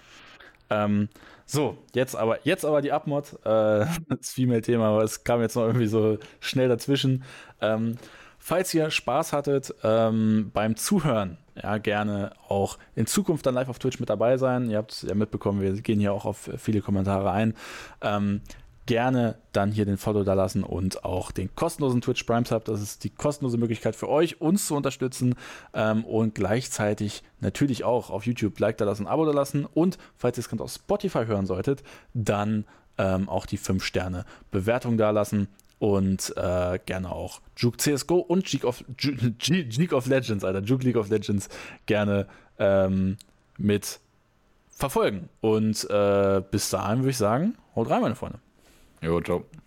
Ähm, 0.69 1.09
so, 1.45 1.77
jetzt 1.93 2.15
aber, 2.15 2.39
jetzt 2.43 2.65
aber 2.65 2.81
die 2.81 2.91
Abmod, 2.91 3.33
äh, 3.45 3.85
das 4.09 4.31
Female-Thema, 4.31 4.89
aber 4.89 5.03
es 5.03 5.23
kam 5.23 5.41
jetzt 5.41 5.55
noch 5.55 5.65
irgendwie 5.65 5.87
so 5.87 6.17
schnell 6.39 6.69
dazwischen. 6.69 7.23
Ähm, 7.61 7.97
falls 8.39 8.73
ihr 8.73 8.89
Spaß 8.89 9.33
hattet 9.33 9.73
ähm, 9.83 10.51
beim 10.53 10.75
Zuhören, 10.75 11.37
ja, 11.61 11.77
gerne 11.77 12.33
auch 12.49 12.77
in 12.95 13.05
Zukunft 13.05 13.45
dann 13.45 13.55
live 13.55 13.69
auf 13.69 13.79
Twitch 13.79 13.99
mit 13.99 14.09
dabei 14.09 14.37
sein. 14.37 14.69
Ihr 14.69 14.77
habt 14.77 14.91
es 14.91 15.01
ja 15.03 15.15
mitbekommen, 15.15 15.61
wir 15.61 15.71
gehen 15.81 15.99
hier 15.99 16.13
auch 16.13 16.25
auf 16.25 16.49
viele 16.57 16.81
Kommentare 16.81 17.31
ein. 17.31 17.53
Ähm, 18.01 18.41
gerne 18.85 19.37
dann 19.51 19.71
hier 19.71 19.85
den 19.85 19.97
Follow 19.97 20.23
da 20.23 20.33
lassen 20.33 20.63
und 20.63 21.03
auch 21.03 21.31
den 21.31 21.53
kostenlosen 21.55 22.01
Twitch 22.01 22.23
Prime 22.23 22.45
Sub. 22.45 22.65
Das 22.65 22.81
ist 22.81 23.03
die 23.03 23.09
kostenlose 23.09 23.57
Möglichkeit 23.57 23.95
für 23.95 24.09
euch, 24.09 24.41
uns 24.41 24.67
zu 24.67 24.75
unterstützen 24.75 25.35
ähm, 25.73 26.03
und 26.05 26.35
gleichzeitig 26.35 27.23
natürlich 27.39 27.83
auch 27.83 28.09
auf 28.09 28.25
YouTube 28.25 28.59
Like 28.59 28.77
da 28.77 28.85
lassen, 28.85 29.07
Abo 29.07 29.25
da 29.25 29.31
lassen 29.31 29.65
und 29.65 29.97
falls 30.17 30.37
ihr 30.37 30.41
es 30.41 30.49
gerade 30.49 30.63
auf 30.63 30.71
Spotify 30.71 31.25
hören 31.25 31.45
solltet, 31.45 31.83
dann 32.13 32.65
ähm, 32.97 33.27
auch 33.27 33.45
die 33.45 33.57
5 33.57 33.83
Sterne 33.83 34.25
Bewertung 34.51 34.97
da 34.97 35.09
lassen 35.09 35.47
und 35.79 36.33
äh, 36.37 36.79
gerne 36.85 37.11
auch 37.11 37.41
Juke 37.57 37.77
CSGO 37.77 38.17
und 38.17 38.51
League 38.51 38.65
of, 38.65 38.83
League 38.97 39.93
of 39.93 40.05
Legends, 40.05 40.43
Alter, 40.43 40.61
Juke 40.61 40.85
League 40.85 40.95
of 40.95 41.09
Legends 41.09 41.49
gerne 41.85 42.27
ähm, 42.59 43.17
mit 43.57 43.99
verfolgen. 44.69 45.29
Und 45.41 45.89
äh, 45.89 46.41
bis 46.49 46.69
dahin 46.69 46.99
würde 46.99 47.09
ich 47.09 47.17
sagen, 47.17 47.55
haut 47.75 47.89
rein, 47.89 48.01
meine 48.01 48.15
Freunde. 48.15 48.39
Jo, 49.01 49.21
ciao. 49.21 49.64